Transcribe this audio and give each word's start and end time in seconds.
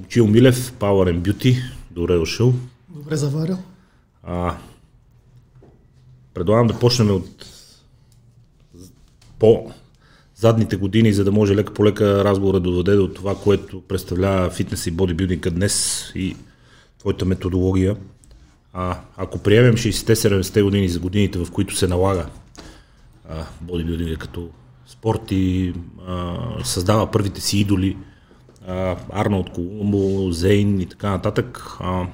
Момчил 0.00 0.26
Милев, 0.26 0.72
Power 0.72 1.12
and 1.12 1.20
Beauty, 1.20 1.62
добре 1.90 2.14
дошъл. 2.14 2.54
Добре 2.88 3.16
заварил. 3.16 3.58
А, 4.22 4.56
предлагам 6.34 6.66
да 6.66 6.78
почнем 6.78 7.10
от 7.10 7.46
по 9.38 9.72
задните 10.34 10.76
години, 10.76 11.12
за 11.12 11.24
да 11.24 11.32
може 11.32 11.56
лека 11.56 11.74
по 11.74 11.84
лека 11.84 12.24
разговора 12.24 12.60
да 12.60 12.70
доведе 12.70 12.96
до 12.96 13.08
това, 13.08 13.34
което 13.34 13.80
представлява 13.80 14.50
фитнес 14.50 14.86
и 14.86 14.90
бодибилдинга 14.90 15.50
днес 15.50 16.04
и 16.14 16.36
твоята 16.98 17.24
методология. 17.24 17.96
А, 18.72 19.00
ако 19.16 19.38
приемем 19.38 19.74
60-70 19.74 20.62
години 20.62 20.88
за 20.88 21.00
годините, 21.00 21.38
в 21.38 21.50
които 21.50 21.76
се 21.76 21.88
налага 21.88 22.26
бодибилдинга 23.60 24.16
като 24.16 24.48
спорт 24.86 25.22
и 25.30 25.74
а, 26.06 26.38
създава 26.64 27.10
първите 27.10 27.40
си 27.40 27.58
идоли, 27.58 27.96
Арнолд 29.12 29.50
Колумбо, 29.50 30.32
Зейн 30.32 30.80
и 30.80 30.86
така 30.86 31.10
нататък, 31.10 31.76
а, 31.80 32.06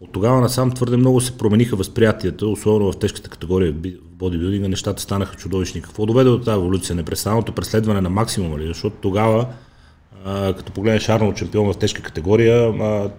от 0.00 0.12
тогава 0.12 0.40
насам 0.40 0.70
твърде 0.70 0.96
много 0.96 1.20
се 1.20 1.38
промениха 1.38 1.76
възприятията, 1.76 2.46
особено 2.46 2.92
в 2.92 2.98
тежката 2.98 3.30
категория 3.30 3.72
в 3.72 3.76
бодибилдинга, 4.12 4.68
нещата 4.68 5.02
станаха 5.02 5.36
чудовищни. 5.36 5.82
Какво 5.82 6.06
доведе 6.06 6.30
до 6.30 6.40
тази 6.40 6.56
еволюция? 6.56 6.96
Непрестанното 6.96 7.52
преследване 7.52 8.00
на 8.00 8.10
максимума 8.10 8.58
ли? 8.58 8.66
Защото 8.66 8.96
тогава, 9.00 9.46
а, 10.24 10.54
като 10.54 10.72
погледнеш 10.72 11.08
Арнолд 11.08 11.36
чемпион 11.36 11.72
в 11.72 11.78
тежка 11.78 12.02
категория, 12.02 12.68
а, 12.68 13.10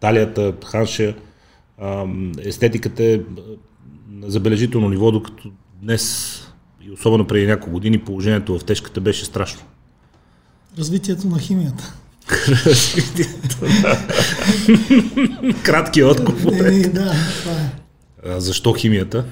талията, 0.00 0.54
ханша, 0.64 1.14
а, 1.78 2.06
естетиката 2.38 3.04
е 3.04 3.20
на 4.10 4.30
забележително 4.30 4.88
ниво, 4.88 5.10
докато 5.12 5.50
днес 5.82 6.38
и 6.80 6.90
особено 6.90 7.26
преди 7.26 7.46
няколко 7.46 7.72
години 7.72 7.98
положението 7.98 8.58
в 8.58 8.64
тежката 8.64 9.00
беше 9.00 9.24
страшно. 9.24 9.62
Развитието 10.78 11.28
на 11.28 11.38
химията. 11.38 11.94
Кратки 15.62 16.02
отговор. 16.02 16.52
Е, 16.52 16.88
да, 16.88 17.12
това 17.40 17.52
е. 17.52 17.72
А, 18.26 18.40
защо 18.40 18.72
химията? 18.72 19.24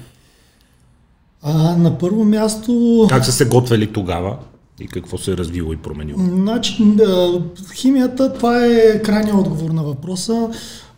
А, 1.41 1.77
на 1.77 1.97
първо 1.97 2.25
място... 2.25 3.05
Как 3.09 3.25
са 3.25 3.31
се 3.31 3.45
готвели 3.45 3.93
тогава 3.93 4.37
и 4.79 4.87
какво 4.87 5.17
се 5.17 5.31
е 5.31 5.37
развило 5.37 5.73
и 5.73 5.77
променило? 5.77 6.19
Значи, 6.19 6.83
да, 6.85 7.41
химията, 7.73 8.33
това 8.33 8.65
е 8.65 9.01
крайният 9.01 9.37
отговор 9.37 9.69
на 9.69 9.83
въпроса. 9.83 10.49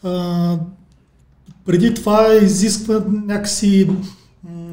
А, 0.03 0.57
преди 1.65 1.93
това 1.93 2.33
изисква 2.41 3.03
някакси 3.09 3.89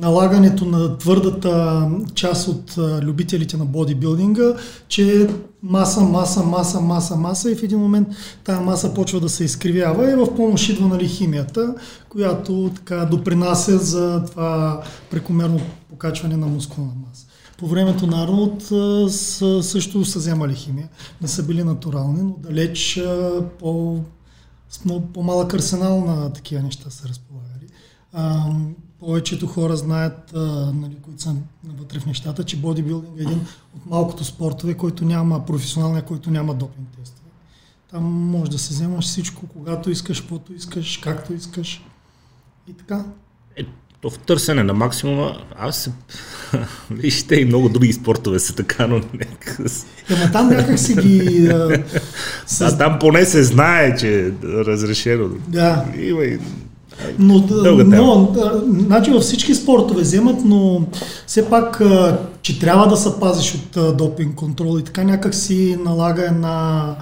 налагането 0.00 0.64
на 0.64 0.98
твърдата 0.98 1.86
част 2.14 2.48
от 2.48 2.74
любителите 3.02 3.56
на 3.56 3.64
бодибилдинга, 3.64 4.54
че 4.88 5.28
маса, 5.62 6.00
маса, 6.00 6.42
маса, 6.42 6.80
маса, 6.80 7.16
маса 7.16 7.50
и 7.50 7.54
в 7.54 7.62
един 7.62 7.78
момент 7.78 8.08
тази 8.44 8.60
маса 8.60 8.94
почва 8.94 9.20
да 9.20 9.28
се 9.28 9.44
изкривява 9.44 10.12
и 10.12 10.14
в 10.14 10.34
помощ 10.36 10.68
идва 10.68 10.88
нали, 10.88 11.08
химията, 11.08 11.74
която 12.08 12.70
така 12.74 13.04
допринася 13.04 13.78
за 13.78 14.24
това 14.24 14.82
прекомерно 15.10 15.60
покачване 15.90 16.36
на 16.36 16.46
мускулна 16.46 16.92
маса. 17.08 17.26
По 17.58 17.66
времето 17.66 18.06
на 18.06 18.24
Арнолд 18.24 18.62
също 19.64 20.04
са 20.04 20.18
вземали 20.18 20.54
химия. 20.54 20.88
Не 21.22 21.28
са 21.28 21.42
били 21.42 21.64
натурални, 21.64 22.22
но 22.22 22.36
далеч 22.38 23.00
по, 23.58 24.00
по-малък 25.12 25.54
арсенал 25.54 26.04
на 26.04 26.32
такива 26.32 26.62
неща 26.62 26.90
са 26.90 27.08
разполагали 27.08 27.66
повечето 29.00 29.46
хора 29.46 29.76
знаят, 29.76 30.32
а, 30.34 30.38
нали, 30.74 30.96
които 31.02 31.22
са 31.22 31.34
навътре 31.64 32.00
в 32.00 32.06
нещата, 32.06 32.44
че 32.44 32.56
бодибилдинг 32.56 33.18
е 33.18 33.22
един 33.22 33.40
от 33.76 33.86
малкото 33.86 34.24
спортове, 34.24 34.74
който 34.74 35.04
няма 35.04 35.46
професионалния, 35.46 36.02
който 36.02 36.30
няма 36.30 36.54
допинг 36.54 36.88
тестове. 37.00 37.30
Там 37.90 38.04
може 38.04 38.50
да 38.50 38.58
се 38.58 38.74
вземаш 38.74 39.04
всичко, 39.04 39.46
когато 39.46 39.90
искаш, 39.90 40.20
каквото 40.20 40.52
искаш, 40.52 40.96
както 40.96 41.34
искаш 41.34 41.82
и 42.68 42.72
така. 42.72 43.04
Е, 43.56 43.64
то 44.00 44.10
в 44.10 44.18
търсене 44.18 44.62
на 44.62 44.74
максимума, 44.74 45.38
аз 45.58 45.76
се... 45.76 45.92
Вижте 46.90 47.34
и 47.34 47.44
много 47.44 47.68
други 47.68 47.92
спортове 47.92 48.38
са 48.38 48.54
така, 48.54 48.86
но 48.86 49.00
нека... 49.14 49.64
Ема 50.10 50.32
там 50.32 50.48
някак 50.48 50.78
си 50.78 50.94
ги... 50.94 51.48
А, 51.52 51.84
с... 52.46 52.60
а 52.60 52.78
там 52.78 52.98
поне 52.98 53.24
се 53.24 53.42
знае, 53.42 53.96
че 53.96 54.26
е 54.26 54.32
разрешено. 54.42 55.28
Да. 55.48 55.86
Има 55.98 56.22
и 56.24 56.38
но, 57.18 57.44
но 57.86 58.34
значи 58.78 59.10
във 59.10 59.22
всички 59.22 59.54
спортове 59.54 60.02
вземат, 60.02 60.36
но 60.44 60.82
все 61.26 61.48
пак, 61.48 61.82
че 62.42 62.58
трябва 62.58 62.88
да 62.88 62.96
се 62.96 63.20
пазиш 63.20 63.54
от 63.54 63.96
допинг 63.96 64.34
контрол 64.34 64.78
и 64.78 64.84
така 64.84 65.04
някак 65.04 65.34
си 65.34 65.78
налага 65.84 66.26
една 66.26 66.96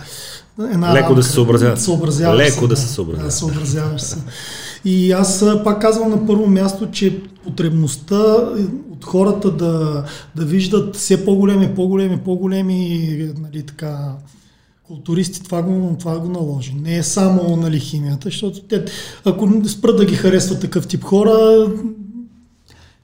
една 0.73 0.95
Леко 0.95 1.15
да 1.15 1.23
се 1.23 1.31
съобразяваш. 1.31 1.79
съобразяваш 1.79 2.39
Леко 2.39 2.61
се, 2.61 2.67
да 2.67 2.77
се 2.77 2.89
съобразяваш. 2.89 3.33
Да, 3.33 3.39
съобразяваш 3.39 4.01
се. 4.03 4.17
И 4.85 5.13
аз 5.13 5.45
пак 5.65 5.81
казвам 5.81 6.11
на 6.11 6.27
първо 6.27 6.47
място, 6.47 6.91
че 6.91 7.23
потребността 7.45 8.37
от 8.93 9.05
хората 9.05 9.51
да, 9.51 10.05
да 10.37 10.45
виждат 10.45 10.97
все 10.97 11.25
по-големи, 11.25 11.75
по-големи, 11.75 12.19
по-големи 12.25 13.33
нали, 13.39 13.63
така, 13.63 14.13
културисти 14.89 15.43
това 15.43 15.63
го, 15.63 15.97
това 15.99 16.19
го 16.19 16.29
наложи. 16.29 16.75
Не 16.75 16.97
е 16.97 17.03
само 17.03 17.57
нали, 17.57 17.81
химията, 17.81 18.29
защото 18.29 18.61
те, 18.61 18.85
ако 19.25 19.63
спрат 19.69 19.97
да 19.97 20.05
ги 20.05 20.15
харесват 20.15 20.61
такъв 20.61 20.87
тип 20.87 21.05
хора, 21.05 21.67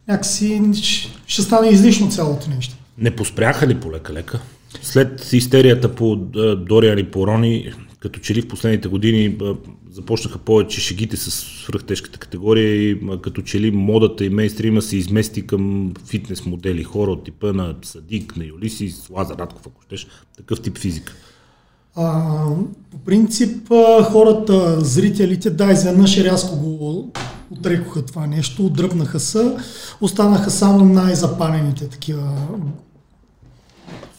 някакси 0.08 0.62
ще 1.26 1.42
стане 1.42 1.68
излишно 1.68 2.10
цялото 2.10 2.50
нещо. 2.50 2.74
Не 2.98 3.16
поспряха 3.16 3.66
ли 3.66 3.80
полека-лека? 3.80 4.40
След 4.82 5.32
истерията 5.32 5.94
по 5.94 6.16
Дориан 6.56 6.98
и 6.98 7.10
по 7.10 7.26
Рони, 7.26 7.72
като 8.00 8.20
че 8.20 8.34
ли 8.34 8.42
в 8.42 8.48
последните 8.48 8.88
години 8.88 9.38
започнаха 9.90 10.38
повече 10.38 10.80
шегите 10.80 11.16
с 11.16 11.30
свръхтежката 11.30 12.18
категория 12.18 12.90
и 12.90 13.00
като 13.22 13.42
че 13.42 13.60
ли 13.60 13.70
модата 13.70 14.24
и 14.24 14.30
мейнстрима 14.30 14.82
се 14.82 14.96
измести 14.96 15.46
към 15.46 15.94
фитнес 16.06 16.46
модели, 16.46 16.84
хора 16.84 17.10
от 17.10 17.24
типа 17.24 17.52
на 17.52 17.74
Садик, 17.82 18.36
на 18.36 18.44
Юлисис, 18.44 19.10
Лазар 19.10 19.36
Радков, 19.38 19.66
ако 19.66 19.82
щеш, 19.82 20.06
такъв 20.36 20.60
тип 20.60 20.78
физика. 20.78 21.14
А, 21.96 22.22
по 22.90 22.98
принцип, 22.98 23.68
хората, 24.12 24.80
зрителите, 24.80 25.50
да, 25.50 25.72
изведнъж 25.72 26.18
рязко 26.18 26.56
го 26.56 27.10
отрекоха 27.50 28.02
това 28.02 28.26
нещо, 28.26 28.66
отдръпнаха 28.66 29.20
се, 29.20 29.56
останаха 30.00 30.50
само 30.50 30.84
най-запалените 30.84 31.88
такива 31.88 32.22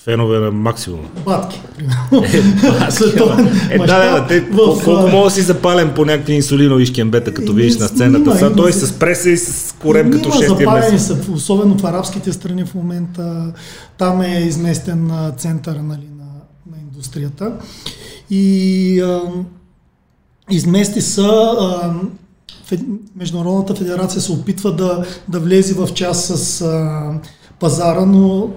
фенове 0.05 0.39
на 0.39 0.51
максимум. 0.51 0.99
Батки, 1.25 1.61
примерно. 1.77 2.23
Е, 3.69 3.75
е, 3.75 3.77
да, 3.77 3.85
да, 3.85 4.27
те, 4.27 4.41
в, 4.41 4.83
колко 4.83 5.07
мога 5.07 5.23
да 5.23 5.31
си 5.31 5.41
запален 5.41 5.91
по 5.95 6.05
някакви 6.05 6.33
инсулинови 6.33 6.85
шкембета, 6.85 7.33
като 7.33 7.53
видиш 7.53 7.77
на 7.77 7.87
сцената. 7.87 8.37
Са, 8.37 8.55
той 8.55 8.73
с 8.73 8.99
преса 8.99 9.29
и 9.29 9.37
с 9.37 9.75
корем 9.81 10.11
като 10.11 10.31
шестия 10.31 10.49
запалени 10.49 10.99
са, 10.99 11.17
особено 11.31 11.77
в 11.77 11.85
арабските 11.85 12.33
страни 12.33 12.65
в 12.65 12.75
момента. 12.75 13.53
Там 13.97 14.21
е 14.21 14.39
изместен 14.39 15.11
център 15.37 15.75
нали, 15.75 16.07
индустрията. 17.05 17.51
И 18.29 19.01
а, 19.01 19.21
измести 20.49 21.01
са 21.01 21.27
а, 21.59 21.93
Международната 23.15 23.75
федерация 23.75 24.21
се 24.21 24.31
опитва 24.31 24.75
да, 24.75 25.05
да 25.27 25.39
влезе 25.39 25.73
в 25.73 25.93
час 25.93 26.25
с 26.25 26.61
а, 26.61 27.13
пазара, 27.59 28.05
но 28.05 28.49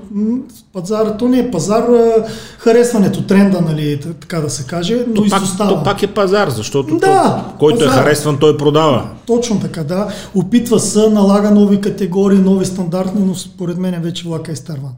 пазара, 0.72 1.16
то 1.16 1.28
не 1.28 1.38
е 1.38 1.50
пазар, 1.50 1.82
а, 1.82 2.26
харесването, 2.58 3.22
тренда, 3.22 3.60
нали, 3.60 4.00
така 4.20 4.40
да 4.40 4.50
се 4.50 4.66
каже, 4.66 5.04
но 5.08 5.14
то 5.14 5.24
изостава. 5.24 5.74
Пак, 5.74 5.78
то 5.78 5.84
пак 5.84 6.02
е 6.02 6.06
пазар, 6.06 6.48
защото 6.48 6.96
да, 6.98 7.44
то, 7.48 7.58
който 7.58 7.84
е 7.84 7.86
пазар. 7.86 8.00
е 8.00 8.04
харесван, 8.04 8.38
той 8.38 8.56
продава. 8.56 9.08
Точно 9.26 9.60
така, 9.60 9.84
да. 9.84 10.08
Опитва 10.34 10.80
се, 10.80 11.10
налага 11.10 11.50
нови 11.50 11.80
категории, 11.80 12.38
нови 12.38 12.64
стандарти, 12.64 13.18
но 13.18 13.34
според 13.34 13.78
мен 13.78 14.02
вече 14.02 14.28
влака 14.28 14.50
е 14.50 14.54
изтърван. 14.54 14.92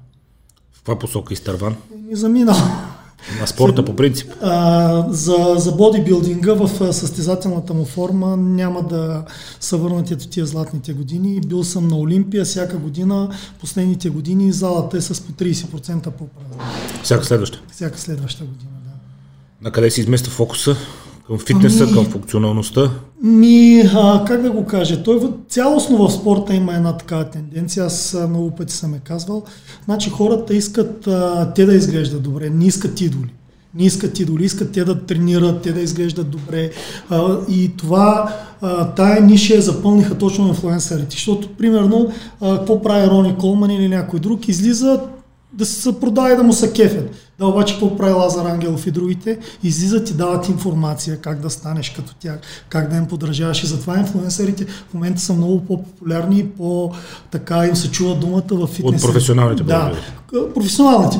В 0.73 0.77
каква 0.77 0.99
посока 0.99 1.35
изтърван? 1.35 1.75
И 2.11 2.17
заминал. 2.17 2.57
На 3.41 3.47
спорта 3.47 3.85
по 3.85 3.97
принцип. 3.97 4.33
А, 4.43 5.07
за, 5.09 5.55
за 5.57 5.73
бодибилдинга 5.73 6.53
в 6.55 6.93
състезателната 6.93 7.75
му 7.75 7.85
форма 7.85 8.37
няма 8.37 8.83
да 8.83 9.25
са 9.61 9.77
върнати 9.77 10.17
тия 10.17 10.47
златните 10.47 10.93
години. 10.93 11.41
Бил 11.41 11.65
съм 11.65 11.89
на 11.89 11.99
Олимпия 11.99 12.45
всяка 12.45 12.77
година, 12.77 13.29
последните 13.61 14.11
години 14.11 14.53
залата 14.53 14.97
е 14.97 15.01
с 15.01 15.21
по 15.21 15.33
30% 15.33 16.11
по-празна. 16.11 16.65
Всяка 17.03 17.25
следваща? 17.25 17.61
Всяка 17.73 17.99
следваща 17.99 18.45
година, 18.45 18.71
да. 18.85 18.91
На 19.65 19.73
къде 19.73 19.91
се 19.91 20.01
измества 20.01 20.33
фокуса? 20.33 20.77
Към 21.31 21.39
фитнеса, 21.39 21.85
ами, 21.85 21.93
към 21.93 22.05
функционалността? 22.05 22.91
Ми, 23.23 23.83
а, 23.95 24.25
как 24.27 24.43
да 24.43 24.51
го 24.51 24.67
кажа, 24.67 25.03
той 25.03 25.21
цялостно 25.49 26.09
в 26.09 26.13
спорта 26.13 26.55
има 26.55 26.75
една 26.75 26.97
такава 26.97 27.25
тенденция, 27.25 27.85
аз 27.85 28.17
много 28.29 28.51
пъти 28.51 28.75
съм 28.75 28.95
е 28.95 28.99
казвал. 28.99 29.43
Значи 29.85 30.11
хората 30.11 30.55
искат 30.55 31.07
а, 31.07 31.53
те 31.55 31.67
да 31.67 31.75
изглеждат 31.75 32.23
добре, 32.23 32.51
не 32.51 32.67
искат 32.67 33.01
идоли. 33.01 33.33
Не 33.75 33.85
искат 33.85 34.21
идоли, 34.21 34.45
искат 34.45 34.73
те 34.73 34.85
да 34.85 35.07
тренират, 35.07 35.63
те 35.63 35.73
да 35.73 35.81
изглеждат 35.81 36.31
добре. 36.31 36.71
А, 37.11 37.37
и 37.49 37.71
това, 37.77 38.37
а, 38.61 38.87
тая 38.87 39.23
ниша 39.23 39.55
я 39.55 39.63
запълниха 39.63 40.19
точно 40.19 40.49
инфлуенсърите. 40.49 41.11
Защото, 41.11 41.49
примерно, 41.49 42.13
а, 42.41 42.59
какво 42.59 42.83
прави 42.83 43.11
Рони 43.11 43.35
Колман 43.39 43.71
или 43.71 43.89
някой 43.89 44.21
друг, 44.21 44.49
излиза 44.49 45.01
да 45.53 45.67
се 45.67 46.01
продава 46.01 46.33
и 46.33 46.37
да 46.37 46.43
му 46.43 46.53
са 46.53 46.73
кефят. 46.73 47.11
Да, 47.41 47.47
обаче 47.47 47.75
какво 47.75 47.97
прави 47.97 48.13
Лазар 48.13 48.47
Ангелов 48.47 48.87
и 48.87 48.91
другите? 48.91 49.39
Излизат 49.63 50.11
и 50.11 50.15
дават 50.15 50.49
информация 50.49 51.17
как 51.17 51.41
да 51.41 51.51
станеш 51.51 51.91
като 51.91 52.15
тях, 52.15 52.39
как 52.69 52.91
да 52.91 52.97
им 52.97 53.07
подражаваш. 53.07 53.63
И 53.63 53.67
затова 53.67 53.99
инфлуенсърите 53.99 54.65
в 54.65 54.95
момента 54.95 55.21
са 55.21 55.33
много 55.33 55.61
по-популярни 55.61 56.39
и 56.39 56.47
по-така 56.47 57.67
им 57.67 57.77
се 57.77 57.91
чува 57.91 58.15
думата 58.15 58.43
в 58.51 58.67
фитнес. 58.67 58.95
От 58.95 59.09
професионалните 59.09 59.63
Да, 59.63 59.93
професионалните 60.55 61.19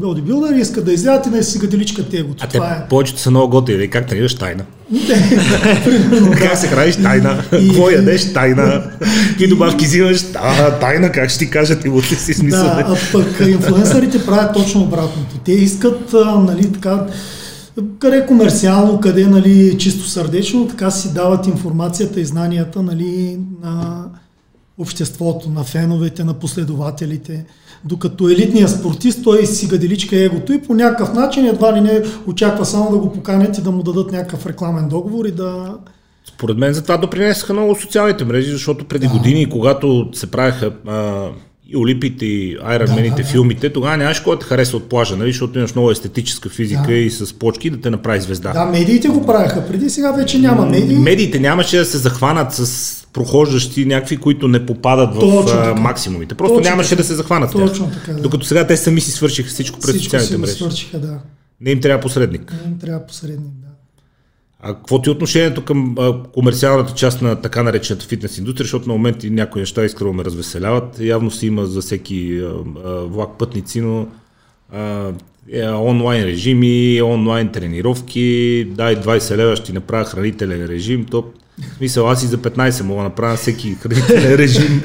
бодибилдери 0.00 0.60
искат 0.60 0.84
да 0.84 0.92
излязат 0.92 1.26
и 1.26 1.30
да 1.30 1.44
си 1.44 1.58
гаделичкат 1.58 2.14
егото. 2.14 2.44
А 2.44 2.48
те 2.48 2.56
Това 2.58 2.70
е. 2.70 2.88
повечето 2.88 3.20
са 3.20 3.30
много 3.30 3.48
готини. 3.48 3.90
Как 3.90 4.06
тренираш 4.06 4.34
тайна? 4.34 4.64
Примерно, 5.84 6.30
Как 6.38 6.58
се 6.58 6.66
храниш 6.66 6.96
тайна? 6.96 7.44
Какво 7.50 7.90
ядеш 7.90 8.32
тайна? 8.32 8.90
Какви 9.28 9.48
добавки 9.48 9.84
взимаш? 9.84 10.24
Тайна, 10.80 11.12
как 11.12 11.30
ще 11.30 11.38
ти 11.38 11.50
кажат 11.50 11.84
и 11.84 12.14
си 12.14 12.34
смисъл? 12.34 12.64
Да, 12.64 12.84
а 12.88 12.96
пък 13.12 13.48
инфлуенсърите 13.48 14.26
правят 14.26 14.54
точно 14.54 14.82
обратното. 14.82 15.36
Те 15.44 15.52
искат, 15.62 16.14
а, 16.14 16.38
нали, 16.38 16.72
така, 16.72 17.06
къде 17.98 18.26
комерциално, 18.26 19.00
къде 19.00 19.26
нали, 19.26 19.78
чисто 19.78 20.08
сърдечно, 20.08 20.68
така 20.68 20.90
си 20.90 21.14
дават 21.14 21.46
информацията 21.46 22.20
и 22.20 22.24
знанията 22.24 22.82
нали, 22.82 23.38
на 23.62 24.04
обществото, 24.78 25.50
на 25.50 25.64
феновете, 25.64 26.24
на 26.24 26.34
последователите. 26.34 27.44
Докато 27.84 28.28
елитният 28.28 28.70
спортист, 28.70 29.24
той 29.24 29.46
си 29.46 29.66
гаделичка 29.66 30.16
егото 30.16 30.52
и 30.52 30.62
по 30.62 30.74
някакъв 30.74 31.14
начин 31.14 31.46
едва 31.46 31.76
ли 31.76 31.80
не 31.80 32.02
очаква 32.26 32.66
само 32.66 32.90
да 32.90 32.98
го 32.98 33.12
поканят 33.12 33.58
и 33.58 33.62
да 33.62 33.70
му 33.70 33.82
дадат 33.82 34.12
някакъв 34.12 34.46
рекламен 34.46 34.88
договор 34.88 35.24
и 35.24 35.30
да... 35.30 35.76
Според 36.24 36.58
мен 36.58 36.72
за 36.72 36.82
това 36.82 36.96
допринесаха 36.96 37.52
много 37.52 37.74
социалните 37.74 38.24
мрежи, 38.24 38.50
защото 38.50 38.84
преди 38.84 39.08
години, 39.08 39.50
когато 39.50 40.08
се 40.12 40.30
правеха 40.30 40.72
а, 40.86 41.28
и 41.72 41.76
Олимпите, 41.76 42.26
и 42.26 42.56
Айронмените, 42.62 43.22
Да, 43.22 43.28
филмите, 43.28 43.70
тогава 43.70 43.96
нямаше 43.96 44.24
кой 44.24 44.36
да 44.36 44.40
те 44.40 44.46
хареса 44.46 44.76
от 44.76 44.88
плажа, 44.88 45.16
нали? 45.16 45.30
защото 45.30 45.58
имаш 45.58 45.74
много 45.74 45.90
естетическа 45.90 46.48
физика 46.48 46.82
Да. 46.86 46.92
и 46.92 47.10
с 47.10 47.32
почки 47.32 47.70
да 47.70 47.80
те 47.80 47.90
направи 47.90 48.20
звезда. 48.20 48.52
Да, 48.52 48.64
медиите 48.64 49.08
го 49.08 49.26
правеха 49.26 49.66
преди, 49.68 49.90
сега 49.90 50.12
вече 50.12 50.38
няма 50.38 50.66
медии. 50.66 50.96
Медиите 50.96 51.38
нямаше 51.40 51.76
да 51.76 51.84
се 51.84 51.98
захванат 51.98 52.52
с 52.52 52.88
прохождащи 53.12 53.84
някакви, 53.84 54.16
които 54.16 54.48
не 54.48 54.66
попадат 54.66 55.14
в 55.14 55.20
Точно 55.20 55.46
така. 55.46 55.74
максимумите. 55.74 56.34
Просто 56.34 56.54
Точно 56.54 56.70
нямаше 56.70 56.88
така. 56.90 57.02
да 57.02 57.06
се 57.06 57.14
захванат 57.14 57.50
с 57.50 57.52
тях. 57.52 57.68
Точно 57.68 57.90
така, 57.90 58.12
да. 58.12 58.20
Докато 58.20 58.46
сега 58.46 58.66
те 58.66 58.76
сами 58.76 59.00
си 59.00 59.10
свършиха 59.10 59.48
всичко 59.48 59.80
през 59.80 59.90
Всичко 59.90 60.00
си 60.00 60.04
социалните 60.06 60.36
мрежи. 60.38 60.52
свършиха, 60.54 60.98
да. 60.98 61.18
Не 61.60 61.70
им 61.70 61.80
трябва 61.80 62.02
посредник. 62.02 62.52
Не 62.64 62.72
им 62.72 62.78
трябва 62.78 63.06
посредник, 63.06 63.40
да. 63.40 63.68
А 64.64 64.74
какво 64.74 65.02
ти 65.02 65.08
е 65.08 65.12
отношението 65.12 65.64
към 65.64 65.94
а, 65.98 66.22
комерциалната 66.22 66.94
част 66.94 67.22
на 67.22 67.40
така 67.40 67.62
наречената 67.62 68.06
фитнес 68.06 68.38
индустрия, 68.38 68.64
защото 68.64 68.88
на 68.88 68.94
моменти 68.94 69.30
някои 69.30 69.62
неща 69.62 69.84
искрено 69.84 70.12
ме 70.12 70.24
развеселяват. 70.24 71.00
Явно 71.00 71.30
си 71.30 71.46
има 71.46 71.66
за 71.66 71.80
всеки 71.80 72.38
а, 72.38 72.54
а, 72.84 72.92
влак 72.92 73.38
пътници, 73.38 73.80
но 73.80 74.06
а, 74.72 75.12
е, 75.52 75.68
онлайн 75.68 76.24
режими, 76.24 77.02
онлайн 77.02 77.48
тренировки, 77.48 78.64
дай 78.70 78.96
20 78.96 79.36
лева 79.36 79.56
ще 79.56 79.66
ти 79.66 79.72
направя 79.72 80.04
хранителен 80.04 80.66
режим, 80.66 81.04
то 81.04 81.24
в 81.60 81.76
смисъл, 81.76 82.10
аз 82.10 82.22
и 82.22 82.26
за 82.26 82.38
15 82.38 82.82
мога 82.82 82.98
да 82.98 83.04
направя 83.04 83.36
всеки 83.36 83.74
хранителен 83.74 84.34
режим, 84.34 84.82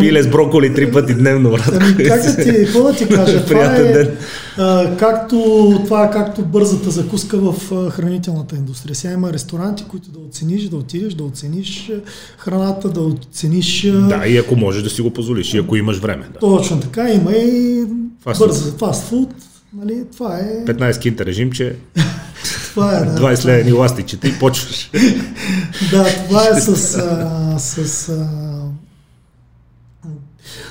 пиле 0.00 0.22
с 0.22 0.30
броколи 0.30 0.74
три 0.74 0.92
пъти 0.92 1.14
дневно, 1.14 1.50
брат. 1.50 1.70
Ами 1.80 2.04
как 2.04 2.22
да 2.22 2.36
ти, 2.36 2.64
какво 2.64 2.82
да 2.82 2.92
ти 2.92 3.08
кажа? 3.08 3.44
Това 3.46 3.76
е, 3.76 4.08
а, 4.58 4.96
както, 4.96 5.36
това 5.84 6.04
е 6.04 6.10
както 6.10 6.42
бързата 6.42 6.90
закуска 6.90 7.38
в 7.38 7.72
а, 7.72 7.90
хранителната 7.90 8.56
индустрия. 8.56 8.94
Сега 8.94 9.12
има 9.14 9.32
ресторанти, 9.32 9.84
които 9.88 10.10
да 10.10 10.18
оцениш, 10.18 10.62
да 10.62 10.76
отидеш, 10.76 11.14
да 11.14 11.24
оцениш 11.24 11.90
храната, 12.38 12.88
да 12.88 13.00
оцениш... 13.00 13.84
а, 13.84 13.92
Да, 13.92 14.26
и 14.26 14.38
ако 14.38 14.56
можеш 14.56 14.82
да 14.82 14.90
си 14.90 15.02
го 15.02 15.10
позволиш, 15.10 15.54
и 15.54 15.58
ако 15.58 15.76
имаш 15.76 15.98
време. 15.98 16.24
Да. 16.32 16.38
Точно 16.38 16.80
така, 16.80 17.10
има 17.10 17.32
и 17.32 17.84
Фастфуд. 18.22 18.46
бърза 18.46 18.72
фастфуд. 18.72 19.28
Нали, 19.76 20.04
това 20.12 20.38
е... 20.38 20.64
15 20.64 20.98
кинта 21.00 21.26
режимче, 21.26 21.76
Това 22.44 22.96
е, 22.96 23.04
да. 23.04 23.20
20 23.20 23.44
левени 23.44 23.72
ластичета 23.72 24.28
и 24.28 24.38
почваш. 24.38 24.90
Да, 25.90 26.04
това 26.28 26.48
е 26.48 26.60
с... 26.60 26.68
А, 26.98 27.58
с 27.58 28.08
а... 28.08 28.26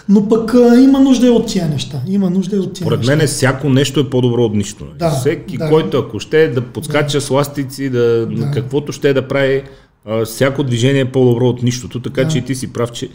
Но 0.10 0.30
пък 0.30 0.54
а, 0.54 0.76
има 0.80 1.00
нужда 1.00 1.28
и 1.28 1.30
от 1.30 1.48
тия 1.48 1.68
неща. 1.70 2.02
Има 2.08 2.30
нужда 2.30 2.56
и 2.56 2.60
от 2.60 2.74
тия 2.74 2.84
Поред 2.86 3.00
неща. 3.00 3.16
мен 3.16 3.28
всяко 3.28 3.70
нещо 3.70 4.00
е 4.00 4.10
по-добро 4.10 4.44
от 4.44 4.54
нищо. 4.56 4.86
Да, 5.00 5.10
Всеки, 5.12 5.58
да. 5.58 5.70
който 5.70 5.98
ако 5.98 6.20
ще 6.20 6.48
да 6.48 6.62
подскача 6.62 7.22
с 7.22 7.30
ластици, 7.30 7.90
да, 7.90 8.26
Да. 8.26 8.52
каквото 8.52 8.92
ще 8.92 9.14
да 9.14 9.28
прави, 9.28 9.64
а, 10.06 10.26
всяко 10.26 10.64
движение 10.64 11.02
е 11.02 11.12
по-добро 11.12 11.48
от 11.48 11.64
нищото, 11.64 12.02
така 12.02 12.24
Да. 12.24 12.30
че 12.30 12.38
и 12.38 12.42
ти 12.42 12.56
си 12.56 12.74
прав, 12.74 12.92
че 12.92 13.10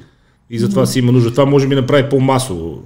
и 0.51 0.59
затова 0.59 0.87
си 0.87 0.99
има 0.99 1.13
нужда. 1.13 1.31
Това 1.31 1.45
може 1.47 1.69
би 1.69 1.75
направи 1.75 2.09
по-масово. 2.09 2.79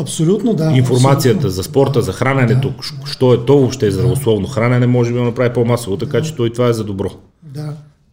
Абсолютно, 0.00 0.54
да. 0.54 0.72
Информацията 0.72 1.36
абсолютно. 1.36 1.50
за 1.50 1.62
спорта, 1.62 2.02
за 2.02 2.12
храненето, 2.12 2.68
да. 2.68 3.06
що 3.06 3.34
е 3.34 3.44
то 3.44 3.58
въобще 3.58 3.90
здравословно 3.90 4.46
хранене, 4.48 4.86
може 4.86 5.12
би 5.12 5.18
да 5.18 5.24
направи 5.24 5.52
по-масово, 5.52 5.96
така 5.96 6.22
че 6.22 6.36
той 6.36 6.50
това 6.52 6.68
е 6.68 6.72
за 6.72 6.84
добро. 6.84 7.10
Да. 7.42 7.72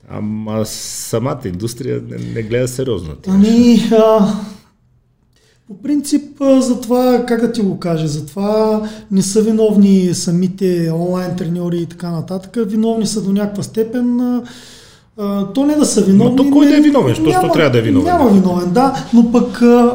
Ама 0.10 0.66
самата 0.66 1.40
индустрия 1.46 2.02
не, 2.10 2.18
не 2.36 2.44
гледа 2.44 2.68
сериозно. 2.68 3.14
Ами, 3.28 3.90
а, 3.92 4.34
по 5.68 5.82
принцип, 5.82 6.24
за 6.60 6.82
това, 6.82 7.24
как 7.28 7.42
да 7.42 7.52
ти 7.52 7.62
го 7.62 7.80
кажа, 7.80 8.08
за 8.08 8.26
това 8.26 8.82
не 9.12 9.22
са 9.22 9.42
виновни 9.42 10.14
самите 10.14 10.92
онлайн 10.94 11.36
треньори 11.36 11.78
и 11.78 11.86
така 11.86 12.12
нататък. 12.12 12.58
Виновни 12.70 13.08
са 13.08 13.22
до 13.22 13.32
някаква 13.34 13.64
степен. 13.64 14.20
А, 15.20 15.46
то 15.54 15.66
не 15.66 15.76
да 15.76 15.86
са 15.86 16.02
виновни. 16.02 16.36
то 16.38 16.52
кой 16.52 16.66
не- 16.66 16.72
да 16.72 16.78
е 16.78 16.82
виновен? 16.82 17.16
Що- 17.16 17.32
що 17.32 17.52
трябва 17.54 17.72
да 17.72 17.78
е 17.80 17.82
виновен? 17.82 18.14
Няма 18.14 18.30
виновен, 18.30 18.72
да, 18.72 19.06
но 19.14 19.32
пък 19.32 19.62
а, 19.62 19.94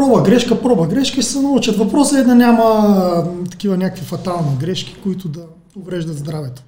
проба 0.00 0.22
грешка, 0.22 0.62
проба 0.62 0.86
грешка 0.86 1.22
ще 1.22 1.32
се 1.32 1.40
научат. 1.40 1.76
Въпросът 1.76 2.18
е 2.18 2.24
да 2.24 2.34
няма 2.34 3.28
такива 3.50 3.76
някакви 3.76 4.04
фатални 4.04 4.56
грешки, 4.60 4.96
които 5.02 5.28
да 5.28 5.40
увреждат 5.76 6.18
здравето. 6.18 6.62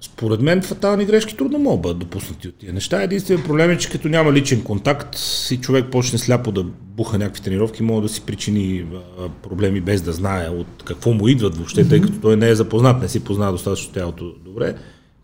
Според 0.00 0.40
мен 0.40 0.62
фатални 0.62 1.04
грешки 1.04 1.36
трудно 1.36 1.58
могат 1.58 1.80
да 1.80 1.82
бъдат 1.82 1.98
допуснати 1.98 2.48
от 2.48 2.54
тия 2.54 2.72
неща. 2.72 3.02
Единственият 3.02 3.46
проблем 3.46 3.70
е, 3.70 3.78
че 3.78 3.90
като 3.90 4.08
няма 4.08 4.32
личен 4.32 4.62
контакт 4.62 5.18
и 5.50 5.56
човек 5.56 5.84
почне 5.92 6.18
сляпо 6.18 6.52
да 6.52 6.64
буха 6.96 7.18
някакви 7.18 7.42
тренировки, 7.42 7.82
може 7.82 8.02
да 8.02 8.08
си 8.08 8.20
причини 8.20 8.86
проблеми 9.42 9.80
без 9.80 10.02
да 10.02 10.12
знае 10.12 10.48
от 10.48 10.82
какво 10.84 11.12
му 11.12 11.28
идват 11.28 11.56
въобще, 11.56 11.88
тъй 11.88 12.00
като 12.00 12.20
той 12.20 12.36
не 12.36 12.48
е 12.48 12.54
запознат, 12.54 13.02
не 13.02 13.08
си 13.08 13.24
познава 13.24 13.52
достатъчно 13.52 13.92
тялото 13.92 14.32
добре. 14.44 14.74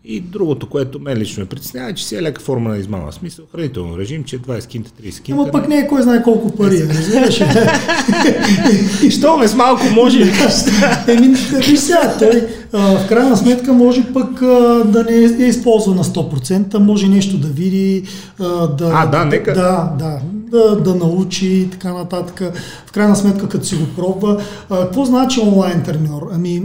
И 0.05 0.19
другото, 0.19 0.69
което 0.69 0.99
мен 0.99 1.17
лично 1.17 1.41
ме 1.41 1.49
притеснява, 1.49 1.89
е, 1.89 1.93
че 1.93 2.05
си 2.05 2.15
е 2.15 2.21
лека 2.21 2.41
форма 2.41 2.69
на 2.69 2.77
измама. 2.77 3.11
Смисъл, 3.13 3.45
хранително 3.51 3.97
режим, 3.97 4.23
че 4.23 4.39
20 4.39 4.67
кинта, 4.67 4.91
30 5.03 5.21
кинта. 5.21 5.41
Ама 5.41 5.51
пък 5.51 5.67
не 5.67 5.77
е 5.77 5.87
кой 5.87 6.01
знае 6.01 6.23
колко 6.23 6.55
пари, 6.55 6.77
е, 6.77 6.87
разбираш? 6.87 7.41
И 9.03 9.11
що 9.11 9.37
ме 9.37 9.47
с 9.47 9.55
малко 9.55 9.83
може 9.93 10.19
ли? 10.19 10.31
Еми, 11.07 11.27
виж 11.67 11.79
сега, 11.79 12.15
той 12.19 12.47
в 12.71 13.05
крайна 13.09 13.37
сметка 13.37 13.73
може 13.73 14.13
пък 14.13 14.39
да 14.85 15.05
не 15.09 15.15
е 15.15 15.47
използва 15.47 15.95
на 15.95 16.03
100%, 16.03 16.77
може 16.77 17.07
нещо 17.07 17.37
да 17.37 17.47
види, 17.47 18.03
да, 18.39 18.91
А, 18.93 19.05
да, 19.05 19.25
нека. 19.25 19.53
да, 19.53 19.93
да, 19.99 20.19
да, 20.51 20.75
да 20.75 20.95
научи 20.95 21.47
и 21.47 21.69
така 21.69 21.93
нататък. 21.93 22.53
В 22.85 22.91
крайна 22.91 23.15
сметка, 23.15 23.49
като 23.49 23.65
си 23.65 23.75
го 23.75 23.85
пробва. 23.95 24.41
А, 24.69 24.81
какво 24.81 25.05
значи 25.05 25.39
онлайн 25.39 25.83
треньор? 25.83 26.29
Ами, 26.33 26.63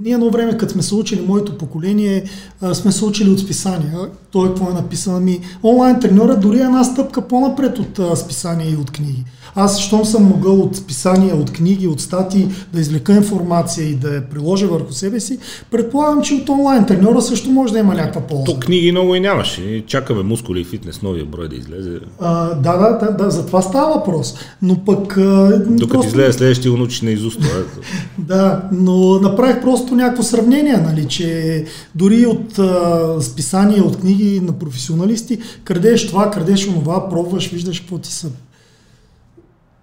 ние 0.00 0.12
едно 0.12 0.30
време, 0.30 0.56
като 0.56 0.72
сме 0.72 0.82
се 0.82 0.94
учили, 0.94 1.24
моето 1.28 1.58
поколение, 1.58 2.24
а, 2.60 2.74
сме 2.74 2.92
се 2.92 3.04
учили 3.04 3.30
от 3.30 3.40
списания. 3.40 3.98
Той 4.30 4.48
какво 4.48 4.70
е 4.70 4.74
написано? 4.74 5.16
Ами, 5.16 5.40
онлайн 5.62 6.00
треньора 6.00 6.36
дори 6.36 6.58
е 6.58 6.62
една 6.62 6.84
стъпка 6.84 7.20
по-напред 7.28 7.78
от 7.78 7.98
а, 7.98 8.16
списания 8.16 8.70
и 8.72 8.76
от 8.76 8.90
книги. 8.90 9.24
Аз, 9.54 9.78
щом 9.80 10.04
съм 10.04 10.22
могъл 10.24 10.60
от 10.60 10.76
списания, 10.76 11.36
от 11.36 11.52
книги, 11.52 11.86
от 11.88 12.00
статии 12.00 12.48
да 12.72 12.80
извлека 12.80 13.12
информация 13.12 13.88
и 13.88 13.94
да 13.94 14.14
я 14.14 14.28
приложа 14.30 14.66
върху 14.66 14.92
себе 14.92 15.20
си, 15.20 15.38
предполагам, 15.70 16.22
че 16.22 16.34
от 16.34 16.48
онлайн 16.48 16.86
треньора 16.86 17.22
също 17.22 17.50
може 17.50 17.72
да 17.72 17.78
има 17.78 17.94
някаква 17.94 18.20
полза. 18.20 18.44
То 18.44 18.60
книги 18.60 18.92
много 18.92 19.14
и 19.14 19.20
нямаше. 19.20 19.84
Чакаме 19.86 20.22
мускули 20.22 20.60
и 20.60 20.64
фитнес, 20.64 21.02
новия 21.02 21.24
брой 21.24 21.48
да 21.48 21.56
излезе. 21.56 21.98
А, 22.20 22.54
да, 22.54 22.76
да, 22.76 22.98
да, 22.98 23.24
да, 23.24 23.30
за 23.30 23.46
това 23.46 23.62
става 23.62 23.94
въпрос. 23.94 24.34
Но 24.62 24.84
пък... 24.84 25.16
А, 25.16 25.58
Докато 25.66 25.88
просто- 25.88 26.08
излезе 26.08 26.32
следващия 26.32 26.70
го 26.70 26.76
научиш 26.78 27.02
на 27.02 27.10
изуст. 27.10 27.40
е. 27.44 27.48
Да, 28.18 28.62
но 28.72 29.20
направих 29.20 29.62
просто 29.62 29.83
някакво 29.90 30.22
сравнение, 30.22 30.76
нали, 30.76 31.08
че 31.08 31.64
дори 31.94 32.26
от 32.26 32.58
а, 32.58 33.18
списания, 33.20 33.84
от 33.84 34.00
книги 34.00 34.40
на 34.40 34.58
професионалисти, 34.58 35.38
крадеш 35.64 36.06
това, 36.06 36.30
крадеш 36.30 36.68
онова, 36.68 37.08
пробваш, 37.08 37.50
виждаш 37.50 37.80
какво 37.80 37.98
ти 37.98 38.12
са, 38.12 38.30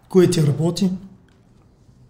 кое 0.10 0.28
ти 0.28 0.44
работи. 0.44 0.90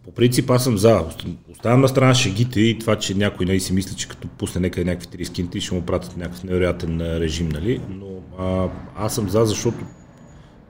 По 0.05 0.12
принцип 0.12 0.50
аз 0.50 0.63
съм 0.63 0.77
за. 0.77 1.03
Оставям 1.51 1.81
на 1.81 1.88
страна 1.88 2.13
шегите 2.13 2.60
и 2.60 2.79
това, 2.79 2.95
че 2.95 3.13
някой 3.13 3.45
нали, 3.45 3.60
си 3.60 3.74
мисли, 3.74 3.95
че 3.95 4.07
като 4.07 4.27
пусне 4.27 4.62
някъде 4.62 4.86
някакви 4.86 5.25
30 5.25 5.31
кинти, 5.31 5.62
ще 5.62 5.75
му 5.75 5.81
пратят 5.81 6.17
някакъв 6.17 6.43
невероятен 6.43 7.01
режим, 7.01 7.50
нали? 7.50 7.81
Но 7.89 8.07
а, 8.39 8.69
аз 8.98 9.15
съм 9.15 9.29
за, 9.29 9.45
защото 9.45 9.86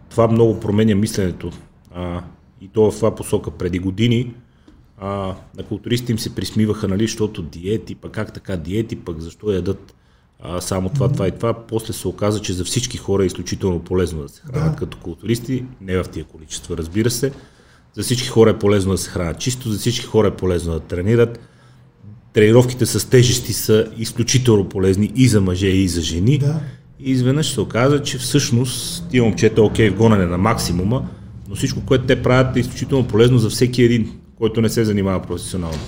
това 0.10 0.28
много 0.28 0.60
променя 0.60 0.96
мисленето. 0.96 1.52
А, 1.96 2.24
и 2.62 2.68
то 2.68 2.92
в 2.92 2.96
това 2.96 3.16
посока. 3.16 3.52
Преди 3.52 3.80
години 3.80 4.34
а, 5.02 5.36
на 5.58 5.64
културистите 5.64 6.12
им 6.12 6.20
се 6.20 6.36
присмиваха, 6.36 6.88
нали, 6.88 7.04
защото 7.04 7.42
диети, 7.42 7.96
пък 7.96 8.12
как 8.12 8.34
така 8.34 8.58
диети, 8.58 8.96
пък 8.96 9.20
защо 9.20 9.52
ядат 9.52 9.94
а, 10.44 10.62
само 10.62 10.90
това, 10.90 11.10
това 11.10 11.28
и 11.28 11.32
това. 11.32 11.54
После 11.54 11.94
се 11.94 12.08
оказа, 12.08 12.42
че 12.42 12.54
за 12.54 12.64
всички 12.64 12.98
хора 12.98 13.24
е 13.24 13.26
изключително 13.26 13.80
полезно 13.80 14.22
да 14.22 14.30
се 14.30 14.42
хранят 14.42 14.72
Да. 14.72 14.78
като 14.78 14.98
културисти, 14.98 15.66
не 15.82 16.04
в 16.04 16.10
тия 16.10 16.26
количества, 16.26 16.78
разбира 16.78 17.10
се. 17.10 17.32
За 17.94 18.04
всички 18.04 18.28
хора 18.28 18.50
е 18.50 18.60
полезно 18.60 18.92
да 18.92 18.98
се 18.98 19.10
хранят 19.10 19.40
чисто, 19.40 19.70
за 19.70 19.78
всички 19.80 20.06
хора 20.06 20.28
е 20.28 20.32
полезно 20.32 20.74
да 20.74 20.80
тренират. 20.80 21.40
тренировките 22.34 22.86
с 22.86 23.10
тежести 23.10 23.54
са 23.54 23.92
изключително 23.98 24.70
полезни 24.70 25.12
и 25.16 25.28
за 25.28 25.42
мъже, 25.42 25.68
и 25.68 25.88
за 25.88 26.02
жени. 26.02 26.38
Да. 26.38 26.60
И 27.00 27.12
изведнъж 27.12 27.54
се 27.54 27.62
оказа, 27.62 28.04
че 28.04 28.18
всъщност 28.18 29.08
тия 29.10 29.24
момчета, 29.24 29.64
окей, 29.64 29.90
в 29.90 29.96
гонене 29.96 30.26
на 30.26 30.38
максимума, 30.38 31.10
но 31.50 31.56
всичко, 31.56 31.82
което 31.86 32.06
те 32.06 32.24
правят 32.24 32.58
е 32.58 32.60
изключително 32.60 33.08
полезно 33.08 33.38
за 33.38 33.50
всеки 33.50 33.84
един, 33.84 34.21
който 34.42 34.62
не 34.62 34.70
се 34.70 34.86
занимава 34.86 35.22
професионално. 35.22 35.80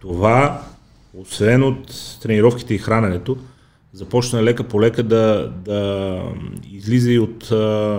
Това, 0.00 0.62
освен 1.14 1.62
от 1.62 1.94
тренировките 2.22 2.74
и 2.74 2.78
храненето, 2.78 3.36
започна 3.92 4.42
лека 4.42 4.64
по 4.64 4.80
лека 4.80 5.02
да, 5.02 5.52
да 5.64 6.22
излиза 6.72 7.12
и 7.12 7.18
от, 7.18 7.50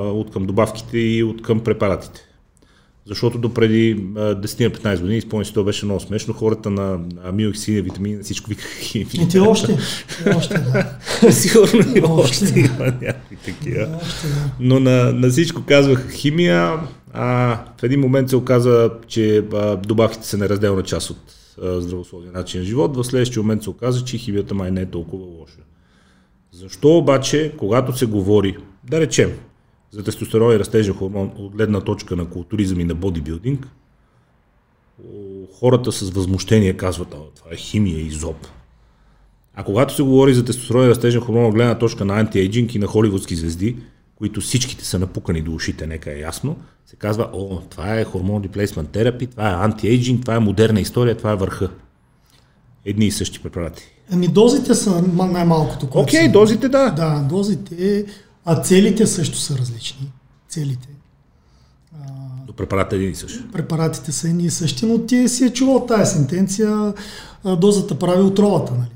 от 0.01 0.31
към 0.31 0.46
добавките 0.46 0.98
и 0.98 1.24
от 1.24 1.41
към 1.41 1.60
препаратите. 1.60 2.22
Защото 3.05 3.38
до 3.38 3.53
преди 3.53 3.98
10-15 3.98 5.01
години, 5.01 5.22
спомням 5.22 5.46
си, 5.46 5.53
това 5.53 5.65
беше 5.65 5.86
много 5.86 6.00
смешно, 6.00 6.34
хората 6.34 6.69
на 6.69 7.00
аминоксидни 7.24 7.81
витамини, 7.81 8.24
всичко 8.24 8.50
викаха 8.50 8.79
химия. 8.79 9.08
И 9.22 9.27
ти 9.27 9.39
още, 9.39 9.77
и 10.25 10.29
още 10.29 10.53
да. 10.53 11.31
Сигурно 11.31 11.96
и 11.96 12.01
още 12.05 12.60
има 12.60 12.86
някакви 12.86 13.36
такива. 13.46 14.00
Но 14.60 14.79
на, 14.79 15.13
на 15.13 15.29
всичко 15.29 15.63
казваха 15.63 16.12
химия, 16.12 16.74
а 17.13 17.60
в 17.78 17.84
един 17.84 18.00
момент 18.00 18.30
се 18.30 18.36
оказа, 18.36 18.92
че 19.08 19.38
а, 19.54 19.75
добавките 19.75 20.28
са 20.28 20.38
неразделна 20.38 20.84
част 20.84 21.10
от 21.10 21.36
здравословния 21.62 22.32
начин 22.32 22.60
на 22.60 22.66
живот. 22.66 22.98
В 22.98 23.04
следващия 23.04 23.44
момент 23.44 23.63
се 23.63 23.70
оказа, 23.70 24.06
че 24.06 24.18
химията 24.18 24.56
май 24.56 24.72
не 24.72 24.82
е 24.82 24.86
толкова 24.86 25.25
лоша. 25.25 25.60
Защо 26.51 26.98
обаче, 26.98 27.54
когато 27.58 27.98
се 27.98 28.06
говори, 28.06 28.58
да 28.84 29.00
речем, 29.00 29.32
за 29.92 30.04
тестостерон 30.04 30.56
и 30.56 30.60
растежен 30.60 30.94
хормон 30.94 31.32
от 31.38 31.56
гледна 31.56 31.82
точка 31.82 32.16
на 32.16 32.30
културизъм 32.30 32.80
и 32.80 32.84
на 32.84 32.96
бодибилдинг, 32.96 33.68
хората 35.60 35.92
с 35.92 36.10
възмущение 36.10 36.74
казват, 36.74 37.10
това 37.10 37.51
е 37.51 37.56
химия 37.56 38.00
и 38.00 38.10
зоб. 38.10 38.48
А 39.56 39.63
когато 39.63 39.96
се 39.96 40.04
говори 40.04 40.34
за 40.34 40.46
тестостерон 40.46 40.86
и 40.86 40.89
растежен 40.89 41.22
хормон 41.22 41.46
от 41.46 41.54
гледна 41.54 41.78
точка 41.78 42.06
на 42.06 42.20
антиейджинг 42.20 42.75
и 42.75 42.80
на 42.80 42.88
холивудски 42.88 43.36
звезди, 43.36 43.78
които 44.19 44.41
всичките 44.41 44.85
са 44.85 44.99
напукани 44.99 45.41
до 45.41 45.53
ушите, 45.53 45.88
нека 45.88 46.11
е 46.11 46.19
ясно, 46.19 46.57
се 46.85 46.95
казва, 46.95 47.29
о, 47.33 47.61
това 47.69 47.99
е 47.99 48.03
хормон 48.03 48.43
реплейсмент 48.43 48.89
терапи, 48.89 49.27
това 49.27 49.49
е 49.49 49.53
антиейджинг, 49.53 50.21
това 50.21 50.35
е 50.35 50.39
модерна 50.39 50.81
история, 50.81 51.17
това 51.17 51.31
е 51.31 51.35
върха. 51.35 51.69
Едни 52.85 53.05
и 53.05 53.11
същи 53.11 53.39
препарати. 53.39 53.83
Ами 54.11 54.27
дозите 54.27 54.75
са 54.75 55.01
ма- 55.03 55.31
най-малкото. 55.31 55.88
Окей, 55.93 56.25
са. 56.25 56.31
дозите 56.31 56.69
да. 56.69 56.89
Да, 56.89 57.25
дозите, 57.29 58.05
а 58.45 58.61
целите 58.61 59.07
също 59.07 59.38
са 59.38 59.57
различни. 59.57 60.11
Целите. 60.49 60.88
До 62.47 62.53
препарата 62.53 62.95
е 62.95 62.99
един 62.99 63.11
и 63.11 63.15
същ. 63.15 63.51
Препаратите 63.51 64.11
са 64.11 64.29
едни 64.29 64.43
и 64.43 64.49
същи, 64.49 64.85
но 64.85 64.99
ти 64.99 65.29
си 65.29 65.45
е 65.45 65.53
чувал 65.53 65.85
тази 65.85 66.11
сентенция, 66.11 66.93
дозата 67.45 67.99
прави 67.99 68.21
отровата, 68.21 68.73
нали? 68.73 68.89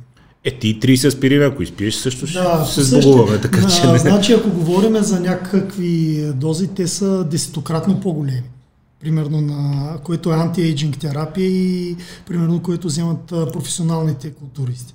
Е, 0.45 0.51
ти 0.51 0.79
30 0.79 1.07
аспирина, 1.07 1.45
ако 1.45 1.63
изпиеш, 1.63 1.95
също 1.95 2.27
ще 2.27 2.39
Да, 2.39 2.65
се 2.65 2.83
сбогуваме, 2.83 3.41
така 3.41 3.67
че 3.67 3.81
а, 3.83 3.91
не. 3.91 3.99
Значи, 3.99 4.33
ако 4.33 4.49
говорим 4.49 4.95
за 4.95 5.19
някакви 5.19 6.23
дози, 6.35 6.67
те 6.67 6.87
са 6.87 7.23
десетократно 7.23 7.99
по-големи. 7.99 8.43
Примерно 8.99 9.41
на 9.41 9.97
което 10.03 10.31
е 10.33 10.35
антиейджинг 10.35 10.97
терапия 10.97 11.47
и 11.47 11.95
примерно 12.27 12.61
което 12.61 12.87
вземат 12.87 13.25
професионалните 13.25 14.31
културисти. 14.31 14.93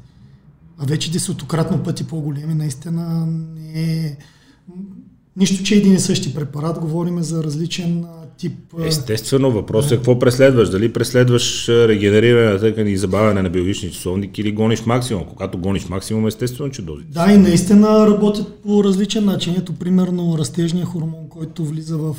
А 0.78 0.87
вече 0.87 1.12
десетократно 1.12 1.83
пъти 1.83 2.05
по-големи 2.05 2.55
наистина 2.55 3.26
не 3.26 3.83
е... 3.83 4.17
Нищо, 5.37 5.62
че 5.64 5.75
е 5.75 5.78
един 5.78 5.95
и 5.95 5.99
същи 5.99 6.35
препарат, 6.35 6.78
говорим 6.78 7.23
за 7.23 7.45
различен 7.45 8.05
тип... 8.38 8.52
Естествено, 8.85 9.50
въпросът 9.50 9.92
е 9.92 9.97
какво 9.97 10.18
преследваш. 10.18 10.68
Дали 10.68 10.92
преследваш 10.92 11.68
регенериране 11.68 12.52
на 12.52 12.59
тъкани 12.59 12.90
и 12.90 12.97
забавяне 12.97 13.42
на 13.42 13.50
биологични 13.50 13.90
часовник 13.90 14.38
или 14.38 14.52
гониш 14.52 14.87
максимум. 14.87 15.25
Когато 15.25 15.59
гониш 15.59 15.88
максимум, 15.88 16.26
естествено, 16.26 16.71
че 16.71 16.83
дозите. 16.83 17.12
Да, 17.12 17.33
и 17.33 17.38
наистина 17.38 18.07
работят 18.07 18.62
по 18.62 18.85
различен 18.85 19.25
начин. 19.25 19.54
Ето, 19.59 19.73
примерно, 19.73 20.38
растежния 20.38 20.87
хормон, 20.87 21.28
който 21.28 21.64
влиза 21.64 21.97
в 21.99 22.16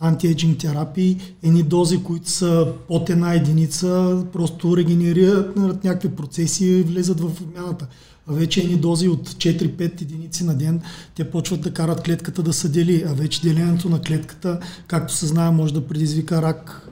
антиеджинг 0.00 0.58
терапии, 0.58 1.16
едни 1.42 1.62
дози, 1.62 2.02
които 2.02 2.30
са 2.30 2.66
под 2.88 3.10
една 3.10 3.34
единица, 3.34 4.22
просто 4.32 4.76
регенерират 4.76 5.56
някакви 5.84 6.08
процеси 6.08 6.66
и 6.66 6.82
влизат 6.82 7.20
в 7.20 7.30
обмяната. 7.42 7.86
Вече 8.28 8.60
едни 8.60 8.76
дози 8.76 9.08
от 9.08 9.28
4-5 9.28 10.02
единици 10.02 10.44
на 10.44 10.54
ден, 10.54 10.80
те 11.14 11.30
почват 11.30 11.60
да 11.60 11.72
карат 11.72 12.02
клетката 12.02 12.42
да 12.42 12.52
се 12.52 12.68
дели. 12.68 13.04
А 13.06 13.14
вече 13.14 13.40
делението 13.40 13.88
на 13.88 14.02
клетката, 14.02 14.60
както 14.86 15.14
се 15.14 15.26
знае, 15.26 15.50
може 15.50 15.74
да 15.74 15.86
предизвика 15.86 16.42
рак 16.42 16.87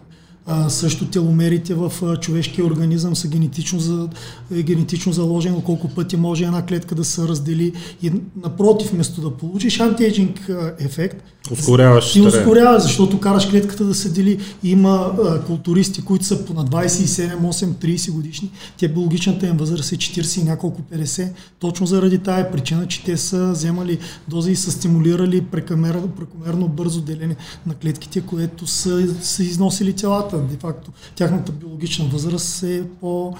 а, 0.46 0.68
също 0.68 1.06
теломерите 1.06 1.74
в 1.74 1.92
а, 2.02 2.16
човешкия 2.16 2.66
организъм 2.66 3.16
са 3.16 3.28
генетично, 3.28 3.80
за, 3.80 4.08
е 4.54 4.62
генетично 4.62 5.12
заложено 5.12 5.60
колко 5.60 5.88
пъти 5.88 6.16
може 6.16 6.44
една 6.44 6.66
клетка 6.66 6.94
да 6.94 7.04
се 7.04 7.28
раздели 7.28 7.72
и 8.02 8.12
напротив, 8.44 8.90
вместо 8.90 9.20
да 9.20 9.36
получиш 9.36 9.80
антиеджинг 9.80 10.50
ефект, 10.78 11.22
Ускоряваш 11.50 12.12
ти 12.12 12.20
ускоряваш, 12.20 12.82
защото 12.82 13.20
караш 13.20 13.48
клетката 13.48 13.84
да 13.84 13.94
се 13.94 14.08
дели. 14.08 14.38
Има 14.64 15.12
а, 15.24 15.40
културисти, 15.40 16.04
които 16.04 16.24
са 16.24 16.44
по 16.44 16.54
на 16.54 16.64
27, 16.64 17.36
8, 17.36 17.66
30 17.66 18.10
годишни. 18.10 18.50
Те 18.78 18.88
биологичната 18.88 19.46
им 19.46 19.56
възраст 19.56 19.92
е 19.92 19.96
40 19.96 20.40
и 20.40 20.44
няколко 20.44 20.82
50. 20.94 21.28
Точно 21.58 21.86
заради 21.86 22.18
тая 22.18 22.52
причина, 22.52 22.86
че 22.86 23.04
те 23.04 23.16
са 23.16 23.50
вземали 23.52 23.98
дози 24.28 24.52
и 24.52 24.56
са 24.56 24.72
стимулирали 24.72 25.40
прекомерно, 25.40 26.08
прекомерно 26.08 26.68
бързо 26.68 27.00
делене 27.00 27.36
на 27.66 27.74
клетките, 27.74 28.20
което 28.20 28.66
са, 28.66 29.14
са 29.22 29.42
износили 29.42 29.92
телата. 29.92 30.35
Де 30.38 30.56
факто 30.56 30.90
тяхната 31.14 31.52
биологична 31.52 32.04
възраст 32.04 32.62
е 32.62 32.82
по 33.00 33.34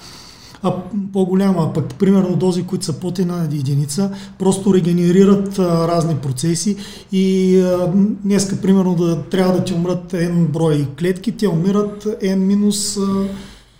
а, 0.63 0.73
по-голяма. 1.13 1.63
А 1.69 1.73
пък, 1.73 1.95
примерно, 1.95 2.35
дози, 2.35 2.63
които 2.63 2.85
са 2.85 2.93
под 2.93 3.19
една 3.19 3.43
единица, 3.43 4.11
просто 4.39 4.73
регенерират 4.73 5.59
а, 5.59 5.87
разни 5.87 6.15
процеси 6.15 6.75
и 7.11 7.59
а, 7.59 7.91
днеска, 8.23 8.61
примерно, 8.61 8.95
да 8.95 9.23
трябва 9.23 9.53
да 9.53 9.63
ти 9.63 9.73
умрат 9.73 10.13
N 10.13 10.47
брой 10.47 10.87
клетки, 10.99 11.31
те 11.31 11.47
умират 11.47 12.03
N 12.03 12.35
минус 12.35 12.97
а, 12.97 13.25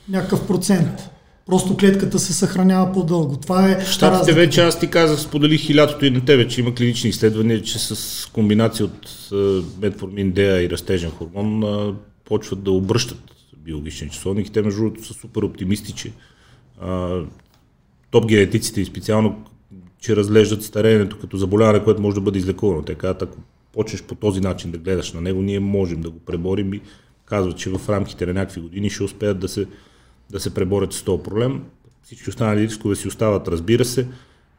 някакъв 0.10 0.48
процент. 0.48 1.10
Просто 1.46 1.78
клетката 1.78 2.20
се 2.20 2.34
съхранява 2.34 2.94
по-дълго. 2.94 3.38
Това 3.38 3.70
е 3.72 3.76
разликата. 3.76 4.34
вече 4.34 4.62
аз 4.62 4.80
ти 4.80 4.88
казах, 4.88 5.20
споделих 5.20 5.70
и 5.70 5.76
лятото 5.76 6.06
и 6.06 6.10
на 6.10 6.26
тебе, 6.26 6.48
че 6.48 6.62
има 6.62 6.76
клинични 6.76 7.10
изследвания, 7.10 7.62
че 7.62 7.80
с 7.80 8.26
комбинация 8.34 8.86
от 8.86 9.30
метформин, 9.82 10.32
деа 10.32 10.64
и 10.64 10.70
растежен 10.70 11.12
хормон 11.12 11.64
почват 12.28 12.64
да 12.64 12.72
обръщат 12.72 13.24
биологични 13.58 14.10
часовник. 14.10 14.52
Те, 14.52 14.62
между 14.62 14.82
другото, 14.82 15.06
са 15.06 15.14
супер 15.14 15.42
оптимисти, 15.42 15.94
че 15.94 16.12
а, 16.82 17.22
топ 18.12 18.26
генетиците 18.26 18.82
и 18.82 18.86
специално, 18.86 19.46
че 20.00 20.16
разглеждат 20.16 20.64
стареенето 20.64 21.20
като 21.20 21.38
заболяване, 21.38 21.84
което 21.84 22.02
може 22.02 22.16
да 22.16 22.22
бъде 22.22 22.40
излекувано. 22.40 22.82
Те 22.82 22.96
казват, 22.96 23.22
ако 23.22 23.38
почнеш 23.74 24.04
по 24.04 24.16
този 24.16 24.42
начин 24.42 24.72
да 24.72 24.78
гледаш 24.78 25.14
на 25.14 25.22
него, 25.22 25.42
ние 25.42 25.60
можем 25.60 26.02
да 26.02 26.10
го 26.10 26.20
преборим 26.20 26.74
и 26.74 26.82
казват, 27.26 27.58
че 27.58 27.70
в 27.70 27.90
рамките 27.90 28.26
на 28.26 28.34
някакви 28.34 28.62
години 28.62 28.90
ще 28.90 29.04
успеят 29.04 29.40
да 29.40 29.48
се, 29.48 29.66
да 30.30 30.40
се 30.40 30.54
преборят 30.54 30.94
с 30.94 31.04
този 31.04 31.24
проблем. 31.24 31.64
Всички 32.04 32.30
останали 32.30 32.62
рискове 32.62 32.96
си 32.96 33.08
остават, 33.08 33.48
разбира 33.48 33.86
се, 33.86 34.08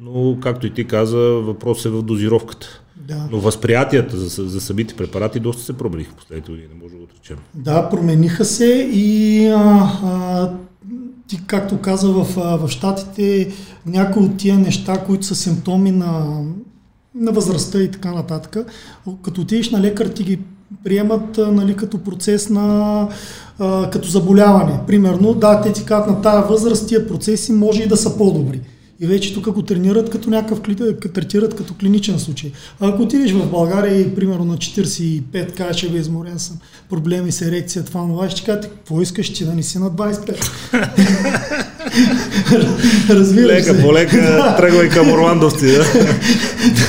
но, 0.01 0.37
както 0.41 0.67
и 0.67 0.75
ти 0.75 0.85
каза, 0.85 1.19
въпрос 1.19 1.85
е 1.85 1.89
в 1.89 2.03
дозировката. 2.03 2.83
Да. 3.09 3.29
Но 3.33 3.41
възприятията 3.41 4.17
за, 4.17 4.49
за 4.49 4.61
самите 4.61 4.95
препарати 4.95 5.41
доста 5.41 5.63
се 5.63 5.73
промениха 5.73 6.13
в 6.13 6.17
последните 6.17 6.51
години, 6.51 6.69
може 6.83 6.93
да 6.93 6.99
го 6.99 7.05
отречем. 7.05 7.37
Да, 7.55 7.89
промениха 7.89 8.45
се 8.45 8.91
и 8.93 9.47
а, 9.47 9.91
а, 10.05 10.51
ти, 11.29 11.41
както 11.47 11.79
каза 11.79 12.09
в, 12.09 12.25
в 12.37 12.69
Штатите, 12.69 13.53
някои 13.87 14.23
от 14.23 14.37
тия 14.37 14.59
неща, 14.59 15.05
които 15.07 15.27
са 15.27 15.35
симптоми 15.35 15.91
на, 15.91 16.43
на 17.15 17.33
възрастта 17.33 17.83
и 17.83 17.91
така 17.91 18.13
нататък, 18.13 18.57
като 19.23 19.41
отидеш 19.41 19.71
на 19.71 19.81
лекар, 19.81 20.07
ти 20.07 20.25
ги 20.25 20.39
приемат 20.85 21.39
нали, 21.39 21.77
като 21.77 21.99
процес 21.99 22.51
на 22.51 23.09
а, 23.59 23.91
като 23.91 24.09
заболяване. 24.09 24.81
Примерно, 24.87 25.35
да, 25.35 25.61
те 25.61 25.73
ти 25.73 25.85
казват 25.85 26.17
на 26.17 26.23
тази 26.23 26.49
възраст 26.49 26.89
тия 26.89 27.09
процеси 27.09 27.53
може 27.53 27.83
и 27.83 27.89
да 27.89 27.97
са 27.97 28.19
по-добри. 28.19 28.61
И 29.01 29.07
вече 29.07 29.35
тук 29.35 29.51
го 29.51 29.63
тренират 29.63 30.11
като 30.11 30.31
някакъв, 30.31 30.61
третират 31.15 31.57
като 31.57 31.75
клиничен 31.75 32.19
случай. 32.19 32.53
А 32.81 32.89
ако 32.89 33.03
отидеш 33.03 33.33
в 33.33 33.51
България 33.51 34.01
и 34.01 34.15
примерно 34.15 34.45
на 34.45 34.57
45 34.57 35.57
кажеш, 35.57 35.91
бе, 35.91 35.99
изморен 35.99 36.39
съм, 36.39 36.57
проблеми 36.91 37.33
с 37.33 37.43
ерекция, 37.43 37.85
това, 37.85 38.01
това, 38.01 38.31
ще 38.31 38.45
кажат, 38.45 38.65
какво 38.65 39.03
искаш 39.03 39.33
ти 39.33 39.45
да 39.45 39.55
не 39.55 39.63
си 39.63 39.79
на 39.79 39.91
25? 39.91 40.51
Разбираш 43.11 43.49
Лека 43.49 43.75
се. 43.75 43.83
по 43.83 43.93
лека 43.93 44.55
тръгвай 44.59 44.89
към 44.89 45.13
Орландовци, 45.13 45.67
да? 45.67 45.85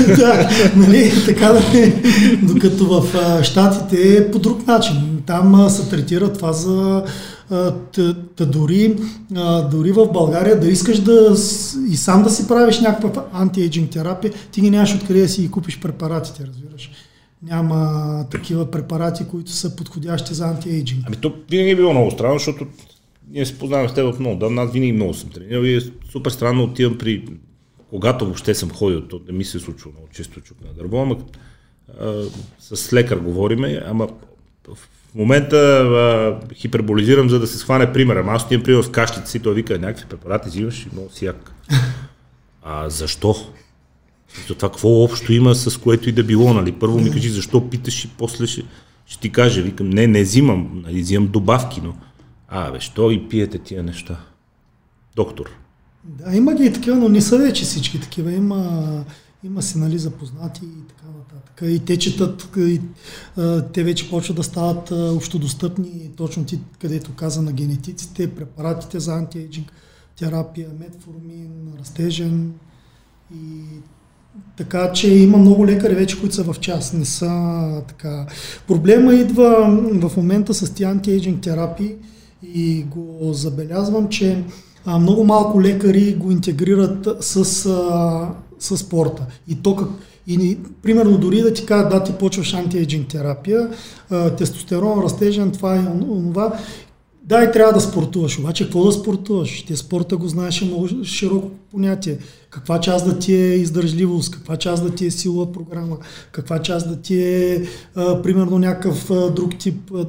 да, 0.15 0.49
нали, 0.75 1.11
така 1.25 1.47
да 1.47 1.61
не. 1.73 2.01
Докато 2.41 2.85
в 2.85 3.17
а, 3.17 3.43
Штатите 3.43 4.17
е 4.17 4.31
по 4.31 4.39
друг 4.39 4.67
начин. 4.67 4.95
Там 5.25 5.55
а, 5.55 5.69
се 5.69 5.89
третира 5.89 6.33
това 6.33 6.53
за 6.53 7.03
а, 7.49 7.71
т, 7.71 8.15
т, 8.35 8.45
дори, 8.45 8.95
дори 9.71 9.91
в 9.91 10.07
България 10.13 10.59
да 10.59 10.67
искаш 10.67 10.99
да 10.99 11.35
и 11.89 11.97
сам 11.97 12.23
да 12.23 12.29
си 12.29 12.47
правиш 12.47 12.79
някаква 12.79 13.25
антиейджинг 13.33 13.89
терапия, 13.89 14.33
ти 14.51 14.61
ги 14.61 14.69
нямаш 14.69 14.95
откъде 14.95 15.21
да 15.21 15.29
си 15.29 15.41
ги 15.41 15.51
купиш 15.51 15.79
препаратите, 15.79 16.47
разбираш. 16.47 16.91
Няма 17.43 18.25
такива 18.31 18.71
препарати, 18.71 19.27
които 19.27 19.51
са 19.51 19.75
подходящи 19.75 20.33
за 20.33 20.47
антиейджинг. 20.47 21.03
Ами 21.07 21.15
то 21.15 21.33
винаги 21.49 21.69
е 21.69 21.75
било 21.75 21.93
много 21.93 22.11
странно, 22.11 22.39
защото 22.39 22.65
ние 23.31 23.45
се 23.45 23.57
познаваме 23.57 23.89
с 23.89 23.93
теб 23.93 24.19
много 24.19 24.39
давно, 24.39 24.61
аз 24.61 24.71
винаги 24.71 24.91
много 24.91 25.13
съм 25.13 25.29
тренирал 25.29 25.63
и 25.63 25.75
е 25.75 25.81
супер 26.11 26.31
странно 26.31 26.63
отивам 26.63 26.97
при 26.97 27.25
когато 27.89 28.25
въобще 28.25 28.55
съм 28.55 28.71
ходил, 28.71 29.01
то 29.01 29.21
не 29.27 29.33
ми 29.33 29.43
се 29.43 29.59
случва 29.59 29.91
много 29.91 30.07
често 30.13 30.41
чук 30.41 30.57
на 30.67 30.73
дърво, 30.73 31.01
ама 31.01 31.17
а, 31.99 32.23
с 32.59 32.93
лекар 32.93 33.17
говориме, 33.17 33.81
ама 33.85 34.07
момента 35.19 35.57
а, 35.57 36.53
хиперболизирам, 36.55 37.29
за 37.29 37.39
да 37.39 37.47
се 37.47 37.57
схване 37.57 37.93
пример. 37.93 38.15
Ама 38.15 38.31
аз 38.31 38.43
отивам 38.43 38.63
пример 38.63 38.83
в 38.83 38.91
кашлица 38.91 39.31
си, 39.31 39.39
той 39.39 39.53
вика 39.53 39.79
някакви 39.79 40.05
препарати 40.05 40.49
взимаш 40.49 40.85
и 40.85 40.89
много 40.93 41.09
сяк. 41.11 41.51
А 42.63 42.89
защо? 42.89 43.35
За 44.47 44.55
това 44.55 44.69
какво 44.69 45.03
общо 45.03 45.33
има 45.33 45.55
с 45.55 45.77
което 45.77 46.09
и 46.09 46.11
да 46.11 46.23
било, 46.23 46.53
нали? 46.53 46.71
Първо 46.71 46.99
ми 46.99 47.11
кажи 47.11 47.29
защо 47.29 47.69
питаш 47.69 48.05
и 48.05 48.07
после 48.17 48.47
ще, 48.47 48.63
ще 49.05 49.21
ти 49.21 49.31
кажа. 49.31 49.61
Викам, 49.61 49.89
не, 49.89 50.07
не 50.07 50.23
взимам, 50.23 50.81
нали, 50.85 51.01
взимам 51.01 51.27
добавки, 51.27 51.81
но... 51.83 51.95
А, 52.47 52.71
бе, 52.71 52.79
що 52.79 53.11
и 53.11 53.29
пиете 53.29 53.57
тия 53.57 53.83
неща? 53.83 54.19
Доктор. 55.15 55.49
Да, 56.03 56.35
има 56.35 56.53
ги 56.53 56.65
и 56.65 56.73
такива, 56.73 56.97
но 56.97 57.09
не 57.09 57.21
са 57.21 57.37
вече 57.37 57.63
всички 57.63 58.01
такива. 58.01 58.31
Има, 58.31 59.03
има 59.43 59.61
си 59.61 59.77
нали, 59.77 59.97
запознати 59.97 60.65
и 60.65 60.87
така. 60.87 60.98
И 61.61 61.79
те 61.79 61.97
четат, 61.97 62.49
и, 62.57 62.81
а, 63.37 63.61
те 63.61 63.83
вече 63.83 64.09
почват 64.09 64.37
да 64.37 64.43
стават 64.43 64.91
а, 64.91 64.95
общодостъпни, 64.95 66.11
точно 66.17 66.45
ти, 66.45 66.59
където 66.81 67.11
каза 67.15 67.41
на 67.41 67.51
генетиците, 67.51 68.27
препаратите 68.27 68.99
за 68.99 69.13
антиейджинг, 69.13 69.71
терапия, 70.19 70.69
метформин, 70.79 71.49
растежен 71.79 72.53
и 73.35 73.63
така 74.57 74.91
че 74.91 75.13
има 75.13 75.37
много 75.37 75.65
лекари 75.65 75.95
вече, 75.95 76.19
които 76.19 76.35
са 76.35 76.43
в 76.43 76.59
час. 76.59 76.93
Не 76.93 77.05
са 77.05 77.81
така. 77.87 78.27
Проблема 78.67 79.13
идва 79.13 79.79
в 79.93 80.17
момента 80.17 80.53
с 80.53 80.73
тези 80.73 80.83
антиейджинг 80.83 81.41
терапии 81.41 81.95
и 82.53 82.83
го 82.83 83.33
забелязвам, 83.33 84.09
че 84.09 84.43
а, 84.85 84.99
много 84.99 85.23
малко 85.23 85.61
лекари 85.61 86.15
го 86.15 86.31
интегрират 86.31 87.07
с, 87.19 87.65
а, 87.65 88.29
с 88.59 88.77
спорта. 88.77 89.25
И 89.47 89.55
то 89.55 89.75
как, 89.75 89.87
и, 90.29 90.57
примерно, 90.83 91.17
дори 91.17 91.41
да 91.41 91.53
ти 91.53 91.65
кажат, 91.65 91.89
да, 91.89 92.03
ти 92.03 92.11
почваш 92.11 92.53
антиейджинг 92.53 93.07
терапия, 93.07 93.69
тестостерон, 94.37 95.03
растежен, 95.03 95.51
това 95.51 95.75
и 95.75 95.79
онова, 96.09 96.53
да, 97.29 97.43
и 97.43 97.51
трябва 97.51 97.73
да 97.73 97.81
спортуваш, 97.81 98.39
обаче 98.39 98.63
какво 98.63 98.85
да 98.85 98.91
спортуваш? 98.91 99.63
Те 99.67 99.75
спорта 99.75 100.17
го 100.17 100.27
знаеш 100.27 100.61
е 100.61 100.65
много 100.65 100.87
широко 101.03 101.49
понятие. 101.71 102.17
Каква 102.49 102.79
част 102.79 103.05
да 103.05 103.19
ти 103.19 103.33
е 103.33 103.55
издържливост, 103.55 104.31
каква 104.31 104.57
част 104.57 104.83
да 104.83 104.95
ти 104.95 105.05
е 105.05 105.11
силова 105.11 105.51
програма, 105.51 105.97
каква 106.31 106.61
част 106.61 106.89
да 106.89 107.01
ти 107.01 107.23
е 107.23 107.63
а, 107.95 108.21
примерно 108.21 108.59
някакъв 108.59 109.11
а, 109.11 109.29
друг 109.29 109.57
тип. 109.57 109.91
А, 109.95 110.05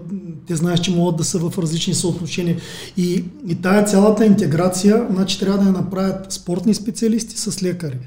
те 0.47 0.57
знаеш, 0.57 0.81
че 0.81 0.91
могат 0.91 1.17
да 1.17 1.25
са 1.25 1.39
в 1.39 1.59
различни 1.59 1.95
съотношения. 1.95 2.57
И, 2.97 3.25
и 3.49 3.55
тая 3.55 3.85
цялата 3.85 4.27
интеграция, 4.27 5.07
значи 5.11 5.41
трябва 5.41 5.59
да 5.59 5.67
я 5.67 5.73
направят 5.73 6.33
спортни 6.33 6.75
специалисти 6.75 7.39
с 7.39 7.63
лекари. 7.63 7.99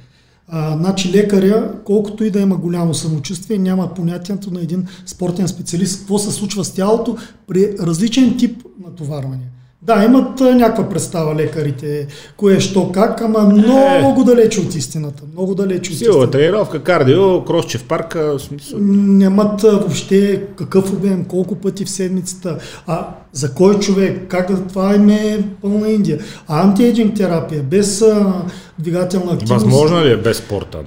А, 0.47 0.77
значи 0.77 1.11
лекаря, 1.11 1.71
колкото 1.85 2.23
и 2.23 2.31
да 2.31 2.39
има 2.39 2.55
голямо 2.57 2.93
самочувствие, 2.93 3.57
няма 3.57 3.93
понятието 3.93 4.51
на 4.51 4.61
един 4.61 4.87
спортен 5.05 5.47
специалист, 5.47 5.99
какво 5.99 6.19
се 6.19 6.31
случва 6.31 6.65
с 6.65 6.73
тялото 6.73 7.17
при 7.47 7.75
различен 7.79 8.37
тип 8.37 8.63
натоварване. 8.83 9.49
Да, 9.85 10.03
имат 10.05 10.39
някаква 10.39 10.89
представа 10.89 11.35
лекарите, 11.35 12.07
кое, 12.37 12.59
що, 12.59 12.91
как, 12.91 13.21
ама 13.21 13.39
много 13.39 14.21
е. 14.21 14.25
далече 14.25 14.61
от 14.61 14.75
истината. 14.75 15.23
Много 15.33 15.55
далече 15.55 15.91
от 15.91 15.97
Сила, 15.97 16.31
тренировка, 16.31 16.83
кардио, 16.83 17.43
кросче 17.45 17.77
в 17.77 17.83
парка, 17.83 18.35
смисъл. 18.39 18.79
Нямат 18.81 19.61
въобще 19.61 20.41
какъв 20.55 20.93
обем, 20.93 21.25
колко 21.25 21.55
пъти 21.55 21.85
в 21.85 21.89
седмицата, 21.89 22.57
а 22.87 23.07
за 23.31 23.53
кой 23.53 23.79
човек, 23.79 24.25
как 24.27 24.51
да, 24.51 24.67
това 24.67 24.95
им 24.95 25.09
е 25.09 25.43
пълна 25.61 25.89
Индия. 25.89 26.19
А 26.47 26.63
антиеджинг 26.63 27.15
терапия, 27.15 27.63
без 27.63 28.01
а, 28.01 28.33
двигателна 28.79 29.31
активност. 29.31 29.65
Възможно 29.65 30.05
ли 30.05 30.11
е 30.11 30.17
без 30.17 30.37
спорта? 30.37 30.79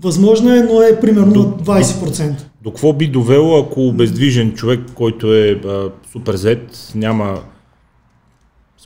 Възможно 0.00 0.54
е, 0.54 0.62
но 0.62 0.82
е 0.82 1.00
примерно 1.00 1.32
до, 1.32 1.42
20%. 1.42 2.32
До 2.62 2.70
какво 2.70 2.92
би 2.92 3.06
довело, 3.06 3.58
ако 3.58 3.92
бездвижен 3.92 4.52
човек, 4.52 4.80
който 4.94 5.34
е 5.34 5.60
а, 5.66 5.90
супер 6.12 6.36
зет, 6.36 6.92
няма 6.94 7.38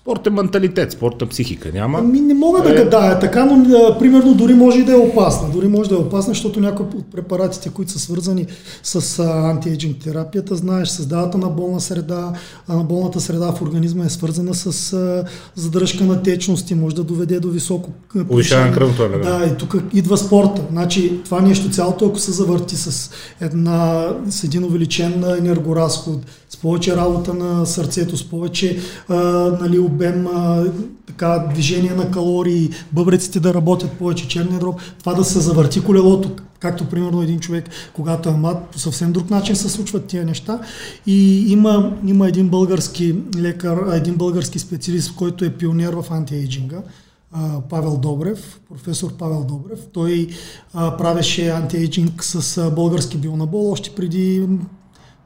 Спорт 0.07 0.27
е 0.27 0.31
менталитет, 0.31 0.93
спорт 0.93 1.23
е 1.23 1.27
психика. 1.27 1.71
Няма. 1.75 1.99
Ами 1.99 2.21
не 2.21 2.35
мога 2.35 2.63
да 2.63 2.71
е... 2.71 2.75
гадая 2.75 3.19
така, 3.19 3.45
но 3.45 3.77
а, 3.77 3.99
примерно 3.99 4.35
дори 4.35 4.55
може 4.55 4.79
и 4.79 4.85
да 4.85 4.93
е 4.93 4.97
опасна. 4.97 5.49
Дори 5.53 5.69
може 5.69 5.89
да 5.89 5.95
е 5.95 5.99
опасна, 5.99 6.35
защото 6.35 6.61
някои 6.61 6.87
от 6.87 7.11
препаратите, 7.13 7.69
които 7.69 7.93
са 7.93 7.99
свързани 7.99 8.47
с 8.83 9.19
антиейджинг 9.25 9.97
терапията, 9.99 10.57
знаеш, 10.57 10.89
създавата 10.89 11.39
на 11.39 11.49
болна 11.49 11.81
среда, 11.81 12.33
а 12.69 12.77
на 12.77 12.85
болната 12.85 13.21
среда 13.21 13.53
в 13.53 13.63
организма 13.63 14.05
е 14.05 14.09
свързана 14.09 14.55
с 14.55 14.93
а, 14.93 15.25
задръжка 15.55 16.05
на 16.05 16.23
течности, 16.23 16.75
може 16.75 16.95
да 16.95 17.05
доведе 17.05 17.41
до 17.41 17.49
високо 17.49 17.91
повишаване 18.29 18.71
на 18.71 18.75
кръвното 18.75 19.09
Да, 19.23 19.51
и 19.55 19.57
тук 19.59 19.77
идва 19.95 20.17
спорта. 20.17 20.63
Значи 20.71 21.21
това 21.25 21.41
нещо 21.41 21.71
цялото, 21.71 22.07
ако 22.07 22.19
се 22.19 22.33
завърти 22.33 22.77
с, 22.77 23.11
една, 23.41 24.09
с 24.29 24.45
един 24.45 24.65
увеличен 24.65 25.25
енергоразход, 25.39 26.21
с 26.49 26.57
повече 26.57 26.97
работа 26.97 27.35
на 27.35 27.67
сърцето, 27.67 28.17
с 28.17 28.25
повече 28.25 28.79
а, 29.09 29.15
нали, 29.61 29.79
обем, 29.97 30.27
а, 30.27 30.65
така, 31.07 31.47
движение 31.53 31.95
на 31.95 32.11
калории, 32.11 32.71
бъбреците 32.93 33.41
да 33.41 33.55
работят 33.55 33.93
повече, 33.93 34.29
черния 34.29 34.59
дроб, 34.59 34.81
това 34.99 35.15
да 35.15 35.25
се 35.25 35.41
завърти 35.41 35.85
колелото, 35.85 36.31
както 36.61 36.89
примерно 36.89 37.23
един 37.23 37.41
човек, 37.41 37.71
когато 37.93 38.29
е 38.29 38.33
млад, 38.33 38.69
по 38.73 38.79
съвсем 38.79 39.13
друг 39.13 39.31
начин 39.31 39.57
се 39.57 39.69
случват 39.69 40.07
тия 40.07 40.25
неща. 40.25 40.61
И 41.07 41.51
има, 41.53 41.97
има 42.07 42.29
един 42.29 42.49
български 42.49 43.15
лекар, 43.39 43.79
един 43.93 44.15
български 44.15 44.59
специалист, 44.59 45.15
който 45.15 45.45
е 45.45 45.51
пионер 45.51 45.93
в 45.93 46.05
антиейджинга, 46.11 46.83
Павел 47.71 47.97
Добрев, 47.97 48.61
професор 48.69 49.13
Павел 49.13 49.45
Добрев. 49.45 49.79
Той 49.93 50.29
а, 50.75 50.97
правеше 50.97 51.49
антиейджинг 51.49 52.25
с 52.25 52.71
български 52.71 53.17
бионабол 53.17 53.73
още 53.73 53.91
преди 53.91 54.47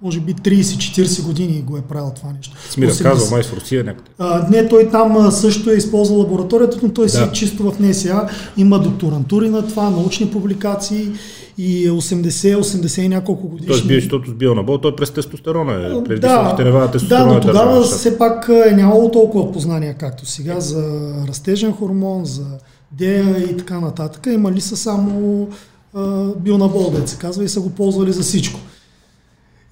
може 0.03 0.21
би 0.21 0.35
30-40 0.35 1.27
години 1.27 1.63
го 1.63 1.77
е 1.77 1.81
правил 1.81 2.13
това 2.17 2.33
нещо. 2.33 2.57
Си 2.71 2.81
ми 2.81 2.87
разказва 2.87 3.31
май 3.31 3.43
в 3.43 3.53
Русия 3.53 3.85
някъде. 3.85 4.11
А, 4.19 4.47
не, 4.51 4.69
той 4.69 4.91
там 4.91 5.31
също 5.31 5.71
е 5.71 5.75
използвал 5.75 6.19
лабораторията, 6.19 6.79
но 6.83 6.89
той 6.89 7.05
да. 7.05 7.11
си 7.11 7.23
е 7.23 7.33
чисто 7.33 7.71
в 7.71 7.81
НСА. 7.81 8.29
Има 8.57 8.79
докторантури 8.79 9.49
на 9.49 9.69
това, 9.69 9.91
научни 9.91 10.31
публикации 10.31 11.09
и 11.59 11.91
80-80 11.91 13.01
и 13.01 13.09
няколко 13.09 13.49
години. 13.49 13.69
Той 13.69 13.83
бил, 13.83 14.01
защото 14.01 14.31
с 14.31 14.35
бил 14.35 14.79
той 14.83 14.97
през 14.97 15.11
тестостерона 15.11 15.73
е. 15.73 16.05
Преди 16.05 16.21
да, 16.21 16.29
да, 16.29 17.27
но 17.27 17.41
тогава 17.41 17.41
държава, 17.41 17.83
все 17.83 18.19
пак 18.19 18.49
е 18.49 18.75
нямало 18.75 19.11
толкова 19.11 19.53
познания, 19.53 19.95
както 19.95 20.27
сега, 20.27 20.61
за 20.61 21.13
растежен 21.29 21.73
хормон, 21.73 22.25
за 22.25 22.47
дея 22.93 23.47
и 23.51 23.57
така 23.57 23.81
нататък. 23.81 24.27
Имали 24.27 24.61
са 24.61 24.77
само 24.77 25.49
бионабол, 26.37 26.91
да 26.91 27.09
се 27.09 27.19
казва, 27.19 27.45
и 27.45 27.49
са 27.49 27.61
го 27.61 27.71
ползвали 27.71 28.13
за 28.13 28.23
всичко. 28.23 28.61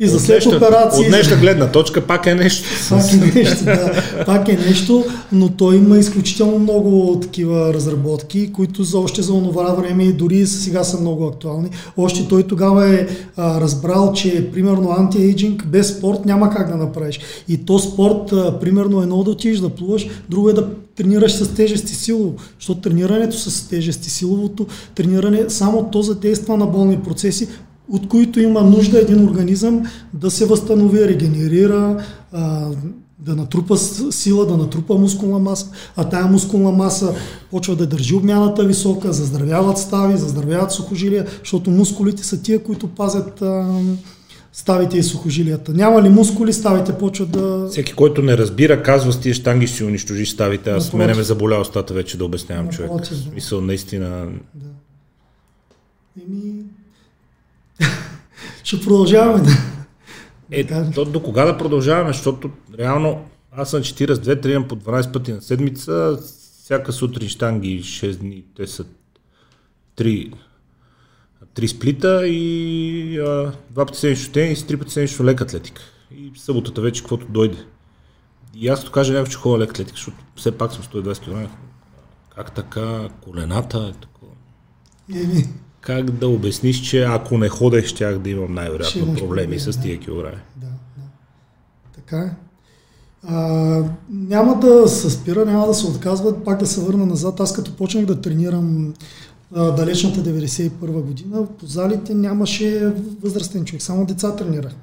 И 0.01 0.09
за 0.09 0.21
след 0.21 0.47
операции. 0.47 1.05
От 1.05 1.09
днешна 1.09 1.37
гледна 1.37 1.67
точка 1.67 2.01
пак 2.01 2.27
е 2.27 2.35
нещо. 2.35 2.69
Пак 2.89 3.13
е 3.13 3.17
нещо, 3.35 3.65
да. 3.65 4.03
Пак 4.27 4.49
е 4.49 4.53
нещо, 4.53 5.05
но 5.33 5.49
той 5.49 5.77
има 5.77 5.99
изключително 5.99 6.59
много 6.59 7.19
такива 7.23 7.75
разработки, 7.75 8.53
които 8.53 8.85
за 8.85 8.99
още 8.99 9.23
за 9.23 9.33
онова 9.33 9.75
време 9.75 10.13
дори 10.13 10.47
сега 10.47 10.85
са 10.85 11.01
много 11.01 11.27
актуални. 11.27 11.69
Още 11.97 12.29
той 12.29 12.43
тогава 12.43 12.95
е 12.95 13.07
а, 13.37 13.61
разбрал, 13.61 14.13
че 14.13 14.51
примерно 14.53 14.91
антиейджинг 14.99 15.67
без 15.67 15.89
спорт 15.89 16.25
няма 16.25 16.51
как 16.51 16.71
да 16.71 16.77
направиш. 16.77 17.21
И 17.49 17.65
то 17.65 17.79
спорт, 17.79 18.33
а, 18.33 18.59
примерно 18.61 19.03
едно 19.03 19.23
да 19.23 19.31
отидеш 19.31 19.59
да 19.59 19.69
плуваш, 19.69 20.07
друго 20.29 20.51
е 20.51 20.53
да 20.53 20.69
тренираш 20.97 21.33
с 21.33 21.55
тежести 21.55 21.95
силово, 21.95 22.35
защото 22.59 22.81
тренирането 22.81 23.39
с 23.39 23.69
тежести 23.69 24.11
силовото, 24.11 24.67
трениране 24.95 25.45
само 25.49 25.91
то 25.93 26.03
задейства 26.03 26.57
на 26.57 26.67
болни 26.67 26.99
процеси, 26.99 27.49
от 27.91 28.09
които 28.09 28.41
има 28.41 28.61
нужда 28.61 29.01
един 29.01 29.29
организъм 29.29 29.83
да 30.15 30.31
се 30.31 30.47
възстанови, 30.47 31.09
регенерира, 31.09 32.05
да 33.19 33.37
натрупа 33.37 33.77
сила, 34.11 34.47
да 34.47 34.57
натрупа 34.57 34.95
мускулна 34.95 35.39
маса, 35.39 35.71
а 35.97 36.09
тая 36.09 36.27
мускулна 36.27 36.71
маса 36.71 37.15
почва 37.51 37.77
да 37.77 37.87
държи 37.87 38.15
обмяната 38.15 38.65
висока, 38.65 39.13
заздравяват 39.13 39.79
стави, 39.79 40.17
заздравяват 40.17 40.73
сухожилия, 40.73 41.27
защото 41.39 41.71
мускулите 41.71 42.25
са 42.25 42.43
тия, 42.43 42.63
които 42.63 42.89
пазят 42.89 43.43
ставите 44.53 44.99
и 44.99 45.03
сухожилията. 45.03 45.73
Няма 45.73 46.03
ли 46.03 46.09
мускули, 46.09 46.53
ставите 46.53 46.93
почват 46.93 47.31
да... 47.31 47.69
Всеки, 47.71 47.93
който 47.93 48.23
не 48.23 48.39
разбира, 48.39 48.83
казва 48.83 49.13
с 49.13 49.21
тия 49.21 49.35
штанги 49.35 49.67
си 49.67 49.85
унищожи 49.85 50.27
ставите. 50.27 50.71
Аз 50.71 50.93
мене 50.93 51.15
ме 51.15 51.23
заболя 51.23 51.61
устата 51.61 51.95
вече 51.95 52.19
да 52.19 52.25
обяснявам 52.25 52.69
човек. 52.69 52.91
Да. 52.91 53.35
Мисъл, 53.35 53.61
наистина... 53.61 54.27
Да. 54.55 54.67
Еми, 56.29 56.53
ще 58.69 58.81
продължаваме 58.81 59.43
да. 59.45 59.51
Е, 60.51 60.91
то 60.95 61.05
до 61.05 61.23
кога 61.23 61.45
да 61.45 61.59
продължаваме, 61.59 62.13
защото 62.13 62.51
реално 62.79 63.25
аз 63.53 63.71
съм 63.71 63.81
42, 63.81 64.43
тренирам 64.43 64.69
по 64.69 64.77
12 64.77 65.13
пъти 65.13 65.33
на 65.33 65.43
седмица, 65.43 66.19
всяка 66.63 66.93
сутрин 66.93 67.29
штанги 67.29 67.83
6 67.83 68.17
дни, 68.17 68.45
те 68.57 68.67
са 68.67 68.85
3, 69.97 70.33
3 71.55 71.67
сплита 71.67 72.29
и 72.29 73.19
а, 73.19 73.53
два 73.71 73.87
пъти 73.87 73.99
седмично 73.99 74.33
тенис, 74.33 74.67
три 74.67 74.77
пъти 74.77 74.93
седмично 74.93 75.25
лек 75.25 75.41
атлетика. 75.41 75.83
И 76.11 76.33
съботата 76.37 76.81
вече 76.81 77.03
каквото 77.03 77.27
дойде. 77.29 77.59
и 78.55 78.69
аз 78.69 78.81
като 78.81 78.93
кажа 78.93 79.13
някой, 79.13 79.31
че 79.31 79.37
ходя 79.39 79.59
лек 79.63 79.71
атлетика, 79.71 79.97
защото 79.97 80.17
все 80.37 80.59
пак 80.59 80.73
съм 80.73 80.83
120 80.83 81.47
кг. 81.47 81.51
Как 82.37 82.55
така, 82.55 83.09
колената 83.21 83.93
е 83.97 84.01
такова. 84.01 84.33
Как 85.81 86.11
да 86.11 86.29
обясниш, 86.29 86.81
че 86.81 87.03
ако 87.03 87.39
не 87.39 87.49
ходех, 87.49 87.87
щях 87.87 88.19
да 88.19 88.31
имам 88.31 88.55
най-вероятно 88.55 89.07
проблеми 89.07 89.29
проблеми, 89.29 89.59
с 89.59 89.81
тия 89.81 89.99
килограми. 89.99 90.39
да, 90.57 90.67
да. 90.67 91.03
Така 91.97 92.19
е. 92.19 92.31
А, 93.23 93.83
няма 94.11 94.61
да 94.61 94.89
се 94.89 95.11
спира, 95.11 95.45
няма 95.45 95.67
да 95.67 95.75
се 95.75 95.87
отказват, 95.87 96.45
пак 96.45 96.59
да 96.59 96.67
се 96.67 96.81
върна 96.81 97.07
назад. 97.07 97.41
Аз 97.41 97.53
като 97.53 97.77
почнах 97.77 98.07
да 98.07 98.21
тренирам 98.21 98.95
а, 99.55 99.71
далечната 99.71 100.21
91 100.21 100.71
година, 101.03 101.47
по 101.59 101.67
залите 101.67 102.15
нямаше 102.15 102.93
възрастен 103.23 103.65
човек, 103.65 103.83
само 103.83 104.07
деца 104.07 104.37
тренирахме. 104.37 104.79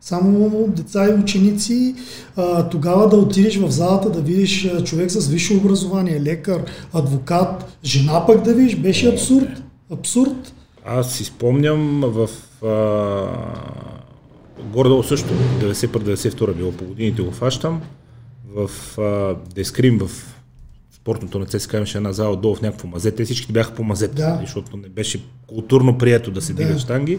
Само 0.00 0.68
деца 0.68 1.08
и 1.08 1.20
ученици. 1.20 1.94
А, 2.36 2.68
тогава 2.68 3.08
да 3.08 3.16
отидеш 3.16 3.56
в 3.56 3.70
залата 3.70 4.10
да 4.10 4.20
видиш 4.20 4.68
човек 4.84 5.10
с 5.10 5.28
висше 5.28 5.56
образование, 5.56 6.22
лекар, 6.22 6.64
адвокат, 6.92 7.78
жена 7.84 8.26
пък 8.26 8.42
да 8.42 8.54
видиш, 8.54 8.76
беше 8.76 9.08
абсурд. 9.08 9.63
Абсурд. 9.92 10.54
Аз 10.86 11.14
си 11.14 11.24
спомням 11.24 12.00
в 12.00 12.28
а, 12.64 12.68
горе-долу 14.64 15.02
също, 15.02 15.28
91-92 15.60 16.54
било 16.54 16.72
по 16.72 16.84
годините 16.84 17.22
го 17.22 17.30
фащам, 17.30 17.82
в 18.54 18.70
а, 18.98 19.34
Дескрим, 19.54 19.98
в 19.98 20.10
спортното 20.92 21.38
на 21.38 21.46
ЦСКА 21.46 21.76
имаше 21.76 21.98
една 21.98 22.12
зала 22.12 22.36
долу 22.36 22.54
в 22.54 22.62
някакво 22.62 22.88
мазе. 22.88 23.10
Те 23.10 23.24
всички 23.24 23.52
бяха 23.52 23.74
по 23.74 23.82
мазета, 23.84 24.14
Да. 24.14 24.38
защото 24.40 24.76
не 24.76 24.88
беше 24.88 25.22
културно 25.46 25.98
прието 25.98 26.30
да 26.30 26.42
се 26.42 26.52
Да. 26.52 26.62
дигат 26.62 26.80
штанги. 26.80 27.18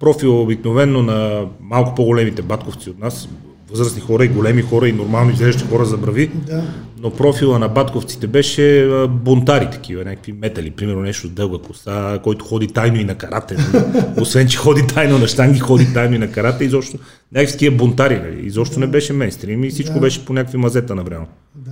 Профил 0.00 0.42
обикновено 0.42 1.02
на 1.02 1.46
малко 1.60 1.94
по-големите 1.94 2.42
батковци 2.42 2.90
от 2.90 2.98
нас, 2.98 3.28
възрастни 3.70 4.00
хора 4.00 4.24
и 4.24 4.28
големи 4.28 4.62
хора 4.62 4.88
и 4.88 4.92
нормално 4.92 5.30
изглеждащи 5.30 5.68
хора 5.70 5.84
за 5.84 5.96
брави, 5.96 6.30
Да. 6.46 6.62
но 7.00 7.10
профила 7.10 7.58
на 7.58 7.68
батковците 7.68 8.26
беше 8.26 8.88
бунтари 9.10 9.68
такива, 9.72 10.04
някакви 10.04 10.32
метали, 10.32 10.70
примерно 10.70 11.00
нещо 11.00 11.26
с 11.26 11.30
дълга 11.30 11.58
коса, 11.58 12.18
който 12.24 12.44
ходи 12.44 12.66
тайно 12.66 12.96
и 12.96 13.04
на 13.04 13.14
карате. 13.14 13.56
Освен, 14.20 14.48
че 14.48 14.58
ходи 14.58 14.86
тайно 14.86 15.18
на 15.18 15.28
штанги, 15.28 15.58
ходи 15.58 15.92
тайно 15.94 16.14
и 16.14 16.18
на 16.18 16.30
карате, 16.30 16.64
изобщо 16.64 16.98
някакви 17.32 17.52
такива 17.52 17.76
бунтари, 17.76 18.20
нали? 18.20 18.46
изобщо 18.46 18.80
не 18.80 18.86
беше 18.86 19.12
мейнстрим 19.12 19.64
и 19.64 19.70
всичко 19.70 19.94
Да. 19.94 20.00
беше 20.00 20.24
по 20.24 20.32
някакви 20.32 20.58
мазета 20.58 20.94
навреме. 20.94 21.26
Да. 21.54 21.70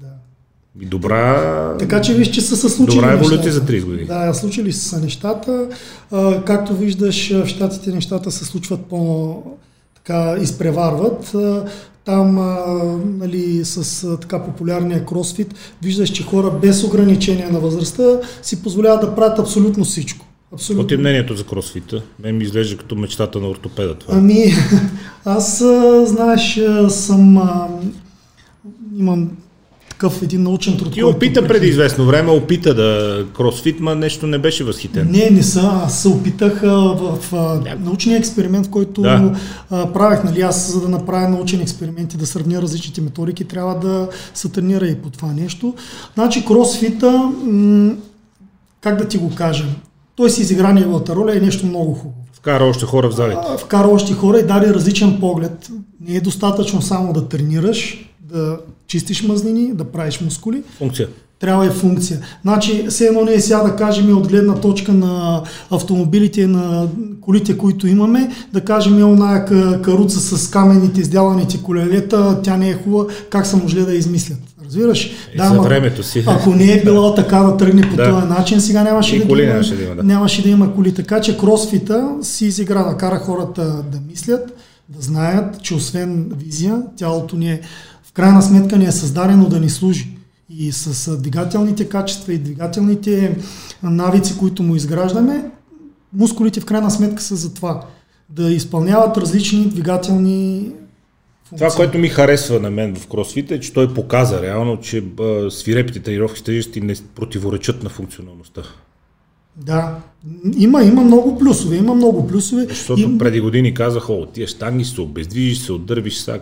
Да. 0.00 0.08
И 0.80 0.86
добра... 0.86 1.76
Така 1.78 2.00
че 2.00 2.14
виж, 2.14 2.28
че 2.30 2.40
са 2.40 2.56
се 2.56 2.68
случили 2.68 2.96
Добра 3.00 3.12
еволюция 3.12 3.52
за 3.52 3.60
30 3.60 3.84
години. 3.84 4.04
Да, 4.04 4.34
случили 4.34 4.72
са 4.72 5.00
нещата. 5.00 5.68
А, 6.10 6.44
както 6.44 6.76
виждаш, 6.76 7.30
в 7.32 7.46
щатите 7.46 7.92
нещата 7.92 8.30
се 8.30 8.44
случват 8.44 8.80
по 8.80 9.42
така 10.04 10.36
изпреварват. 10.42 11.36
Там, 12.04 12.34
нали, 13.18 13.64
с 13.64 14.06
така 14.20 14.42
популярния 14.42 15.06
кросфит, 15.06 15.54
виждаш, 15.82 16.10
че 16.10 16.22
хора 16.22 16.50
без 16.62 16.84
ограничение 16.84 17.48
на 17.48 17.60
възрастта 17.60 18.02
си 18.42 18.62
позволяват 18.62 19.00
да 19.00 19.14
правят 19.14 19.38
абсолютно 19.38 19.84
всичко. 19.84 20.26
Абсолютно. 20.52 20.84
Какво 20.84 20.94
е 20.94 20.98
мнението 20.98 21.36
за 21.36 21.44
кросфита? 21.44 22.02
Мен 22.22 22.36
ми 22.36 22.44
изглежда 22.44 22.76
като 22.76 22.96
мечтата 22.96 23.40
на 23.40 23.48
ортопеда 23.48 23.94
това. 23.94 24.14
Ами, 24.16 24.44
аз, 25.24 25.58
знаеш, 26.04 26.60
съм. 26.88 27.42
Имам 28.96 29.30
такъв 30.00 30.22
един 30.22 30.42
научен 30.42 30.76
труд. 30.76 30.94
Който 30.94 31.08
опита 31.08 31.46
преди- 31.46 31.66
известно 31.66 32.04
време, 32.06 32.30
опита 32.30 32.74
да 32.74 33.24
кросфит, 33.36 33.80
ма 33.80 33.94
нещо 33.94 34.26
не 34.26 34.38
беше 34.38 34.64
възхитен. 34.64 35.08
Не, 35.10 35.30
не 35.30 35.42
са. 35.42 35.70
Аз 35.84 36.02
се 36.02 36.08
опитах 36.08 36.62
а, 36.62 36.68
в 36.72 37.18
а, 37.32 37.76
научния 37.80 38.18
експеримент, 38.18 38.66
в 38.66 38.70
който 38.70 39.02
Да. 39.02 39.32
правех. 39.70 40.24
Нали, 40.24 40.40
аз 40.40 40.72
за 40.72 40.80
да 40.80 40.88
направя 40.88 41.28
научен 41.28 41.60
експеримент 41.60 42.14
и 42.14 42.16
да 42.16 42.26
сравня 42.26 42.62
различните 42.62 43.00
методики, 43.00 43.44
трябва 43.44 43.78
да 43.78 44.08
се 44.34 44.48
тренира 44.48 44.86
и 44.86 44.94
по 44.94 45.10
това 45.10 45.32
нещо. 45.32 45.74
Значи 46.14 46.44
кросфита, 46.44 47.30
как 48.80 48.98
да 48.98 49.08
ти 49.08 49.18
го 49.18 49.34
кажа, 49.34 49.64
той 50.16 50.30
си 50.30 50.42
изигра 50.42 50.72
неговата 50.72 51.16
роля 51.16 51.34
и 51.34 51.38
е 51.38 51.40
нещо 51.40 51.66
много 51.66 51.94
хубаво. 51.94 52.14
Вкара 52.32 52.64
още 52.64 52.84
хора 52.84 53.10
в 53.10 53.14
залите. 53.14 53.40
Вкара 53.58 53.88
още 53.88 54.12
хора 54.12 54.38
и 54.38 54.46
даде 54.46 54.74
различен 54.74 55.16
поглед. 55.20 55.68
Не 56.08 56.16
е 56.16 56.20
достатъчно 56.20 56.82
само 56.82 57.12
да 57.12 57.28
тренираш, 57.28 58.10
да 58.20 58.58
чистиш 58.90 59.22
мазнини, 59.22 59.72
да 59.74 59.84
правиш 59.84 60.20
мускули. 60.20 60.62
Функция. 60.78 61.08
Трябва 61.40 61.66
и 61.66 61.70
функция. 61.70 62.18
Значи, 62.42 62.86
все 62.88 63.06
едно 63.06 63.24
ние 63.24 63.40
сега 63.40 63.58
да 63.58 63.76
кажем 63.76 64.16
от 64.16 64.28
гледна 64.28 64.54
точка 64.54 64.92
на 64.92 65.42
автомобилите 65.70 66.46
на 66.46 66.88
колите, 67.20 67.58
които 67.58 67.86
имаме, 67.86 68.30
да 68.52 68.60
кажем 68.60 68.98
е 68.98 69.04
оная 69.04 69.44
ка- 69.44 69.82
каруца 69.82 70.20
с 70.20 70.50
каменните 70.50 71.00
издяланите 71.00 71.58
колелета, 71.58 72.40
тя 72.42 72.56
не 72.56 72.70
е 72.70 72.74
хубава, 72.74 73.04
как 73.30 73.46
са 73.46 73.56
можели 73.56 73.84
да 73.84 73.92
я 73.92 73.98
измислят. 73.98 74.38
Разбираш? 74.64 75.04
И 75.34 75.38
за 75.38 75.44
ама 75.44 75.62
времето 75.62 76.02
си. 76.02 76.24
Ако 76.26 76.50
не 76.50 76.72
е 76.72 76.82
било 76.84 77.14
така 77.14 77.38
да 77.38 77.56
тръгне 77.56 77.90
по 77.90 77.96
Да. 77.96 78.10
този 78.10 78.26
начин, 78.26 78.60
сега 78.60 78.82
нямаше 78.82 79.16
И 79.16 79.18
да, 79.18 79.28
коли 79.28 79.42
има, 79.42 79.52
нямаше 79.52 79.76
да 79.76 79.82
има, 79.84 79.94
да. 79.94 80.02
нямаше 80.02 80.42
да 80.42 80.48
има 80.48 80.74
коли. 80.74 80.94
Така 80.94 81.20
че 81.20 81.38
кросфита 81.38 82.08
си 82.22 82.46
изигра 82.46 82.84
да 82.84 82.96
кара 82.96 83.18
хората 83.18 83.64
да 83.64 83.98
мислят, 84.10 84.52
да 84.88 85.02
знаят, 85.02 85.62
че 85.62 85.74
освен 85.74 86.32
визия, 86.38 86.82
тялото 86.96 87.36
ни 87.36 87.50
е 87.50 87.60
в 88.10 88.12
крайна 88.12 88.42
сметка 88.42 88.78
ни 88.78 88.84
е 88.84 88.92
създадено 88.92 89.48
да 89.48 89.60
ни 89.60 89.70
служи. 89.70 90.08
И 90.50 90.72
с 90.72 91.16
двигателните 91.16 91.88
качества 91.88 92.32
и 92.32 92.38
двигателните 92.38 93.36
навици, 93.82 94.38
които 94.38 94.62
му 94.62 94.76
изграждаме, 94.76 95.50
мускулите 96.12 96.60
в 96.60 96.64
крайна 96.64 96.90
сметка 96.90 97.22
са 97.22 97.36
за 97.36 97.54
това. 97.54 97.86
Да 98.28 98.50
изпълняват 98.50 99.16
различни 99.16 99.68
двигателни. 99.68 100.70
Това, 101.56 101.70
което 101.70 101.98
ми 101.98 102.08
харесва 102.08 102.60
на 102.60 102.70
мен 102.70 102.96
в 102.96 103.06
кросфита 103.06 103.54
е, 103.54 103.60
че 103.60 103.72
той 103.72 103.94
показа 103.94 104.42
реално, 104.42 104.80
че 104.80 105.04
свирепите 105.50 106.00
тренировки 106.00 106.44
тежести 106.44 106.80
не 106.80 106.94
противоречат 107.14 107.82
на 107.82 107.90
функционалността. 107.90 108.62
Да, 109.56 109.98
има, 110.56 110.82
има 110.84 111.02
много 111.02 111.38
плюсове, 111.38 111.76
има 111.76 111.94
много 111.94 112.26
плюсове. 112.28 112.66
Защото 112.68 113.00
И- 113.00 113.18
преди 113.18 113.40
години 113.40 113.74
казаха, 113.74 114.12
о, 114.12 114.26
тия 114.26 114.46
штанги 114.48 114.84
се 114.84 115.00
обездвижиш, 115.00 115.58
се 115.58 115.72
отдървиш, 115.72 116.16
сега 116.16 116.40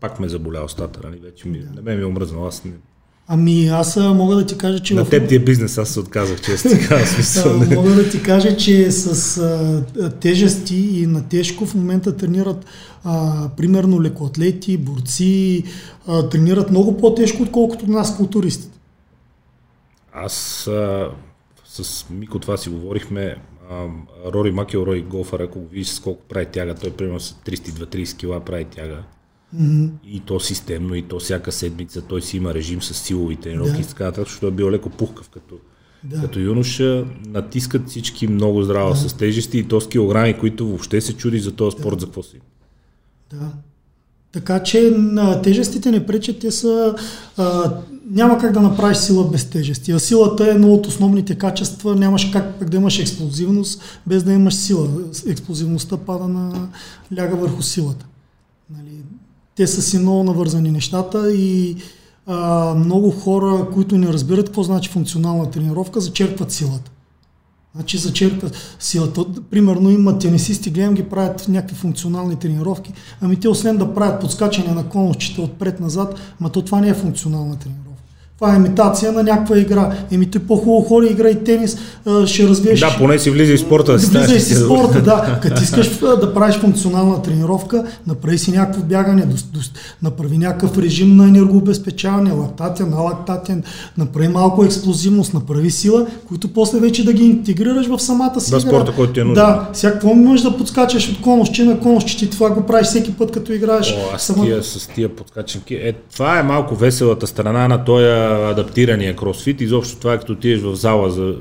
пак, 0.00 0.20
ме 0.20 0.28
заболя 0.28 0.64
устата, 0.64 1.00
нали? 1.04 1.20
Вече 1.24 1.48
ми, 1.48 1.58
на 1.76 1.82
мен 1.82 1.96
ми 1.96 2.02
е 2.02 2.06
омръзнал, 2.06 2.46
аз 2.46 2.64
не... 2.64 2.70
Ами 3.28 3.66
аз 3.66 3.96
мога 3.96 4.36
да 4.36 4.46
ти 4.46 4.58
кажа, 4.58 4.80
че 4.80 4.94
На 4.94 5.04
в... 5.04 5.10
теб 5.10 5.28
ти 5.28 5.34
е 5.34 5.38
бизнес, 5.38 5.78
аз 5.78 5.88
се 5.88 6.00
отказах, 6.00 6.40
често 6.40 6.68
така, 6.80 7.06
смисъл. 7.06 7.58
не. 7.58 7.76
мога 7.76 7.90
да 7.90 8.10
ти 8.10 8.22
кажа, 8.22 8.56
че 8.56 8.90
с 8.90 9.38
а, 9.38 10.10
тежести 10.10 10.76
и 10.76 11.06
на 11.06 11.28
тежко 11.28 11.66
в 11.66 11.74
момента 11.74 12.16
тренират 12.16 12.64
а, 13.04 13.48
примерно 13.56 14.02
лекоатлети, 14.02 14.76
борци, 14.76 15.64
а, 16.06 16.28
тренират 16.28 16.70
много 16.70 16.96
по-тежко, 16.96 17.42
отколкото 17.42 17.86
нас 17.86 18.16
културистите. 18.16 18.78
Аз 20.12 20.66
а, 20.66 21.08
с 21.74 22.06
Мико 22.10 22.38
това 22.38 22.56
си 22.56 22.68
говорихме, 22.70 23.36
а, 23.70 23.86
Рори 24.32 24.50
Макелрой, 24.50 25.02
голфър, 25.02 25.40
ако 25.40 25.60
го 25.60 25.68
видиш 25.68 25.88
с 25.88 26.00
колко 26.00 26.22
прави 26.28 26.46
тяга, 26.46 26.74
той 26.74 26.90
примерно 26.90 27.20
с 27.20 27.32
32-30 27.46 28.16
кила 28.16 28.40
прави 28.40 28.64
тяга. 28.64 29.02
М, 29.52 29.88
И 30.06 30.20
то 30.20 30.40
системно, 30.40 30.94
и 30.94 31.02
то 31.02 31.18
всяка 31.18 31.52
седмица, 31.52 32.02
той 32.02 32.22
си 32.22 32.36
има 32.36 32.54
режим 32.54 32.82
с 32.82 32.94
силови 32.94 33.36
тренировки 33.36 33.72
Да. 33.72 33.80
и 33.80 33.84
така 33.84 34.04
нататък, 34.04 34.26
защото 34.28 34.46
е 34.46 34.50
бил 34.50 34.70
леко 34.70 34.90
пухкав 34.90 35.28
като, 35.28 35.54
Да. 36.04 36.20
като 36.20 36.38
юноша. 36.38 37.04
Натискат 37.26 37.88
всички 37.88 38.26
много 38.26 38.62
здраво 38.62 38.90
Да. 38.90 38.96
с 38.96 39.14
тежести 39.16 39.58
и 39.58 39.64
то 39.68 39.80
с 39.80 39.88
килограми, 39.88 40.38
които 40.38 40.66
въобще 40.66 41.00
се 41.00 41.16
чуди 41.16 41.38
за 41.38 41.52
този 41.52 41.76
спорт, 41.78 42.00
за 42.00 42.06
какво 42.06 42.22
си. 42.22 42.40
Да. 43.30 43.52
Така 44.32 44.62
че 44.62 44.90
на 44.90 45.42
тежестите 45.42 45.90
не 45.90 46.06
пречат, 46.06 46.38
те 46.38 46.50
са... 46.50 46.94
А, 47.36 47.72
няма 48.10 48.38
как 48.38 48.52
да 48.52 48.60
направиш 48.60 48.98
сила 48.98 49.30
без 49.30 49.44
тежести. 49.44 49.92
А 49.92 49.98
силата 49.98 50.46
е 50.46 50.50
едно 50.50 50.72
от 50.72 50.86
основните 50.86 51.34
качества. 51.34 51.96
Нямаш 51.96 52.24
как 52.24 52.54
пък 52.58 52.70
да 52.70 52.76
имаш 52.76 52.98
експлозивност 52.98 53.82
без 54.06 54.22
да 54.22 54.32
имаш 54.32 54.54
сила. 54.54 54.88
Експлозивността 55.26 55.96
пада 55.96 56.28
на 56.28 56.68
ляга 57.16 57.36
върху 57.36 57.62
силата. 57.62 58.06
Нали, 58.76 59.02
те 59.56 59.66
са 59.66 59.82
си 59.82 59.98
много 59.98 60.24
навързани 60.24 60.70
нещата 60.70 61.32
и 61.32 61.76
а, 62.26 62.74
много 62.74 63.10
хора, 63.10 63.66
които 63.74 63.98
не 63.98 64.06
разбират 64.12 64.46
какво 64.46 64.62
значи 64.62 64.90
функционална 64.90 65.50
тренировка, 65.50 66.00
зачерпват 66.00 66.52
силата. 66.52 66.90
Значи 67.74 67.98
зачерпват 67.98 68.76
силата. 68.80 69.24
Примерно 69.50 69.90
има 69.90 70.18
тенисисти, 70.18 70.70
гледам 70.70 70.94
ги 70.94 71.02
правят 71.02 71.48
някакви 71.48 71.76
функционални 71.76 72.36
тренировки. 72.36 72.92
Ами 73.20 73.40
те 73.40 73.48
освен 73.48 73.76
да 73.76 73.94
правят 73.94 74.20
подскачане 74.20 74.74
на 74.74 74.88
конусчета 74.88 75.42
отпред-назад, 75.42 76.20
ма 76.40 76.50
то 76.50 76.62
това 76.62 76.80
не 76.80 76.88
е 76.88 76.94
функционална 76.94 77.56
тренировка. 77.58 77.83
Това 78.38 78.52
е 78.52 78.56
имитация 78.56 79.12
на 79.12 79.22
някаква 79.22 79.58
игра. 79.58 79.92
Еми 80.10 80.30
ти 80.30 80.38
по-хубаво 80.38 80.82
ходи, 80.82 81.06
играй 81.06 81.34
тенис, 81.44 81.78
ще 82.26 82.48
развиеш. 82.48 82.80
Да, 82.80 82.96
поне 82.98 83.18
си 83.18 83.30
влиза 83.30 83.52
и 83.52 83.58
спорта. 83.58 83.92
Да, 83.92 83.98
влиза 83.98 84.34
и 84.34 84.40
си 84.40 84.54
спорта, 84.54 85.02
да. 85.02 85.38
Като 85.42 85.62
искаш 85.62 85.98
да 85.98 86.34
правиш 86.34 86.56
функционална 86.56 87.22
тренировка, 87.22 87.84
направи 88.06 88.38
си 88.38 88.52
някакво 88.52 88.82
бягане, 88.82 89.26
направи 90.02 90.38
някакъв 90.38 90.78
режим 90.78 91.16
на 91.16 91.24
енергообезпечаване, 91.24 92.32
лактатен, 92.32 92.92
алактатен, 92.92 93.62
направи 93.98 94.28
малко 94.28 94.64
експлозивност, 94.64 95.34
направи 95.34 95.70
сила, 95.70 96.06
които 96.28 96.48
после 96.48 96.78
вече 96.78 97.04
да 97.04 97.12
ги 97.12 97.24
интегрираш 97.24 97.86
в 97.86 97.98
самата 97.98 98.40
си. 98.40 98.50
Да, 98.50 98.60
спорта, 98.60 98.92
който 98.96 99.12
ти 99.12 99.20
е 99.20 99.24
нужен. 99.24 99.44
Да, 99.44 99.68
всяко 99.72 100.14
можеш 100.14 100.42
да 100.42 100.56
подскачаш 100.56 101.10
от 101.10 101.20
конусче 101.20 101.64
на 101.64 101.80
конусче, 101.80 102.18
ти 102.18 102.30
това 102.30 102.50
го 102.50 102.62
правиш 102.62 102.86
всеки 102.86 103.12
път, 103.12 103.30
като 103.30 103.52
играеш. 103.52 103.92
О, 103.92 104.14
аз 104.14 104.22
Само... 104.22 104.44
тия, 104.44 104.62
с 104.62 104.88
тия 104.94 105.08
подскачанки. 105.08 105.74
Е, 105.74 105.92
това 106.12 106.38
е 106.38 106.42
малко 106.42 106.74
веселата 106.74 107.26
страна 107.26 107.68
на 107.68 107.84
този 107.84 108.23
адаптирания 108.24 109.16
кросфит. 109.16 109.60
Изобщо 109.60 109.96
това 109.96 110.14
е 110.14 110.18
като 110.18 110.32
отидеш 110.32 110.60
в 110.60 110.74
зала 110.74 111.10
за 111.10 111.34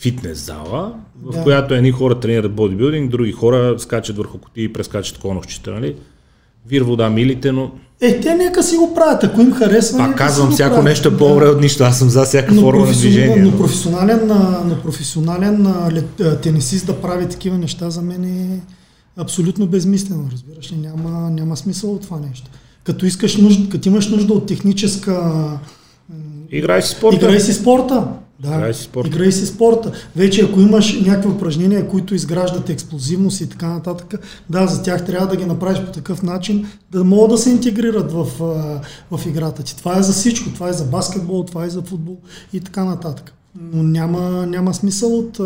фитнес 0.00 0.46
зала, 0.46 0.94
в 1.22 1.32
да. 1.32 1.42
която 1.42 1.74
едни 1.74 1.90
хора 1.90 2.20
тренират 2.20 2.54
бодибилдинг, 2.54 3.10
други 3.10 3.32
хора 3.32 3.74
скачат 3.78 4.16
върху 4.16 4.38
кутии 4.38 4.64
и 4.64 4.72
прескачат 4.72 5.18
конощите, 5.18 5.70
нали? 5.70 5.96
Вир 6.66 6.82
вода 6.82 7.10
милите, 7.10 7.52
но... 7.52 7.70
Е, 8.00 8.20
те 8.20 8.34
нека 8.34 8.62
си 8.62 8.76
го 8.76 8.94
правят, 8.94 9.24
ако 9.24 9.40
им 9.40 9.52
харесва. 9.52 9.98
Пак 9.98 10.16
казвам, 10.16 10.50
всяко 10.50 10.70
правят. 10.70 10.84
нещо 10.84 11.08
е 11.08 11.16
по-добре 11.16 11.46
от 11.48 11.60
нищо. 11.60 11.84
Аз 11.84 11.98
съм 11.98 12.08
за 12.08 12.24
всяка 12.24 12.54
форма 12.54 12.86
на 12.86 12.92
движение. 12.92 13.36
Но, 13.36 13.50
но 13.50 13.58
професионален, 13.58 14.26
но 14.66 14.76
професионален 14.82 15.66
тенисист 16.42 16.86
да 16.86 17.00
прави 17.00 17.28
такива 17.28 17.58
неща 17.58 17.90
за 17.90 18.02
мен 18.02 18.24
е 18.24 18.60
абсолютно 19.16 19.66
безмислено, 19.66 20.28
разбираш 20.32 20.72
ли? 20.72 20.76
Няма, 20.76 21.30
няма 21.30 21.56
смисъл 21.56 21.92
от 21.92 22.02
това 22.02 22.20
нещо. 22.28 22.50
Като, 22.84 23.06
искаш 23.06 23.36
нужда, 23.36 23.68
като 23.68 23.88
имаш 23.88 24.08
нужда 24.08 24.32
от 24.32 24.46
техническа... 24.46 25.22
Играй 26.52 26.82
си 26.82 26.94
спорта. 26.94 27.16
Играй 27.16 27.40
си 27.40 27.52
спорта. 27.52 28.08
Да, 28.40 28.54
играй 28.54 28.74
си 28.74 28.82
спорта. 28.82 29.08
Играй 29.08 29.32
си 29.32 29.46
спорта. 29.46 29.92
Вече 30.16 30.44
ако 30.44 30.60
имаш 30.60 31.00
някакви 31.00 31.30
упражнения, 31.30 31.88
които 31.88 32.14
изграждат 32.14 32.70
експлозивност 32.70 33.40
и 33.40 33.48
така 33.48 33.68
нататък, 33.68 34.20
да, 34.50 34.66
за 34.66 34.82
тях 34.82 35.06
трябва 35.06 35.26
да 35.26 35.36
ги 35.36 35.44
направиш 35.44 35.80
по 35.80 35.92
такъв 35.92 36.22
начин, 36.22 36.66
да 36.90 37.04
могат 37.04 37.30
да 37.30 37.38
се 37.38 37.50
интегрират 37.50 38.12
в, 38.12 38.26
в 39.10 39.26
играта 39.26 39.62
ти. 39.62 39.76
Това 39.76 39.98
е 39.98 40.02
за 40.02 40.12
всичко. 40.12 40.50
Това 40.50 40.68
е 40.68 40.72
за 40.72 40.84
баскетбол, 40.84 41.44
това 41.44 41.64
е 41.64 41.70
за 41.70 41.82
футбол 41.82 42.16
и 42.52 42.60
така 42.60 42.84
нататък. 42.84 43.34
Но 43.72 43.82
няма, 43.82 44.46
няма 44.46 44.74
смисъл 44.74 45.18
от 45.18 45.40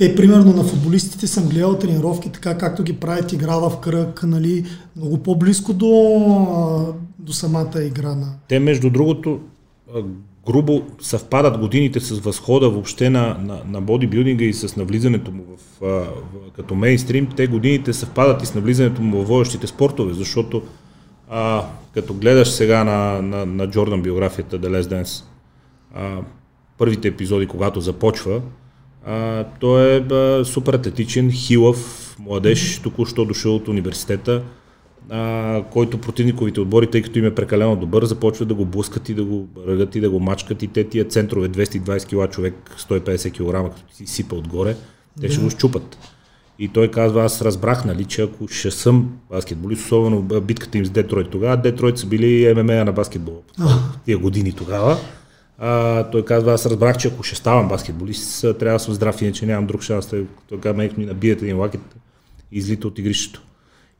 е, 0.00 0.14
примерно 0.14 0.52
на 0.52 0.64
футболистите 0.64 1.26
съм 1.26 1.48
гледал 1.48 1.78
тренировки, 1.78 2.32
така 2.32 2.58
както 2.58 2.82
ги 2.82 2.92
правят 2.92 3.32
игра 3.32 3.56
в 3.56 3.80
кръг, 3.80 4.22
нали, 4.22 4.64
много 4.96 5.18
по-близко 5.18 5.72
до, 5.72 6.94
до 7.18 7.32
самата 7.32 7.82
игра 7.82 8.14
на... 8.14 8.26
Те, 8.48 8.58
между 8.58 8.90
другото, 8.90 9.40
грубо 10.46 10.82
съвпадат 11.00 11.58
годините 11.58 12.00
с 12.00 12.18
възхода 12.18 12.70
въобще 12.70 13.10
на, 13.10 13.38
на, 13.40 13.60
на 13.66 13.80
бодибилдинга 13.80 14.44
и 14.44 14.52
с 14.52 14.76
навлизането 14.76 15.30
му 15.30 15.44
в, 15.56 15.80
в, 15.80 16.06
като 16.56 16.74
мейнстрим. 16.74 17.28
Те 17.36 17.46
годините 17.46 17.92
съвпадат 17.92 18.42
и 18.42 18.46
с 18.46 18.54
навлизането 18.54 19.02
му 19.02 19.22
в 19.22 19.28
водещите 19.28 19.66
спортове, 19.66 20.14
защото 20.14 20.62
а, 21.30 21.64
като 21.94 22.14
гледаш 22.14 22.48
сега 22.48 22.84
на, 22.84 23.22
на, 23.22 23.46
на 23.46 23.70
Джордан 23.70 24.02
биографията 24.02 24.60
The 24.60 24.68
Last 24.68 25.02
Dance, 25.02 25.24
а, 25.94 26.18
първите 26.78 27.08
епизоди, 27.08 27.46
когато 27.46 27.80
започва, 27.80 28.40
а, 29.06 29.44
той 29.60 29.96
е 29.96 29.96
а, 29.96 30.44
супер 30.44 30.74
атлетичен, 30.74 31.30
хилав, 31.32 32.16
младеж, 32.18 32.78
току-що 32.78 33.24
дошъл 33.24 33.54
от 33.54 33.68
университета, 33.68 34.42
а, 35.10 35.62
който 35.70 35.98
противниковите 35.98 36.60
отбори, 36.60 36.90
тъй 36.90 37.02
като 37.02 37.18
им 37.18 37.24
е 37.24 37.34
прекалено 37.34 37.76
добър, 37.76 38.04
започват 38.04 38.48
да 38.48 38.54
го 38.54 38.64
блъскат 38.64 39.08
и 39.08 39.14
да 39.14 39.24
го 39.24 39.48
ръгат 39.66 39.94
и 39.94 40.00
да 40.00 40.10
го 40.10 40.20
мачкат 40.20 40.62
и 40.62 40.66
те 40.66 40.84
тия 40.84 41.04
центрове 41.04 41.48
220 41.48 42.26
кг 42.26 42.32
човек, 42.32 42.54
150 42.78 43.32
кг, 43.32 43.74
като 43.74 43.94
си 43.94 44.06
сипа 44.06 44.36
отгоре, 44.36 44.76
те 45.20 45.28
ще 45.28 45.42
го 45.42 45.50
щупат. 45.50 45.98
И 46.58 46.68
той 46.68 46.90
казва, 46.90 47.24
аз 47.24 47.42
разбрах, 47.42 47.84
нали, 47.84 48.04
че 48.04 48.22
ако 48.22 48.48
ще 48.48 48.70
съм 48.70 49.12
баскетболист, 49.30 49.84
особено 49.84 50.22
битката 50.22 50.78
им 50.78 50.86
с 50.86 50.90
Детройт 50.90 51.30
тогава, 51.30 51.56
Детройт 51.56 51.98
са 51.98 52.06
били 52.06 52.54
ММА 52.54 52.84
на 52.84 52.92
баскетбол. 52.92 53.42
Тия 54.04 54.18
години 54.18 54.52
тогава. 54.52 54.96
А, 55.58 56.02
той 56.10 56.24
казва, 56.24 56.52
аз 56.52 56.66
разбрах, 56.66 56.96
че 56.96 57.08
ако 57.08 57.22
ще 57.22 57.36
ставам 57.36 57.68
баскетболист, 57.68 58.40
трябва 58.40 58.78
да 58.78 58.78
съм 58.78 58.94
здрав, 58.94 59.22
иначе 59.22 59.46
нямам 59.46 59.66
друг 59.66 59.82
шанс. 59.82 60.06
Той, 60.06 60.26
казва, 60.60 60.90
ми 60.96 61.06
набият 61.06 61.42
един 61.42 61.58
лакет 61.58 61.80
и 62.52 62.58
излита 62.58 62.88
от 62.88 62.98
игрището. 62.98 63.42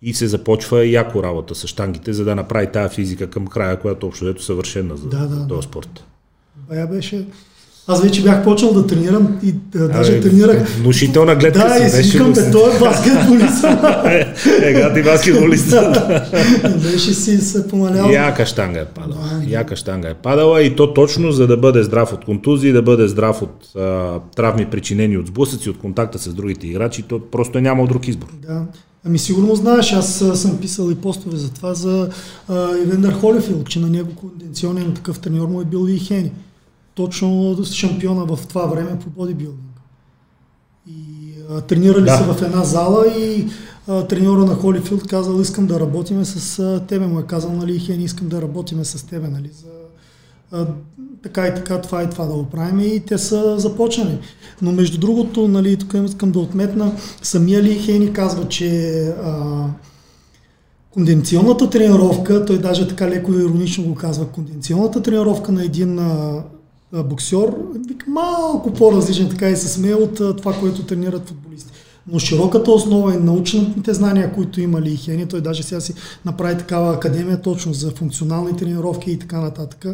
И 0.09 0.15
се 0.15 0.27
започва 0.27 0.87
яко 0.87 1.23
работа 1.23 1.55
с 1.55 1.67
штангите, 1.67 2.13
за 2.13 2.25
да 2.25 2.35
направи 2.35 2.67
тази 2.73 2.95
физика 2.95 3.31
към 3.31 3.47
края, 3.47 3.81
която 3.81 4.07
общо 4.07 4.29
ето 4.29 4.43
съвършена 4.43 4.97
за 4.97 5.09
да, 5.09 5.27
да, 5.27 5.49
този 5.49 5.65
спорт. 5.65 6.05
Бая 6.69 6.87
беше 6.87 7.27
аз 7.89 8.03
вече 8.03 8.23
бях 8.23 8.45
почнал 8.45 8.73
да 8.73 8.87
тренирам 8.87 9.39
и 9.43 9.53
да, 9.53 9.89
даже 9.89 10.19
а, 10.19 10.21
тренирах. 10.21 10.69
Внушителна 10.69 11.35
гледка 11.35 11.69
да, 11.69 11.75
си. 11.75 11.97
Да, 11.97 12.01
и 12.01 12.05
си 12.05 12.19
викам, 12.19 12.33
бе, 12.33 12.51
той 12.51 12.77
е 12.77 12.79
баскетболист. 12.79 13.65
Ега 14.63 14.95
ти 14.95 15.03
баскетболист. 15.03 15.75
беше 16.83 17.15
си 17.15 17.39
се 17.39 17.69
помалял. 17.69 18.11
Яка 18.11 18.47
штанга 18.47 18.81
е 18.81 18.85
падала. 18.85 19.21
Да, 19.45 19.51
Яка 19.51 19.77
штанга 19.77 20.09
е 20.09 20.15
падала 20.15 20.63
и 20.63 20.77
то 20.77 20.95
точно 20.95 21.33
за 21.33 21.47
да 21.47 21.57
бъде 21.57 21.83
здрав 21.83 22.13
от 22.13 22.25
контузии, 22.25 22.73
да 22.73 22.83
бъде 22.83 23.09
здрав 23.09 23.43
от 23.43 23.77
а, 23.77 24.21
травми 24.37 24.67
причинени 24.67 25.19
от 25.19 25.27
сблъсъци, 25.27 25.71
от 25.71 25.79
контакта 25.79 26.19
с 26.19 26.35
другите 26.35 26.67
играчи, 26.67 27.03
то 27.03 27.21
просто 27.31 27.59
е 27.59 27.61
нямал 27.61 27.87
друг 27.87 28.09
избор. 28.09 28.27
Да. 28.47 28.63
Ами 29.07 29.19
сигурно 29.19 29.55
знаеш, 29.55 29.93
аз 29.93 30.25
съм 30.35 30.59
писал 30.59 30.91
и 30.91 30.95
постове 30.95 31.37
за 31.37 31.51
това 31.51 31.75
за 31.75 32.11
Ивендър 32.85 33.13
Холефилд, 33.13 33.69
че 33.69 33.81
на 33.81 33.89
него 33.89 34.15
конденционен 34.15 34.95
такъв 34.95 35.19
треньор 35.19 35.49
му 35.49 35.61
е 35.61 35.65
бил 35.65 35.89
и 35.89 35.99
Хени 35.99 36.33
точно 36.97 37.57
шампиона 37.65 38.25
в 38.25 38.47
това 38.49 38.67
време 38.67 38.99
по 38.99 39.11
бодибилдинг. 39.11 39.81
И 40.89 41.33
а, 41.51 41.61
тренирали 41.61 42.05
да. 42.05 42.17
са 42.17 42.35
в 42.35 42.43
една 42.43 42.65
зала 42.65 43.07
и 43.19 43.49
а, 43.89 44.07
треньора 44.07 44.45
на 44.45 44.55
Холифилд 44.55 45.07
казал, 45.07 45.41
искам 45.41 45.67
да 45.67 45.81
работиме 45.81 46.25
с 46.25 46.59
а, 46.59 46.87
тебе. 46.87 47.07
Му 47.07 47.21
е 47.21 47.23
казал, 47.23 47.53
нали, 47.53 47.79
Хен, 47.79 48.01
искам 48.01 48.29
да 48.29 48.43
работиме 48.43 48.85
с 48.85 49.07
тебе, 49.07 49.29
нали, 49.29 49.51
за 49.53 49.69
така 51.23 51.47
и 51.47 51.55
така, 51.55 51.81
това 51.81 52.03
и 52.03 52.11
това 52.11 52.25
да 52.25 52.35
го 52.35 52.45
правим 52.45 52.81
и 52.81 53.01
те 53.01 53.19
са 53.19 53.59
започнали. 53.59 54.19
Но 54.63 54.73
между 54.73 54.99
другото, 54.99 55.49
нали, 55.49 55.77
тук 55.77 55.95
искам 56.05 56.31
да 56.33 56.39
отметна, 56.39 56.93
самия 57.23 57.63
Ли 57.63 57.75
Хени 57.75 58.13
казва, 58.13 58.49
че 58.49 59.01
а, 59.09 59.65
конденционната 60.91 61.71
тренировка, 61.71 62.45
той 62.45 62.59
даже 62.59 62.89
така 62.89 63.09
леко 63.09 63.33
иронично 63.33 63.85
го 63.85 63.95
казва, 63.95 64.27
конденционната 64.27 65.03
тренировка 65.03 65.53
на 65.53 65.65
един 65.65 65.99
а, 65.99 66.43
боксер, 66.93 67.55
малко 68.07 68.73
по-различен, 68.73 69.29
така 69.29 69.49
и 69.49 69.57
се 69.57 69.69
смее 69.69 69.95
от 69.95 70.37
това, 70.37 70.53
което 70.53 70.83
тренират 70.83 71.29
футболисти. 71.29 71.46
Но 72.13 72.19
широката 72.19 72.71
основа 72.71 73.15
и 73.15 73.19
научните 73.19 73.95
знания, 73.95 74.33
които 74.33 74.61
има 74.61 74.81
и 74.81 74.97
Хени, 74.97 75.27
той 75.27 75.41
даже 75.41 75.63
сега 75.63 75.81
си 75.81 75.95
направи 76.25 76.59
такава 76.59 76.95
академия 76.95 77.43
точно 77.43 77.73
за 77.73 77.91
функционални 77.91 78.57
тренировки 78.57 79.11
и 79.11 79.19
така 79.19 79.41
нататък. 79.41 79.87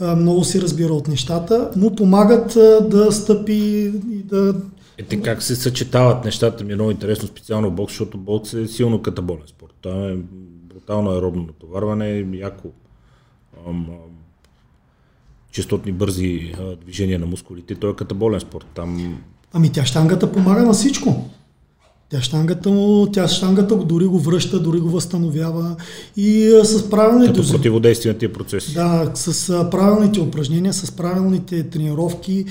Много 0.00 0.44
си 0.44 0.62
разбира 0.62 0.92
от 0.92 1.08
нещата, 1.08 1.70
му 1.76 1.96
помагат 1.96 2.54
да 2.90 3.12
стъпи 3.12 3.92
и 4.12 4.22
да 4.24 4.54
Ете 4.98 5.22
как 5.22 5.42
се 5.42 5.56
съчетават 5.56 6.24
нещата 6.24 6.64
ми 6.64 6.72
е 6.72 6.74
много 6.74 6.90
интересно, 6.90 7.28
специално 7.28 7.70
бокс, 7.70 7.92
защото 7.92 8.18
бокс 8.18 8.52
е 8.52 8.68
силно 8.68 9.02
катаболен 9.02 9.42
спорт. 9.46 9.74
Там 9.82 10.04
е 10.04 10.16
брутално 10.74 11.10
аеробно 11.10 11.42
натоварване, 11.42 12.26
яко 12.34 12.68
частотни 15.52 15.92
бързи 15.92 16.54
а, 16.58 16.76
движения 16.76 17.18
на 17.18 17.26
мускулите. 17.26 17.74
Той 17.74 17.90
е 17.90 17.94
катаболен 17.94 18.40
спорт. 18.40 18.66
Там... 18.74 19.18
Ами 19.52 19.72
тя 19.72 19.84
штангата 19.84 20.32
помага 20.32 20.62
на 20.62 20.72
всичко. 20.72 21.30
Тя 22.10 22.20
штангата, 22.20 22.70
му, 22.70 23.06
тя 23.06 23.28
штангата 23.28 23.76
дори 23.76 24.06
го 24.06 24.18
връща, 24.18 24.60
дори 24.60 24.80
го 24.80 24.88
възстановява 24.88 25.76
и 26.16 26.52
а, 26.52 26.64
с 26.64 26.90
правилните... 26.90 27.40
Като 27.40 27.52
противодействие 27.52 28.12
на 28.12 28.18
тия 28.18 28.32
процеси. 28.32 28.74
Да, 28.74 29.10
с 29.14 29.50
а, 29.50 29.70
правилните 29.70 30.20
упражнения, 30.20 30.72
с 30.72 30.90
правилните 30.90 31.62
тренировки, 31.62 32.44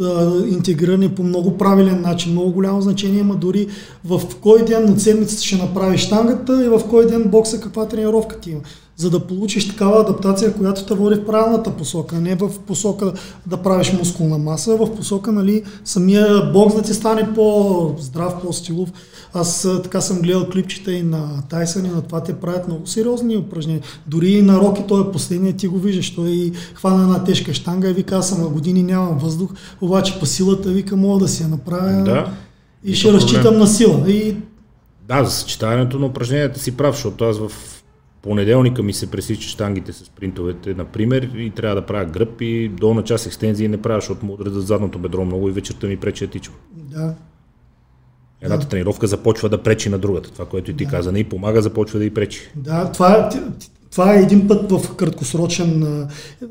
а, 0.00 0.32
интегрирани 0.48 1.08
по 1.08 1.22
много 1.22 1.58
правилен 1.58 2.00
начин, 2.00 2.32
много 2.32 2.50
голямо 2.50 2.82
значение 2.82 3.20
има 3.20 3.34
дори 3.36 3.66
в 4.04 4.22
кой 4.40 4.64
ден 4.64 4.92
от 4.92 5.00
седмицата 5.00 5.42
ще 5.42 5.56
направиш 5.56 6.00
штангата 6.00 6.64
и 6.64 6.68
в 6.68 6.80
кой 6.90 7.06
ден 7.06 7.24
бокса 7.28 7.60
каква 7.60 7.88
тренировка 7.88 8.40
ти 8.40 8.50
има 8.50 8.60
за 8.96 9.10
да 9.10 9.26
получиш 9.26 9.68
такава 9.68 10.00
адаптация, 10.00 10.54
която 10.54 10.84
те 10.84 10.94
води 10.94 11.14
в 11.14 11.26
правилната 11.26 11.70
посока, 11.70 12.20
не 12.20 12.34
в 12.34 12.50
посока 12.66 13.12
да 13.46 13.56
правиш 13.56 13.92
мускулна 13.92 14.38
маса, 14.38 14.72
а 14.72 14.86
в 14.86 14.96
посока 14.96 15.32
нали, 15.32 15.62
самия 15.84 16.52
бокс 16.52 16.74
да 16.74 16.82
ти 16.82 16.94
стане 16.94 17.34
по-здрав, 17.34 18.42
по-стилов. 18.42 18.92
Аз 19.34 19.68
така 19.82 20.00
съм 20.00 20.20
гледал 20.20 20.48
клипчета 20.48 20.92
и 20.92 21.02
на 21.02 21.42
Тайсън 21.48 21.84
и 21.84 21.88
на 21.88 22.02
това 22.02 22.22
те 22.22 22.34
правят 22.34 22.68
много 22.68 22.86
сериозни 22.86 23.36
упражнения. 23.36 23.82
Дори 24.06 24.30
и 24.30 24.42
на 24.42 24.58
Роки 24.60 24.82
той 24.88 25.02
е 25.02 25.12
последния, 25.12 25.56
ти 25.56 25.68
го 25.68 25.78
виждаш. 25.78 26.14
Той 26.14 26.28
и 26.28 26.52
хвана 26.74 27.02
една 27.02 27.24
тежка 27.24 27.54
штанга 27.54 27.88
и 27.88 27.92
вика, 27.92 28.16
аз 28.16 28.28
съм 28.28 28.40
на 28.40 28.48
години 28.48 28.82
нямам 28.82 29.18
въздух, 29.18 29.50
обаче 29.80 30.18
по 30.18 30.26
силата 30.26 30.68
вика, 30.68 30.96
мога 30.96 31.20
да 31.20 31.28
си 31.28 31.42
я 31.42 31.48
направя 31.48 32.02
да. 32.02 32.30
и 32.84 32.94
ще 32.94 33.12
разчитам 33.12 33.58
на 33.58 33.66
сила. 33.66 34.10
И... 34.10 34.36
Да, 35.08 35.24
за 35.24 35.30
съчетаването 35.30 35.98
на 35.98 36.06
упражненията 36.06 36.60
си 36.60 36.76
прав, 36.76 36.94
защото 36.94 37.24
аз 37.24 37.38
в 37.38 37.50
понеделника 38.26 38.82
ми 38.82 38.92
се 38.92 39.10
пресича 39.10 39.48
штангите 39.48 39.92
с 39.92 40.08
принтовете, 40.08 40.74
например, 40.74 41.22
и 41.22 41.50
трябва 41.50 41.80
да 41.80 41.86
правя 41.86 42.04
гръб 42.04 42.40
и 42.40 42.68
долна 42.68 43.04
част 43.04 43.26
екстензии 43.26 43.68
не 43.68 43.82
правя, 43.82 44.00
защото 44.00 44.26
му 44.26 44.32
удрят 44.32 44.54
задното 44.54 44.98
бедро 44.98 45.24
много 45.24 45.48
и 45.48 45.52
вечерта 45.52 45.86
ми 45.86 45.96
пречи 45.96 46.26
да 46.26 46.32
тичам. 46.32 46.54
Да. 46.74 47.14
Едната 48.40 48.62
да. 48.62 48.68
тренировка 48.68 49.06
започва 49.06 49.48
да 49.48 49.62
пречи 49.62 49.88
на 49.88 49.98
другата. 49.98 50.30
Това, 50.30 50.46
което 50.46 50.70
и 50.70 50.76
ти 50.76 50.84
да. 50.84 50.90
каза, 50.90 51.12
не 51.12 51.18
и 51.18 51.24
помага, 51.24 51.62
започва 51.62 51.98
да 51.98 52.04
и 52.04 52.14
пречи. 52.14 52.50
Да, 52.56 52.92
това, 52.92 53.30
това 53.90 54.14
е 54.14 54.22
един 54.22 54.48
път 54.48 54.70
в 54.72 54.94
краткосрочен 54.96 56.06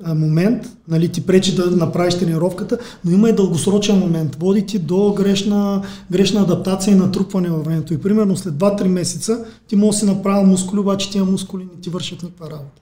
момент, 0.05 0.65
нали, 0.87 1.09
ти 1.09 1.25
пречи 1.25 1.55
да 1.55 1.71
направиш 1.71 2.17
тренировката, 2.17 2.77
но 3.05 3.11
има 3.11 3.29
и 3.29 3.33
дългосрочен 3.33 3.99
момент. 3.99 4.35
Води 4.35 4.65
ти 4.65 4.79
до 4.79 5.13
грешна, 5.13 5.81
грешна 6.11 6.41
адаптация 6.41 6.91
и 6.91 6.95
натрупване 6.95 7.49
във 7.49 7.65
времето. 7.65 7.93
И 7.93 8.01
примерно 8.01 8.37
след 8.37 8.53
2-3 8.53 8.87
месеца 8.87 9.45
ти 9.67 9.75
можеш 9.75 10.01
да 10.01 10.07
си 10.07 10.13
направил 10.13 10.47
мускули, 10.47 10.79
обаче 10.79 11.11
тия 11.11 11.25
мускули 11.25 11.63
не 11.63 11.81
ти 11.81 11.89
вършат 11.89 12.23
никаква 12.23 12.49
работа. 12.49 12.81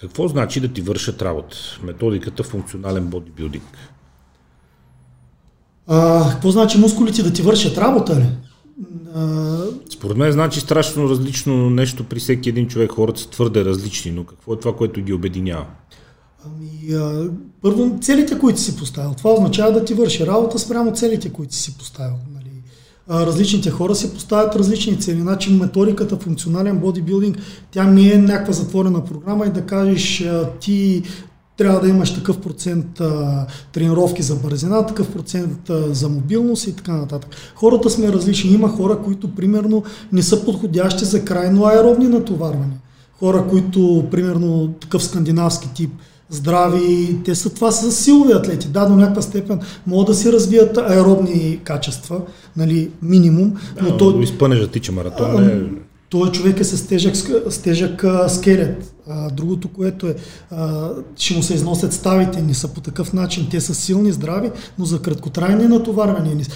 Какво 0.00 0.28
значи 0.28 0.60
да 0.60 0.68
ти 0.68 0.80
вършат 0.80 1.22
работа? 1.22 1.56
Методиката 1.82 2.42
функционален 2.42 3.06
бодибилдинг. 3.06 3.64
А, 5.86 6.30
какво 6.30 6.50
значи 6.50 6.78
мускулите 6.78 7.22
да 7.22 7.32
ти 7.32 7.42
вършат 7.42 7.78
работа? 7.78 8.20
Ли? 8.20 8.26
Според 9.90 10.16
мен 10.16 10.32
значи 10.32 10.60
страшно 10.60 11.08
различно 11.08 11.70
нещо 11.70 12.04
при 12.04 12.18
всеки 12.18 12.48
един 12.48 12.68
човек. 12.68 12.92
Хората 12.92 13.20
са 13.20 13.30
твърде 13.30 13.64
различни, 13.64 14.10
но 14.10 14.24
какво 14.24 14.52
е 14.52 14.58
това, 14.58 14.76
което 14.76 15.02
ги 15.02 15.12
обединява? 15.12 15.66
Ами, 16.46 16.94
а, 16.94 17.30
първо, 17.62 17.98
целите, 18.00 18.38
които 18.38 18.60
си 18.60 18.76
поставил. 18.76 19.14
Това 19.14 19.32
означава 19.32 19.72
да 19.72 19.84
ти 19.84 19.94
върши 19.94 20.26
работа 20.26 20.58
спрямо 20.58 20.92
целите, 20.92 21.30
които 21.30 21.54
си 21.54 21.78
поставил. 21.78 22.16
Нали? 22.34 22.50
А, 23.08 23.26
различните 23.26 23.70
хора 23.70 23.94
си 23.94 24.14
поставят 24.14 24.56
различни 24.56 25.00
цели. 25.00 25.20
Значи 25.20 25.52
методиката 25.52 26.16
функционален 26.16 26.78
бодибилдинг, 26.78 27.38
тя 27.70 27.84
не 27.84 28.12
е 28.12 28.18
някаква 28.18 28.52
затворена 28.52 29.04
програма 29.04 29.46
и 29.46 29.50
да 29.50 29.66
кажеш 29.66 30.20
а, 30.20 30.50
ти 30.60 31.02
трябва 31.56 31.80
да 31.80 31.88
имаш 31.88 32.14
такъв 32.14 32.40
процент 32.40 33.00
а, 33.00 33.46
тренировки 33.72 34.22
за 34.22 34.34
бързина, 34.34 34.86
такъв 34.86 35.12
процент 35.12 35.70
а, 35.70 35.94
за 35.94 36.08
мобилност 36.08 36.66
и 36.66 36.76
така 36.76 36.92
нататък. 36.92 37.30
Хората 37.54 37.90
сме 37.90 38.12
различни. 38.12 38.50
Има 38.50 38.68
хора, 38.68 38.98
които 39.04 39.34
примерно 39.34 39.82
не 40.12 40.22
са 40.22 40.44
подходящи 40.44 41.04
за 41.04 41.24
крайно 41.24 41.66
аеробни 41.66 42.08
натоварвания. 42.08 42.78
Хора, 43.18 43.44
които 43.50 44.04
примерно 44.10 44.68
такъв 44.80 45.04
скандинавски 45.04 45.68
тип, 45.74 45.90
здрави, 46.28 47.18
те 47.24 47.34
са 47.34 47.50
това 47.50 47.70
са 47.70 47.92
силови 47.92 48.32
атлети. 48.32 48.68
Да, 48.68 48.86
до 48.86 48.96
някаква 48.96 49.22
степен 49.22 49.60
могат 49.86 50.06
да 50.06 50.14
си 50.14 50.32
развият 50.32 50.78
аеробни 50.78 51.60
качества, 51.64 52.20
нали, 52.56 52.90
минимум. 53.02 53.52
Да, 53.76 53.82
но 53.82 53.96
то... 53.96 54.20
изпънежа 54.20 54.68
тича 54.68 54.92
маратон. 54.92 55.36
А, 55.36 55.52
е... 55.52 55.60
Той 56.14 56.30
човек 56.30 56.60
е 56.60 56.64
с 56.64 56.86
тежък, 56.86 57.16
с 57.48 57.58
тежък 57.58 58.04
скелет. 58.28 58.94
А, 59.08 59.30
другото, 59.30 59.68
което 59.68 60.06
е, 60.06 60.14
а, 60.50 60.90
ще 61.16 61.36
му 61.36 61.42
се 61.42 61.54
износят 61.54 61.92
ставите, 61.92 62.42
не 62.42 62.54
са 62.54 62.68
по 62.68 62.80
такъв 62.80 63.12
начин. 63.12 63.48
Те 63.50 63.60
са 63.60 63.74
силни, 63.74 64.12
здрави, 64.12 64.50
но 64.78 64.84
за 64.84 65.02
краткотрайни 65.02 65.68
натоварвания. 65.68 66.46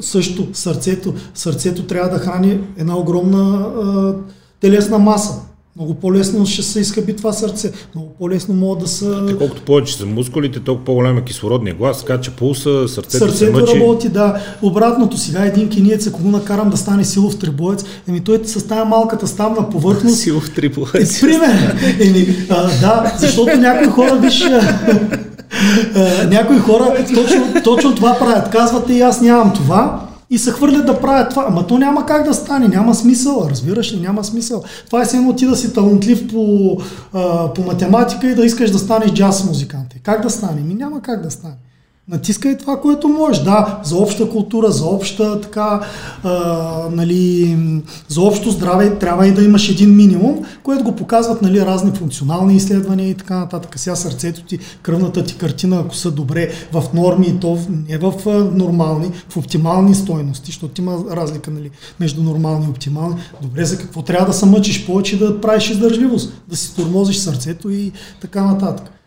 Също 0.00 0.48
сърцето, 0.52 1.14
сърцето 1.34 1.86
трябва 1.86 2.10
да 2.10 2.18
храни 2.18 2.60
една 2.76 2.96
огромна 2.96 3.58
а, 3.58 4.14
телесна 4.60 4.98
маса. 4.98 5.40
Много 5.76 5.94
по-лесно 5.94 6.46
ще 6.46 6.62
се 6.62 6.80
изхъби 6.80 7.16
това 7.16 7.32
сърце. 7.32 7.72
Много 7.94 8.10
по-лесно 8.18 8.54
могат 8.54 8.78
да 8.78 8.88
са... 8.88 9.26
Те, 9.28 9.36
колкото 9.36 9.62
повече 9.62 9.96
са 9.96 10.06
мускулите, 10.06 10.60
толкова 10.60 10.84
по-голям 10.84 11.18
е 11.18 11.24
кислородния 11.24 11.74
глас, 11.74 12.00
скача 12.00 12.30
пулса, 12.30 12.88
сърцето, 12.88 13.18
сърцето 13.18 13.36
се 13.36 13.50
мъчи. 13.50 13.80
работи, 13.80 14.08
да. 14.08 14.40
Обратното, 14.62 15.18
сега 15.18 15.44
един 15.44 15.68
киниец, 15.68 16.06
ако 16.06 16.22
го 16.22 16.30
накарам 16.30 16.70
да 16.70 16.76
стане 16.76 17.04
силов 17.04 17.38
трибоец, 17.38 17.84
еми 18.08 18.20
той 18.20 18.40
с 18.44 18.66
тази 18.66 18.88
малката 18.88 19.26
ставна 19.26 19.70
повърхност... 19.70 20.16
силов 20.16 20.54
трибоец. 20.54 21.18
Е, 21.18 21.20
пример. 21.20 21.76
Еми, 22.00 22.36
а, 22.50 22.62
да, 22.80 23.12
защото 23.18 23.56
някои 23.56 23.86
хора, 23.86 24.16
виж... 24.16 24.44
някои 26.28 26.58
хора 26.58 27.06
точно, 27.14 27.62
точно 27.64 27.94
това 27.94 28.16
правят. 28.18 28.50
Казвате 28.50 28.92
и 28.92 29.00
аз 29.00 29.20
нямам 29.20 29.52
това, 29.52 30.11
и 30.32 30.38
се 30.38 30.52
хвърлят 30.52 30.86
да 30.86 31.00
правят 31.00 31.30
това. 31.30 31.44
Ама 31.48 31.66
то 31.66 31.78
няма 31.78 32.06
как 32.06 32.24
да 32.24 32.34
стане, 32.34 32.68
няма 32.68 32.94
смисъл, 32.94 33.46
разбираш 33.50 33.92
ли, 33.92 34.00
няма 34.00 34.24
смисъл. 34.24 34.62
Това 34.86 35.02
е 35.02 35.06
само 35.06 35.36
ти 35.36 35.46
да 35.46 35.56
си 35.56 35.72
талантлив 35.72 36.28
по, 36.28 36.78
по 37.54 37.62
математика 37.62 38.30
и 38.30 38.34
да 38.34 38.44
искаш 38.44 38.70
да 38.70 38.78
станеш 38.78 39.12
джаз 39.12 39.44
музикант. 39.44 39.94
Как 40.02 40.22
да 40.22 40.30
стане? 40.30 40.60
Ми 40.60 40.74
няма 40.74 41.02
как 41.02 41.22
да 41.22 41.30
стане. 41.30 41.54
Натискай 42.12 42.58
това, 42.58 42.80
което 42.80 43.08
можеш. 43.08 43.42
Да, 43.42 43.80
за 43.84 43.96
обща 43.96 44.30
култура, 44.30 44.70
за 44.70 44.84
обща 44.84 45.40
така, 45.40 45.80
а, 46.22 46.32
нали, 46.90 47.56
за 48.08 48.20
общо 48.20 48.50
здраве 48.50 48.98
трябва 48.98 49.26
и 49.26 49.32
да 49.32 49.44
имаш 49.44 49.68
един 49.68 49.96
минимум, 49.96 50.42
което 50.62 50.84
го 50.84 50.96
показват 50.96 51.42
нали, 51.42 51.60
разни 51.60 51.90
функционални 51.90 52.56
изследвания 52.56 53.08
и 53.08 53.14
така 53.14 53.38
нататък. 53.38 53.78
Сега 53.78 53.96
сърцето 53.96 54.42
ти, 54.42 54.58
кръвната 54.82 55.24
ти 55.24 55.38
картина, 55.38 55.80
ако 55.80 55.94
са 55.94 56.10
добре 56.10 56.50
в 56.72 56.84
норми, 56.94 57.40
то 57.40 57.58
не 57.88 57.98
в 57.98 58.12
нормални, 58.54 59.10
в 59.28 59.36
оптимални 59.36 59.94
стойности, 59.94 60.46
защото 60.46 60.80
има 60.80 60.98
разлика 61.10 61.50
нали, 61.50 61.70
между 62.00 62.22
нормални 62.22 62.66
и 62.66 62.70
оптимални. 62.70 63.16
Добре, 63.42 63.64
за 63.64 63.78
какво 63.78 64.02
трябва 64.02 64.26
да 64.26 64.32
се 64.32 64.46
мъчиш 64.46 64.86
повече 64.86 65.18
да 65.18 65.40
правиш 65.40 65.70
издържливост, 65.70 66.32
да 66.48 66.56
си 66.56 66.76
тормозиш 66.76 67.16
сърцето 67.16 67.70
и 67.70 67.92
така 68.20 68.44
нататък. 68.44 69.01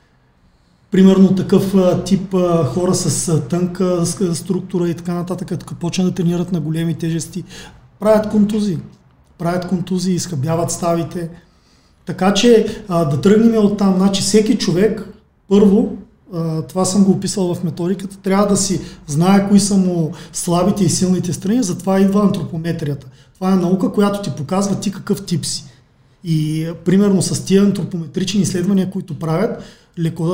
Примерно 0.95 1.35
такъв 1.35 1.75
тип 2.05 2.35
хора 2.65 2.95
с 2.95 3.39
тънка 3.41 4.05
структура 4.33 4.89
и 4.89 4.93
така 4.93 5.13
нататък, 5.13 5.47
като 5.47 5.75
почнат 5.75 6.07
да 6.07 6.13
тренират 6.13 6.51
на 6.51 6.59
големи 6.59 6.93
тежести, 6.93 7.43
правят 7.99 8.29
контузии. 8.29 8.77
Правят 9.37 9.67
контузии, 9.67 10.15
изхъбяват 10.15 10.71
ставите. 10.71 11.29
Така 12.05 12.33
че 12.33 12.65
да 12.89 13.21
тръгнем 13.21 13.65
от 13.65 13.77
там. 13.77 13.95
Значи 13.97 14.21
всеки 14.21 14.57
човек, 14.57 15.13
първо, 15.49 15.97
това 16.69 16.85
съм 16.85 17.03
го 17.03 17.11
описал 17.11 17.55
в 17.55 17.63
методиката, 17.63 18.17
трябва 18.17 18.47
да 18.47 18.57
си 18.57 18.81
знае 19.07 19.49
кои 19.49 19.59
са 19.59 19.77
му 19.77 20.11
слабите 20.33 20.83
и 20.83 20.89
силните 20.89 21.33
страни, 21.33 21.63
затова 21.63 21.99
идва 21.99 22.21
антропометрията. 22.21 23.07
Това 23.35 23.51
е 23.51 23.55
наука, 23.55 23.91
която 23.91 24.21
ти 24.21 24.35
показва 24.37 24.79
ти 24.79 24.91
какъв 24.91 25.25
тип 25.25 25.45
си. 25.45 25.65
И 26.23 26.67
примерно 26.85 27.21
с 27.21 27.45
тия 27.45 27.63
антропометрични 27.63 28.41
изследвания, 28.41 28.91
които 28.91 29.19
правят, 29.19 29.63
леко, 29.99 30.33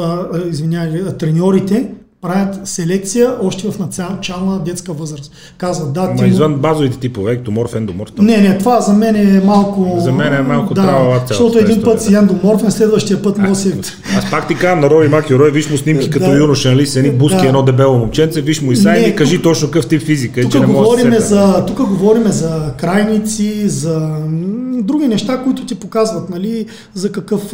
извинявай, 0.50 1.18
треньорите 1.20 1.92
правят 2.22 2.68
селекция 2.68 3.36
още 3.42 3.72
в 3.72 3.80
начална 3.80 4.60
детска 4.60 4.94
възраст. 4.94 5.32
Казват, 5.58 5.94
да, 5.94 6.16
ти... 6.16 6.26
извън 6.26 6.56
базовите 6.56 6.98
типове, 6.98 7.32
ектоморф, 7.32 7.76
ендоморф. 7.76 8.12
Не, 8.18 8.38
не, 8.38 8.58
това 8.58 8.82
за 8.82 8.94
мен 8.94 9.16
е 9.16 9.42
малко... 9.46 9.98
За 10.00 10.12
мен 10.12 10.34
е 10.34 10.42
малко 10.42 10.74
да, 10.74 10.82
трава 10.82 11.22
Защото 11.28 11.60
един 11.60 11.84
път 11.84 12.02
си 12.02 12.14
ендоморфен, 12.14 12.72
следващия 12.72 13.22
път 13.22 13.38
носи... 13.38 13.74
Аз 14.18 14.32
пак 14.32 14.48
ти 14.48 14.56
казвам 14.56 14.80
на 14.80 14.90
Рои 14.90 15.08
Маки, 15.08 15.36
Рой, 15.36 15.52
виж 15.52 15.70
му 15.70 15.78
снимки 15.78 16.10
като 16.10 16.26
да, 16.26 16.38
юноша, 16.38 16.72
нали, 16.72 16.86
с 16.86 16.96
едни 16.96 17.12
буски, 17.12 17.42
да. 17.42 17.48
едно 17.48 17.64
дебело 17.64 17.98
момченце, 17.98 18.42
виж 18.42 18.62
му 18.62 18.72
и 18.72 18.76
сайн 18.76 19.10
и 19.10 19.16
кажи 19.16 19.42
точно 19.42 19.68
какъв 19.68 19.88
тип 19.88 20.02
физика. 20.02 20.42
Тук, 20.42 20.52
че 20.52 20.60
не 20.60 20.66
говорим 20.66 21.14
за, 21.20 21.66
тук 21.66 21.78
говорим 21.78 22.28
за 22.28 22.74
крайници, 22.78 23.70
за 23.70 24.18
други 24.82 25.08
неща, 25.08 25.44
които 25.44 25.66
ти 25.66 25.76
показват, 25.76 26.30
нали, 26.30 26.66
за 26.94 27.12
какъв 27.12 27.54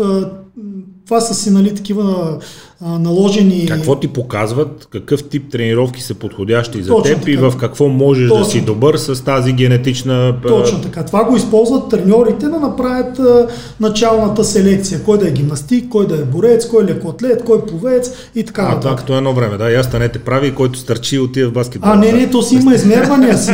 това 1.07 1.21
са 1.21 1.33
си 1.35 1.49
нали, 1.51 1.75
такива 1.75 2.37
а, 2.85 2.99
наложени... 2.99 3.65
Какво 3.65 3.95
ти 3.95 4.07
показват, 4.07 4.87
какъв 4.91 5.23
тип 5.23 5.51
тренировки 5.51 6.01
са 6.01 6.13
подходящи 6.13 6.83
за 6.83 6.89
Точно 6.89 7.03
теб 7.03 7.19
така. 7.19 7.31
и 7.31 7.35
в 7.35 7.53
какво 7.59 7.87
можеш 7.87 8.29
Точно. 8.29 8.43
да 8.43 8.49
си 8.51 8.61
добър 8.61 8.97
с 8.97 9.23
тази 9.23 9.53
генетична... 9.53 10.35
Точно 10.47 10.81
така. 10.81 11.05
Това 11.05 11.23
го 11.23 11.35
използват 11.37 11.89
треньорите 11.89 12.45
да 12.45 12.59
направят 12.59 13.19
а, 13.19 13.47
началната 13.79 14.43
селекция. 14.43 15.03
Кой 15.03 15.17
да 15.17 15.27
е 15.27 15.31
гимнастик, 15.31 15.89
кой 15.89 16.07
да 16.07 16.15
е 16.15 16.23
борец, 16.23 16.67
кой 16.67 16.83
е 16.83 16.87
лекоатлет, 16.87 17.43
кой 17.43 17.57
е 17.57 17.61
пловец 17.61 18.11
и 18.35 18.43
така 18.43 18.61
нататък. 18.61 18.77
А, 18.77 18.81
това 18.81 18.95
като 18.95 19.17
едно 19.17 19.33
време, 19.33 19.57
да. 19.57 19.71
Я 19.71 19.83
станете 19.83 20.19
прави, 20.19 20.55
който 20.55 20.79
стърчи 20.79 21.15
и 21.15 21.19
отива 21.19 21.49
в 21.49 21.53
баскетбол. 21.53 21.91
А, 21.91 21.95
не, 21.95 22.11
не, 22.11 22.29
то 22.29 22.41
си 22.41 22.55
има 22.55 22.75
измервания, 22.75 23.37
си 23.37 23.51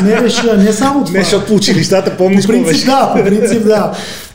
не 0.58 0.74
само 0.74 1.06
това. 1.06 1.18
Не, 1.18 1.24
защото 1.24 1.46
по 1.46 1.54
училищата 1.54 2.18
помниш 2.18 2.46
по 2.46 2.52
принцип, 2.52 2.86
да, 2.86 3.14
по 3.16 3.24
принцип, 3.24 3.64
да. 3.66 3.92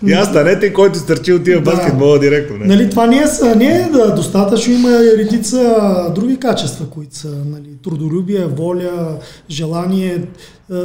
Я 0.07 0.25
станете, 0.25 0.73
който 0.73 0.99
стърчи 0.99 1.33
отива 1.33 1.61
в 1.61 1.65
баскетбола 1.65 2.19
директно. 2.19 2.57
Не? 2.57 2.67
Нали, 2.67 2.91
това 2.91 3.07
не 3.07 3.17
е, 3.17 3.55
не 3.57 3.67
е 3.67 3.89
да, 3.93 4.15
достатъчно, 4.15 4.78
има 4.79 4.99
редица 4.99 6.13
други 6.15 6.37
качества, 6.37 6.87
които 6.91 7.17
са 7.17 7.29
нали, 7.29 7.69
трудолюбие, 7.83 8.47
воля, 8.47 9.19
желание, 9.51 10.25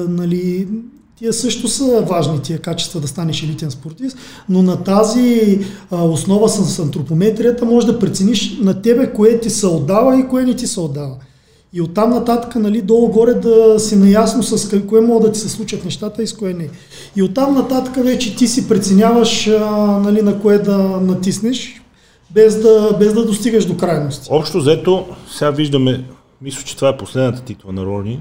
нали, 0.08 0.68
Тия 1.16 1.34
също 1.34 1.68
са 1.68 2.02
важни, 2.02 2.42
тия 2.42 2.60
качества 2.60 3.00
да 3.00 3.08
станеш 3.08 3.44
елитен 3.44 3.72
спортист, 3.72 4.18
но 4.50 4.62
на 4.62 4.84
тази 4.84 5.60
основа 5.92 6.50
с, 6.50 6.80
антропометрията 6.80 7.66
може 7.66 7.88
да 7.88 8.00
прецениш 8.00 8.58
на 8.62 8.82
тебе 8.82 9.14
кое 9.14 9.40
ти 9.40 9.50
се 9.50 9.68
отдава 9.68 10.20
и 10.20 10.28
кое 10.28 10.44
не 10.44 10.56
ти 10.56 10.68
се 10.68 10.80
отдава. 10.80 11.16
И 11.74 11.82
оттам 11.82 12.10
нататък, 12.10 12.56
нали, 12.56 12.82
долу-горе 12.82 13.34
да 13.34 13.80
си 13.80 13.96
наясно 13.96 14.44
с 14.44 14.82
кое 14.88 15.02
могат 15.02 15.24
да 15.24 15.32
ти 15.32 15.40
се 15.40 15.50
случат 15.50 15.86
нещата 15.86 16.24
и 16.24 16.28
с 16.28 16.34
кое 16.34 16.54
не. 16.54 16.70
И 17.16 17.24
оттам 17.24 17.54
нататък 17.54 18.04
вече 18.04 18.36
ти 18.36 18.48
си 18.48 18.70
преценяваш 18.70 19.46
нали, 20.04 20.22
на 20.22 20.40
кое 20.42 20.58
да 20.58 20.78
натиснеш, 20.78 21.83
без 22.34 22.62
да, 22.62 22.96
без 23.00 23.14
да 23.14 23.26
достигаш 23.26 23.66
до 23.66 23.78
крайности. 23.78 24.28
Общо 24.32 24.58
взето, 24.58 25.06
сега 25.28 25.52
виждаме, 25.52 26.06
мисля, 26.42 26.64
че 26.64 26.76
това 26.76 26.90
е 26.90 26.98
последната 26.98 27.44
титла 27.44 27.74
на 27.74 27.86
Рони, 27.86 28.20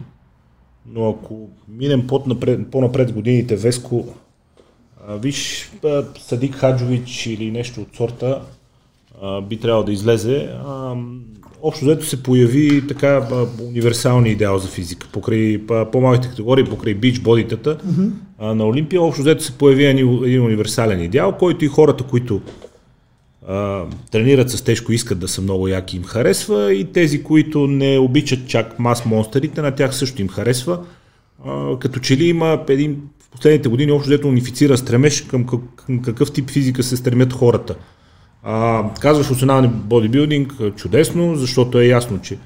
но 0.87 1.11
ако 1.11 1.49
минем 1.69 2.07
по-напред, 2.07 2.61
по-напред 2.71 3.13
годините, 3.13 3.57
Веско 3.57 4.07
А, 5.09 5.17
виж, 5.17 5.71
Садик 6.21 6.55
Хаджович 6.55 7.27
или 7.27 7.51
нещо 7.51 7.81
от 7.81 7.97
сорта 7.97 8.41
а, 9.23 9.41
би 9.41 9.57
трябвало 9.57 9.85
да 9.85 9.93
излезе. 9.93 10.49
А, 10.67 10.95
общо 11.63 11.85
взето 11.85 12.07
се 12.07 12.23
появи 12.23 12.87
така 12.87 13.29
универсалния 13.69 14.33
идеал 14.33 14.59
за 14.59 14.69
физика. 14.69 15.09
Покрай 15.13 15.67
по-малките 15.93 16.29
категории, 16.29 16.65
покрай 16.65 16.95
бич 16.95 17.21
бодитата 17.21 17.79
mm-hmm. 17.79 18.11
на 18.53 18.67
Олимпия, 18.67 19.03
общо 19.03 19.23
взето 19.23 19.45
се 19.45 19.59
появи 19.59 19.85
един 19.85 20.43
универсален 20.43 21.03
идеал, 21.03 21.33
който 21.33 21.65
и 21.65 21.69
хората, 21.69 22.05
които 22.05 22.41
тренират 24.11 24.51
с 24.51 24.63
тежко, 24.63 24.93
искат 24.93 25.19
да 25.19 25.29
са 25.29 25.43
много 25.43 25.69
яки, 25.69 25.97
им 25.97 26.05
харесва 26.05 26.75
и 26.75 26.85
тези, 26.85 27.23
които 27.23 27.67
не 27.67 27.99
обичат 27.99 28.47
чак 28.47 28.79
мас 28.79 29.05
монстерите, 29.05 29.63
на 29.63 29.71
тях 29.71 29.97
също 29.97 30.23
им 30.23 30.29
харесва. 30.29 30.81
А, 31.47 31.79
като 31.79 32.01
че 32.01 32.17
ли 32.17 32.25
има 32.25 32.65
един 32.69 32.97
в 33.21 33.31
последните 33.31 33.69
години 33.69 33.93
общо 33.93 34.09
взето 34.09 34.29
унифицира 34.29 34.79
стремеж 34.79 35.21
към, 35.21 35.47
към 35.77 36.03
какъв 36.03 36.33
тип 36.33 36.51
физика 36.51 36.83
се 36.83 36.97
стремят 36.97 37.33
хората. 37.33 37.75
А, 38.43 38.85
казваш 39.01 39.27
функционални 39.27 39.69
бодибилдинг, 39.69 40.53
чудесно, 40.77 41.37
защото 41.37 41.81
е 41.81 41.87
ясно, 41.87 42.21
че 42.23 42.39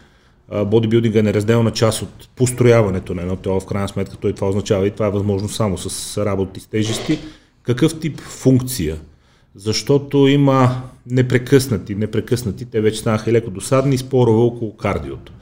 бодибилдинга 0.67 1.19
е 1.19 1.23
неразделна 1.23 1.71
част 1.71 2.03
от 2.03 2.29
построяването 2.37 3.15
на 3.15 3.23
едно 3.23 3.37
тело, 3.37 3.61
в 3.61 3.67
крайна 3.67 3.89
сметка 3.89 4.17
той 4.17 4.33
това 4.33 4.49
означава 4.49 4.87
и 4.87 4.91
това 4.91 5.07
е 5.07 5.11
възможно 5.11 5.49
само 5.49 5.79
с 5.79 6.25
работи 6.25 6.61
с 6.61 6.67
тежести. 6.67 7.19
Какъв 7.63 8.01
тип 8.01 8.21
функция? 8.21 8.97
Защото 9.57 10.27
има 10.27 10.83
непрекъснати, 11.11 11.95
непрекъснати, 11.95 12.65
те 12.65 12.81
вече 12.81 12.99
станаха 12.99 13.33
леко 13.33 13.51
досадни 13.51 13.99
спорове 13.99 14.41
около 14.41 14.77
кардиото. 14.77 15.33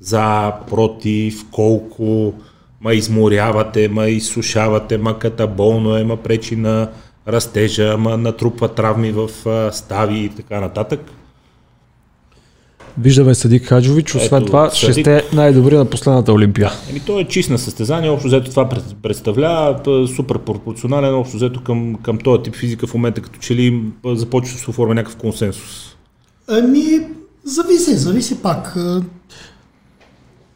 За, 0.00 0.52
против, 0.70 1.44
колко, 1.50 2.34
ма 2.80 2.94
изморявате, 2.94 3.88
ма 3.88 4.08
изсушавате, 4.08 4.98
ма 4.98 5.18
катаболно 5.18 5.96
е, 5.96 6.04
ма 6.04 6.16
пречи 6.16 6.56
на 6.56 6.90
растежа, 7.28 7.92
ама 7.92 8.16
натрупва 8.16 8.68
травми 8.68 9.12
в 9.12 9.30
стави 9.72 10.18
и 10.18 10.28
така 10.28 10.60
нататък. 10.60 11.00
Виждаме 12.98 13.34
Садик 13.34 13.64
Хаджович, 13.66 14.14
освен 14.14 14.42
Ето, 14.42 14.46
това 14.46 14.70
Садик... 14.70 14.92
ще 14.92 15.02
сте 15.02 15.24
най-добри 15.32 15.76
на 15.76 15.84
последната 15.84 16.32
Олимпия. 16.32 16.70
Еми, 16.90 17.00
той 17.00 17.22
е 17.22 17.24
чист 17.24 17.50
на 17.50 17.58
състезание, 17.58 18.10
общо 18.10 18.28
взето 18.28 18.50
това 18.50 18.68
представлява 19.02 20.08
супер 20.16 20.38
пропорционален, 20.38 21.14
общо 21.14 21.36
взето 21.36 21.62
към, 21.62 21.94
към 21.94 22.18
този 22.18 22.42
тип 22.42 22.54
физика 22.56 22.86
в 22.86 22.94
момента, 22.94 23.20
като 23.20 23.38
че 23.38 23.54
ли 23.54 23.82
започва 24.06 24.54
да 24.54 24.60
се 24.60 24.70
оформя 24.70 24.94
някакъв 24.94 25.16
консенсус. 25.16 25.96
Ами, 26.48 27.00
зависи, 27.44 27.94
зависи 27.94 28.42
пак. 28.42 28.76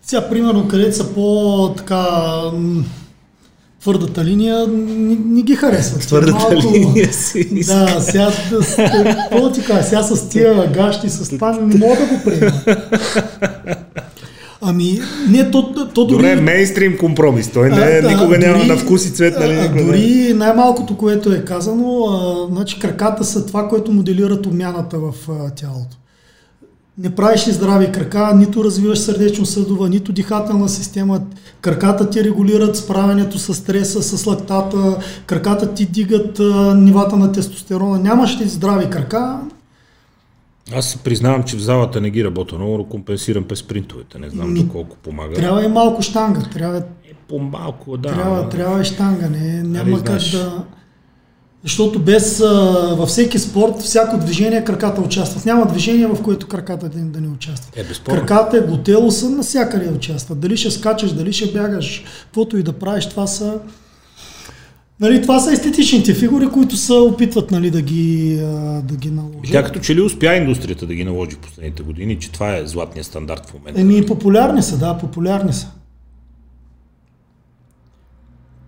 Сега, 0.02 0.28
примерно, 0.28 0.68
където 0.68 0.96
са 0.96 1.14
по-така 1.14 2.06
твърдата 3.80 4.24
линия 4.24 4.66
не, 4.66 5.16
не 5.26 5.42
ги 5.42 5.56
харесват. 5.56 6.00
Твърдата 6.00 6.38
малко, 6.38 6.72
линия 6.72 7.12
си. 7.12 7.48
Да, 7.66 8.00
сега, 8.00 8.32
какво 8.76 9.52
ти 9.52 9.64
кажа, 9.64 9.82
сега 9.82 10.02
с 10.02 10.28
тия 10.28 10.72
гащи, 10.72 11.10
с 11.10 11.28
това 11.28 11.52
не 11.52 11.76
мога 11.76 11.96
да 11.96 12.06
го 12.06 12.20
приема. 12.24 12.62
Ами, 14.60 15.00
не, 15.28 15.50
то, 15.50 15.88
то 15.94 16.04
дори... 16.04 16.16
Добре, 16.16 16.40
мейнстрим 16.40 16.98
компромис, 16.98 17.50
той 17.50 17.70
не, 17.70 18.00
а, 18.04 18.08
никога 18.08 18.26
дори, 18.26 18.38
няма 18.38 18.64
на 18.64 18.76
вкус 18.76 19.06
и 19.06 19.10
цвет, 19.10 19.40
нали? 19.40 19.54
А, 19.54 19.84
дори 19.84 20.34
най-малкото, 20.34 20.96
което 20.96 21.32
е 21.32 21.44
казано, 21.44 22.04
а, 22.04 22.46
значи 22.54 22.78
краката 22.78 23.24
са 23.24 23.46
това, 23.46 23.68
което 23.68 23.92
моделират 23.92 24.46
обмяната 24.46 24.98
в 24.98 25.12
а, 25.28 25.50
тялото 25.50 25.96
не 26.98 27.14
правиш 27.14 27.48
ли 27.48 27.52
здрави 27.52 27.92
крака, 27.92 28.34
нито 28.34 28.64
развиваш 28.64 28.98
сърдечно-съдова, 28.98 29.88
нито 29.88 30.12
дихателна 30.12 30.68
система. 30.68 31.20
Краката 31.60 32.10
ти 32.10 32.24
регулират 32.24 32.76
справянето 32.76 33.38
с 33.38 33.54
стреса, 33.54 34.02
с 34.02 34.26
лактата, 34.26 34.98
краката 35.26 35.74
ти 35.74 35.86
дигат 35.86 36.40
а, 36.40 36.74
нивата 36.74 37.16
на 37.16 37.32
тестостерона. 37.32 37.98
Нямаш 37.98 38.40
ли 38.40 38.48
здрави 38.48 38.90
крака, 38.90 39.40
аз 40.74 40.86
се 40.88 40.98
признавам, 40.98 41.42
че 41.42 41.56
в 41.56 41.60
залата 41.60 42.00
не 42.00 42.10
ги 42.10 42.24
работя 42.24 42.54
много, 42.54 42.78
но 42.78 42.84
компенсирам 42.84 43.44
през 43.44 43.58
спринтовете. 43.58 44.18
Не 44.18 44.30
знам 44.30 44.52
Ми, 44.52 44.62
доколко 44.62 44.96
помага. 44.96 45.34
Трябва 45.34 45.64
и 45.64 45.68
малко 45.68 46.02
штанга. 46.02 46.40
Трябва, 46.40 46.78
е, 46.78 47.14
по-малко, 47.28 47.96
да. 47.96 48.08
Трябва, 48.08 48.48
трябва 48.48 48.80
и 48.80 48.84
штанга. 48.84 49.28
Не, 49.28 49.62
няма 49.62 49.90
нали, 49.90 50.04
как 50.04 50.20
да... 50.32 50.64
Защото 51.62 51.98
без, 51.98 52.40
а, 52.40 52.44
във 52.98 53.08
всеки 53.08 53.38
спорт, 53.38 53.80
всяко 53.80 54.18
движение 54.18 54.64
краката 54.64 55.00
участват. 55.00 55.46
Няма 55.46 55.66
движение, 55.66 56.06
в 56.06 56.22
което 56.22 56.46
краката 56.46 56.88
да, 56.88 57.20
не 57.20 57.28
участват. 57.28 57.76
Е, 57.76 57.84
краката, 58.04 58.60
готело 58.60 59.10
са 59.10 59.30
навсякъде 59.30 59.90
участват. 59.90 60.40
Дали 60.40 60.56
ще 60.56 60.70
скачаш, 60.70 61.12
дали 61.12 61.32
ще 61.32 61.52
бягаш, 61.52 62.04
каквото 62.24 62.58
и 62.58 62.62
да 62.62 62.72
правиш, 62.72 63.08
това 63.08 63.26
са... 63.26 63.58
Нали, 65.00 65.22
това 65.22 65.40
са 65.40 65.52
естетичните 65.52 66.14
фигури, 66.14 66.48
които 66.48 66.76
се 66.76 66.92
опитват 66.92 67.50
нали, 67.50 67.70
да, 67.70 67.82
ги, 67.82 68.36
да 68.82 68.96
ги 68.96 69.10
наложат. 69.10 69.52
Тя 69.52 69.64
като 69.64 69.80
че 69.80 69.94
ли 69.94 70.00
успя 70.00 70.34
индустрията 70.34 70.86
да 70.86 70.94
ги 70.94 71.04
наложи 71.04 71.36
в 71.36 71.38
последните 71.38 71.82
години, 71.82 72.18
че 72.18 72.32
това 72.32 72.56
е 72.56 72.66
златният 72.66 73.06
стандарт 73.06 73.46
в 73.46 73.54
момента? 73.54 73.80
Еми, 73.80 74.06
популярни 74.06 74.62
са, 74.62 74.78
да, 74.78 74.98
популярни 74.98 75.52
са. 75.52 75.70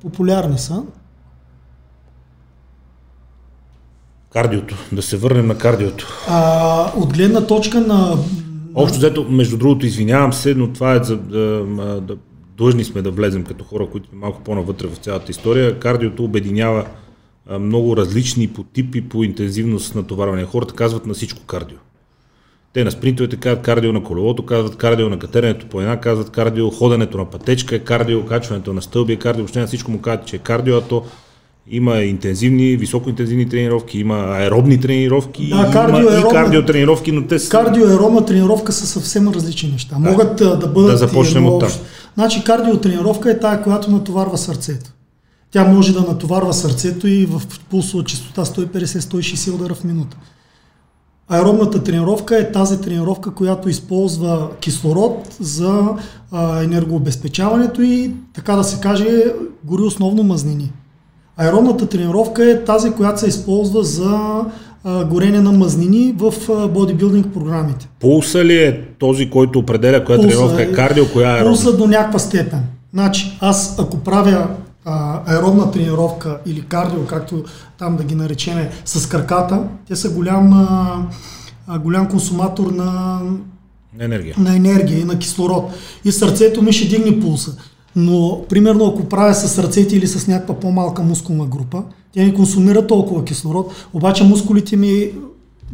Популярни 0.00 0.58
са. 0.58 0.82
Кардиото. 4.32 4.76
Да 4.92 5.02
се 5.02 5.16
върнем 5.16 5.46
на 5.46 5.58
кардиото. 5.58 6.08
А, 6.28 6.92
от 6.96 7.12
гледна 7.12 7.46
точка 7.46 7.80
на... 7.80 8.16
Общо 8.74 8.98
взето, 8.98 9.26
между 9.30 9.56
другото, 9.56 9.86
извинявам 9.86 10.32
се, 10.32 10.54
но 10.54 10.72
това 10.72 10.94
е 10.94 11.04
за 11.04 11.16
да, 11.16 11.64
да 12.00 12.16
длъжни 12.56 12.84
сме 12.84 13.02
да 13.02 13.10
влезем 13.10 13.44
като 13.44 13.64
хора, 13.64 13.86
които 13.92 14.08
сме 14.08 14.18
малко 14.18 14.42
по-навътре 14.42 14.86
в 14.86 14.96
цялата 14.96 15.30
история. 15.30 15.78
Кардиото 15.78 16.24
обединява 16.24 16.86
много 17.60 17.96
различни 17.96 18.48
по 18.48 18.62
типи, 18.62 19.08
по 19.08 19.24
интензивност 19.24 19.94
на 19.94 20.06
товарване. 20.06 20.44
Хората 20.44 20.74
казват 20.74 21.06
на 21.06 21.14
всичко 21.14 21.42
кардио. 21.46 21.78
Те 22.72 22.84
на 22.84 22.90
спринтовете 22.90 23.36
казват 23.36 23.64
кардио 23.64 23.92
на 23.92 24.02
колелото, 24.02 24.46
казват 24.46 24.76
кардио 24.76 25.08
на 25.08 25.18
катеренето 25.18 25.66
по 25.66 25.80
една, 25.80 26.00
казват 26.00 26.30
кардио 26.30 26.70
ходенето 26.70 27.18
на 27.18 27.24
пътечка, 27.24 27.76
е 27.76 27.78
кардио 27.78 28.26
качването 28.26 28.72
на 28.72 28.82
стълби, 28.82 29.12
е 29.12 29.16
кардио, 29.16 29.42
въобще 29.42 29.60
на 29.60 29.66
всичко 29.66 29.90
му 29.90 30.00
казват, 30.00 30.26
че 30.26 30.36
е 30.36 30.38
кардио, 30.38 30.76
а 30.76 30.80
то 30.80 31.04
има 31.70 31.96
интензивни, 31.96 32.76
високоинтензивни 32.76 33.48
тренировки, 33.48 33.98
има 33.98 34.14
аеробни 34.14 34.80
тренировки, 34.80 35.48
да, 35.48 35.56
има 35.56 36.18
и 36.18 36.22
кардиотренировки, 36.30 37.12
но 37.12 37.26
те 37.26 37.38
са... 37.38 37.50
Кардиоаеробна 37.50 38.24
тренировка 38.24 38.72
са 38.72 38.86
съвсем 38.86 39.28
различни 39.28 39.72
неща. 39.72 39.96
Да. 40.00 40.10
Могат 40.10 40.36
да 40.36 40.56
бъдат... 40.56 40.90
Да 40.90 40.96
започнем 40.96 41.46
от 41.46 41.60
там. 41.60 41.70
Значи 42.14 42.44
кардиотренировка 42.44 43.30
е 43.30 43.38
тая, 43.38 43.62
която 43.62 43.90
натоварва 43.90 44.38
сърцето. 44.38 44.90
Тя 45.50 45.64
може 45.64 45.92
да 45.92 46.00
натоварва 46.00 46.52
сърцето 46.52 47.08
и 47.08 47.26
в 47.26 47.42
пулсова 47.70 48.04
частота 48.04 48.44
150-160 48.44 49.54
удара 49.54 49.74
в 49.74 49.84
минута. 49.84 50.16
Аеробната 51.28 51.82
тренировка 51.82 52.38
е 52.38 52.52
тази 52.52 52.80
тренировка, 52.80 53.34
която 53.34 53.68
използва 53.68 54.48
кислород 54.60 55.36
за 55.40 55.88
а, 56.32 56.62
енергообезпечаването 56.62 57.82
и, 57.82 58.14
така 58.34 58.56
да 58.56 58.64
се 58.64 58.80
каже, 58.80 59.24
гори 59.64 59.82
основно 59.82 60.22
мазнини. 60.22 60.72
Аеробната 61.40 61.86
тренировка 61.86 62.50
е 62.50 62.64
тази, 62.64 62.90
която 62.90 63.20
се 63.20 63.28
използва 63.28 63.84
за 63.84 64.18
а, 64.84 65.04
горене 65.04 65.40
на 65.40 65.52
мазнини 65.52 66.14
в 66.18 66.34
бодибилдинг 66.68 67.34
програмите. 67.34 67.88
Пулса 68.00 68.44
ли 68.44 68.56
е 68.56 68.84
този, 68.98 69.30
който 69.30 69.58
определя 69.58 70.04
коя 70.04 70.18
Пулса 70.18 70.28
тренировка 70.28 70.62
е 70.62 70.72
кардио, 70.72 71.04
коя 71.12 71.38
е? 71.38 71.44
Пулса 71.44 71.76
до 71.76 71.86
някаква 71.86 72.18
степен. 72.18 72.60
Значи, 72.92 73.38
аз 73.40 73.78
ако 73.78 73.96
правя 73.96 74.48
а, 74.84 75.20
аеробна 75.26 75.70
тренировка 75.70 76.38
или 76.46 76.60
кардио, 76.60 77.06
както 77.06 77.44
там 77.78 77.96
да 77.96 78.04
ги 78.04 78.14
наречеме, 78.14 78.70
с 78.84 79.08
краката, 79.08 79.62
те 79.88 79.96
са 79.96 80.10
голям, 80.10 80.52
а, 80.52 81.78
голям 81.78 82.08
консуматор 82.08 82.70
на 82.72 83.20
енергия. 84.00 84.34
на 84.38 84.56
енергия 84.56 85.00
и 85.00 85.04
на 85.04 85.18
кислород. 85.18 85.72
И 86.04 86.12
сърцето 86.12 86.62
ми 86.62 86.72
ще 86.72 86.88
дигне 86.88 87.20
пулса. 87.20 87.56
Но, 88.00 88.40
примерно, 88.48 88.86
ако 88.86 89.04
правя 89.04 89.34
с 89.34 89.58
ръцете 89.58 89.96
или 89.96 90.06
с 90.06 90.26
някаква 90.26 90.54
по-малка 90.54 91.02
мускулна 91.02 91.46
група, 91.46 91.82
тя 92.12 92.22
не 92.22 92.34
консумира 92.34 92.86
толкова 92.86 93.24
кислород, 93.24 93.72
обаче 93.94 94.24
мускулите 94.24 94.76
ми 94.76 95.10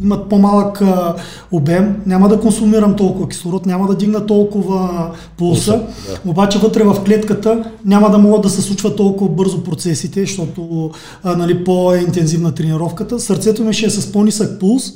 имат 0.03 0.29
по-малък 0.29 0.81
а, 0.81 1.15
обем, 1.53 2.03
няма 2.07 2.29
да 2.29 2.41
консумирам 2.41 2.97
толкова 2.97 3.29
кислород, 3.29 3.67
няма 3.67 3.87
да 3.87 3.97
дигна 3.97 4.27
толкова 4.27 5.11
пулса, 5.39 5.73
да. 5.73 6.31
обаче 6.31 6.59
вътре 6.59 6.85
в 6.85 7.05
клетката 7.05 7.73
няма 7.85 8.11
да 8.11 8.19
могат 8.19 8.43
да 8.43 8.51
се 8.51 8.63
случват 8.63 8.97
толкова 8.97 9.31
бързо 9.31 9.65
процесите, 9.65 10.21
защото 10.21 10.91
а, 11.23 11.37
нали, 11.37 11.65
по-интензивна 11.65 12.55
тренировката. 12.55 13.21
Сърцето 13.21 13.65
ми 13.65 13.73
ще 13.73 13.87
е 13.87 13.91
с 13.91 14.13
по-нисък 14.13 14.61
пулс, 14.61 14.93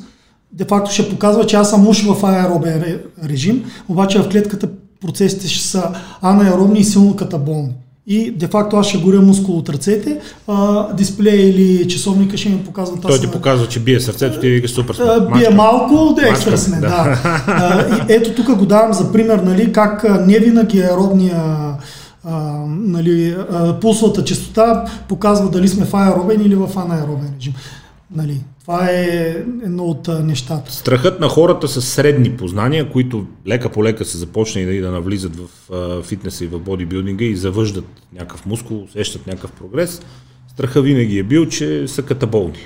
де 0.53 0.65
факто 0.65 0.93
ще 0.93 1.09
показва, 1.11 1.47
че 1.47 1.57
аз 1.57 1.71
съм 1.71 1.89
уж 1.89 2.03
в 2.03 2.25
аеробен 2.27 2.99
режим, 3.25 3.65
обаче 3.89 4.19
в 4.19 4.29
клетката 4.29 4.69
процесите 5.01 5.49
ще 5.49 5.65
са 5.65 5.91
анаеробни 6.23 6.81
и 6.81 6.85
силно 6.85 7.17
катаболни. 7.17 7.73
И 8.07 8.31
де-факто 8.31 8.77
аз 8.77 8.87
ще 8.87 8.99
горя 8.99 9.21
мускул 9.21 9.59
от 9.59 9.69
ръцете, 9.69 10.21
а, 10.49 10.87
дисплея 10.93 11.49
или 11.51 11.89
часовника 11.89 12.37
ще 12.37 12.49
ми 12.49 12.65
показва 12.65 13.01
тази... 13.01 13.21
Той 13.21 13.29
ти 13.29 13.33
показва, 13.33 13.67
че 13.67 13.81
бие 13.81 14.01
сърцето, 14.01 14.41
ти 14.41 14.49
вика 14.49 14.69
супер 14.69 14.95
сме. 14.95 15.07
Бие 15.39 15.51
малко, 15.51 16.15
да 16.15 16.29
екстра 16.29 16.57
сме, 16.57 16.77
да. 16.77 16.89
да. 16.89 17.19
А, 17.47 17.87
и 17.89 18.13
ето 18.15 18.35
тук 18.35 18.57
го 18.59 18.67
давам 18.67 18.93
за 18.93 19.13
пример, 19.13 19.39
нали, 19.39 19.73
как 19.73 20.05
не 20.27 20.39
винаги 20.39 20.81
аеробния 20.81 21.43
а, 22.25 22.39
нали, 22.69 23.37
а, 23.53 23.81
пулсовата 23.81 24.25
частота 24.25 24.85
показва 25.09 25.51
дали 25.51 25.69
сме 25.69 25.85
в 25.85 25.95
аеробен 25.95 26.41
или 26.41 26.55
в 26.55 26.69
анаеробен 26.77 27.33
режим. 27.37 27.55
Нали, 28.15 28.45
това 28.61 28.91
е 28.91 29.37
едно 29.65 29.85
от 29.85 30.09
нещата. 30.09 30.73
Страхът 30.73 31.21
на 31.21 31.29
хората 31.29 31.69
с 31.69 31.83
средни 31.83 32.37
познания, 32.37 32.91
които 32.91 33.27
лека 33.47 33.69
по 33.69 33.85
лека 33.85 34.05
са 34.05 34.19
започнали 34.19 34.81
да 34.81 34.91
навлизат 34.91 35.33
в 35.37 36.03
фитнеса 36.03 36.45
и 36.45 36.49
в 36.49 36.59
бодибилдинга 36.59 37.25
и 37.25 37.37
завъждат 37.37 37.85
някакъв 38.13 38.47
мускул, 38.47 38.83
усещат 38.83 39.27
някакъв 39.27 39.53
прогрес, 39.53 40.03
страха 40.49 40.83
винаги 40.83 41.19
е 41.19 41.23
бил, 41.23 41.47
че 41.47 41.89
са 41.89 42.03
катаболни. 42.03 42.59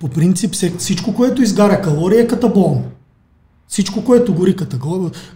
По 0.00 0.08
принцип 0.08 0.54
всичко, 0.78 1.14
което 1.14 1.42
изгаря 1.42 1.82
калория 1.82 2.22
е 2.22 2.26
катаболно. 2.26 2.84
Всичко, 3.68 4.04
което 4.04 4.34
гори 4.34 4.56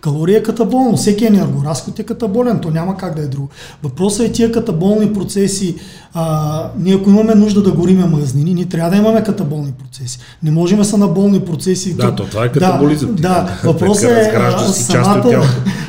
калория 0.01 0.39
е 0.39 0.43
катаболно. 0.43 0.97
Всеки 0.97 1.27
енергоразход 1.27 1.99
е 1.99 2.03
катаболен. 2.03 2.59
То 2.61 2.71
няма 2.71 2.97
как 2.97 3.17
да 3.17 3.23
е 3.23 3.27
друго. 3.27 3.49
Въпросът 3.83 4.27
е 4.27 4.33
тия 4.33 4.53
катаболни 4.53 5.13
процеси. 5.13 5.77
А, 6.15 6.71
ние 6.79 6.95
ако 6.95 7.11
имаме 7.11 7.35
нужда 7.35 7.63
да 7.63 7.73
гориме 7.73 8.05
мазнини, 8.05 8.55
ние 8.55 8.69
трябва 8.69 8.91
да 8.91 8.97
имаме 8.97 9.25
катаболни 9.25 9.73
процеси. 9.73 10.19
Не 10.43 10.51
можем 10.51 10.79
да 10.79 10.85
са 10.85 10.99
на 10.99 11.09
болни 11.09 11.41
процеси. 11.41 11.95
Да, 11.95 12.15
то 12.15 12.27
това 12.27 12.45
е 12.45 12.53
катаболизъм. 12.53 13.15
Да, 13.15 13.21
да. 13.21 13.61
въпросът 13.65 14.11
е 14.11 14.33
самата 14.73 15.43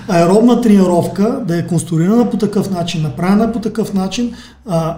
аеробна 0.08 0.62
тренировка 0.62 1.39
да 1.48 1.58
е 1.58 1.68
конструирана 1.68 2.30
по 2.30 2.38
такъв 2.38 2.72
начин, 2.72 3.02
направена 3.02 3.52
по 3.52 3.60
такъв 3.60 3.94
начин, 3.94 4.34
а, 4.70 4.98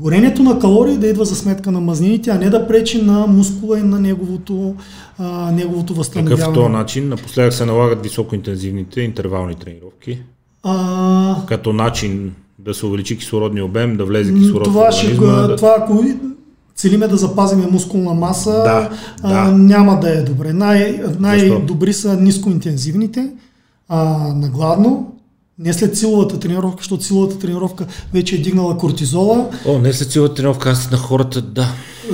горенето 0.00 0.42
на 0.42 0.58
калории 0.58 0.96
да 0.96 1.06
идва 1.06 1.24
за 1.24 1.36
сметка 1.36 1.72
на 1.72 1.80
мазнините, 1.80 2.30
а 2.30 2.38
не 2.38 2.50
да 2.50 2.68
пречи 2.68 3.02
на 3.02 3.26
мускула 3.26 3.78
и 3.78 3.82
на 3.82 4.00
неговото, 4.00 4.74
а, 5.18 5.52
неговото 5.52 5.94
възстановяване. 5.94 6.40
Какъв 6.40 6.54
този 6.54 6.68
начин? 6.68 7.08
Напоследък 7.08 7.52
се 7.52 7.64
налагат 7.64 8.02
високоинтензивните 8.02 9.00
интервални 9.00 9.54
тренировки. 9.54 10.18
А... 10.62 11.46
Като 11.46 11.72
начин 11.72 12.32
да 12.58 12.74
се 12.74 12.86
увеличи 12.86 13.18
кислородния 13.18 13.64
обем, 13.64 13.96
да 13.96 14.04
влезе 14.04 14.34
кислород 14.34 14.64
това 14.64 14.92
в 14.92 14.94
организма. 14.94 15.42
Ще, 15.42 15.48
да... 15.48 15.56
Това 15.56 15.74
ако 15.78 16.04
целиме 16.74 17.08
да 17.08 17.16
запазиме 17.16 17.66
мускулна 17.66 18.14
маса, 18.14 18.50
да, 18.50 18.90
а, 19.22 19.44
да. 19.44 19.58
няма 19.58 20.00
да 20.00 20.18
е 20.18 20.22
добре. 20.22 20.52
Най, 20.52 21.02
най-добри 21.18 21.92
са 21.92 22.16
нискоинтензивните, 22.20 23.30
а, 23.88 24.28
нагладно, 24.34 25.15
не 25.58 25.72
след 25.72 25.96
силовата 25.96 26.38
тренировка, 26.38 26.76
защото 26.80 27.04
силовата 27.04 27.38
тренировка 27.38 27.86
вече 28.14 28.34
е 28.34 28.38
дигнала 28.38 28.78
кортизола. 28.78 29.48
О, 29.66 29.78
не 29.78 29.92
след 29.92 30.10
силовата 30.12 30.34
тренировка, 30.34 30.70
аз 30.70 30.90
на 30.90 30.96
хората, 30.96 31.42
да. 31.42 31.68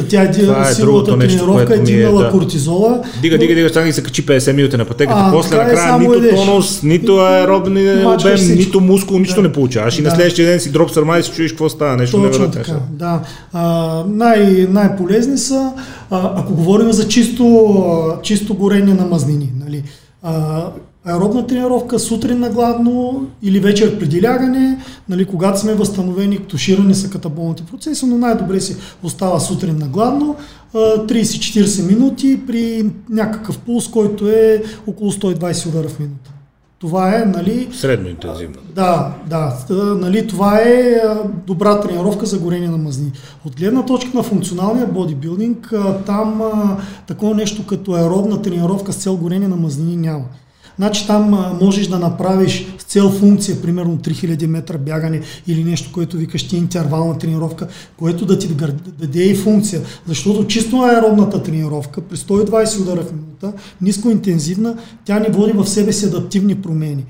Тя 0.09 0.23
е 0.23 0.33
Това 0.33 0.69
е 0.69 0.75
силовата 0.75 1.19
тренировка 1.19 1.75
е 1.75 1.79
дигнала 1.79 2.23
е, 2.23 2.25
да. 2.25 2.31
кортизола. 2.31 3.03
Дига, 3.23 3.39
дига, 3.39 3.55
дига, 3.55 3.69
стана 3.69 3.89
и 3.89 3.93
се 3.93 4.03
качи 4.03 4.27
50 4.27 4.53
минути 4.53 4.77
на 4.77 4.85
пътеката. 4.85 5.21
А, 5.21 5.33
после 5.33 5.55
е 5.55 5.59
накрая 5.59 5.99
нито 5.99 6.15
едеш. 6.15 6.35
тонус, 6.35 6.83
нито 6.83 7.17
аеробен 7.17 8.07
обем, 8.07 8.57
нито 8.57 8.81
мускул, 8.81 9.19
нищо 9.19 9.43
да. 9.43 9.49
не 9.49 9.53
получаваш. 9.53 9.99
И 9.99 10.03
да. 10.03 10.09
на 10.09 10.15
следващия 10.15 10.49
ден 10.49 10.61
си 10.61 10.73
дроп 10.73 10.91
сърма 10.91 11.19
и 11.19 11.23
си 11.23 11.31
чуеш 11.35 11.53
какво 11.53 11.69
става. 11.69 11.97
Нещо 11.97 12.23
Точно 12.23 12.51
така, 12.51 12.73
да. 12.91 13.21
А, 13.53 14.05
най- 14.09 14.67
най-полезни 14.71 15.39
са, 15.39 15.73
а, 16.11 16.33
ако 16.37 16.55
говорим 16.55 16.93
за 16.93 17.09
чисто, 17.09 18.19
чисто 18.23 18.55
горение 18.55 18.95
на 18.95 19.07
мазнини. 19.07 19.53
Нали? 19.65 19.83
А, 20.23 20.65
аеробна 21.05 21.47
тренировка 21.47 21.99
сутрин 21.99 22.39
на 22.39 22.51
гладно 22.51 23.27
или 23.43 23.61
вечер 23.61 23.99
преди 23.99 24.23
лягане, 24.23 24.79
нали, 25.09 25.25
когато 25.25 25.61
сме 25.61 25.75
възстановени, 25.75 26.39
туширани 26.39 26.95
са 26.95 27.11
катаболните 27.11 27.63
процеси, 27.63 28.07
но 28.07 28.19
най-добре 28.19 28.61
си 28.61 28.77
остава 29.03 29.41
сутрин 29.41 29.79
на 29.79 29.89
гладно, 29.89 30.37
30-40 30.75 31.87
минути 31.89 32.41
при 32.47 32.91
някакъв 33.11 33.59
пулс, 33.59 33.89
който 33.89 34.29
е 34.29 34.63
около 34.87 35.13
120 35.13 35.69
удара 35.69 35.89
в 35.89 35.99
минута. 35.99 36.31
Това 36.79 37.17
е, 37.17 37.25
нали... 37.25 37.69
Средно 37.73 38.09
интензивно. 38.09 38.57
Да, 38.75 39.15
да. 39.31 39.57
Нали, 39.75 40.27
това 40.27 40.59
е 40.59 41.01
добра 41.47 41.81
тренировка 41.81 42.27
за 42.27 42.39
горение 42.39 42.69
на 42.69 42.77
мазни. 42.77 43.13
От 43.45 43.57
гледна 43.57 43.85
точка 43.85 44.11
на 44.15 44.23
функционалния 44.23 44.87
бодибилдинг, 44.87 45.75
там 46.07 46.43
такова 47.07 47.35
нещо 47.35 47.67
като 47.67 47.93
аеробна 47.93 48.43
тренировка 48.43 48.93
с 48.93 48.97
цел 48.97 49.17
горение 49.17 49.49
на 49.49 49.57
мазнини 49.57 49.97
няма. 49.97 50.25
Значи 50.79 51.07
там 51.07 51.57
можеш 51.61 51.87
да 51.87 51.99
направиш 51.99 52.67
с 52.79 52.85
цел 52.85 53.11
функция, 53.11 53.63
примерно 53.63 53.97
3000 53.97 54.47
метра 54.47 54.79
бягане 54.79 55.21
или 55.47 55.65
нещо, 55.65 55.91
което 55.93 56.17
викаш 56.17 56.49
ти 56.49 56.57
интервална 56.57 57.19
тренировка, 57.19 57.69
което 57.99 58.27
да 58.27 58.39
ти 58.39 58.49
даде 58.99 59.23
и 59.23 59.35
функция. 59.35 59.83
Защото 60.07 60.47
чисто 60.47 60.81
аеробната 60.81 61.43
тренировка 61.43 62.01
при 62.01 62.17
120 62.17 62.81
удара 62.81 63.03
в 63.03 63.13
минута, 63.13 63.53
ниско 63.81 64.11
интензивна, 64.11 64.77
тя 65.05 65.19
не 65.19 65.29
води 65.29 65.53
в 65.53 65.67
себе 65.67 65.93
си 65.93 66.07
адаптивни 66.07 66.55
промени. 66.55 67.05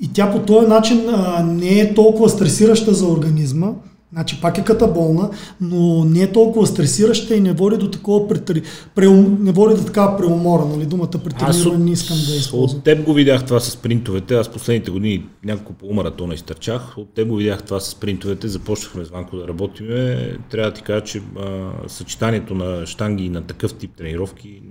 И 0.00 0.12
тя 0.12 0.32
по 0.32 0.38
този 0.38 0.66
начин 0.66 1.02
а, 1.08 1.42
не 1.42 1.80
е 1.80 1.94
толкова 1.94 2.28
стресираща 2.28 2.94
за 2.94 3.06
организма, 3.06 3.68
Значи 4.12 4.40
пак 4.40 4.58
е 4.58 4.64
катаболна, 4.64 5.30
но 5.60 6.04
не 6.04 6.22
е 6.22 6.32
толкова 6.32 6.66
стресираща 6.66 7.36
и 7.36 7.40
не 7.40 7.52
води 7.52 7.76
до 7.76 7.90
такова 7.90 8.28
претри... 8.28 8.62
преум... 8.94 9.38
не 9.40 9.52
води 9.52 9.76
до 9.76 9.84
такава 9.84 10.16
преумора, 10.16 10.64
нали? 10.64 10.86
Думата 10.86 11.10
претрениране 11.10 11.84
не 11.84 11.92
искам 11.92 12.16
да 12.16 12.34
използвам. 12.34 12.78
От 12.78 12.84
теб 12.84 13.04
го 13.04 13.14
видях 13.14 13.46
това 13.46 13.60
с 13.60 13.70
спринтовете. 13.70 14.34
Аз 14.34 14.48
последните 14.48 14.90
години 14.90 15.26
няколко 15.44 15.72
полумаратона 15.72 16.34
изтърчах. 16.34 16.98
От 16.98 17.14
теб 17.14 17.28
го 17.28 17.36
видях 17.36 17.62
това 17.62 17.80
с 17.80 17.90
спринтовете. 17.90 18.48
Започнахме 18.48 19.04
с 19.04 19.10
Ванко 19.10 19.36
да 19.36 19.48
работиме. 19.48 20.30
Трябва 20.50 20.70
да 20.70 20.74
ти 20.74 20.82
кажа, 20.82 21.04
че 21.04 21.22
а, 21.38 21.70
съчетанието 21.88 22.54
на 22.54 22.86
штанги 22.86 23.24
и 23.24 23.30
на 23.30 23.42
такъв 23.42 23.74
тип 23.74 23.90
тренировки 23.96 24.62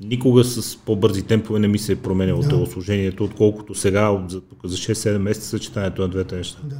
никога 0.00 0.44
с 0.44 0.76
по-бързи 0.76 1.22
темпове 1.22 1.58
не 1.58 1.68
ми 1.68 1.78
се 1.78 1.92
е 1.92 1.96
променяло 1.96 2.42
да. 2.42 2.48
телосложението, 2.48 3.24
отколкото 3.24 3.74
сега 3.74 4.24
за, 4.28 4.42
за 4.64 4.76
6-7 4.76 5.18
месеца 5.18 5.48
съчетанието 5.48 6.02
на 6.02 6.08
двете 6.08 6.36
неща. 6.36 6.60
Да. 6.64 6.76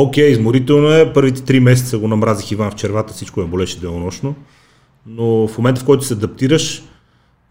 Окей, 0.00 0.24
okay, 0.24 0.32
изморително 0.32 0.92
е. 0.92 1.12
Първите 1.12 1.42
три 1.42 1.60
месеца 1.60 1.98
го 1.98 2.08
намразих 2.08 2.50
Иван 2.50 2.70
в 2.70 2.74
червата, 2.74 3.14
всичко 3.14 3.40
ме 3.40 3.46
болеше 3.46 3.80
денонощно. 3.80 4.34
Но 5.06 5.48
в 5.48 5.58
момента, 5.58 5.80
в 5.80 5.84
който 5.84 6.04
се 6.04 6.14
адаптираш, 6.14 6.82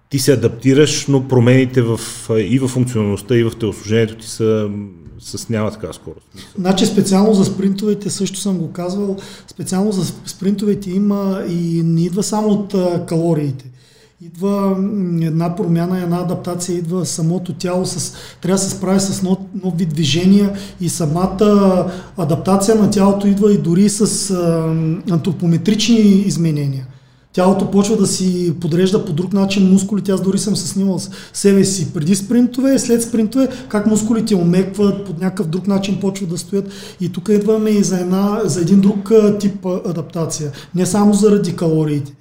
ти 0.10 0.20
се 0.20 0.34
адаптираш, 0.34 1.08
но 1.08 1.28
промените 1.28 1.82
в, 1.82 2.00
и 2.40 2.60
в 2.60 2.68
функционалността, 2.68 3.36
и 3.36 3.44
в 3.44 3.52
телосложението 3.60 4.16
ти 4.16 4.28
са 4.28 4.70
с 5.20 5.50
няма 5.50 5.72
така 5.72 5.94
скорост. 5.94 6.28
Значи 6.58 6.86
специално 6.86 7.34
за 7.34 7.46
спринтовете 7.46 8.10
също 8.10 8.40
съм 8.40 8.58
го 8.58 8.72
казвал, 8.72 9.18
специално 9.48 9.92
за 9.92 10.14
спринтовете 10.26 10.92
има 10.92 11.44
и 11.50 11.82
не 11.84 12.06
идва 12.06 12.24
само 12.24 12.48
от 12.48 12.76
калориите 13.08 13.66
идва 14.22 14.76
една 15.22 15.56
промяна, 15.56 16.02
една 16.02 16.20
адаптация, 16.20 16.78
идва 16.78 17.06
самото 17.06 17.54
тяло, 17.54 17.86
с, 17.86 18.14
трябва 18.42 18.56
да 18.56 18.64
се 18.64 18.70
справи 18.70 19.00
с 19.00 19.24
нов, 19.24 19.38
нов 19.64 19.78
вид 19.78 19.90
движения 19.90 20.54
и 20.82 20.90
самата 20.90 21.92
адаптация 22.18 22.76
на 22.76 22.90
тялото 22.90 23.28
идва 23.28 23.54
и 23.54 23.58
дори 23.58 23.90
с 23.90 24.32
а, 24.32 24.74
антропометрични 25.12 26.00
изменения. 26.00 26.88
Тялото 27.34 27.72
почва 27.72 27.98
да 27.98 28.08
си 28.08 28.54
подрежда 28.62 29.06
по 29.06 29.14
друг 29.14 29.34
начин 29.34 29.72
мускулите. 29.72 30.12
Аз 30.12 30.22
дори 30.22 30.38
съм 30.38 30.56
се 30.56 30.68
снимал 30.68 31.00
себе 31.34 31.66
си 31.66 31.94
преди 31.94 32.16
спринтове 32.16 32.76
и 32.76 32.80
след 32.80 33.04
спринтове, 33.04 33.48
как 33.70 33.86
мускулите 33.86 34.36
омекват, 34.36 35.06
по 35.06 35.14
някакъв 35.14 35.48
друг 35.48 35.68
начин 35.68 36.00
почват 36.00 36.30
да 36.30 36.38
стоят. 36.38 36.70
И 37.02 37.10
тук 37.10 37.30
идваме 37.30 37.70
и 37.70 37.84
за, 37.84 38.00
една, 38.00 38.42
за 38.44 38.62
един 38.62 38.82
друг 38.82 39.12
тип 39.40 39.66
адаптация. 39.66 40.52
Не 40.76 40.86
само 40.86 41.14
заради 41.14 41.56
калориите. 41.56 42.14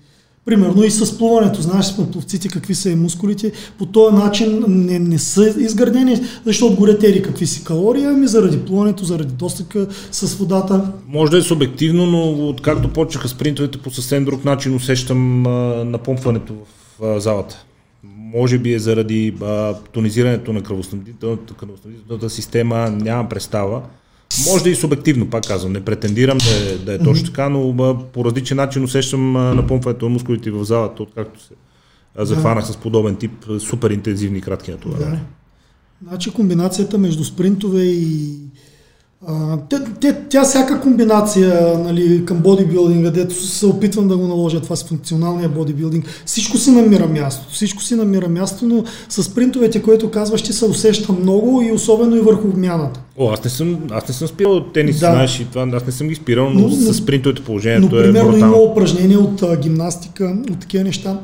Примерно 0.46 0.84
и 0.84 0.90
с 0.90 1.18
плуването. 1.18 1.62
Знаеш 1.62 1.86
с 1.86 1.96
пловците 1.96 2.48
какви 2.48 2.74
са 2.74 2.90
и 2.90 2.94
мускулите. 2.94 3.52
По 3.78 3.86
този 3.86 4.16
начин 4.16 4.64
не, 4.68 4.98
не 4.98 5.18
са 5.18 5.54
изградени, 5.58 6.20
защото 6.44 6.76
горе 6.76 6.98
тери 6.98 7.22
какви 7.22 7.46
си 7.46 7.64
калории, 7.64 8.04
ами 8.04 8.26
заради 8.26 8.58
плуването, 8.58 9.04
заради 9.04 9.34
достъка 9.34 9.86
с 10.12 10.34
водата. 10.34 10.92
Може 11.08 11.30
да 11.30 11.38
е 11.38 11.42
субективно, 11.42 12.06
но 12.06 12.48
откакто 12.48 12.92
почнаха 12.92 13.28
спринтовете 13.28 13.78
по 13.78 13.90
съвсем 13.90 14.24
друг 14.24 14.44
начин 14.44 14.74
усещам 14.74 15.46
а, 15.46 15.84
напомпването 15.84 16.54
в 16.54 17.04
а, 17.04 17.20
залата. 17.20 17.64
Може 18.34 18.58
би 18.58 18.74
е 18.74 18.78
заради 18.78 19.34
а, 19.42 19.74
тонизирането 19.74 20.52
на 20.52 20.62
кръвоснабдителната, 20.62 21.54
кръвоснабдителната 21.54 22.30
система, 22.30 22.90
нямам 22.90 23.28
представа. 23.28 23.82
Може 24.52 24.64
да 24.64 24.70
и 24.70 24.74
субективно, 24.74 25.30
пак 25.30 25.46
казвам, 25.46 25.72
не 25.72 25.84
претендирам 25.84 26.38
да 26.38 26.72
е, 26.72 26.78
да 26.78 26.94
е 26.94 26.98
точно 26.98 27.26
така, 27.26 27.48
но 27.48 27.98
по 28.12 28.24
различен 28.24 28.56
начин 28.56 28.84
усещам 28.84 29.32
напомпването 29.32 30.04
на 30.04 30.10
мускулите 30.10 30.50
в 30.50 30.64
залата, 30.64 31.02
откакто 31.02 31.42
се 31.42 31.54
захванах 32.18 32.66
с 32.66 32.76
подобен 32.76 33.16
тип 33.16 33.32
супер 33.58 33.90
интензивни 33.90 34.40
кратки 34.40 34.70
натоварвания. 34.70 35.24
Значи 36.02 36.32
комбинацията 36.32 36.98
между 36.98 37.24
спринтове 37.24 37.82
и 37.82 38.38
те, 39.70 39.76
те, 40.00 40.16
тя 40.28 40.44
всяка 40.44 40.80
комбинация 40.80 41.78
нали, 41.78 42.24
към 42.24 42.38
бодибилдинга, 42.38 43.10
дето 43.10 43.34
се 43.34 43.66
опитвам 43.66 44.08
да 44.08 44.16
го 44.16 44.26
наложа 44.26 44.60
това 44.60 44.76
с 44.76 44.84
функционалния 44.84 45.48
бодибилдинг, 45.48 46.04
всичко 46.26 46.56
си 46.58 46.70
намира 46.70 47.06
място. 47.06 47.46
Всичко 47.52 47.82
си 47.82 47.94
намира 47.94 48.28
място, 48.28 48.66
но 48.66 48.84
с 49.08 49.34
принтовете, 49.34 49.82
което 49.82 50.10
казваш, 50.10 50.40
ще 50.40 50.52
се 50.52 50.64
усеща 50.64 51.12
много 51.12 51.62
и 51.62 51.72
особено 51.72 52.16
и 52.16 52.20
върху 52.20 52.48
обмяната. 52.48 53.00
О, 53.18 53.30
аз 53.30 53.44
не 53.44 53.50
съм, 53.50 53.78
аз 53.90 54.08
не 54.08 54.14
съм 54.14 54.28
спирал 54.28 54.64
тенис, 54.64 55.00
да. 55.00 55.10
знаеш, 55.10 55.40
и 55.40 55.44
това, 55.44 55.68
аз 55.72 55.86
не 55.86 55.92
съм 55.92 56.08
ги 56.08 56.14
спирал, 56.14 56.50
но, 56.50 56.60
но 56.60 56.68
с 56.68 57.06
принтовете 57.06 57.42
положението 57.42 57.94
но, 57.94 58.00
е 58.00 58.04
примерно 58.04 58.36
има 58.36 58.56
упражнения 58.56 59.20
от 59.20 59.42
а, 59.42 59.56
гимнастика, 59.56 60.36
от 60.50 60.60
такива 60.60 60.84
неща, 60.84 61.18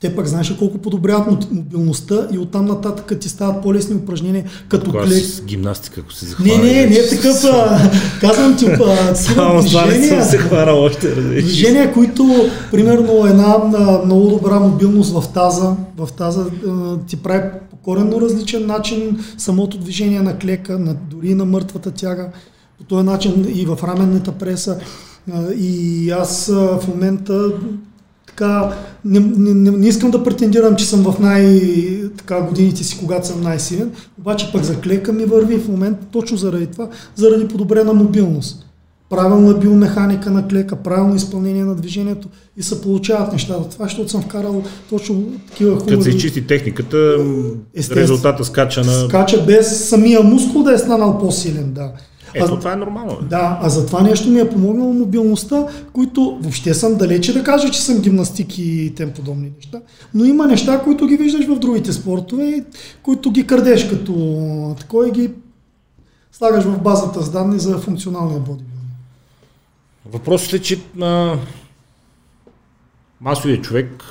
те 0.00 0.16
пък 0.16 0.26
знаеш 0.26 0.54
колко 0.58 0.78
подобряват 0.78 1.52
мобилността 1.52 2.28
и 2.32 2.38
оттам 2.38 2.64
нататък 2.64 3.18
ти 3.20 3.28
стават 3.28 3.62
по-лесни 3.62 3.96
упражнения, 3.96 4.44
като 4.68 4.92
клек. 4.92 5.24
С 5.24 5.42
гимнастика, 5.42 6.00
ако 6.00 6.12
се 6.12 6.26
захвана. 6.26 6.56
Не, 6.56 6.62
не, 6.62 6.86
не 6.86 6.96
е 6.96 7.08
такъв. 7.08 7.44
А, 7.44 7.90
казвам 8.20 8.56
ти, 8.56 8.66
а, 8.66 9.14
Само 9.14 9.62
не 9.86 10.08
съм 10.08 10.22
се 10.22 10.38
хванал 10.38 10.82
още. 10.82 11.14
Движения, 11.14 11.92
които, 11.92 12.50
примерно, 12.70 13.26
една 13.26 13.56
а, 13.74 14.04
много 14.04 14.28
добра 14.28 14.58
мобилност 14.60 15.12
в 15.12 15.24
таза, 15.34 15.76
в 15.96 16.08
таза 16.12 16.46
а, 16.68 16.96
ти 17.06 17.16
прави 17.16 17.48
по 17.70 17.76
коренно 17.76 18.20
различен 18.20 18.66
начин 18.66 19.18
самото 19.38 19.78
движение 19.78 20.20
на 20.20 20.38
клека, 20.38 20.78
на, 20.78 20.94
дори 20.94 21.34
на 21.34 21.44
мъртвата 21.44 21.90
тяга. 21.90 22.28
По 22.78 22.84
този 22.84 23.06
начин 23.06 23.46
и 23.54 23.66
в 23.66 23.78
раменната 23.82 24.32
преса. 24.32 24.78
И 25.58 26.10
аз 26.10 26.46
в 26.46 26.80
момента 26.88 27.52
така, 28.38 28.70
не, 29.04 29.20
не, 29.20 29.54
не, 29.54 29.70
не 29.70 29.88
искам 29.88 30.10
да 30.10 30.24
претендирам, 30.24 30.76
че 30.76 30.86
съм 30.86 31.02
в 31.02 31.18
най, 31.20 31.60
така, 32.16 32.40
годините 32.40 32.84
си, 32.84 32.98
когато 32.98 33.26
съм 33.26 33.40
най-силен, 33.40 33.90
обаче 34.18 34.52
пък 34.52 34.62
за 34.62 34.80
клека 34.80 35.12
ми 35.12 35.24
върви 35.24 35.58
в 35.58 35.68
момента 35.68 36.06
точно 36.12 36.36
заради 36.36 36.66
това, 36.66 36.88
заради 37.16 37.48
подобрена 37.48 37.94
мобилност. 37.94 38.64
Правилна 39.10 39.54
биомеханика 39.54 40.30
на 40.30 40.48
клека, 40.48 40.76
правилно 40.76 41.14
изпълнение 41.16 41.64
на 41.64 41.74
движението 41.74 42.28
и 42.56 42.62
се 42.62 42.80
получават 42.80 43.32
нещата. 43.32 43.68
Това, 43.68 43.84
защото 43.84 44.08
съм 44.08 44.22
вкарал 44.22 44.62
точно 44.90 45.24
такива 45.48 45.70
хубави... 45.70 45.90
Като 45.90 46.02
се 46.02 46.10
изчисти 46.10 46.46
техниката, 46.46 47.16
резултата 47.90 48.44
скача 48.44 48.84
на... 48.84 48.92
Скача 48.92 49.44
без 49.46 49.88
самия 49.88 50.22
мускул 50.22 50.62
да 50.62 50.72
е 50.72 50.78
станал 50.78 51.18
по-силен, 51.18 51.72
да. 51.72 51.90
Ето, 52.34 52.54
а, 52.54 52.58
това 52.58 52.72
е 52.72 52.76
нормално. 52.76 53.18
Да, 53.22 53.58
а 53.62 53.68
за 53.68 53.86
това 53.86 54.02
нещо 54.02 54.28
ми 54.28 54.40
е 54.40 54.50
помогнало 54.50 54.92
мобилността, 54.92 55.66
които 55.92 56.38
въобще 56.40 56.74
съм 56.74 56.96
далече 56.96 57.32
да 57.32 57.44
кажа, 57.44 57.70
че 57.70 57.80
съм 57.80 58.00
гимнастик 58.00 58.58
и 58.58 58.92
тем 58.96 59.12
подобни 59.12 59.52
неща. 59.56 59.80
Но 60.14 60.24
има 60.24 60.46
неща, 60.46 60.80
които 60.84 61.06
ги 61.06 61.16
виждаш 61.16 61.46
в 61.46 61.58
другите 61.58 61.92
спортове, 61.92 62.64
които 63.02 63.30
ги 63.30 63.46
крадеш 63.46 63.88
като 63.88 64.76
такова 64.78 65.08
и 65.08 65.12
ги 65.12 65.30
слагаш 66.32 66.64
в 66.64 66.82
базата 66.82 67.22
с 67.22 67.30
данни 67.30 67.58
за 67.58 67.78
функционалния 67.78 68.40
бодибилдинг. 68.40 68.68
Въпросът 70.12 70.52
е, 70.52 70.58
че 70.58 70.80
а, 71.00 71.36
масовият 73.20 73.64
човек, 73.64 74.04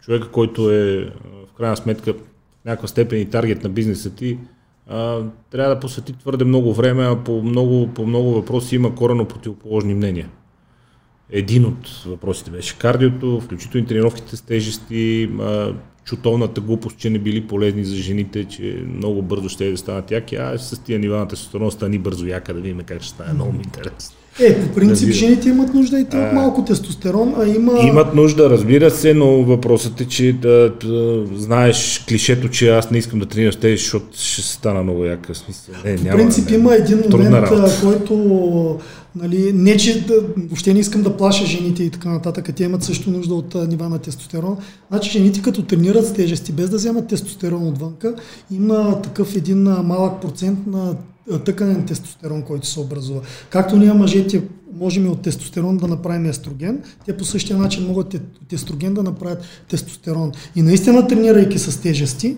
човека, 0.00 0.30
който 0.30 0.70
е 0.70 1.12
в 1.52 1.56
крайна 1.56 1.76
сметка 1.76 2.12
в 2.12 2.16
някаква 2.64 2.88
степен 2.88 3.20
и 3.20 3.30
таргет 3.30 3.62
на 3.62 3.68
бизнеса 3.68 4.10
ти, 4.10 4.38
трябва 5.50 5.74
да 5.74 5.80
посвети 5.80 6.12
твърде 6.12 6.44
много 6.44 6.74
време, 6.74 7.04
а 7.06 7.16
по 7.24 7.42
много, 7.42 7.88
по 7.94 8.06
много 8.06 8.34
въпроси 8.34 8.76
има 8.76 8.94
корено 8.94 9.24
противоположни 9.24 9.94
мнения. 9.94 10.28
Един 11.30 11.64
от 11.64 11.88
въпросите 12.06 12.50
беше 12.50 12.78
кардиото, 12.78 13.40
включително 13.40 13.84
и 13.84 13.88
тренировките 13.88 14.36
с 14.36 14.42
тежести, 14.42 15.30
а, 15.40 15.74
чутовната 16.04 16.60
глупост, 16.60 16.98
че 16.98 17.10
не 17.10 17.18
били 17.18 17.46
полезни 17.46 17.84
за 17.84 17.96
жените, 17.96 18.44
че 18.44 18.84
много 18.86 19.22
бързо 19.22 19.48
ще 19.48 19.70
да 19.70 19.78
станат 19.78 20.10
яки, 20.10 20.36
а 20.36 20.58
с 20.58 20.82
тия 20.82 20.98
нива 20.98 21.18
на 21.18 21.28
тестостерон 21.28 21.70
стани 21.70 21.98
бързо 21.98 22.26
яка, 22.26 22.54
да 22.54 22.60
видим 22.60 22.80
как 22.80 23.02
ще 23.02 23.14
стане 23.14 23.32
много 23.32 23.54
интересно. 23.54 24.17
Е, 24.40 24.60
по 24.60 24.74
принцип, 24.74 25.10
жените 25.10 25.48
имат 25.48 25.74
нужда 25.74 26.00
и 26.00 26.04
те 26.04 26.16
от 26.16 26.32
малко 26.32 26.64
тестостерон, 26.64 27.34
а 27.38 27.46
има... 27.46 27.72
Имат 27.88 28.14
нужда, 28.14 28.50
разбира 28.50 28.90
се, 28.90 29.14
но 29.14 29.26
въпросът 29.26 30.00
е, 30.00 30.04
че 30.04 30.32
да, 30.32 30.72
да 30.84 31.24
знаеш 31.36 32.04
клишето, 32.08 32.48
че 32.48 32.68
аз 32.68 32.90
не 32.90 32.98
искам 32.98 33.18
да 33.18 33.26
тренирам 33.26 33.52
с 33.52 33.56
тези, 33.56 33.76
защото 33.76 34.06
ще 34.12 34.42
стана 34.42 34.82
много 34.82 35.04
яка. 35.04 35.34
Смисъл. 35.34 35.74
Няма, 35.84 36.10
по 36.10 36.16
принцип 36.16 36.50
не, 36.50 36.56
има 36.56 36.74
един 36.74 37.02
момент, 37.10 37.46
който 37.82 38.78
Нали, 39.16 39.52
не, 39.54 39.76
че 39.76 40.06
да, 40.06 40.14
въобще 40.36 40.74
не 40.74 40.80
искам 40.80 41.02
да 41.02 41.16
плаша 41.16 41.46
жените 41.46 41.82
и 41.82 41.90
така 41.90 42.08
нататък, 42.08 42.50
те 42.56 42.64
имат 42.64 42.82
също 42.82 43.10
нужда 43.10 43.34
от 43.34 43.54
а, 43.54 43.66
нива 43.66 43.88
на 43.88 43.98
тестостерон. 43.98 44.56
Значи 44.90 45.10
жените 45.10 45.42
като 45.42 45.62
тренират 45.62 46.06
с 46.06 46.12
тежести, 46.12 46.52
без 46.52 46.70
да 46.70 46.76
вземат 46.76 47.08
тестостерон 47.08 47.68
отвънка, 47.68 48.14
има 48.50 49.02
такъв 49.02 49.36
един 49.36 49.68
а, 49.68 49.82
малък 49.82 50.20
процент 50.22 50.58
на 50.66 50.94
тъканен 51.44 51.86
тестостерон, 51.86 52.42
който 52.42 52.66
се 52.66 52.80
образува. 52.80 53.20
Както 53.50 53.76
ние 53.76 53.92
мъжете 53.92 54.42
можем 54.72 55.06
и 55.06 55.08
от 55.08 55.22
тестостерон 55.22 55.76
да 55.76 55.88
направим 55.88 56.26
естроген, 56.26 56.82
те 57.06 57.16
по 57.16 57.24
същия 57.24 57.58
начин 57.58 57.86
могат 57.86 58.14
от 58.14 58.52
естроген 58.52 58.94
да 58.94 59.02
направят 59.02 59.42
тестостерон. 59.68 60.32
И 60.56 60.62
наистина 60.62 61.06
тренирайки 61.06 61.58
с 61.58 61.80
тежести, 61.80 62.36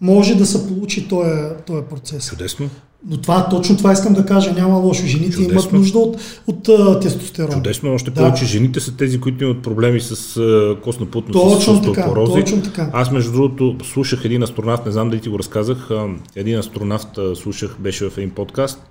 може 0.00 0.34
да 0.34 0.46
се 0.46 0.68
получи 0.68 1.08
този, 1.08 1.82
процес. 1.90 2.28
Чудесно. 2.28 2.70
Но 3.06 3.16
това, 3.16 3.48
точно 3.48 3.76
това 3.76 3.92
искам 3.92 4.14
да 4.14 4.26
кажа, 4.26 4.52
няма 4.52 4.76
лошо. 4.76 5.06
Жените 5.06 5.32
Чудесно. 5.32 5.52
имат 5.52 5.72
нужда 5.72 5.98
от, 5.98 6.16
от 6.46 6.68
uh, 6.68 7.02
тестостерон. 7.02 7.50
Чудесно, 7.50 7.94
още 7.94 8.10
да. 8.10 8.20
повече 8.20 8.44
жените 8.44 8.80
са 8.80 8.96
тези, 8.96 9.20
които 9.20 9.44
имат 9.44 9.62
проблеми 9.62 10.00
с 10.00 10.40
костна 10.82 11.06
плътност, 11.06 11.58
точно 11.58 11.76
с 11.76 11.82
така, 11.82 12.14
точно 12.14 12.62
така. 12.62 12.90
Аз 12.92 13.10
между 13.10 13.32
другото 13.32 13.76
слушах 13.84 14.24
един 14.24 14.42
астронавт, 14.42 14.86
не 14.86 14.92
знам 14.92 15.10
дали 15.10 15.20
ти 15.20 15.28
го 15.28 15.38
разказах, 15.38 15.90
един 16.36 16.58
астронавт 16.58 17.18
слушах, 17.34 17.76
беше 17.80 18.10
в 18.10 18.18
един 18.18 18.30
подкаст. 18.30 18.82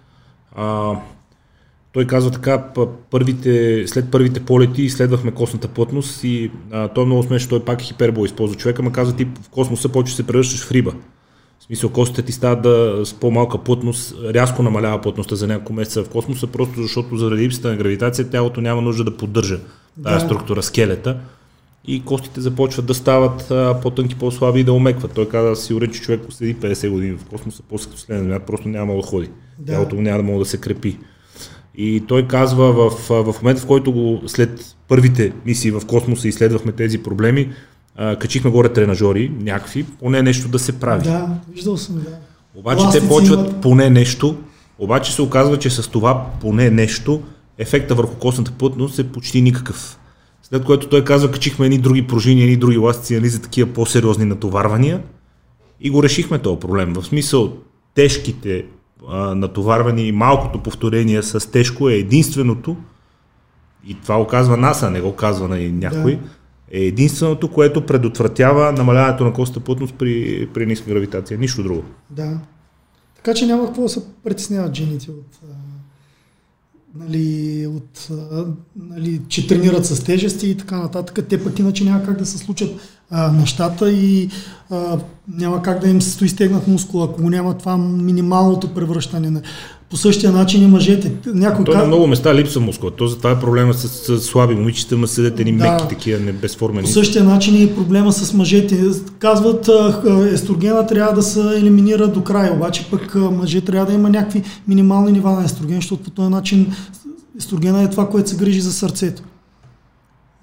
А, 0.55 0.93
той 1.93 2.07
казва 2.07 2.32
така, 2.32 2.66
първите, 3.12 3.84
след 3.88 4.12
първите 4.12 4.39
полети 4.39 4.82
изследвахме 4.82 5.32
костната 5.32 5.68
плътност 5.68 6.24
и 6.24 6.51
а, 6.72 6.88
той 6.88 7.03
е 7.03 7.05
много 7.05 7.24
смешно, 7.24 7.49
той 7.49 7.59
пак 7.59 7.82
е 7.82 7.86
хипербол 7.86 8.26
използва 8.26 8.55
човека, 8.55 8.84
ма 8.84 8.91
казва 8.91 9.16
ти 9.16 9.26
в 9.26 9.49
космоса 9.49 9.89
почва 9.89 10.16
се 10.16 10.28
превръщаш 10.28 10.66
в 10.66 10.72
риба. 10.72 10.93
В 11.62 11.64
смисъл, 11.64 11.89
костите 11.89 12.22
ти 12.22 12.32
стават 12.32 12.62
да, 12.62 13.01
с 13.05 13.14
по-малка 13.14 13.57
плътност, 13.57 14.16
рязко 14.24 14.64
намалява 14.64 15.01
плътността 15.01 15.36
за 15.36 15.47
няколко 15.47 15.74
месеца 15.74 16.03
в 16.03 16.09
космоса, 16.09 16.47
просто 16.47 16.82
защото 16.82 17.18
заради 17.18 17.43
липсата 17.43 17.70
на 17.70 17.76
гравитация 17.76 18.30
тялото 18.30 18.62
няма 18.62 18.82
нужда 18.82 19.03
да 19.03 19.18
поддържа 19.18 19.59
тази 20.03 20.20
да. 20.20 20.26
структура, 20.26 20.64
скелета 20.64 21.18
и 21.88 22.05
костите 22.05 22.41
започват 22.41 22.86
да 22.86 22.93
стават 22.93 23.51
а, 23.51 23.80
по-тънки, 23.82 24.16
по-слаби 24.16 24.59
и 24.59 24.64
да 24.64 24.74
омекват. 24.74 25.14
Той 25.14 25.30
каза, 25.30 25.62
сигурен, 25.62 25.91
че 25.91 26.01
човек 26.01 26.22
седи 26.30 26.55
50 26.55 26.89
години 26.89 27.18
в 27.18 27.26
космоса, 27.26 27.64
после 27.70 27.89
като 27.89 28.01
след 28.01 28.20
земята, 28.20 28.45
просто 28.45 28.70
няма 28.70 28.95
да 28.95 29.01
ходи. 29.01 29.30
Да. 29.59 29.74
Тялото 29.74 29.95
му 29.95 30.01
няма 30.01 30.18
да 30.18 30.24
може 30.24 30.39
да 30.39 30.45
се 30.45 30.57
крепи. 30.57 30.97
И 31.76 32.03
той 32.07 32.28
казва 32.28 32.74
в, 32.74 33.09
в 33.09 33.41
момента, 33.41 33.62
в 33.62 33.68
който 33.68 33.91
го, 33.91 34.22
след 34.28 34.76
първите 34.88 35.34
мисии 35.45 35.72
в 35.72 35.82
космоса 35.88 36.28
изследвахме 36.28 36.72
тези 36.72 37.03
проблеми, 37.03 37.49
а, 38.02 38.16
качихме 38.16 38.52
горе 38.52 38.70
тренажори, 38.70 39.32
някакви, 39.39 39.84
поне 39.84 40.22
нещо 40.22 40.47
да 40.47 40.60
се 40.60 40.80
прави. 40.80 41.04
Да, 41.04 41.28
виждал 41.54 41.78
съм, 41.78 41.95
да. 41.95 42.18
Обаче 42.56 42.78
Пластици 42.78 43.02
те 43.02 43.08
почват 43.08 43.39
имат... 43.39 43.62
поне 43.62 43.89
нещо, 43.89 44.38
обаче 44.80 45.14
се 45.14 45.22
оказва, 45.22 45.60
че 45.60 45.70
с 45.70 45.88
това 45.88 46.26
поне 46.41 46.70
нещо, 46.70 47.22
ефекта 47.58 47.95
върху 47.95 48.16
костната 48.16 48.52
плътност 48.52 48.99
е 48.99 49.08
почти 49.08 49.41
никакъв. 49.41 49.99
След 50.43 50.64
което 50.64 50.89
той 50.89 51.04
казва, 51.04 51.32
качихме 51.32 51.66
едни 51.66 51.78
други 51.78 52.08
пружини, 52.08 52.41
едни 52.41 52.58
други 52.58 52.78
ластици 52.78 53.16
нали, 53.16 53.30
за 53.30 53.41
такива 53.41 53.74
по-сериозни 53.74 54.26
натоварвания 54.26 55.02
и 55.82 55.89
го 55.89 56.04
решихме 56.04 56.39
този 56.39 56.60
проблем. 56.60 56.93
В 56.93 57.04
смисъл, 57.04 57.54
тежките 57.95 58.66
а, 59.10 59.36
натоварвания 59.36 60.08
и 60.08 60.12
малкото 60.12 60.64
повторение 60.64 61.24
с 61.24 61.52
тежко 61.52 61.89
е 61.89 61.93
единственото, 61.93 62.76
и 63.88 63.93
това 63.93 64.18
го 64.18 64.28
казва 64.28 64.58
НАСА, 64.58 64.89
не 64.89 65.02
го 65.02 65.16
казва 65.16 65.47
на 65.47 65.58
някой, 65.60 66.16
да 66.16 66.22
е 66.72 66.80
единственото, 66.80 67.52
което 67.52 67.86
предотвратява 67.86 68.72
намаляването 68.72 69.24
на 69.24 69.34
костата 69.34 69.60
плътност 69.60 69.96
при, 69.96 70.48
при 70.54 70.66
ниска 70.66 70.90
гравитация. 70.90 71.38
Нищо 71.38 71.64
друго. 71.64 71.84
Да. 72.10 72.40
Така 73.16 73.34
че 73.34 73.46
няма 73.46 73.66
какво 73.66 73.82
да 73.82 73.90
се 73.90 74.04
притесняват 74.24 74.76
жените 74.76 75.12
от, 75.12 75.40
нали, 76.96 77.68
от 77.68 78.10
нали, 78.76 79.22
че 79.28 79.48
тренират 79.48 79.86
с 79.86 80.04
тежести 80.04 80.50
и 80.50 80.58
така 80.58 80.78
нататък. 80.78 81.28
Те 81.30 81.44
пък 81.44 81.60
иначе 81.60 81.84
няма 81.84 82.04
как 82.04 82.18
да 82.18 82.26
се 82.26 82.38
случат 82.38 82.76
а, 83.10 83.32
нещата 83.32 83.92
и 83.92 84.30
а, 84.70 85.00
няма 85.28 85.62
как 85.62 85.80
да 85.80 85.90
им 85.90 86.02
се 86.02 86.12
стои 86.12 86.30
стегнат 86.30 86.68
мускула, 86.68 87.06
ако 87.06 87.30
няма 87.30 87.58
това 87.58 87.78
минималното 87.78 88.74
превръщане 88.74 89.30
на 89.30 89.42
по 89.92 89.98
същия 89.98 90.32
начин 90.32 90.64
и 90.64 90.68
мъжете. 90.68 91.12
Някой 91.26 91.66
То 91.66 91.78
на 91.78 91.86
много 91.86 92.08
места 92.08 92.36
липсва 92.36 92.62
мускула. 92.62 92.92
То 92.92 93.08
затова 93.08 93.32
е 93.32 93.39
проблема 93.39 93.74
с, 93.74 93.88
с 93.88 94.22
слаби 94.22 94.56
момичета, 94.56 94.98
ма 94.98 95.08
седят 95.08 95.39
едни 95.39 95.58
да. 95.58 95.72
меки, 95.72 95.88
такива 95.89 96.20
не 96.20 96.32
безформени. 96.32 96.84
По 96.84 96.92
същия 96.94 97.24
начин 97.24 97.56
е 97.56 97.58
и 97.58 97.76
проблема 97.76 98.12
с 98.12 98.34
мъжете. 98.34 98.84
Казват, 99.20 99.70
естрогена 100.34 100.88
трябва 100.88 101.14
да 101.14 101.22
се 101.22 101.39
елиминира 101.39 102.08
до 102.08 102.24
края, 102.24 102.54
обаче 102.54 102.88
пък 102.92 103.16
мъже 103.16 103.62
трябва 103.62 103.86
да 103.86 103.94
има 103.94 104.10
някакви 104.10 104.44
минимални 104.68 105.12
нива 105.12 105.32
на 105.32 105.44
естроген, 105.44 105.76
защото 105.76 106.04
по 106.04 106.10
този 106.10 106.30
начин 106.30 106.74
естрогена 107.38 107.84
е 107.84 107.89
това, 107.89 108.10
което 108.10 108.30
се 108.30 108.36
грижи 108.36 108.62
за 108.62 108.74
сърцето 108.74 109.24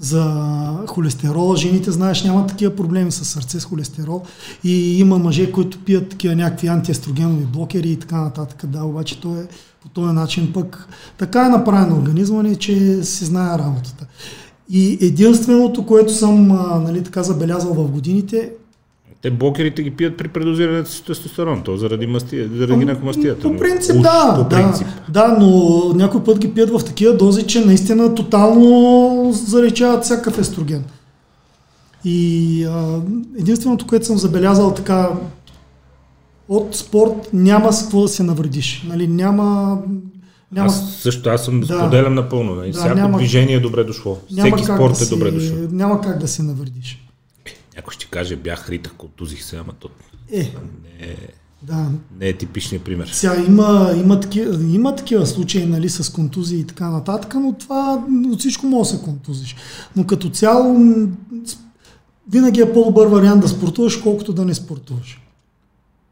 за 0.01 0.45
холестерола. 0.87 1.57
Жените, 1.57 1.91
знаеш, 1.91 2.25
нямат 2.25 2.49
такива 2.49 2.77
проблеми 2.77 3.13
с 3.13 3.25
сърце, 3.25 3.61
с 3.61 3.65
холестерол. 3.65 4.23
И 4.65 4.99
има 4.99 5.19
мъже, 5.19 5.53
които 5.53 5.79
пият 5.79 6.09
такива 6.09 6.37
някакви 6.37 6.67
антиестрогенови 6.67 7.45
блокери 7.45 7.91
и 7.91 7.97
така 7.97 8.21
нататък. 8.21 8.67
Да, 8.67 8.85
обаче 8.85 9.21
то 9.21 9.35
е 9.35 9.47
по 9.83 9.89
този 9.89 10.13
начин 10.13 10.53
пък 10.53 10.89
така 11.19 11.47
е 11.47 11.49
направен 11.49 11.93
организма 11.93 12.43
ни, 12.43 12.57
че 12.57 13.05
си 13.05 13.25
знае 13.25 13.59
работата. 13.59 14.07
И 14.71 14.99
единственото, 15.01 15.87
което 15.87 16.15
съм 16.15 16.47
нали, 16.85 17.05
така 17.05 17.23
забелязал 17.23 17.75
в 17.75 17.91
годините, 17.91 18.53
те 19.23 19.31
блокерите 19.31 19.83
ги 19.83 19.91
пият 19.91 20.17
при 20.17 20.29
предозирането 20.29 20.91
с 20.91 21.01
тестостерон, 21.01 21.63
то 21.63 21.77
заради, 21.77 22.07
масти, 22.07 22.49
заради 22.57 22.85
наркомастията. 22.85 23.43
По 23.43 23.57
принцип, 23.57 23.97
уж, 23.97 24.03
да, 24.03 24.35
по 24.39 24.49
принцип. 24.49 24.87
да, 25.09 25.29
да, 25.29 25.37
но 25.41 25.81
някой 25.95 26.25
път 26.25 26.39
ги 26.39 26.55
пият 26.55 26.71
в 26.71 26.85
такива 26.85 27.17
дози, 27.17 27.47
че 27.47 27.65
наистина 27.65 28.15
тотално 28.15 29.33
заречават 29.33 30.05
всякакъв 30.05 30.39
естроген. 30.39 30.85
И 32.05 32.65
а, 32.65 33.01
единственото, 33.39 33.87
което 33.87 34.07
съм 34.07 34.19
забелязал 34.19 34.75
така 34.75 35.11
от 36.49 36.77
спорт 36.77 37.31
няма 37.33 37.73
с 37.73 37.83
какво 37.83 38.03
да 38.03 38.09
се 38.09 38.23
навредиш. 38.23 38.85
Нали, 38.89 39.09
няма, 39.09 39.79
няма... 40.53 40.67
Аз 40.67 40.93
също, 40.93 41.29
аз 41.31 41.45
съм 41.45 41.61
да, 41.61 41.67
споделям 41.67 42.15
напълно. 42.15 42.55
Нали? 42.55 42.73
Да, 42.73 42.79
Всяко 42.79 42.95
няма, 42.97 43.19
движение 43.19 43.57
е 43.57 43.61
добре 43.61 43.85
дошло. 43.85 44.19
Няма 44.33 44.57
Всеки 44.57 44.65
спорт 44.65 44.99
да 44.99 45.05
е 45.05 45.09
добре 45.09 45.31
дошло. 45.31 45.57
Няма 45.71 46.01
как 46.01 46.19
да 46.19 46.29
се 46.29 46.43
навредиш. 46.43 47.08
Някой 47.79 47.93
ще 47.93 48.07
каже, 48.07 48.37
бях 48.37 48.71
ритък, 48.71 48.93
контузих 48.93 49.45
се, 49.45 49.57
ама 49.57 49.73
то 49.73 49.89
е, 50.33 50.39
не, 50.39 51.07
е, 51.07 51.17
да. 51.63 51.91
не 52.21 52.29
е 52.29 52.33
типичният 52.33 52.85
пример. 52.85 53.07
Сега 53.07 53.45
има, 53.45 53.93
има, 53.97 54.21
такива, 54.21 54.65
има 54.65 54.97
такива 54.97 55.27
случаи 55.27 55.67
нали, 55.67 55.89
с 55.89 56.13
контузии 56.13 56.61
и 56.61 56.67
така 56.67 56.91
нататък, 56.91 57.35
но 57.35 57.53
това 57.53 58.05
от 58.33 58.39
всичко 58.39 58.67
може 58.67 58.91
да 58.91 58.97
се 58.97 59.05
контузиш. 59.05 59.57
Но 59.97 60.07
като 60.07 60.31
цяло 60.31 60.77
винаги 62.31 62.61
е 62.61 62.73
по-добър 62.73 63.07
вариант 63.07 63.41
да 63.41 63.49
спортуваш, 63.49 63.97
колкото 63.97 64.33
да 64.33 64.45
не 64.45 64.55
спортуваш. 64.55 65.21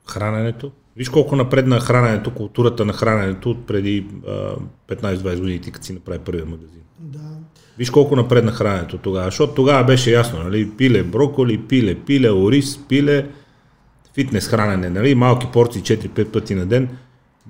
Храненето? 0.08 0.70
Виж 0.96 1.08
колко 1.08 1.36
напредна 1.36 1.80
храненето, 1.80 2.34
културата 2.34 2.84
на 2.84 2.92
храненето 2.92 3.50
от 3.50 3.66
преди 3.66 4.06
15-20 4.88 5.38
години, 5.38 5.60
ти 5.60 5.70
като 5.70 5.86
си 5.86 5.92
направи 5.92 6.18
първия 6.18 6.46
магазин. 6.46 6.82
Да. 6.98 7.30
Виж 7.78 7.90
колко 7.90 8.16
напредна 8.16 8.52
храненето 8.52 8.98
тогава, 8.98 9.24
защото 9.24 9.54
тогава 9.54 9.84
беше 9.84 10.10
ясно, 10.10 10.42
нали, 10.44 10.70
пиле 10.70 11.02
броколи, 11.02 11.58
пиле, 11.58 11.94
пиле 11.94 12.30
ориз, 12.30 12.78
пиле, 12.88 13.26
фитнес 14.14 14.48
хранене, 14.48 14.90
нали, 14.90 15.14
малки 15.14 15.46
порции 15.52 15.82
4-5 15.82 16.24
пъти 16.24 16.54
на 16.54 16.66
ден. 16.66 16.88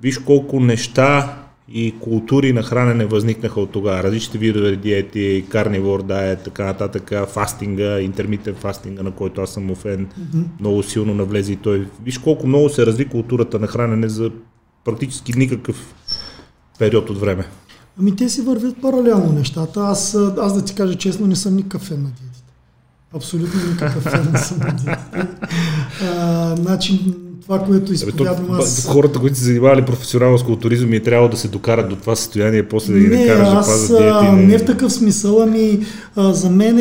Виж 0.01 0.17
колко 0.17 0.59
неща 0.59 1.37
и 1.71 1.95
култури 1.99 2.53
на 2.53 2.63
хранене 2.63 3.05
възникнаха 3.05 3.61
от 3.61 3.71
тогава. 3.71 4.03
Различните 4.03 4.37
видове 4.37 4.75
диети, 4.75 5.45
карнивор 5.49 6.03
диет, 6.03 6.43
така 6.43 6.65
нататък, 6.65 7.11
фастинга, 7.27 7.99
интермитен 7.99 8.55
фастинга, 8.55 9.03
на 9.03 9.11
който 9.11 9.41
аз 9.41 9.49
съм 9.49 9.71
офен, 9.71 10.07
mm-hmm. 10.07 10.43
много 10.59 10.83
силно 10.83 11.13
навлезе 11.13 11.53
и 11.53 11.55
той. 11.55 11.87
Виж 12.03 12.17
колко 12.17 12.47
много 12.47 12.69
се 12.69 12.85
разви 12.85 13.05
културата 13.05 13.59
на 13.59 13.67
хранене 13.67 14.09
за 14.09 14.31
практически 14.85 15.33
никакъв 15.37 15.93
период 16.79 17.09
от 17.09 17.19
време. 17.19 17.45
Ами 17.99 18.15
те 18.15 18.29
си 18.29 18.41
вървят 18.41 18.81
паралелно 18.81 19.33
нещата. 19.33 19.79
Аз, 19.79 20.15
аз 20.41 20.53
да 20.53 20.65
ти 20.65 20.75
кажа 20.75 20.95
честно, 20.95 21.27
не 21.27 21.35
съм 21.35 21.55
никакъв 21.55 21.81
фен 21.81 22.03
на 22.03 22.09
диетите. 22.09 22.53
Абсолютно 23.15 23.69
никакъв 23.69 24.03
фен 24.03 24.31
не 24.31 24.39
съм 24.39 24.59
на 24.59 24.73
диетите. 24.73 25.27
А, 26.03 26.55
значи, 26.55 27.15
това, 27.47 27.59
което 27.59 27.93
изповядвам 27.93 28.59
аз... 28.59 28.85
Хората, 28.85 29.19
които 29.19 29.37
се 29.37 29.43
занимавали 29.43 29.81
професионално 29.81 30.37
с 30.37 30.43
културизъм 30.43 30.93
и 30.93 30.95
е 30.95 31.03
трябвало 31.03 31.29
да 31.29 31.37
се 31.37 31.47
докарат 31.47 31.89
до 31.89 31.95
това 31.95 32.15
състояние, 32.15 32.63
после 32.63 32.93
да 32.93 32.99
ги 32.99 33.07
не, 33.07 33.25
накараш 33.25 33.49
да 33.49 33.55
пазят 33.55 33.97
диети. 33.97 34.35
Не. 34.35 34.45
не 34.45 34.57
в 34.57 34.65
такъв 34.65 34.93
смисъл, 34.93 35.41
ами 35.41 35.79
а, 36.15 36.33
за 36.33 36.49
мен 36.49 36.77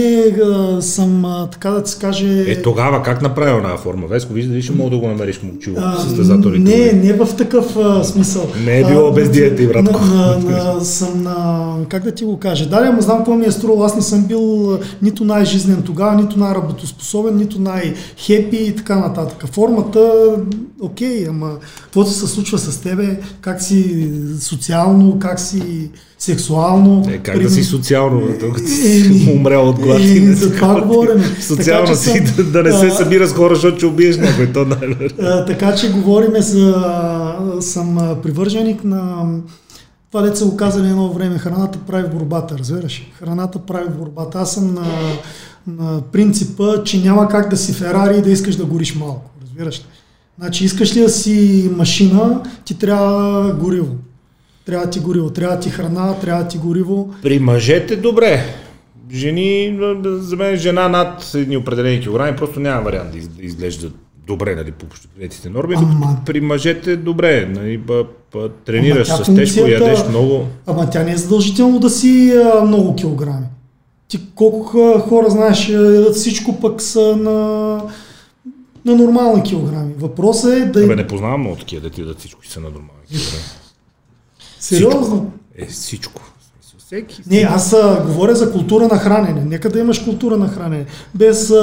съм, 0.81 1.25
а, 1.25 1.47
така 1.47 1.71
да 1.71 1.87
се 1.87 1.99
каже... 1.99 2.45
Е, 2.51 2.63
тогава 2.63 3.03
как 3.03 3.23
направи 3.23 3.51
една 3.51 3.77
форма? 3.77 4.07
Веско, 4.07 4.33
вижда 4.33 4.55
ли 4.55 4.63
ще 4.63 4.73
мога 4.73 4.91
да 4.91 4.99
го 4.99 5.09
намериш 5.09 5.43
момчило 5.43 5.77
състезателите? 5.99 6.59
Не, 6.59 6.93
не 6.93 7.13
в 7.13 7.37
такъв 7.37 7.77
а, 7.77 8.05
смисъл. 8.05 8.49
Не 8.65 8.81
е 8.81 8.85
било 8.85 9.09
а, 9.09 9.13
без 9.13 9.31
диети, 9.31 9.67
братко. 9.67 10.01
На, 10.01 10.39
на, 10.39 10.75
на, 10.75 10.85
съм 10.85 11.23
на... 11.23 11.67
Как 11.89 12.05
да 12.05 12.13
ти 12.13 12.25
го 12.25 12.39
кажа? 12.39 12.69
Да, 12.69 12.77
ама 12.77 13.03
знам 13.03 13.17
какво 13.17 13.35
ми 13.35 13.47
е 13.47 13.53
струвало. 13.53 13.83
Аз 13.83 13.97
не 13.97 14.03
съм 14.03 14.25
бил 14.25 14.79
нито 15.03 15.25
най-жизнен 15.25 15.83
тогава, 15.83 16.15
нито 16.15 16.39
най-работоспособен, 16.39 17.37
нито 17.37 17.61
най-хепи 17.61 18.57
и 18.57 18.77
така 18.77 18.97
нататък. 18.97 19.45
Формата 19.53 20.13
окей, 20.81 21.27
ама 21.29 21.59
какво 21.83 22.05
се 22.05 22.27
случва 22.27 22.59
с 22.59 22.81
тебе, 22.81 23.21
как 23.41 23.63
си 23.63 24.11
социално, 24.41 25.19
как 25.19 25.41
си 25.41 25.91
сексуално. 26.19 27.05
Е, 27.09 27.19
как 27.19 27.35
при... 27.35 27.43
да 27.43 27.51
си 27.51 27.65
социално, 27.65 28.21
докато 28.41 28.67
е, 28.67 28.69
си 28.69 29.31
умрел 29.37 29.69
от 29.69 29.79
глад. 29.79 30.01
Е, 30.01 30.33
за 30.35 30.55
това 30.55 30.81
говорим. 30.81 31.25
Социално 31.41 31.87
така, 31.87 31.99
си 31.99 32.11
съм, 32.11 32.25
да, 32.37 32.45
да 32.51 32.63
не 32.63 32.73
се 32.73 32.91
събира 32.91 33.27
с 33.27 33.33
хора, 33.33 33.55
защото 33.55 33.77
ще 33.77 33.87
убиеш 33.87 34.17
някой. 34.17 34.53
То 34.53 34.67
а, 35.21 35.45
така 35.45 35.75
че 35.75 35.93
говориме 35.93 36.41
за... 36.41 36.75
Съм 37.61 38.17
привърженик 38.23 38.85
на 38.85 39.27
това 40.11 40.23
деца 40.23 40.45
го 40.45 40.57
казали 40.57 40.89
едно 40.89 41.13
време. 41.13 41.39
Храната 41.39 41.79
прави 41.87 42.09
борбата, 42.09 42.59
разбираш? 42.59 43.11
Храната 43.19 43.59
прави 43.59 43.89
борбата. 43.99 44.39
Аз 44.39 44.53
съм 44.53 44.75
на, 44.75 44.87
на 45.67 46.03
принципа, 46.13 46.85
че 46.85 47.01
няма 47.01 47.29
как 47.29 47.51
да 47.51 47.57
си 47.57 47.73
Ферари 47.73 48.19
и 48.19 48.23
да 48.23 48.31
искаш 48.31 48.57
да 48.57 48.65
гориш 48.65 48.95
малко. 48.95 49.31
Разбираш? 49.43 49.83
Значи 50.39 50.65
искаш 50.65 50.97
ли 50.97 51.01
да 51.01 51.09
си 51.09 51.71
машина, 51.77 52.43
ти 52.65 52.79
трябва 52.79 53.53
гориво. 53.53 53.95
Трябва 54.67 54.91
ти 54.91 55.01
гориво, 55.01 55.31
трябва 55.31 55.59
ти 55.59 55.71
храна, 55.71 56.15
трябва 56.15 56.49
ти 56.49 56.59
гориво. 56.59 57.15
При 57.23 57.39
мъжете 57.39 57.97
добре. 57.97 58.45
Жени, 59.13 59.79
за 60.05 60.37
мен 60.37 60.57
жена 60.57 60.89
над 60.89 61.35
едни 61.35 61.57
определени 61.57 62.01
килограми 62.01 62.37
просто 62.37 62.61
няма 62.61 62.83
вариант 62.83 63.11
да 63.13 63.45
изглежда 63.45 63.91
добре, 64.27 64.55
нали, 64.55 64.73
по 64.73 64.87
общоприятите 64.87 65.51
норми. 65.51 65.75
Ама... 65.79 66.17
При 66.27 66.41
мъжете 66.41 66.97
добре, 66.97 67.49
нали, 67.55 67.79
ба, 67.79 68.05
ба, 68.33 68.49
тренираш 68.49 69.09
с 69.09 69.35
тежко, 69.35 69.67
ядеш 69.67 69.99
много. 70.09 70.47
Ама 70.67 70.91
тя 70.91 71.03
не 71.03 71.13
е 71.13 71.17
задължително 71.17 71.79
да 71.79 71.91
си 71.91 72.33
а, 72.33 72.65
много 72.65 72.95
килограми. 72.95 73.47
Ти 74.09 74.21
колко 74.35 74.99
хора 74.99 75.31
знаеш, 75.31 75.69
ядат 75.69 76.15
всичко 76.15 76.61
пък 76.61 76.83
са 76.83 77.17
на 77.17 77.81
на 78.87 78.97
нормални 78.97 79.43
килограми. 79.43 79.95
Въпросът 79.99 80.53
е 80.53 80.65
да... 80.65 80.85
Абе, 80.85 80.97
не 80.97 81.07
познавам 81.07 81.41
много 81.41 81.57
такива 81.57 81.83
дети 81.83 82.03
да 82.03 82.15
всичко 82.15 82.47
са 82.47 82.61
на 82.61 82.67
нормални 82.67 83.07
килограми. 83.09 83.43
Сериозно? 84.61 85.33
Е, 85.59 85.67
всичко. 85.67 86.23
Всеки, 86.87 87.23
Не, 87.27 87.39
аз 87.39 87.73
а, 87.73 88.05
говоря 88.07 88.35
за 88.35 88.53
култура 88.53 88.89
на 88.89 88.99
хранене. 88.99 89.45
Нека 89.45 89.71
да 89.71 89.79
имаш 89.79 89.99
култура 89.99 90.37
на 90.37 90.49
хранене. 90.49 90.87
Без 91.15 91.51
а, 91.51 91.55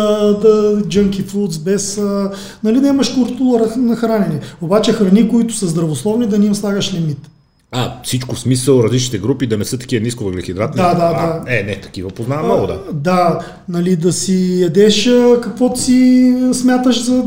да, 0.42 0.82
junky 0.82 1.24
foods, 1.24 1.64
без 1.64 1.98
а, 1.98 2.32
нали, 2.64 2.80
да 2.80 2.88
имаш 2.88 3.10
култура 3.10 3.70
на 3.78 3.96
хранене. 3.96 4.40
Обаче 4.62 4.94
храни, 4.94 5.30
които 5.30 5.54
са 5.54 5.68
здравословни, 5.68 6.28
да 6.28 6.40
ни 6.40 6.46
им 6.46 6.56
слагаш 6.56 6.94
лимит. 6.94 7.30
А, 7.76 8.02
всичко 8.04 8.36
в 8.36 8.40
смисъл, 8.40 8.84
различните 8.84 9.18
групи 9.18 9.48
да 9.48 9.58
не 9.58 9.66
са 9.66 9.78
такива 9.78 10.04
ниско 10.04 10.24
въглехидратни. 10.24 10.82
Да, 10.82 10.94
да, 10.94 11.14
а, 11.16 11.40
да. 11.40 11.60
Е, 11.60 11.64
не, 11.64 11.82
такива 11.82 12.10
познавам 12.10 12.46
много, 12.46 12.68
да. 12.68 12.80
Да, 12.94 13.40
нали, 13.70 13.96
да 13.96 14.14
си 14.14 14.62
ядеш 14.62 15.10
каквото 15.44 15.80
си 15.80 16.36
смяташ 16.54 17.04
за 17.04 17.26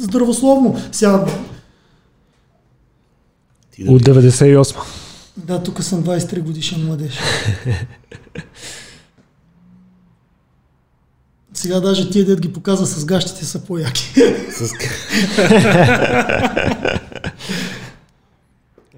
здравословно. 0.00 0.76
Сега... 0.92 1.24
От 3.88 4.02
98. 4.02 4.76
Да, 5.36 5.62
тук 5.62 5.82
съм 5.82 6.04
23 6.04 6.40
годишен 6.40 6.86
младеж. 6.86 7.18
Сега 11.54 11.80
даже 11.80 12.10
тия 12.10 12.24
дед 12.24 12.40
ги 12.40 12.52
показа 12.52 12.86
с 12.86 13.04
гащите 13.04 13.44
са 13.44 13.58
по-яки. 13.58 14.12
С... 14.50 14.60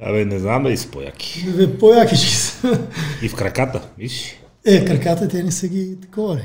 Абе, 0.02 0.24
не 0.24 0.38
знам 0.38 0.62
дали 0.62 0.76
са 0.76 0.88
по-яки. 0.88 1.46
Бе, 1.56 1.78
по-яки 1.78 2.16
ще 2.16 2.36
са. 2.36 2.86
И 3.22 3.28
в 3.28 3.34
краката, 3.34 3.88
виж. 3.98 4.36
Е, 4.64 4.84
краката 4.84 5.28
те 5.28 5.42
не 5.42 5.52
са 5.52 5.68
ги 5.68 6.00
такова. 6.00 6.40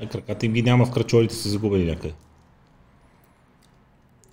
Е, 0.00 0.06
краката 0.06 0.46
им 0.46 0.52
ги 0.52 0.62
няма 0.62 0.84
в 0.84 0.90
крачолите, 0.90 1.34
са 1.34 1.48
загубени 1.48 1.84
някъде. 1.84 2.14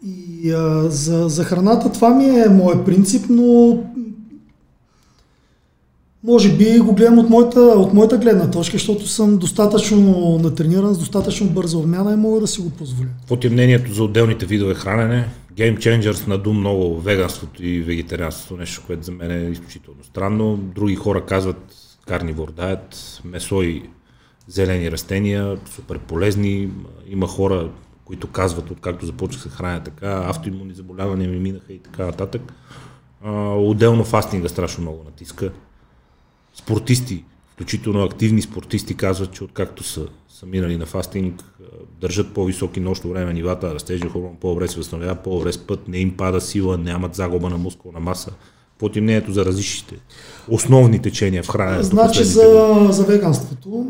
И 0.06 0.52
а, 0.52 0.90
за, 0.90 1.30
за 1.30 1.44
храната 1.44 1.92
това 1.92 2.16
ми 2.16 2.26
е 2.26 2.50
моят 2.50 2.86
принцип, 2.86 3.26
но 3.30 3.78
може 6.24 6.58
би 6.58 6.80
го 6.80 6.94
гледам 6.94 7.20
от 7.20 7.30
моята, 7.30 7.60
от 7.60 7.94
моята 7.94 8.18
гледна 8.18 8.52
точка, 8.52 8.78
защото 8.78 9.08
съм 9.08 9.38
достатъчно 9.38 10.40
натрениран, 10.44 10.94
с 10.94 11.00
достатъчно 11.00 11.50
бърза 11.50 11.78
обмяна 11.78 12.14
и 12.14 12.16
мога 12.16 12.40
да 12.40 12.48
си 12.48 12.62
го 12.62 12.70
позволя. 12.70 13.10
Какво 13.20 13.48
е 13.48 13.50
мнението 13.50 13.94
за 13.94 14.04
отделните 14.04 14.46
видове 14.46 14.74
хранене? 14.74 15.28
Game 15.54 15.78
Changers 15.78 16.28
наду 16.28 16.54
много 16.54 17.00
веганството 17.00 17.66
и 17.66 17.82
вегетарианството, 17.82 18.58
нещо, 18.58 18.84
което 18.88 19.04
за 19.04 19.12
мен 19.12 19.32
е 19.32 19.50
изключително 19.50 20.04
странно. 20.04 20.58
Други 20.58 20.96
хора 20.96 21.26
казват 21.26 21.74
карнивор 22.08 22.52
диет, 22.52 23.22
месо 23.26 23.62
и 23.62 23.90
зелени 24.48 24.92
растения, 24.92 25.58
супер 25.66 26.00
полезни. 26.00 26.70
Има 27.08 27.28
хора, 27.28 27.70
които 28.06 28.28
казват, 28.28 28.72
откакто 28.72 29.06
започнах 29.06 29.44
се 29.44 29.50
храня 29.50 29.84
така, 29.84 30.24
автоимунни 30.28 30.74
заболявания 30.74 31.30
ми 31.30 31.40
минаха 31.40 31.74
и 31.74 31.80
така 31.80 32.06
нататък. 32.06 32.54
отделно 33.56 34.04
фастинга 34.04 34.50
страшно 34.50 34.82
много 34.82 35.04
натиска. 35.04 35.52
Спортисти, 36.54 37.24
включително 37.62 38.04
активни 38.04 38.42
спортисти 38.42 38.94
казват, 38.94 39.32
че 39.32 39.44
откакто 39.44 39.84
са, 39.84 40.02
са 40.30 40.46
минали 40.46 40.78
на 40.78 40.86
фастинг, 40.86 41.44
държат 42.02 42.34
по-високи 42.34 42.80
нощно 42.80 43.10
време 43.10 43.34
нивата, 43.34 43.76
растежи 43.76 44.04
хормон, 44.10 44.36
по-добре 44.42 44.68
се 44.68 44.78
възстановява, 44.78 45.16
по-добре 45.16 45.54
спът, 45.54 45.88
не 45.88 45.98
им 45.98 46.18
пада 46.18 46.42
сила, 46.42 46.78
нямат 46.78 47.16
загуба 47.16 47.50
на 47.50 47.58
мускулна 47.58 48.00
маса. 48.00 48.32
Под 48.80 48.96
мнението 48.96 49.32
за 49.32 49.46
различните 49.46 49.96
основни 50.48 51.02
течения 51.02 51.44
в 51.44 51.48
храненето? 51.48 51.84
Значи 51.84 52.24
за, 52.24 52.88
за 52.90 53.04
веганството. 53.04 53.88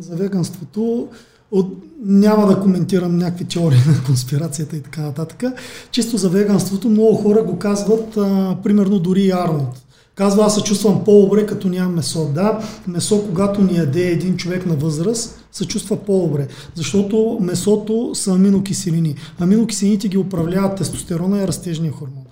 За 0.00 0.16
веганството 0.16 1.08
от, 1.50 1.66
няма 2.04 2.46
да 2.46 2.60
коментирам 2.60 3.18
някакви 3.18 3.44
теории 3.44 3.78
на 3.86 4.04
конспирацията 4.06 4.76
и 4.76 4.82
така 4.82 5.00
нататък. 5.00 5.44
Чисто 5.90 6.16
за 6.16 6.28
веганството 6.28 6.88
много 6.88 7.14
хора 7.14 7.42
го 7.42 7.58
казват, 7.58 8.16
а, 8.16 8.56
примерно 8.62 8.98
дори 8.98 9.22
и 9.22 9.30
Арнолд. 9.30 9.87
Казва, 10.18 10.44
аз 10.44 10.54
се 10.54 10.62
чувствам 10.62 11.04
по-добре, 11.04 11.46
като 11.46 11.68
нямам 11.68 11.94
месо. 11.94 12.30
Да, 12.34 12.58
месо, 12.86 13.24
когато 13.26 13.62
ни 13.62 13.76
яде 13.76 14.02
един 14.02 14.36
човек 14.36 14.66
на 14.66 14.74
възраст, 14.74 15.44
се 15.52 15.66
чувства 15.66 15.96
по-добре, 15.96 16.46
защото 16.74 17.38
месото 17.40 18.10
са 18.14 18.32
аминокиселини. 18.32 19.14
Аминокиселините 19.40 20.08
ги 20.08 20.18
управляват 20.18 20.76
тестостерона 20.76 21.42
и 21.42 21.46
растежния 21.46 21.92
хормон. 21.92 22.24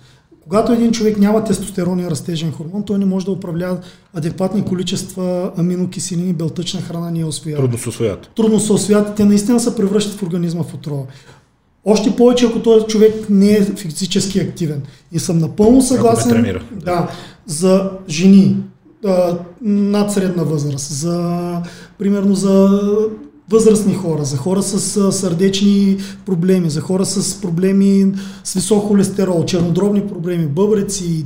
Когато 0.43 0.71
един 0.71 0.91
човек 0.91 1.17
няма 1.17 1.43
тестостерон 1.43 1.99
и 1.99 2.09
растежен 2.09 2.51
хормон, 2.51 2.83
той 2.83 2.97
не 2.97 3.05
може 3.05 3.25
да 3.25 3.31
управлява 3.31 3.77
адекватни 4.13 4.65
количества 4.65 5.51
аминокиселини, 5.57 6.33
белтъчна 6.33 6.81
храна, 6.81 7.11
не 7.11 7.25
освоява. 7.25 7.61
Трудно 7.61 7.77
се 7.77 7.89
освоят. 7.89 8.29
Трудно 8.35 8.59
се 8.59 8.73
освоят. 8.73 9.15
Те 9.15 9.25
наистина 9.25 9.59
се 9.59 9.75
превръщат 9.75 10.13
в 10.13 10.23
организма 10.23 10.63
в 10.63 10.73
отрова. 10.73 11.03
Още 11.85 12.15
повече, 12.15 12.45
ако 12.45 12.59
този 12.59 12.85
човек 12.85 13.13
не 13.29 13.51
е 13.51 13.61
физически 13.61 14.39
активен. 14.39 14.81
И 15.11 15.19
съм 15.19 15.37
напълно 15.37 15.81
съгласен 15.81 16.59
да, 16.71 17.09
за 17.47 17.91
жени 18.09 18.57
а, 19.05 19.37
над 19.61 20.13
средна 20.13 20.43
възраст, 20.43 20.91
за, 20.91 21.61
примерно 21.97 22.35
за 22.35 22.79
възрастни 23.49 23.93
хора, 23.93 24.25
за 24.25 24.37
хора 24.37 24.63
с 24.63 25.11
сърдечни 25.11 25.97
проблеми, 26.25 26.69
за 26.69 26.81
хора 26.81 27.05
с 27.05 27.41
проблеми 27.41 28.11
с 28.43 28.53
висок 28.53 28.87
холестерол, 28.87 29.45
чернодробни 29.45 30.07
проблеми, 30.07 30.47
бъбреци, 30.47 31.25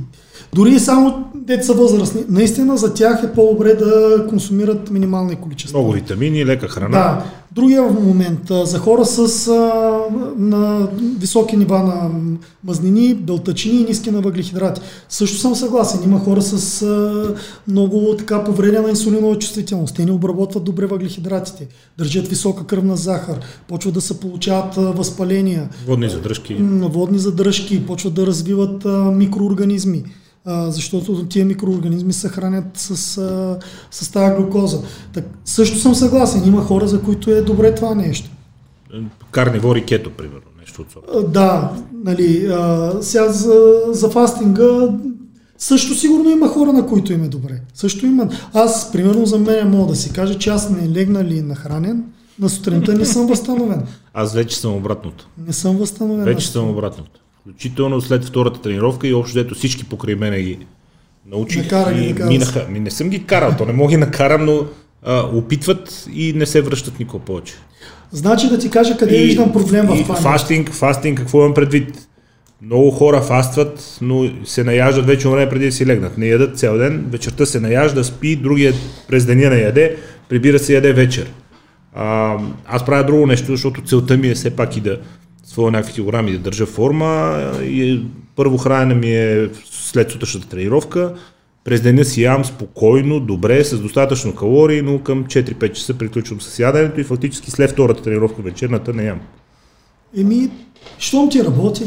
дори 0.54 0.78
само 0.78 1.24
деца 1.34 1.72
възрастни. 1.72 2.24
Наистина 2.28 2.76
за 2.76 2.94
тях 2.94 3.22
е 3.24 3.32
по-добре 3.32 3.74
да 3.74 4.26
консумират 4.28 4.90
минимални 4.90 5.36
количества. 5.36 5.78
Много 5.78 5.92
витамини, 5.92 6.46
лека 6.46 6.68
храна. 6.68 6.98
Да. 6.98 7.24
Другия 7.54 7.82
момент, 7.82 8.40
за 8.48 8.78
хора 8.78 9.04
с 9.04 9.48
а, 9.48 10.00
на 10.38 10.88
високи 11.18 11.56
нива 11.56 11.78
на 11.78 12.10
мазнини, 12.64 13.14
белтачини 13.14 13.80
и 13.80 13.84
ниски 13.84 14.10
на 14.10 14.20
въглехидрати. 14.20 14.80
Също 15.08 15.38
съм 15.38 15.54
съгласен. 15.54 16.00
Има 16.04 16.18
хора 16.18 16.42
с 16.42 16.82
а, 16.82 17.34
много 17.68 18.16
така 18.18 18.44
повредена 18.44 18.90
инсулинова 18.90 19.38
чувствителност. 19.38 19.96
Те 19.96 20.04
не 20.04 20.12
обработват 20.12 20.64
добре 20.64 20.86
въглехидратите, 20.86 21.68
държат 21.98 22.28
висока 22.28 22.66
кръвна 22.66 22.96
захар, 22.96 23.38
почват 23.68 23.94
да 23.94 24.00
се 24.00 24.20
получават 24.20 24.78
а, 24.78 24.80
възпаления. 24.80 25.68
Водни 25.86 26.08
задръжки. 26.08 26.54
Водни 26.80 27.18
задръжки, 27.18 27.86
почват 27.86 28.14
да 28.14 28.26
развиват 28.26 28.84
а, 28.84 28.88
микроорганизми 28.88 30.04
а, 30.44 30.70
защото 30.70 31.26
тия 31.26 31.46
микроорганизми 31.46 32.12
се 32.12 32.28
хранят 32.28 32.64
с, 32.74 33.18
а, 33.18 33.58
с 33.90 34.12
тази 34.12 34.34
глюкоза. 34.34 34.82
Так, 35.12 35.24
също 35.44 35.78
съм 35.78 35.94
съгласен, 35.94 36.48
има 36.48 36.62
хора, 36.62 36.88
за 36.88 37.02
които 37.02 37.30
е 37.30 37.42
добре 37.42 37.74
това 37.74 37.94
нещо. 37.94 38.30
Карнивори 39.30 39.84
кето, 39.84 40.10
примерно, 40.10 40.40
нещо 40.58 40.82
от 40.82 40.92
сорта. 40.92 41.22
Да, 41.28 41.72
нали, 42.04 42.46
а, 42.46 42.92
сега 43.00 43.28
за, 43.32 43.82
за 43.88 44.10
фастинга 44.10 44.88
също 45.58 45.94
сигурно 45.94 46.30
има 46.30 46.48
хора, 46.48 46.72
на 46.72 46.86
които 46.86 47.12
им 47.12 47.24
е 47.24 47.28
добре. 47.28 47.60
Също 47.74 48.06
има. 48.06 48.28
Аз, 48.52 48.92
примерно, 48.92 49.26
за 49.26 49.38
мен 49.38 49.70
мога 49.70 49.86
да 49.86 49.96
си 49.96 50.12
кажа, 50.12 50.38
че 50.38 50.50
аз 50.50 50.70
не 50.70 50.88
легна 50.88 51.24
ли 51.24 51.42
нахранен, 51.42 52.04
на 52.38 52.48
сутринта 52.48 52.94
не 52.94 53.04
съм 53.04 53.26
възстановен. 53.26 53.82
Аз 54.14 54.34
вече 54.34 54.56
съм 54.56 54.74
обратното. 54.74 55.28
Не 55.46 55.52
съм 55.52 55.76
възстановен. 55.76 56.24
Вече 56.24 56.48
съм 56.48 56.70
обратното. 56.70 57.20
Включително 57.42 58.00
след 58.00 58.24
втората 58.24 58.60
тренировка 58.60 59.08
и 59.08 59.14
общо 59.14 59.34
дето 59.34 59.54
всички 59.54 59.84
покрай 59.84 60.14
мене 60.14 60.42
ги 60.42 60.58
научих 61.26 61.62
Накара 61.62 61.94
ги 61.94 62.14
минаха. 62.22 62.66
Ми 62.70 62.80
не 62.80 62.90
съм 62.90 63.08
ги 63.08 63.24
карал, 63.24 63.54
то 63.58 63.66
не 63.66 63.72
мога 63.72 63.90
ги 63.90 63.96
накарам, 63.96 64.44
но 64.44 64.66
а, 65.02 65.22
опитват 65.32 66.06
и 66.12 66.32
не 66.32 66.46
се 66.46 66.60
връщат 66.60 66.98
никога 66.98 67.24
повече. 67.24 67.54
Значи 68.12 68.48
да 68.48 68.58
ти 68.58 68.70
кажа 68.70 68.96
къде 68.96 69.16
и, 69.16 69.26
виждам 69.26 69.52
проблем 69.52 69.86
в 69.86 70.02
това. 70.02 70.14
Фастинг, 70.14 70.70
фастинг, 70.72 71.18
какво 71.18 71.38
имам 71.38 71.54
предвид? 71.54 72.08
Много 72.62 72.90
хора 72.90 73.22
фастват, 73.22 73.98
но 74.02 74.30
се 74.44 74.64
наяждат 74.64 75.06
вече 75.06 75.28
време 75.28 75.50
преди 75.50 75.64
да 75.64 75.72
си 75.72 75.86
легнат. 75.86 76.18
Не 76.18 76.26
ядат 76.26 76.58
цял 76.58 76.78
ден, 76.78 77.06
вечерта 77.10 77.46
се 77.46 77.60
наяжда, 77.60 78.04
спи, 78.04 78.36
другия 78.36 78.74
през 79.08 79.26
деня 79.26 79.50
не 79.50 79.60
яде, 79.60 79.96
прибира 80.28 80.58
се 80.58 80.74
яде 80.74 80.92
вечер. 80.92 81.32
А, 81.94 82.36
аз 82.66 82.84
правя 82.84 83.04
друго 83.04 83.26
нещо, 83.26 83.52
защото 83.52 83.82
целта 83.82 84.16
ми 84.16 84.28
е 84.28 84.34
все 84.34 84.50
пак 84.50 84.76
и 84.76 84.80
да 84.80 84.98
своя 85.52 85.70
някакви 85.70 85.92
килограми 85.92 86.32
да 86.32 86.38
държа 86.38 86.66
форма 86.66 87.40
и 87.62 88.04
първо 88.36 88.58
хранене 88.58 88.94
ми 88.94 89.16
е 89.16 89.48
след 89.64 90.10
сутрешната 90.10 90.48
тренировка. 90.48 91.14
През 91.64 91.80
деня 91.80 92.04
си 92.04 92.22
ям 92.22 92.44
спокойно, 92.44 93.20
добре, 93.20 93.64
с 93.64 93.78
достатъчно 93.78 94.34
калории, 94.34 94.82
но 94.82 94.98
към 94.98 95.24
4-5 95.24 95.72
часа 95.72 95.94
приключвам 95.94 96.40
с 96.40 96.58
яденето 96.58 97.00
и 97.00 97.04
фактически 97.04 97.50
след 97.50 97.70
втората 97.70 98.02
тренировка 98.02 98.42
вечерната 98.42 98.92
не 98.92 99.04
ям. 99.04 99.20
Еми, 100.18 100.50
щом 100.98 101.30
ти 101.30 101.44
работи? 101.44 101.84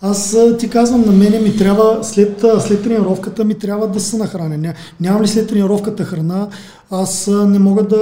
Аз 0.00 0.36
ти 0.58 0.70
казвам, 0.70 1.00
на 1.06 1.12
мене 1.12 1.38
ми 1.38 1.56
трябва, 1.56 2.04
след, 2.04 2.44
след 2.60 2.82
тренировката 2.82 3.44
ми 3.44 3.58
трябва 3.58 3.88
да 3.88 4.00
се 4.00 4.16
нахраня. 4.16 4.56
Ня, 4.56 4.74
нямам 5.00 5.22
ли 5.22 5.28
след 5.28 5.48
тренировката 5.48 6.04
храна, 6.04 6.48
аз 6.90 7.30
не 7.46 7.58
мога 7.58 7.82
да, 7.82 7.96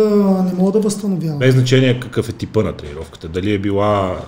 не 0.44 0.52
мога 0.58 0.72
да 0.72 0.80
възстановявам. 0.80 1.38
Без 1.38 1.54
значение 1.54 2.00
какъв 2.00 2.28
е 2.28 2.32
типа 2.32 2.62
на 2.62 2.72
тренировката. 2.72 3.28
Дали 3.28 3.54
е 3.54 3.58
била 3.58 4.18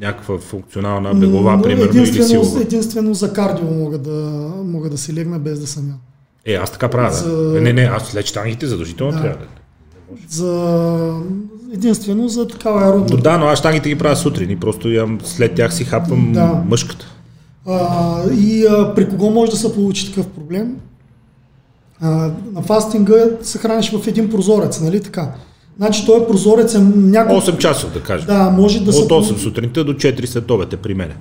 някаква 0.00 0.38
функционална 0.38 1.14
бегова, 1.14 1.62
примерно, 1.62 2.02
или 2.02 2.22
силова. 2.22 2.60
Единствено 2.60 3.14
за 3.14 3.32
кардио 3.32 3.70
мога 3.70 3.98
да, 3.98 4.50
мога 4.64 4.90
да 4.90 4.98
си 4.98 5.14
легна 5.14 5.38
без 5.38 5.60
да 5.60 5.66
съм. 5.66 5.94
Е, 6.46 6.54
аз 6.54 6.72
така 6.72 6.88
правя. 6.88 7.12
За... 7.12 7.60
Не, 7.60 7.72
не, 7.72 7.82
аз 7.82 8.06
след 8.06 8.26
штангите 8.26 8.66
задължително 8.66 9.12
да. 9.12 9.20
трябва 9.22 9.38
да. 9.38 9.46
За... 10.28 11.20
Единствено 11.74 12.28
за 12.28 12.48
такава 12.48 12.84
аеробна. 12.84 13.16
Да, 13.16 13.38
но 13.38 13.46
аз 13.46 13.58
штангите 13.58 13.88
ги 13.88 13.98
правя 13.98 14.16
сутрин 14.16 14.50
и 14.50 14.60
просто 14.60 14.90
ям, 14.90 15.18
след 15.24 15.54
тях 15.54 15.74
си 15.74 15.84
хапвам 15.84 16.32
да. 16.32 16.62
мъжката. 16.68 17.06
А, 17.66 18.22
и 18.32 18.66
а, 18.66 18.94
при 18.94 19.08
кого 19.08 19.30
може 19.30 19.50
да 19.50 19.56
се 19.56 19.74
получи 19.74 20.08
такъв 20.08 20.26
проблем? 20.26 20.76
А, 22.00 22.30
на 22.52 22.62
фастинга 22.62 23.14
се 23.42 23.58
храниш 23.58 23.92
в 23.92 24.06
един 24.06 24.30
прозорец, 24.30 24.80
нали 24.80 25.02
така? 25.02 25.32
Значи 25.76 26.06
той 26.06 26.22
е 26.22 26.26
прозорец 26.26 26.74
е 26.74 26.78
няколко... 26.78 27.46
8 27.46 27.58
часа, 27.58 27.86
да 27.94 28.02
кажем. 28.02 28.26
Да, 28.26 28.50
може 28.50 28.80
да 28.80 28.90
От 28.90 29.10
8 29.10 29.34
се... 29.34 29.42
сутринта 29.42 29.84
до 29.84 29.92
4 29.92 30.26
след 30.26 30.50
обед 30.50 30.72
е 30.72 30.76
при 30.76 30.94
мене. 30.94 31.16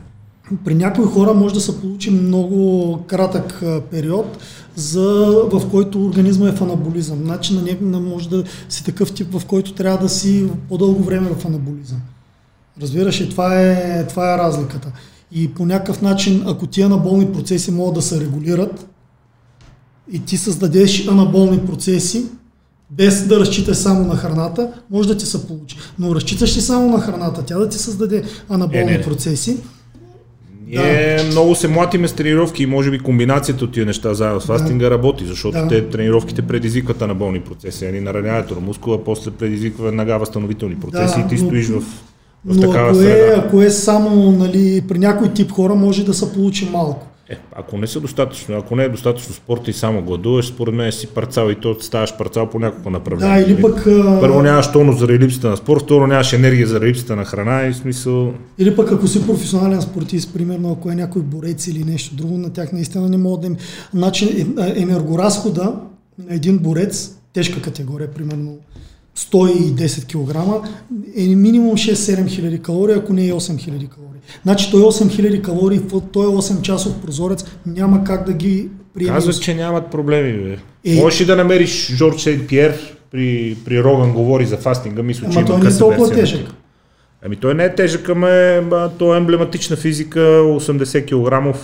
При 0.65 0.75
някои 0.75 1.05
хора 1.05 1.33
може 1.33 1.53
да 1.53 1.61
се 1.61 1.81
получи 1.81 2.11
много 2.11 2.99
кратък 3.07 3.63
период, 3.91 4.37
за, 4.75 5.25
в 5.51 5.69
който 5.71 6.05
организма 6.05 6.49
е 6.49 6.51
в 6.51 6.61
анаболизъм. 6.61 7.19
Значи 7.23 7.55
на 7.55 7.61
него 7.61 7.85
може 7.85 8.29
да 8.29 8.43
си 8.69 8.83
такъв 8.83 9.13
тип, 9.13 9.27
в 9.39 9.45
който 9.45 9.73
трябва 9.73 9.97
да 9.97 10.09
си 10.09 10.47
по-дълго 10.69 11.03
време 11.03 11.29
в 11.29 11.45
анаболизъм. 11.45 12.01
Разбираш 12.81 13.21
ли, 13.21 13.29
това 13.29 13.61
е, 13.61 14.07
това 14.07 14.33
е 14.33 14.37
разликата. 14.37 14.91
И 15.31 15.53
по 15.53 15.65
някакъв 15.65 16.01
начин, 16.01 16.43
ако 16.47 16.67
тия 16.67 16.85
анаболни 16.85 17.31
процеси 17.33 17.71
могат 17.71 17.95
да 17.95 18.01
се 18.01 18.19
регулират 18.19 18.87
и 20.11 20.19
ти 20.19 20.37
създадеш 20.37 21.07
анаболни 21.07 21.59
процеси, 21.59 22.25
без 22.89 23.27
да 23.27 23.39
разчиташ 23.39 23.77
само 23.77 24.07
на 24.07 24.15
храната, 24.15 24.71
може 24.91 25.07
да 25.07 25.17
ти 25.17 25.25
се 25.25 25.47
получи. 25.47 25.77
Но 25.99 26.15
разчиташ 26.15 26.57
ли 26.57 26.61
само 26.61 26.89
на 26.89 26.99
храната, 26.99 27.43
тя 27.45 27.57
да 27.57 27.69
ти 27.69 27.77
създаде 27.77 28.23
анаболни 28.49 28.93
е, 28.93 28.97
не, 28.97 29.01
процеси. 29.01 29.57
Ние 30.67 31.15
да. 31.17 31.23
много 31.23 31.55
се 31.55 31.67
млатиме 31.67 32.07
с 32.07 32.13
тренировки 32.13 32.63
и 32.63 32.65
може 32.65 32.91
би 32.91 32.99
комбинацията 32.99 33.65
от 33.65 33.71
тия 33.71 33.85
неща 33.85 34.13
заедно 34.13 34.41
с 34.41 34.45
фастинга 34.45 34.85
да. 34.85 34.91
работи, 34.91 35.25
защото 35.25 35.57
да. 35.57 35.67
те 35.67 35.89
тренировките 35.89 36.41
предизвикват 36.41 37.01
анаболни 37.01 37.39
процеси, 37.39 37.85
а 37.85 37.91
ни 37.91 37.99
нараняването 37.99 38.55
на 38.55 38.61
мускула, 38.61 39.03
после 39.03 39.31
предизвиква 39.31 39.85
веднага 39.85 40.19
възстановителни 40.19 40.75
процеси 40.75 41.15
да, 41.15 41.25
и 41.25 41.27
ти 41.27 41.43
но, 41.43 41.47
стоиш 41.47 41.67
в, 41.67 41.79
в 41.79 41.85
но 42.45 42.61
такава 42.61 42.89
ако 42.89 42.97
среда. 42.97 43.33
Е, 43.33 43.39
ако 43.39 43.61
е 43.61 43.69
само 43.69 44.31
нали, 44.31 44.83
при 44.87 44.99
някой 44.99 45.33
тип 45.33 45.51
хора, 45.51 45.75
може 45.75 46.05
да 46.05 46.13
се 46.13 46.33
получи 46.33 46.69
малко. 46.71 47.07
Е, 47.29 47.37
ако 47.55 47.77
не 47.77 47.87
са 47.87 47.99
достатъчно, 47.99 48.57
ако 48.57 48.75
не 48.75 48.83
е 48.83 48.89
достатъчно 48.89 49.33
спорт 49.33 49.67
и 49.67 49.73
само 49.73 50.01
гладуваш, 50.01 50.47
според 50.47 50.75
мен 50.75 50.91
си 50.91 51.07
парцал 51.07 51.49
и 51.49 51.55
то 51.55 51.75
ставаш 51.81 52.17
парцал 52.17 52.49
по 52.49 52.59
няколко 52.59 52.89
направления. 52.89 53.45
Да, 53.45 53.51
или 53.51 53.61
пък... 53.61 53.83
Първо 54.19 54.41
нямаш 54.41 54.71
тонус 54.71 54.99
заради 54.99 55.19
липсата 55.19 55.49
на 55.49 55.57
спорт, 55.57 55.83
второ 55.83 56.07
нямаш 56.07 56.33
енергия 56.33 56.67
заради 56.67 56.89
липсата 56.89 57.15
на 57.15 57.25
храна 57.25 57.67
и 57.67 57.73
смисъл... 57.73 58.33
Или 58.57 58.75
пък 58.75 58.91
ако 58.91 59.07
си 59.07 59.27
професионален 59.27 59.81
спортист, 59.81 60.33
примерно 60.33 60.71
ако 60.71 60.91
е 60.91 60.95
някой 60.95 61.21
борец 61.21 61.67
или 61.67 61.83
нещо 61.83 62.15
друго, 62.15 62.37
на 62.37 62.53
тях 62.53 62.71
наистина 62.71 63.09
не 63.09 63.17
могат 63.17 63.41
да 63.41 63.47
им... 63.47 63.55
Значи 63.93 64.47
енергоразхода 64.75 65.73
на 66.27 66.35
един 66.35 66.57
борец, 66.57 67.17
тежка 67.33 67.61
категория, 67.61 68.11
примерно 68.11 68.57
110 69.17 70.05
кг, 70.05 70.67
е 71.15 71.35
минимум 71.35 71.73
6-7 71.73 72.29
хиляди 72.29 72.61
калории, 72.61 72.95
ако 72.95 73.13
не 73.13 73.27
е 73.27 73.31
8 73.31 73.59
хиляди 73.59 73.87
калории. 73.87 74.19
Значи 74.43 74.71
той 74.71 74.81
8000 74.81 75.41
калории, 75.41 75.81
той 76.11 76.25
е 76.25 76.29
8 76.29 76.61
часов 76.61 77.01
прозорец, 77.01 77.45
няма 77.65 78.03
как 78.03 78.25
да 78.25 78.33
ги 78.33 78.69
приеме. 78.93 79.13
Казват, 79.13 79.41
че 79.41 79.55
нямат 79.55 79.91
проблеми. 79.91 80.33
Бе. 80.33 80.57
Е... 80.85 81.01
Можеш 81.01 81.21
ли 81.21 81.25
да 81.25 81.35
намериш 81.35 81.91
Жорж 81.91 82.21
Сейд 82.21 82.47
Пьер 82.47 82.97
при, 83.11 83.57
при 83.65 83.83
Роган 83.83 84.13
говори 84.13 84.45
за 84.45 84.57
фастинга, 84.57 85.03
мисля, 85.03 85.29
че 85.29 85.39
Ама 85.39 85.47
той 85.47 85.59
не 85.59 85.69
е 85.69 85.77
толкова 85.77 86.11
тежък. 86.11 86.47
Ами 87.25 87.35
той 87.35 87.53
не 87.53 87.63
е 87.63 87.75
тежък, 87.75 88.09
ама 88.09 88.89
той 88.97 89.15
е 89.15 89.19
емблематична 89.19 89.75
физика, 89.75 90.19
80 90.19 91.05
кг 91.05 91.57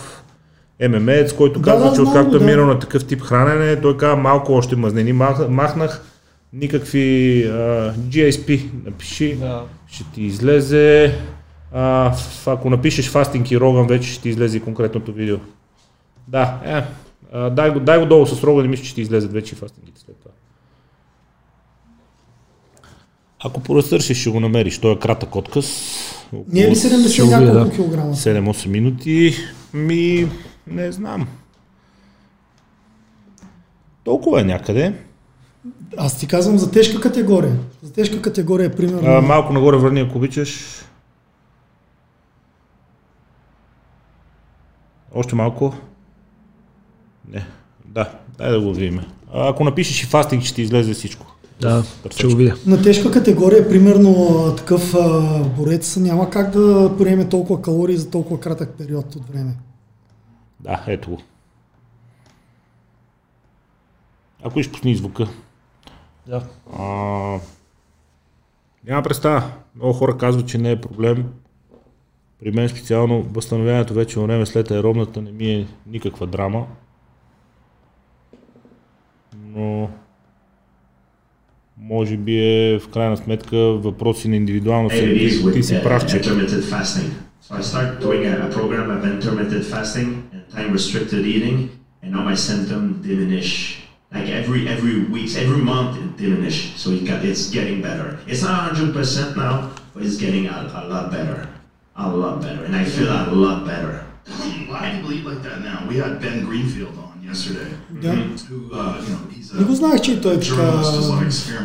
ММЕЦ, 0.90 1.34
който 1.34 1.60
да, 1.60 1.72
казва, 1.72 1.90
да, 1.90 1.96
че 1.96 2.02
откакто 2.02 2.40
да. 2.40 2.44
е 2.44 2.48
минал 2.48 2.66
на 2.66 2.80
такъв 2.80 3.06
тип 3.06 3.22
хранене, 3.22 3.76
той 3.76 3.98
казва 3.98 4.16
малко 4.16 4.54
още 4.54 4.76
мазнени 4.76 5.14
махнах, 5.50 6.02
никакви 6.54 7.44
uh, 7.48 7.94
GSP 7.94 8.70
напиши, 8.86 9.36
да. 9.36 9.66
ще 9.88 10.04
ти 10.14 10.24
излезе 10.24 11.18
а, 11.74 12.16
ако 12.46 12.70
напишеш 12.70 13.10
фастинг 13.10 13.52
и 13.52 13.60
Роган, 13.60 13.88
вече 13.88 14.10
ще 14.10 14.22
ти 14.22 14.30
излезе 14.30 14.60
конкретното 14.60 15.14
видео. 15.14 15.38
Да, 16.28 16.60
е, 16.66 16.84
а, 17.34 17.50
дай, 17.50 17.70
го, 17.72 17.80
дай 17.80 18.00
го 18.00 18.06
долу 18.06 18.26
с 18.26 18.44
Роган 18.44 18.66
и 18.66 18.68
мисля, 18.68 18.84
че 18.84 18.90
ще 18.90 18.96
ти 18.96 19.02
излезат 19.02 19.34
вече 19.34 19.56
фастингите 19.56 20.02
след 20.02 20.16
това. 20.18 20.32
Ако 23.44 23.64
поразтърсиш, 23.64 24.22
ще 24.22 24.30
го 24.30 24.40
намериш. 24.40 24.78
Той 24.78 24.94
е 24.94 25.00
кратък 25.00 25.36
отказ. 25.36 25.66
Не 26.48 26.62
е 26.62 26.70
ли 26.70 26.76
70 26.76 27.30
няколко 27.30 27.70
да. 27.70 27.76
килограма? 27.76 28.14
7-8 28.14 28.68
минути. 28.68 29.36
Ми, 29.74 30.28
не 30.68 30.92
знам. 30.92 31.28
Толкова 34.04 34.42
е 34.42 34.44
някъде. 34.44 34.94
Аз 35.98 36.20
ти 36.20 36.28
казвам 36.28 36.58
за 36.58 36.72
тежка 36.72 37.02
категория. 37.02 37.60
За 37.84 37.94
тежка 37.94 38.22
категория, 38.22 38.66
е 38.66 38.76
примерно. 38.76 39.10
А, 39.10 39.22
малко 39.22 39.54
нагоре 39.54 39.78
върни, 39.78 40.00
ако 40.00 40.18
обичаш. 40.18 40.82
Още 45.16 45.36
малко. 45.36 45.74
Не. 47.30 47.46
Да, 47.86 48.12
дай 48.38 48.52
да 48.52 48.62
го 48.62 48.74
видим. 48.74 49.00
А, 49.34 49.50
ако 49.50 49.64
напишеш 49.64 50.04
и 50.04 50.06
фастинг, 50.06 50.44
ще 50.44 50.56
ти 50.56 50.62
излезе 50.62 50.94
всичко. 50.94 51.26
Да, 51.62 51.84
ще 52.10 52.28
го 52.28 52.36
видя. 52.36 52.56
На 52.66 52.82
тежка 52.82 53.12
категория, 53.12 53.70
примерно 53.70 54.54
такъв 54.58 54.96
а, 54.96 55.22
борец, 55.44 55.98
няма 55.98 56.30
как 56.30 56.52
да 56.52 56.96
приеме 56.98 57.30
толкова 57.30 57.62
калории 57.62 57.98
за 57.98 58.10
толкова 58.10 58.40
кратък 58.40 58.70
период 58.78 59.16
от 59.16 59.28
време. 59.30 59.58
Да, 60.60 60.84
ето 60.88 61.10
го. 61.10 61.22
Ако 64.44 64.60
иш 64.60 64.72
пусни 64.72 64.96
звука. 64.96 65.28
Да. 66.32 66.42
А, 66.80 66.86
няма 68.88 69.04
представа. 69.04 69.44
Много 69.76 69.94
хора 69.94 70.18
казват, 70.18 70.48
че 70.48 70.58
не 70.58 70.72
е 70.72 70.82
проблем. 70.82 71.26
При 72.40 72.52
мен 72.52 72.70
специално 72.70 73.24
възстановяването 73.24 73.94
вече 73.94 74.20
време 74.20 74.46
след 74.46 74.72
аеробната 74.72 75.22
не 75.22 75.32
ми 75.32 75.52
е 75.52 75.68
никаква 75.88 76.28
драма. 76.28 76.68
Но 79.46 79.90
може 81.78 82.18
би 82.18 82.38
е 82.38 82.80
в 82.80 82.90
крайна 82.90 83.18
сметка 83.18 83.58
въпроси 83.58 84.28
на 84.30 84.36
индивидуално 84.36 84.90
ти, 84.90 85.42
ти 85.54 85.64
си 85.64 85.80
прав, 85.84 86.06
че... 86.06 86.22
So 87.50 87.56
I 87.60 87.64
start 87.74 88.00
doing 88.06 88.24
a, 88.32 88.34
a 88.48 88.50
program 88.58 88.88
of 88.96 89.02
intermittent 89.16 89.66
fasting 89.74 90.10
and 90.36 90.44
time 90.56 90.70
restricted 90.78 91.24
eating 91.36 91.58
and 92.04 92.10
now 92.16 92.24
my 92.30 92.36
symptoms 92.50 92.90
diminish 93.08 93.81
like 94.14 94.28
every 94.30 94.68
every 94.68 95.04
weeks 95.06 95.36
every 95.36 95.62
month 95.62 95.98
it 95.98 96.18
diminish 96.18 96.76
so 96.76 96.92
it 96.92 97.06
got, 97.06 97.24
it's 97.24 97.50
getting 97.50 97.82
better 97.82 98.20
it's 98.28 98.44
not 98.44 98.72
100% 98.72 99.38
now 99.38 99.72
but 99.94 100.04
it's 100.04 100.18
getting 100.18 100.48
a, 100.48 100.58
a 100.76 100.88
lot 100.88 101.12
better 101.12 101.48
a 101.96 102.10
lot 102.10 102.42
better 102.42 102.64
and 102.66 102.76
I 102.76 102.84
feel 102.84 103.10
a 103.10 103.32
lot 103.32 103.66
better 103.66 104.06
why 104.68 104.90
do 104.90 104.98
you 104.98 105.04
believe 105.04 105.26
like 105.26 105.42
that 105.44 105.62
now 105.62 105.86
we 105.88 105.98
had 105.98 106.22
Ben 106.22 106.46
Greenfield 106.46 106.98
on 106.98 107.22
yesterday 107.24 107.70
yeah. 108.02 108.16
who 108.50 108.70
uh, 108.74 109.02
you 109.02 109.14
know 109.14 109.32
Не 109.54 109.64
го 109.64 109.76
знаех, 109.76 110.02
че 110.02 110.22
той 110.22 110.34
е 110.34 110.40
така. 110.40 110.74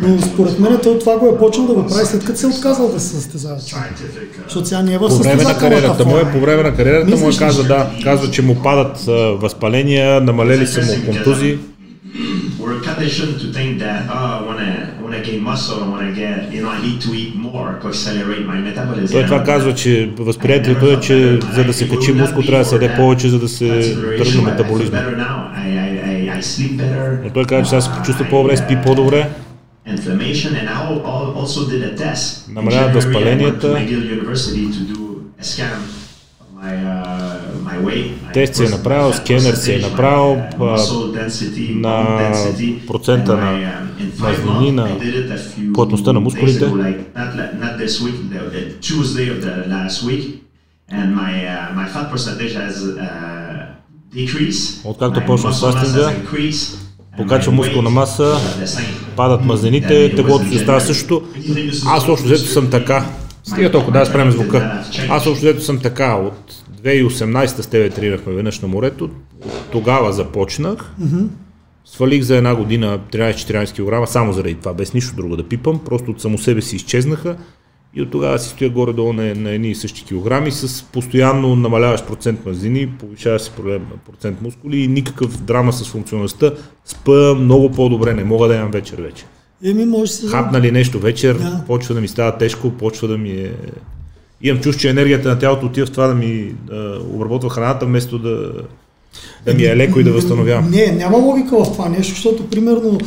Но 0.02 0.22
според 0.22 0.58
мен 0.58 0.78
той 0.82 0.98
това 0.98 1.18
го 1.18 1.26
е 1.26 1.38
почнал 1.38 1.66
да 1.66 1.74
го 1.74 1.86
прави 1.86 2.06
след 2.06 2.24
като 2.24 2.38
се 2.38 2.46
е 2.46 2.48
отказал 2.48 2.92
да 2.92 3.00
се 3.00 3.08
състезава. 3.08 3.58
Защото 4.44 4.68
сега 4.68 4.82
не 4.82 4.94
е 4.94 4.98
в 4.98 5.08
По 5.08 5.14
време 5.16 5.42
на 5.42 5.58
кариерата 5.58 6.04
му 6.04 6.16
е, 6.16 6.32
по 6.32 6.40
време 6.40 6.62
на 6.62 6.76
кариерата 6.76 7.16
му 7.16 7.28
е 7.28 7.36
казва, 7.38 7.64
да, 7.64 7.90
казва, 8.04 8.30
че 8.30 8.42
му 8.42 8.62
падат 8.62 8.98
възпаления, 9.40 10.20
намалели 10.20 10.66
са 10.66 10.80
му 10.80 11.06
контузии. 11.06 11.58
Conditioned 13.06 13.38
to 13.44 13.48
think 13.58 13.78
that, 13.78 13.98
oh, 14.10 14.38
I 14.38 14.42
want 14.48 14.58
to, 14.66 14.70
want 15.02 15.14
to 15.14 15.22
gain 15.28 15.40
muscle, 15.50 15.78
I 15.84 15.88
want 15.94 16.02
to 16.08 16.12
get, 16.22 16.50
you 16.54 16.60
know, 16.62 16.70
I 16.76 16.80
need 16.86 16.98
to 17.06 17.10
eat 17.14 17.32
more 17.36 17.78
to 17.80 17.86
accelerate 17.88 18.44
my 18.52 18.58
metabolism. 18.68 19.12
Той 19.12 19.24
това 19.24 19.44
казва, 19.44 19.74
че 19.74 20.10
възприятието 20.18 20.86
е, 20.86 21.00
че 21.00 21.38
за 21.54 21.64
да 21.64 21.72
се 21.72 21.88
качи 21.88 22.12
мускул 22.12 22.42
трябва 22.42 22.64
да 22.64 22.64
се 22.64 22.74
яде 22.74 22.94
повече, 22.96 23.28
за 23.28 23.38
да 23.38 23.48
се 23.48 23.96
тръгне 24.18 24.42
метаболизма. 24.42 24.98
I. 26.28 27.20
Но 27.24 27.30
той 27.30 27.44
каза, 27.44 27.62
че 27.62 27.68
сега 27.68 27.80
се 27.80 27.90
почувства 27.98 28.26
по-добре, 28.30 28.56
спи 28.56 28.78
по-добре. 28.84 29.30
I. 29.88 30.12
Намаляват 32.48 32.94
възпаленията. 32.94 33.86
Тест 38.34 38.54
си 38.54 38.64
е 38.64 38.68
направил, 38.68 39.12
скенер 39.12 39.54
си 39.54 39.74
е 39.74 39.78
направил 39.78 40.42
на 41.74 42.32
процента 42.86 43.36
на 43.36 43.72
мазнини, 44.18 44.72
на 44.72 44.88
плътността 45.74 46.12
на 46.12 46.20
мускулите. 46.20 46.66
Откакто 54.84 55.22
почна 55.26 55.52
фастинга, 55.52 56.12
покачва 57.16 57.52
мускулна 57.52 57.90
маса, 57.90 58.36
падат 59.16 59.44
мазнените, 59.44 60.14
теглото 60.16 60.48
си 60.48 60.56
остава 60.56 60.80
същото. 60.80 61.22
Аз 61.86 62.08
общо 62.08 62.26
взето 62.26 62.44
съм 62.44 62.70
така. 62.70 63.06
Стига 63.44 63.70
толкова, 63.72 63.98
да, 63.98 64.06
спрем 64.06 64.30
звука. 64.30 64.82
Аз 65.08 65.26
общо 65.26 65.44
взето 65.44 65.62
съм 65.62 65.78
така. 65.78 66.14
От 66.14 66.54
2018 66.82 67.46
с 67.46 67.66
тебе 67.66 67.90
тренирахме 67.90 68.32
веднъж 68.32 68.60
на 68.60 68.68
морето. 68.68 69.10
Тогава 69.72 70.12
започнах. 70.12 70.92
Свалих 71.84 72.22
за 72.22 72.36
една 72.36 72.54
година 72.54 73.00
13-14 73.12 74.02
кг, 74.02 74.08
само 74.08 74.32
заради 74.32 74.54
това, 74.54 74.74
без 74.74 74.94
нищо 74.94 75.16
друго 75.16 75.36
да 75.36 75.48
пипам. 75.48 75.80
Просто 75.84 76.10
от 76.10 76.20
само 76.20 76.38
себе 76.38 76.62
си 76.62 76.76
изчезнаха 76.76 77.36
и 77.96 78.02
от 78.02 78.10
тогава 78.10 78.38
си 78.38 78.48
стоя 78.48 78.70
горе-долу 78.70 79.12
на, 79.12 79.34
на 79.34 79.50
едни 79.50 79.70
и 79.70 79.74
същи 79.74 80.04
килограми 80.04 80.50
с 80.50 80.82
постоянно 80.82 81.56
намаляващ 81.56 82.06
процент 82.06 82.46
мазнини, 82.46 82.88
повишава 82.88 83.38
се 83.38 83.50
процент 84.06 84.42
мускули 84.42 84.78
и 84.78 84.88
никакъв 84.88 85.42
драма 85.42 85.72
с 85.72 85.88
функционалността. 85.88 86.52
Спа 86.84 87.34
много 87.34 87.70
по-добре, 87.70 88.14
не 88.14 88.24
мога 88.24 88.48
да 88.48 88.54
ям 88.54 88.70
вечер 88.70 89.00
вече. 89.00 89.24
Еми, 89.64 89.84
може 89.84 90.12
се. 90.12 90.28
Хапна 90.28 90.60
ли 90.60 90.72
нещо 90.72 90.98
вечер, 90.98 91.34
да. 91.34 91.64
почва 91.66 91.94
да 91.94 92.00
ми 92.00 92.08
става 92.08 92.38
тежко, 92.38 92.70
почва 92.70 93.08
да 93.08 93.18
ми 93.18 93.30
е... 93.30 93.52
Имам 94.42 94.62
чувство, 94.62 94.80
че 94.80 94.90
енергията 94.90 95.28
на 95.28 95.38
тялото 95.38 95.66
отива 95.66 95.86
в 95.86 95.90
това 95.90 96.06
да 96.06 96.14
ми 96.14 96.54
да 96.66 96.98
обработва 97.14 97.50
храната, 97.50 97.86
вместо 97.86 98.18
да, 98.18 98.52
да 99.46 99.54
ми 99.54 99.64
е 99.64 99.76
леко 99.76 100.00
и 100.00 100.04
да 100.04 100.12
възстановявам. 100.12 100.70
Не, 100.70 100.92
няма 100.92 101.18
логика 101.18 101.64
в 101.64 101.72
това 101.72 101.88
нещо, 101.88 102.14
защото 102.14 102.50
примерно 102.50 102.98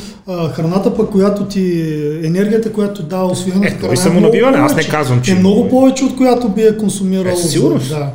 храната 0.54 0.96
пък, 0.96 1.10
която 1.10 1.46
ти, 1.46 1.82
енергията, 2.24 2.74
която 2.74 3.04
дава 3.04 3.32
освоена 3.32 3.68
е, 3.68 3.70
храна, 3.70 3.94
е 3.94 3.98
самонабиване, 3.98 4.58
аз 4.58 4.76
не 4.76 4.84
казвам, 4.84 5.22
че... 5.22 5.32
Е 5.32 5.36
много 5.36 5.70
повече, 5.70 6.04
от 6.04 6.16
която 6.18 6.50
би 6.50 6.62
е 6.62 6.78
консумирал. 6.78 7.34
Е, 7.34 7.36
сигурно. 7.36 7.80
Да. 7.90 8.10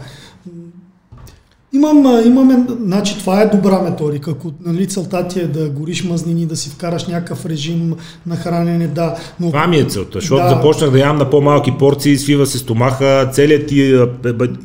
Имам, 1.75 2.23
имаме, 2.27 2.67
значи 2.85 3.19
това 3.19 3.43
е 3.43 3.47
добра 3.47 3.83
методика. 3.83 4.31
Ако 4.31 4.53
нали, 4.67 4.87
целта 4.87 5.29
ти 5.29 5.41
е 5.41 5.47
да 5.47 5.71
гориш 5.71 6.05
мазнини, 6.05 6.47
да 6.47 6.57
си 6.57 6.71
вкараш 6.71 7.07
някакъв 7.07 7.47
режим 7.47 7.95
на 8.27 8.37
хранене, 8.37 8.87
да. 8.87 9.15
Но... 9.41 9.47
Това 9.47 9.67
ми 9.67 9.77
е 9.77 9.85
целта, 9.85 10.19
защото 10.21 10.43
да. 10.43 10.49
започнах 10.49 10.91
да 10.91 10.99
ям 10.99 11.17
на 11.17 11.31
по-малки 11.31 11.73
порции, 11.79 12.19
свива 12.19 12.47
се 12.47 12.59
стомаха, 12.59 13.31
целият 13.33 13.67
ти, 13.67 14.07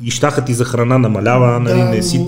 ищаха 0.03 0.45
ти 0.45 0.53
за 0.53 0.65
храна 0.65 0.97
намалява, 0.97 1.59
нали, 1.59 1.79
да, 1.79 1.85
не 1.85 2.03
си 2.03 2.25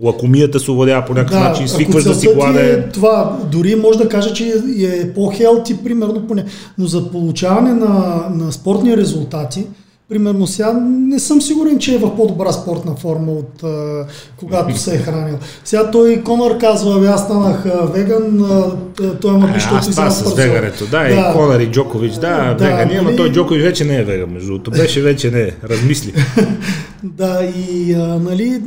лакомията 0.00 0.60
се 0.60 0.70
овладява 0.70 1.06
по 1.06 1.14
някакъв 1.14 1.38
да, 1.38 1.48
начин, 1.48 1.68
свикваш 1.68 2.04
да 2.04 2.14
си 2.14 2.28
гладен. 2.34 2.66
Е 2.66 2.88
това, 2.88 3.38
дори 3.52 3.74
може 3.74 3.98
да 3.98 4.08
кажа, 4.08 4.32
че 4.32 4.62
е 4.78 5.12
по-хелти, 5.12 5.84
примерно, 5.84 6.26
поне. 6.28 6.44
но 6.78 6.86
за 6.86 7.10
получаване 7.10 7.72
на, 7.74 8.24
на 8.34 8.52
спортни 8.52 8.96
резултати, 8.96 9.66
Примерно 10.08 10.46
сега 10.46 10.72
не 10.82 11.18
съм 11.18 11.42
сигурен, 11.42 11.78
че 11.78 11.94
е 11.94 11.98
в 11.98 12.16
по-добра 12.16 12.52
спортна 12.52 12.94
форма 12.94 13.32
от 13.32 13.62
а, 13.62 14.06
когато 14.36 14.78
се 14.78 14.94
е 14.94 14.98
хранил. 14.98 15.38
Сега 15.64 15.90
той 15.90 16.22
Конор 16.22 16.58
казва, 16.58 17.08
аз 17.08 17.24
станах 17.24 17.66
а, 17.66 17.86
веган, 17.86 18.44
а, 18.44 18.72
той 19.20 19.34
има 19.34 19.54
пише, 19.54 19.68
Аз 19.72 19.90
това 19.90 20.10
с 20.10 20.34
вегането, 20.34 20.84
да, 20.84 21.02
да, 21.02 21.08
и 21.08 21.32
Конор 21.32 21.60
и 21.60 21.66
Джокович, 21.66 22.14
да, 22.14 22.54
да 22.54 22.64
вегани, 22.64 22.94
нали... 22.94 22.96
ама 22.96 23.16
той 23.16 23.32
Джокович 23.32 23.62
вече 23.62 23.84
не 23.84 23.96
е 23.96 24.04
веган, 24.04 24.30
между 24.30 24.48
другото, 24.48 24.70
беше 24.70 25.02
вече 25.02 25.30
не 25.30 25.40
е, 25.40 25.50
размисли. 25.64 26.14
да, 27.02 27.44
и 27.44 27.94
а, 27.94 28.18
нали, 28.18 28.62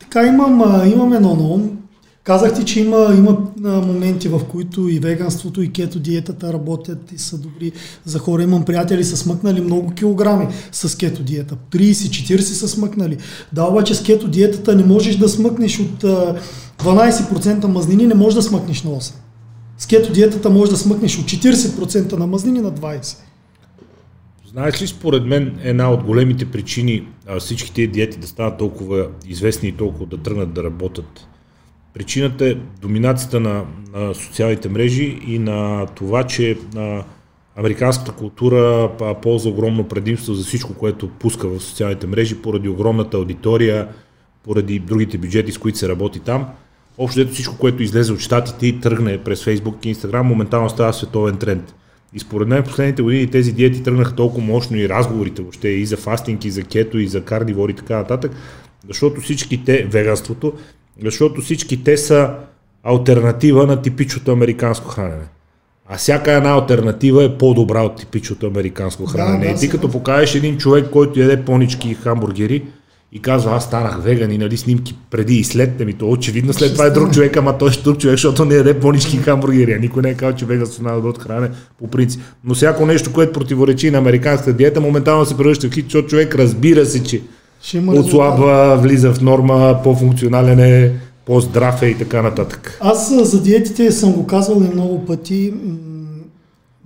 така 0.00 0.26
имам, 0.26 0.62
а, 0.62 0.86
имам 0.86 1.12
едно 1.12 1.34
на 1.34 1.42
ум. 1.42 1.70
Казах 2.24 2.54
ти, 2.54 2.64
че 2.64 2.80
има, 2.80 3.14
има 3.18 3.38
моменти, 3.64 4.28
в 4.28 4.40
които 4.44 4.88
и 4.88 4.98
веганството, 4.98 5.62
и 5.62 5.72
кето 5.72 5.98
диетата 5.98 6.52
работят 6.52 7.12
и 7.12 7.18
са 7.18 7.38
добри 7.38 7.72
за 8.04 8.18
хора. 8.18 8.42
Имам 8.42 8.64
приятели, 8.64 9.04
са 9.04 9.16
смъкнали 9.16 9.60
много 9.60 9.90
килограми 9.90 10.48
с 10.72 10.98
кето 10.98 11.22
диета. 11.22 11.56
30-40 11.70 12.40
са 12.40 12.68
смъкнали. 12.68 13.18
Да, 13.52 13.64
обаче 13.64 13.94
с 13.94 14.02
кето 14.02 14.28
диетата 14.28 14.76
не 14.76 14.84
можеш 14.84 15.16
да 15.16 15.28
смъкнеш 15.28 15.80
от 15.80 16.04
12% 16.82 17.66
мазнини, 17.66 18.06
не 18.06 18.14
можеш 18.14 18.34
да 18.34 18.42
смъкнеш 18.42 18.82
на 18.82 18.90
8. 18.90 19.12
С 19.78 19.86
кето 19.86 20.12
диетата 20.12 20.50
можеш 20.50 20.70
да 20.70 20.78
смъкнеш 20.78 21.18
от 21.18 21.24
40% 21.24 22.12
на 22.12 22.26
мазнини 22.26 22.60
на 22.60 22.72
20%. 22.72 23.16
Знаеш 24.50 24.82
ли, 24.82 24.86
според 24.86 25.26
мен, 25.26 25.58
една 25.62 25.90
от 25.90 26.04
големите 26.04 26.44
причини 26.44 27.06
а, 27.28 27.40
всички 27.40 27.72
тези 27.72 27.88
диети 27.88 28.18
да 28.18 28.26
станат 28.26 28.58
толкова 28.58 29.08
известни 29.28 29.68
и 29.68 29.72
толкова 29.72 30.06
да 30.06 30.16
тръгнат 30.16 30.54
да 30.54 30.64
работят? 30.64 31.26
Причината 31.94 32.48
е 32.48 32.54
доминацията 32.80 33.40
на, 33.40 33.64
на 33.94 34.14
социалните 34.14 34.68
мрежи 34.68 35.18
и 35.26 35.38
на 35.38 35.86
това, 35.86 36.24
че 36.24 36.58
а, 36.76 37.04
американската 37.56 38.12
култура 38.12 38.90
а, 39.00 39.14
ползва 39.14 39.50
огромно 39.50 39.88
предимство 39.88 40.34
за 40.34 40.44
всичко, 40.44 40.74
което 40.74 41.08
пуска 41.08 41.48
в 41.48 41.60
социалните 41.60 42.06
мрежи, 42.06 42.42
поради 42.42 42.68
огромната 42.68 43.16
аудитория, 43.16 43.88
поради 44.44 44.78
другите 44.78 45.18
бюджети, 45.18 45.52
с 45.52 45.58
които 45.58 45.78
се 45.78 45.88
работи 45.88 46.20
там. 46.20 46.46
Общо 46.98 47.28
всичко, 47.28 47.58
което 47.58 47.82
излезе 47.82 48.12
от 48.12 48.20
щатите 48.20 48.66
и 48.66 48.80
тръгне 48.80 49.18
през 49.18 49.44
Facebook 49.44 49.86
и 49.86 49.94
Instagram, 49.94 50.22
моментално 50.22 50.70
става 50.70 50.92
световен 50.92 51.36
тренд. 51.36 51.74
И 52.14 52.18
според 52.18 52.48
мен 52.48 52.62
в 52.62 52.66
последните 52.66 53.02
години 53.02 53.30
тези 53.30 53.52
диети 53.52 53.82
тръгнаха 53.82 54.14
толкова 54.14 54.46
мощно 54.46 54.76
и 54.76 54.88
разговорите 54.88 55.42
въобще 55.42 55.68
и 55.68 55.86
за 55.86 55.96
фастинг, 55.96 56.44
и 56.44 56.50
за 56.50 56.62
кето, 56.62 56.98
и 56.98 57.08
за 57.08 57.24
кардивор 57.24 57.68
и 57.68 57.74
така 57.74 57.96
нататък, 57.96 58.32
защото 58.88 59.20
всички 59.20 59.64
те, 59.64 59.84
веганството, 59.84 60.52
защото 61.02 61.40
всички 61.40 61.84
те 61.84 61.96
са 61.96 62.30
альтернатива 62.82 63.66
на 63.66 63.82
типичното 63.82 64.32
американско 64.32 64.88
хранене. 64.88 65.24
А 65.88 65.96
всяка 65.96 66.32
една 66.32 66.50
альтернатива 66.50 67.24
е 67.24 67.38
по-добра 67.38 67.82
от 67.82 67.96
типичното 67.96 68.46
американско 68.46 69.06
хранене. 69.06 69.46
Да, 69.46 69.52
да, 69.52 69.56
и 69.56 69.60
ти 69.60 69.68
като 69.68 69.90
покажеш 69.90 70.34
един 70.34 70.58
човек, 70.58 70.90
който 70.90 71.20
яде 71.20 71.44
понички 71.44 71.90
и 71.90 71.94
хамбургери, 71.94 72.62
и 73.14 73.18
казва, 73.22 73.56
аз 73.56 73.64
станах 73.64 74.02
веган 74.02 74.32
и 74.32 74.38
нали 74.38 74.56
снимки 74.56 74.94
преди 75.10 75.34
и 75.34 75.44
след, 75.44 75.80
ми 75.80 75.92
то 75.92 76.10
очевидно 76.10 76.52
след 76.52 76.72
това 76.72 76.86
е 76.86 76.90
друг 76.90 77.12
човек, 77.12 77.36
ама 77.36 77.58
той 77.58 77.70
е 77.70 77.82
друг 77.84 77.98
човек, 77.98 78.14
защото 78.14 78.44
не 78.44 78.54
яде 78.54 78.80
понички 78.80 79.16
хамбургери, 79.16 79.72
а 79.72 79.78
никой 79.78 80.02
не 80.02 80.10
е 80.10 80.14
казал, 80.14 80.36
че 80.36 80.46
веганството 80.46 80.88
няма 80.88 81.12
да 81.12 81.20
хране 81.20 81.50
по 81.78 81.88
принцип. 81.88 82.22
Но 82.44 82.54
всяко 82.54 82.86
нещо, 82.86 83.12
което 83.12 83.32
противоречи 83.32 83.90
на 83.90 83.98
американската 83.98 84.52
диета, 84.52 84.80
моментално 84.80 85.26
се 85.26 85.36
превръща 85.36 85.68
в 85.68 85.74
хит, 85.74 85.84
защото 85.84 86.08
човек 86.08 86.34
разбира 86.34 86.86
се, 86.86 87.04
че 87.04 87.22
отслабва, 87.88 88.76
влиза 88.76 89.12
в 89.12 89.20
норма, 89.20 89.80
по-функционален 89.84 90.60
е, 90.60 90.92
по-здрав 91.26 91.82
е 91.82 91.86
и 91.86 91.98
така 91.98 92.22
нататък. 92.22 92.78
Аз 92.80 93.30
за 93.30 93.42
диетите 93.42 93.92
съм 93.92 94.12
го 94.12 94.26
казвал 94.26 94.62
и 94.62 94.74
много 94.74 95.04
пъти. 95.04 95.54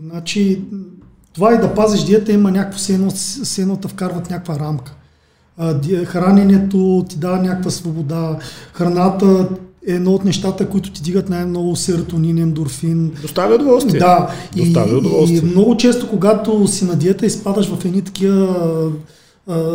Значи, 0.04 0.60
това 1.34 1.54
и 1.54 1.58
да 1.58 1.74
пазиш 1.74 2.04
диета 2.04 2.32
има 2.32 2.50
някакво 2.50 2.78
се 2.78 2.94
едно, 3.62 3.78
вкарват 3.88 4.30
някаква 4.30 4.58
рамка 4.58 4.92
храненето 6.04 7.04
ти 7.08 7.16
дава 7.16 7.36
някаква 7.36 7.70
свобода, 7.70 8.38
храната 8.72 9.48
е 9.88 9.92
едно 9.92 10.12
от 10.12 10.24
нещата, 10.24 10.68
които 10.68 10.90
ти 10.90 11.02
дигат 11.02 11.28
най-много 11.28 11.76
серотонин, 11.76 12.38
ендорфин. 12.38 13.12
Доставя 13.22 13.54
удоволствие. 13.54 14.00
Да. 14.00 14.30
Доставя 14.56 14.92
и, 14.92 14.94
удоволствие. 14.94 15.38
И 15.38 15.42
много 15.42 15.76
често, 15.76 16.08
когато 16.08 16.68
си 16.68 16.84
на 16.84 16.96
диета, 16.96 17.26
изпадаш 17.26 17.68
в 17.68 17.84
едни 17.84 18.02
такива 18.02 18.56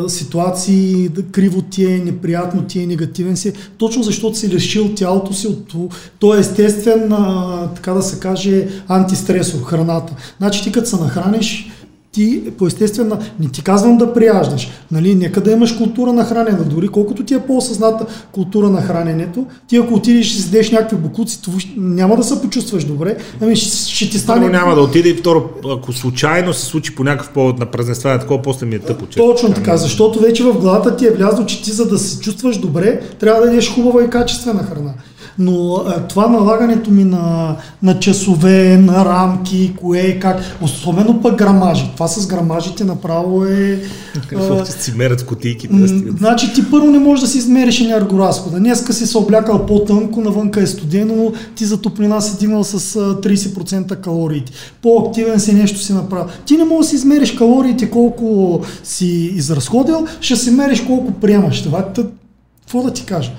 ситуации, 0.08 1.10
криво 1.32 1.62
ти 1.62 1.86
е, 1.86 1.98
неприятно 1.98 2.64
ти 2.64 2.80
е, 2.80 2.88
негативен 2.88 3.38
си, 3.38 3.54
точно 3.78 4.04
защото 4.04 4.38
си 4.38 4.50
лишил 4.50 4.96
тялото 4.96 5.34
си 5.34 5.48
от 5.48 5.74
то 6.20 6.36
е 6.36 6.40
естествен, 6.40 7.14
така 7.76 7.94
да 7.94 8.02
се 8.02 8.20
каже, 8.20 8.68
антистресор, 8.88 9.62
храната. 9.64 10.14
Значи 10.38 10.64
ти 10.64 10.72
като 10.72 10.90
се 10.90 10.96
нахраниш, 10.96 11.72
ти 12.14 12.44
по 12.58 12.68
естествена, 12.68 13.18
не 13.40 13.50
ти 13.50 13.64
казвам 13.64 13.98
да 13.98 14.14
прияждаш, 14.14 14.72
нали, 14.92 15.16
нека 15.16 15.42
да 15.42 15.52
имаш 15.52 15.72
култура 15.72 16.14
на 16.14 16.26
хранене, 16.26 16.64
дори 16.66 16.88
колкото 16.88 17.24
ти 17.24 17.34
е 17.34 17.40
по-осъзната 17.40 18.06
култура 18.32 18.70
на 18.70 18.82
храненето, 18.82 19.46
ти 19.68 19.78
ако 19.78 19.94
отидеш 19.94 20.34
и 20.34 20.42
седеш 20.42 20.72
някакви 20.72 20.98
букуци, 20.98 21.40
няма 21.78 22.16
да 22.16 22.24
се 22.24 22.42
почувстваш 22.42 22.84
добре, 22.84 23.18
ами 23.42 23.56
ще, 23.56 23.90
ще 23.92 24.10
ти 24.10 24.20
стане... 24.20 24.42
Първо 24.42 24.52
няма 24.52 24.76
да 24.76 24.82
отиде 24.82 25.10
и 25.10 25.14
второ, 25.14 25.50
ако 25.72 25.94
случайно 25.94 26.54
се 26.54 26.66
случи 26.66 26.96
по 26.96 27.04
някакъв 27.04 27.30
повод 27.30 27.60
на 27.60 27.66
празненстване, 27.66 28.20
такова 28.20 28.42
после 28.42 28.66
ми 28.66 28.76
е 28.76 28.80
тъпо. 28.80 29.06
Че... 29.08 29.20
Точно 29.20 29.54
така, 29.54 29.78
защото 29.78 30.20
вече 30.20 30.44
в 30.44 30.54
главата 30.54 30.96
ти 30.96 31.08
е 31.08 31.12
влязло, 31.12 31.46
че 31.46 31.64
ти 31.64 31.72
за 31.72 31.90
да 31.90 32.00
се 32.00 32.20
чувстваш 32.20 32.58
добре, 32.58 33.02
трябва 33.20 33.42
да 33.42 33.48
ядеш 33.48 33.74
хубава 33.74 34.04
и 34.04 34.10
качествена 34.10 34.64
храна 34.64 34.94
но 35.40 35.76
а, 35.76 36.08
това 36.08 36.28
налагането 36.28 36.92
ми 36.92 37.04
на, 37.04 37.56
на 37.84 38.00
часове, 38.00 38.78
на 38.78 39.06
рамки, 39.06 39.74
кое 39.80 40.00
е 40.00 40.20
как, 40.20 40.42
особено 40.62 41.22
пък 41.22 41.38
грамажи. 41.38 41.92
Това 41.94 42.08
с 42.08 42.28
грамажите 42.28 42.84
направо 42.84 43.46
е... 43.46 43.80
Какво 44.30 44.66
ще 44.66 44.84
си 44.84 44.94
мерят 44.98 45.26
кутийки? 45.26 45.70
Значи 46.18 46.54
ти 46.54 46.72
първо 46.72 46.92
не 46.92 47.00
можеш 47.00 47.22
да 47.22 47.28
си 47.28 47.38
измериш 47.38 47.82
енергоразхода. 47.82 48.60
Днеска 48.60 48.94
си 48.94 49.08
се 49.08 49.18
облякал 49.18 49.66
по-тънко, 49.66 50.22
навънка 50.22 50.62
е 50.62 50.68
студено, 50.68 51.34
ти 51.56 51.66
за 51.66 51.82
топлина 51.82 52.22
си 52.22 52.40
дигнал 52.40 52.64
с 52.64 53.00
30% 53.00 54.02
калориите. 54.02 54.52
По-активен 54.82 55.40
си 55.40 55.54
нещо 55.54 55.80
си 55.80 55.94
направил. 55.94 56.26
Ти 56.46 56.58
не 56.58 56.64
можеш 56.64 56.80
да 56.80 56.90
си 56.90 56.96
измериш 56.96 57.36
калориите 57.36 57.90
колко 57.90 58.60
си 58.84 59.32
изразходил, 59.36 60.08
ще 60.22 60.36
си 60.36 60.52
мериш 60.52 60.82
колко 60.82 61.12
приемаш. 61.12 61.64
Това 61.64 61.86
какво 61.96 62.84
да 62.84 62.94
ти 62.94 63.06
кажа? 63.06 63.32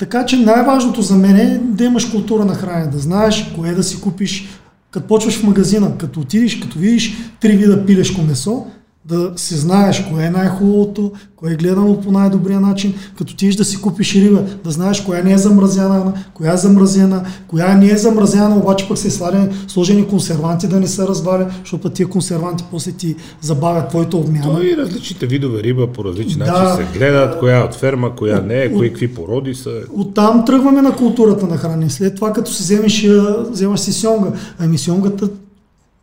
Така 0.00 0.26
че 0.26 0.36
най-важното 0.36 1.02
за 1.02 1.16
мен 1.16 1.36
е 1.36 1.58
да 1.58 1.84
имаш 1.84 2.04
култура 2.04 2.44
на 2.44 2.54
хранене, 2.54 2.90
да 2.90 2.98
знаеш 2.98 3.52
кое 3.56 3.72
да 3.72 3.82
си 3.82 4.00
купиш, 4.00 4.48
като 4.90 5.06
почваш 5.06 5.38
в 5.38 5.42
магазина, 5.42 5.98
като 5.98 6.20
отидеш, 6.20 6.60
като 6.60 6.78
видиш 6.78 7.16
три 7.40 7.56
вида 7.56 7.86
пилешко 7.86 8.22
месо, 8.22 8.66
да 9.04 9.32
си 9.36 9.56
знаеш 9.56 10.04
кое 10.10 10.24
е 10.24 10.30
най-хубавото, 10.30 11.12
кое 11.36 11.52
е 11.52 11.56
гледано 11.56 12.00
по 12.00 12.12
най-добрия 12.12 12.60
начин, 12.60 12.94
като 13.18 13.36
тиш 13.36 13.56
да 13.56 13.64
си 13.64 13.80
купиш 13.80 14.14
риба, 14.14 14.42
да 14.64 14.70
знаеш 14.70 15.00
коя 15.00 15.22
не 15.22 15.32
е 15.32 15.38
замразена, 15.38 16.12
коя 16.34 16.52
е 16.52 16.56
замразена, 16.56 17.24
коя 17.48 17.74
не 17.74 17.90
е 17.90 17.96
замразена, 17.96 18.56
обаче 18.56 18.88
пък 18.88 18.98
се 18.98 19.10
сладени, 19.10 19.48
сложени 19.68 20.08
консерванти 20.08 20.68
да 20.68 20.80
не 20.80 20.86
се 20.86 21.02
разваля, 21.02 21.50
защото 21.60 21.90
тия 21.90 22.08
консерванти 22.08 22.64
после 22.70 22.92
ти 22.92 23.16
забавят 23.40 23.88
твоето 23.88 24.18
обмяна. 24.18 24.54
То 24.54 24.62
и 24.62 24.76
различните 24.76 25.26
видове 25.26 25.62
риба 25.62 25.86
по 25.86 26.04
различни 26.04 26.44
да, 26.44 26.52
начин 26.52 26.86
се 26.86 26.98
гледат, 26.98 27.38
коя 27.38 27.58
е 27.58 27.62
от 27.62 27.74
ферма, 27.74 28.16
коя 28.16 28.40
не 28.40 28.62
е, 28.62 28.72
кои 28.72 28.88
какви 28.88 29.14
породи 29.14 29.54
са. 29.54 29.70
Оттам 29.92 30.44
тръгваме 30.46 30.82
на 30.82 30.96
културата 30.96 31.46
на 31.46 31.56
храни. 31.56 31.90
След 31.90 32.14
това, 32.14 32.32
като 32.32 32.52
си 32.52 32.62
вземеш, 32.62 33.06
вземаш 33.50 33.80
си 33.80 33.92
сьонга, 33.92 34.32
ами 34.58 34.78
сьонгата 34.78 35.28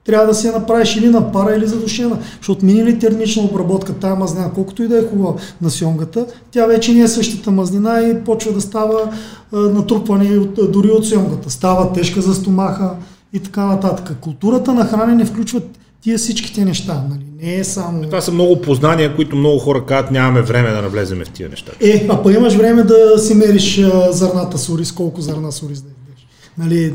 трябва 0.08 0.28
да 0.28 0.34
си 0.34 0.47
я 0.47 0.53
направиш 0.53 0.95
или 0.95 1.10
на 1.10 1.32
пара, 1.32 1.55
или 1.55 1.68
задушена. 1.68 2.18
Защото 2.38 2.66
минали 2.66 2.99
термична 2.99 3.43
обработка, 3.43 3.93
тая 3.93 4.16
мазнина, 4.16 4.51
колкото 4.55 4.84
и 4.84 4.88
да 4.88 4.99
е 4.99 5.08
хубава 5.08 5.34
на 5.62 5.70
сьонгата, 5.70 6.26
тя 6.51 6.66
вече 6.66 6.93
не 6.93 7.01
е 7.01 7.08
същата 7.08 7.51
мазнина 7.51 8.01
и 8.01 8.24
почва 8.24 8.51
да 8.51 8.62
става 8.62 9.12
а, 9.53 9.58
натрупване 9.58 10.38
от, 10.38 10.72
дори 10.72 10.89
от 10.89 11.08
сьонгата. 11.08 11.49
Става 11.49 11.93
тежка 11.93 12.22
за 12.22 12.36
стомаха 12.36 12.91
и 13.34 13.39
така 13.39 13.66
нататък. 13.66 14.18
Културата 14.22 14.74
на 14.74 14.86
хранене 14.86 15.26
включва 15.26 15.62
тия 16.01 16.18
всичките 16.18 16.66
неща. 16.66 17.03
Нали? 17.10 17.24
Не 17.41 17.55
е 17.55 17.64
само... 17.64 18.03
Това 18.03 18.22
са 18.22 18.32
много 18.32 18.62
познания, 18.62 19.16
които 19.16 19.36
много 19.36 19.60
хора 19.60 19.86
казват, 19.86 20.12
нямаме 20.12 20.41
време 20.41 20.70
да 20.70 20.82
навлеземе 20.82 21.26
в 21.26 21.30
тия 21.30 21.49
неща. 21.49 21.72
Е, 21.82 22.08
а 22.10 22.24
па 22.24 22.34
имаш 22.34 22.53
време 22.55 22.84
да 22.84 23.20
си 23.20 23.34
мериш 23.34 23.80
а, 23.80 24.12
зърната 24.12 24.58
с 24.58 24.70
ориз, 24.70 24.91
колко 24.91 25.22
зърна 25.22 25.51
с 25.51 25.64
ориз 25.64 25.82
да 25.82 25.89
ядеш. 25.89 26.28
Нали, 26.58 26.93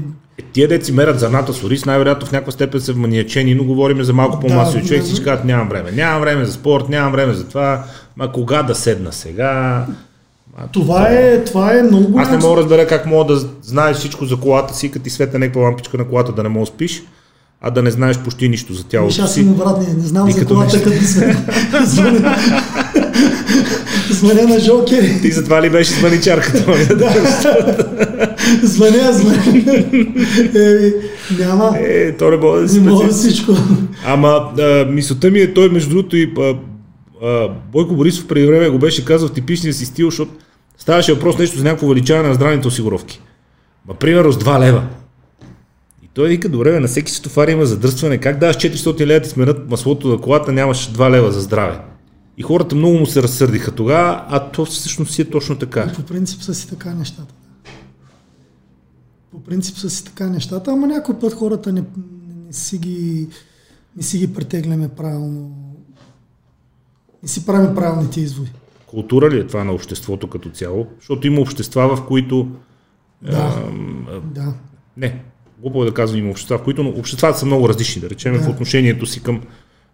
тия 0.53 0.68
деци 0.68 0.93
мерят 0.93 1.20
зърната 1.20 1.53
с 1.53 1.64
ориз, 1.64 1.85
най-вероятно 1.85 2.26
в 2.26 2.33
някаква 2.33 2.53
степен 2.53 2.80
са 2.80 2.93
вманиячени, 2.93 3.55
но 3.55 3.64
говорим 3.64 4.03
за 4.03 4.12
малко 4.12 4.41
по-масови 4.41 4.83
да, 4.83 4.89
човек, 4.89 5.03
всички 5.03 5.24
казват 5.24 5.45
нямам 5.45 5.68
време. 5.68 5.93
Нямам 5.93 6.20
време 6.20 6.45
за 6.45 6.53
спорт, 6.53 6.89
нямам 6.89 7.12
време 7.12 7.33
за 7.33 7.45
това, 7.45 7.85
ма 8.16 8.33
кога 8.33 8.62
да 8.62 8.74
седна 8.74 9.12
сега? 9.12 9.87
А, 10.57 10.66
това, 10.72 11.09
е, 11.09 11.45
това 11.45 11.78
е 11.78 11.83
много 11.83 12.18
Аз 12.18 12.30
не 12.30 12.37
мога 12.37 12.57
да 12.57 12.62
разбера 12.62 12.87
как 12.87 13.07
мога 13.07 13.35
да 13.35 13.41
знаеш 13.62 13.97
всичко 13.97 14.24
за 14.24 14.37
колата 14.37 14.74
си, 14.74 14.91
като 14.91 15.05
ти 15.05 15.11
света 15.11 15.39
някаква 15.39 15.62
лампичка 15.62 15.99
на 15.99 16.09
колата 16.09 16.33
да 16.33 16.43
не 16.43 16.61
да 16.61 16.66
спиш, 16.66 17.03
а 17.61 17.70
да 17.70 17.83
не 17.83 17.91
знаеш 17.91 18.18
почти 18.18 18.49
нищо 18.49 18.72
за 18.72 18.85
тялото 18.85 19.14
си. 19.14 19.20
Аз 19.20 19.35
съм 19.35 19.51
обратния, 19.51 19.95
не 19.95 20.03
знам 20.03 20.30
за 20.30 20.47
колата, 20.47 20.83
като 20.83 21.05
се 21.05 21.37
звъня 24.11 24.43
на 24.43 24.61
Жокер. 24.61 25.05
Ти 25.23 25.33
затова 25.33 25.63
ли 25.63 25.71
беше 25.71 25.93
звъничарката? 25.93 26.65
да. 26.97 27.11
звъня, 28.63 29.13
звъня. 29.13 29.85
Е, 30.55 30.93
няма. 31.39 31.79
Е, 31.79 32.17
то 32.17 32.31
не 32.31 32.37
мога 32.37 32.61
да 32.61 32.69
си 32.69 32.81
Не 32.81 32.91
мога 32.91 33.09
всичко. 33.09 33.53
Ама 34.07 34.53
а, 34.59 34.85
мисълта 34.85 35.31
ми 35.31 35.41
е, 35.41 35.55
той 35.55 35.69
между 35.69 35.91
другото 35.91 36.17
и 36.17 36.33
а, 36.39 36.55
а, 37.23 37.49
Бойко 37.73 37.95
Борисов 37.95 38.27
преди 38.27 38.47
време 38.47 38.69
го 38.69 38.79
беше 38.79 39.05
казал 39.05 39.29
в 39.29 39.33
типичния 39.33 39.75
си 39.75 39.85
стил, 39.85 40.07
защото 40.07 40.33
ставаше 40.79 41.15
въпрос 41.15 41.39
нещо 41.39 41.59
за 41.59 41.65
някакво 41.65 41.87
увеличаване 41.87 42.29
на 42.29 42.35
здравните 42.35 42.69
осигуровки. 42.69 43.21
Ма, 43.89 43.95
примерно 43.95 44.33
с 44.33 44.39
2 44.39 44.61
лева. 44.61 44.83
И 46.05 46.09
той 46.15 46.29
вика, 46.29 46.49
добре, 46.49 46.81
на 46.81 46.89
всеки 46.89 47.13
стопар 47.13 47.49
има 47.49 47.67
задръстване. 47.67 48.19
Как 48.19 48.39
даваш 48.39 48.57
400 48.57 49.07
лева 49.07 49.21
ти 49.21 49.29
сменят 49.29 49.71
маслото 49.71 50.09
на 50.09 50.19
колата, 50.19 50.53
нямаш 50.53 50.91
2 50.93 51.11
лева 51.11 51.33
за 51.33 51.41
здраве. 51.41 51.79
И 52.37 52.43
хората 52.43 52.74
много 52.74 52.99
му 52.99 53.07
се 53.07 53.22
разсърдиха 53.22 53.74
тогава, 53.74 54.24
а 54.28 54.51
то 54.51 54.64
всъщност 54.64 55.12
си 55.12 55.22
е 55.22 55.30
точно 55.30 55.59
така. 55.59 55.93
По 55.93 56.03
принцип 56.03 56.43
са 56.43 56.55
си 56.55 56.69
така 56.69 56.94
нещата. 56.94 57.35
По 59.31 59.40
принцип 59.40 59.77
са 59.77 59.90
си 59.90 60.05
така 60.05 60.27
нещата, 60.27 60.73
ама 60.73 60.86
някой 60.86 61.19
път 61.19 61.32
хората 61.32 61.73
не, 61.73 61.85
не, 62.47 62.52
си, 62.52 62.78
ги, 62.78 63.28
не 63.97 64.02
си 64.02 64.19
ги 64.19 64.35
претегляме 64.35 64.89
правилно. 64.89 65.57
Не 67.23 67.28
си 67.28 67.47
правим 67.47 67.74
правилните 67.74 68.20
изводи. 68.20 68.52
Култура 68.86 69.31
ли 69.31 69.39
е 69.39 69.47
това 69.47 69.65
на 69.65 69.73
обществото 69.73 70.31
като 70.31 70.51
цяло? 70.51 70.86
Защото 70.98 71.27
има 71.27 71.40
общества, 71.40 71.97
в 71.97 72.07
които... 72.07 72.48
Да, 73.23 73.62
а, 74.09 74.20
да. 74.20 74.55
Не, 74.97 75.23
глупо 75.59 75.82
е 75.82 75.86
да 75.86 75.94
казвам 75.94 76.20
има 76.20 76.31
общества, 76.31 76.59
в 76.59 76.62
които 76.62 76.82
но 76.82 76.90
обществата 76.90 77.39
са 77.39 77.47
много 77.47 77.69
различни, 77.69 78.02
да 78.02 78.11
речем, 78.11 78.32
да. 78.32 78.40
в 78.40 78.48
отношението 78.48 79.07
си 79.07 79.23
към 79.23 79.40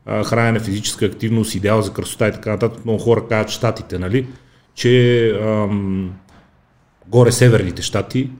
хранене, 0.08 0.60
физическа 0.60 1.04
активност, 1.06 1.54
идеал 1.54 1.82
за 1.82 1.92
красота 1.92 2.28
и 2.28 2.32
така 2.32 2.50
нататък. 2.50 2.84
Много 2.84 2.98
хора 2.98 3.26
казват 3.28 3.50
щатите, 3.50 3.98
нали, 3.98 4.26
че 4.74 5.30
ам, 5.30 6.12
горе 7.08 7.32
северните 7.32 7.82
щати, 7.82 8.30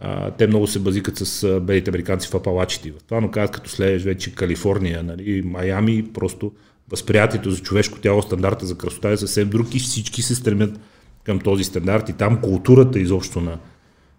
а, 0.00 0.30
те 0.30 0.46
много 0.46 0.66
се 0.66 0.78
базикат 0.78 1.16
с 1.16 1.60
белите 1.60 1.90
американци 1.90 2.28
в 2.28 2.34
апалачите. 2.34 2.90
В 2.90 3.02
това, 3.08 3.20
но 3.20 3.30
казват, 3.30 3.50
като 3.50 3.70
следваш 3.70 4.02
вече 4.02 4.34
Калифорния, 4.34 5.02
нали, 5.02 5.42
Майами, 5.42 6.04
просто 6.14 6.52
възприятието 6.90 7.50
за 7.50 7.62
човешко 7.62 7.98
тяло, 7.98 8.22
стандарта 8.22 8.66
за 8.66 8.78
красота 8.78 9.10
е 9.10 9.16
съвсем 9.16 9.48
друг 9.48 9.74
и 9.74 9.78
всички 9.78 10.22
се 10.22 10.34
стремят 10.34 10.80
към 11.24 11.38
този 11.38 11.64
стандарт 11.64 12.08
и 12.08 12.12
там 12.12 12.40
културата 12.40 12.98
изобщо 12.98 13.40
на, 13.40 13.58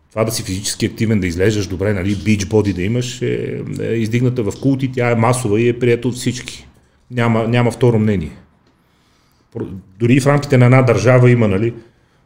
това 0.10 0.24
да 0.24 0.32
си 0.32 0.44
физически 0.44 0.86
активен, 0.86 1.20
да 1.20 1.28
излежаш 1.28 1.68
добре, 1.68 1.94
нали, 1.94 2.16
бич 2.16 2.46
боди 2.46 2.74
да 2.74 2.82
имаш, 2.82 3.22
е, 3.22 3.64
е 3.82 3.94
издигната 3.94 4.44
в 4.44 4.54
култ 4.62 4.84
и 4.84 4.92
тя 4.92 5.12
е 5.12 5.16
масова 5.16 5.62
и 5.62 5.68
е 5.68 5.80
приета 5.80 6.08
от 6.08 6.16
всички. 6.16 6.68
Няма, 7.12 7.48
няма 7.48 7.72
второ 7.72 8.00
мнение. 8.00 8.32
Дори 10.00 10.20
в 10.20 10.28
рамките 10.28 10.58
на 10.58 10.66
една 10.66 10.82
държава 10.82 11.32
има, 11.32 11.48
нали, 11.48 11.74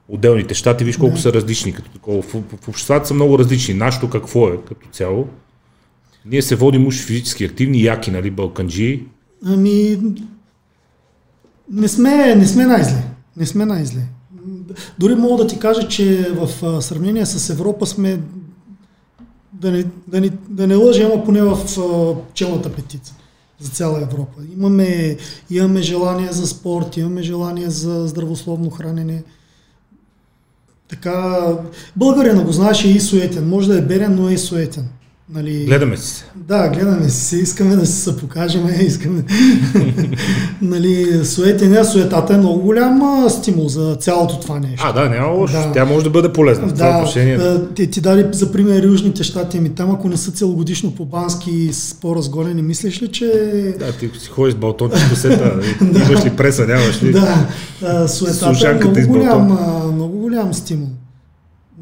отделните 0.08 0.54
щати, 0.54 0.84
виж 0.84 0.98
колко 0.98 1.16
да. 1.16 1.22
са 1.22 1.34
различни 1.34 1.74
като 1.74 1.92
такова. 1.92 2.22
В, 2.22 2.34
в, 2.34 2.44
в 2.62 2.68
обществата 2.68 3.08
са 3.08 3.14
много 3.14 3.40
различни. 3.40 3.74
Нашето 3.74 4.10
какво 4.10 4.48
е 4.48 4.58
като 4.68 4.88
цяло? 4.92 5.28
Ние 6.26 6.42
се 6.42 6.56
водим 6.56 6.88
уж 6.88 7.06
физически 7.06 7.46
активни, 7.46 7.84
яки, 7.84 8.12
нали, 8.12 8.32
балканджи. 8.32 9.04
Ами, 9.46 10.00
не 11.72 11.88
сме, 11.88 12.36
не 12.36 12.48
сме 12.48 12.66
най-зле. 12.66 13.04
Не 13.38 13.46
сме 13.46 13.66
най-зле. 13.66 14.02
Дори 15.00 15.16
мога 15.16 15.44
да 15.44 15.50
ти 15.50 15.60
кажа, 15.60 15.88
че 15.88 16.32
в 16.32 16.82
сравнение 16.82 17.26
с 17.26 17.50
Европа 17.50 17.86
сме 17.86 18.20
да 19.54 19.72
не, 19.72 19.86
да 20.08 20.22
не, 20.22 20.30
да 20.50 20.68
не 20.68 20.76
лъжа, 20.76 21.04
ама 21.04 21.24
поне 21.24 21.42
в 21.42 21.58
челната 22.34 22.74
петица 22.74 23.16
за 23.62 23.70
цяла 23.70 24.02
Европа. 24.02 24.42
Имаме, 24.58 25.18
имаме 25.50 25.82
желание 25.82 26.32
за 26.32 26.48
спорт, 26.48 26.98
имаме 26.98 27.24
желание 27.24 27.70
за 27.70 28.08
здравословно 28.08 28.70
хранене. 28.70 29.24
Така, 30.90 31.38
българина 31.96 32.44
го 32.44 32.52
знаеше 32.52 32.90
и 32.90 33.00
суетен. 33.00 33.50
Може 33.50 33.68
да 33.68 33.78
е 33.78 33.82
берен, 33.82 34.16
но 34.16 34.30
е 34.30 34.34
и 34.34 34.38
суетен. 34.38 34.90
Нали, 35.34 35.66
гледаме 35.66 35.98
си 35.98 36.08
се. 36.08 36.26
Да, 36.36 36.70
гледаме 36.70 37.10
си. 37.10 37.38
Искаме 37.38 37.76
да 37.76 37.86
се 37.86 38.18
покажем. 38.18 38.68
Искаме. 38.82 39.24
нали, 40.62 41.26
суете, 41.26 41.68
не, 41.68 41.84
суетата 41.84 42.34
е 42.34 42.38
много 42.38 42.60
голям 42.60 43.26
стимул 43.30 43.68
за 43.68 43.96
цялото 43.96 44.40
това 44.40 44.60
нещо. 44.60 44.86
А, 44.88 44.94
да, 44.94 45.10
няма 45.10 45.28
лошо. 45.28 45.54
Да. 45.54 45.72
Тя 45.72 45.86
може 45.86 46.04
да 46.04 46.10
бъде 46.10 46.34
полезна 46.34 46.68
в 46.68 46.74
това 46.74 46.98
отношение. 46.98 47.38
Да, 47.38 47.74
ти, 47.74 48.02
даде 48.02 48.30
за 48.32 48.52
пример 48.52 48.84
Южните 48.84 49.24
щати. 49.24 49.58
Ами 49.58 49.70
там, 49.70 49.92
ако 49.92 50.10
не 50.10 50.18
са 50.18 50.32
целогодишно 50.32 50.96
по 50.96 51.06
бански 51.06 51.74
с 51.74 51.94
по-разголени, 51.94 52.62
мислиш 52.62 53.02
ли, 53.02 53.08
че... 53.08 53.26
Да, 53.80 53.92
ти 53.92 54.10
си 54.20 54.28
ходиш 54.30 54.54
с 54.54 54.58
балтончето 54.58 55.16
сета. 55.16 55.60
Имаш 55.82 56.26
ли 56.26 56.30
преса, 56.30 56.68
нямаш 56.68 57.04
ли? 57.04 57.12
Да, 57.12 58.08
суетата 58.08 58.70
е 58.70 58.74
много 58.74 59.08
голям, 59.08 59.58
много 59.94 60.18
голям 60.18 60.54
стимул. 60.54 60.90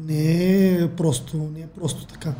Не 0.08 0.68
е 0.68 0.88
просто, 0.96 1.36
не 1.36 1.60
е 1.60 1.66
просто 1.80 2.06
така. 2.06 2.32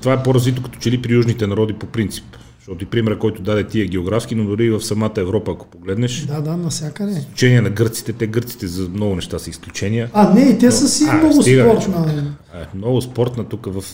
Това 0.00 0.12
е 0.12 0.22
по-развито 0.22 0.62
като 0.62 0.78
че 0.78 0.90
ли 0.90 1.02
при 1.02 1.12
южните 1.12 1.46
народи 1.46 1.72
по 1.72 1.86
принцип. 1.86 2.24
Защото 2.68 2.84
и 2.84 2.86
примера, 2.86 3.18
който 3.18 3.42
даде 3.42 3.64
ти 3.64 3.80
е 3.80 3.86
географски, 3.86 4.34
но 4.34 4.44
дори 4.44 4.64
и 4.64 4.70
в 4.70 4.80
самата 4.80 5.12
Европа, 5.16 5.50
ако 5.50 5.66
погледнеш. 5.66 6.20
Да, 6.20 6.40
да, 6.40 6.56
навсякъде. 6.56 7.12
Изключение 7.12 7.60
на 7.60 7.70
гърците, 7.70 8.12
те 8.12 8.26
гърците 8.26 8.66
за 8.66 8.88
много 8.88 9.14
неща 9.14 9.38
са 9.38 9.50
изключения. 9.50 10.10
А, 10.12 10.34
не, 10.34 10.40
и 10.40 10.58
те 10.58 10.70
са 10.70 10.88
си 10.88 11.04
а, 11.08 11.14
много 11.14 11.42
стига, 11.42 11.62
спортна. 11.62 12.34
А, 12.54 12.66
много 12.74 13.02
спортна, 13.02 13.44
тук 13.44 13.68
в 13.70 13.84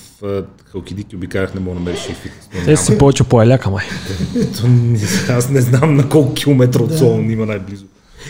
Халкидики 0.65 1.16
обикарах, 1.16 1.55
не 1.55 1.61
мога 1.61 1.75
да 1.75 1.81
намериш 1.81 2.09
и 2.09 2.15
фитнес. 2.15 2.65
Те 2.65 2.77
си 2.77 2.99
повече 2.99 3.25
по 3.25 3.43
еляка, 3.43 3.71
май. 3.71 3.85
Аз 5.29 5.51
не 5.51 5.61
знам 5.61 5.95
на 5.97 6.09
колко 6.09 6.35
километра 6.35 6.83
от 6.83 6.99
Солон 6.99 7.31
има 7.31 7.47
най-близо. 7.47 7.85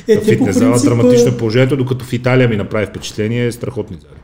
Е, 0.09 0.21
фитнес 0.21 0.59
зала, 0.59 0.81
драматично 0.81 1.29
е 1.29 1.37
положението, 1.37 1.77
докато 1.77 2.05
в 2.05 2.13
Италия 2.13 2.49
ми 2.49 2.57
направи 2.57 2.87
впечатление, 2.87 3.47
е 3.47 3.53
страхотни 3.53 3.97
зали 3.97 4.21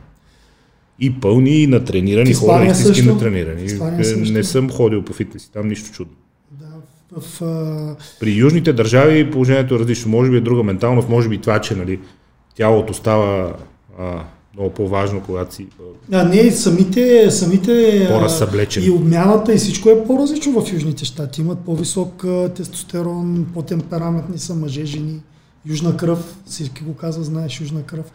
и 1.01 1.19
пълни, 1.19 1.61
и 1.61 1.67
натренирани 1.67 2.33
хора, 2.33 2.65
истински 2.65 3.01
натренирани. 3.01 3.69
Също. 3.69 4.33
Не 4.33 4.43
съм 4.43 4.69
ходил 4.69 5.01
по 5.01 5.13
фитнеси, 5.13 5.51
там 5.51 5.67
нищо 5.67 5.91
чудно. 5.91 6.13
Да, 6.51 6.65
в, 7.19 7.41
а... 7.41 7.95
При 8.19 8.31
южните 8.31 8.73
държави 8.73 9.31
положението 9.31 9.75
е 9.75 9.79
различно. 9.79 10.11
Може 10.11 10.31
би 10.31 10.37
е 10.37 10.41
друга 10.41 10.63
менталност, 10.63 11.09
може 11.09 11.29
би 11.29 11.37
това, 11.37 11.61
че 11.61 11.75
нали, 11.75 11.99
тялото 12.55 12.93
става 12.93 13.53
а, 13.99 14.23
много 14.55 14.69
по-важно, 14.69 15.21
когато 15.21 15.55
си. 15.55 15.67
А, 16.11 16.23
не, 16.23 16.51
самите, 16.51 17.31
самите 17.31 18.05
по-разсъблечен. 18.09 18.83
и 18.85 18.89
обмяната 18.89 19.53
и 19.53 19.57
всичко 19.57 19.89
е 19.89 20.03
по-различно 20.03 20.61
в 20.61 20.73
Южните 20.73 21.05
щати. 21.05 21.41
Имат 21.41 21.59
по-висок 21.59 22.25
тестостерон, 22.55 23.45
по-темпераментни 23.53 24.39
са 24.39 24.55
мъже, 24.55 24.85
жени, 24.85 25.21
южна 25.65 25.97
кръв, 25.97 26.35
всички 26.45 26.83
го 26.83 26.95
казва, 26.95 27.23
знаеш, 27.23 27.61
южна 27.61 27.83
кръв. 27.83 28.05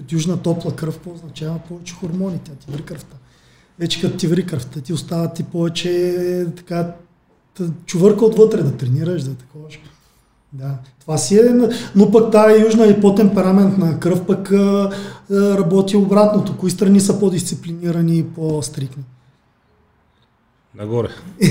От 0.00 0.12
южна 0.12 0.42
топла 0.42 0.76
кръв 0.76 1.06
означава 1.06 1.58
повече 1.68 1.94
хормони, 1.94 2.38
тя 2.44 2.52
ти 2.52 2.72
ври 2.72 2.82
кръвта. 2.82 3.16
Вече 3.78 4.00
като 4.00 4.16
ти 4.16 4.26
ври 4.26 4.46
кръвта, 4.46 4.80
ти 4.80 4.92
остава 4.92 5.32
ти 5.32 5.42
повече 5.42 6.46
така 6.56 6.94
чувърка 7.86 8.24
отвътре 8.24 8.62
да 8.62 8.76
тренираш, 8.76 9.22
да 9.22 9.34
такова. 9.34 9.68
Да, 10.52 10.78
това 11.00 11.18
си 11.18 11.38
е, 11.38 11.42
но 11.94 12.10
пък 12.10 12.32
тази 12.32 12.62
южна 12.62 12.86
и 12.86 13.00
по-темпераментна 13.00 14.00
кръв 14.00 14.26
пък 14.26 14.52
а, 14.52 14.90
работи 15.30 15.96
обратното. 15.96 16.56
Кои 16.56 16.70
страни 16.70 17.00
са 17.00 17.20
по-дисциплинирани 17.20 18.18
и 18.18 18.24
по-стрикни? 18.24 19.04
Нагоре. 20.74 21.08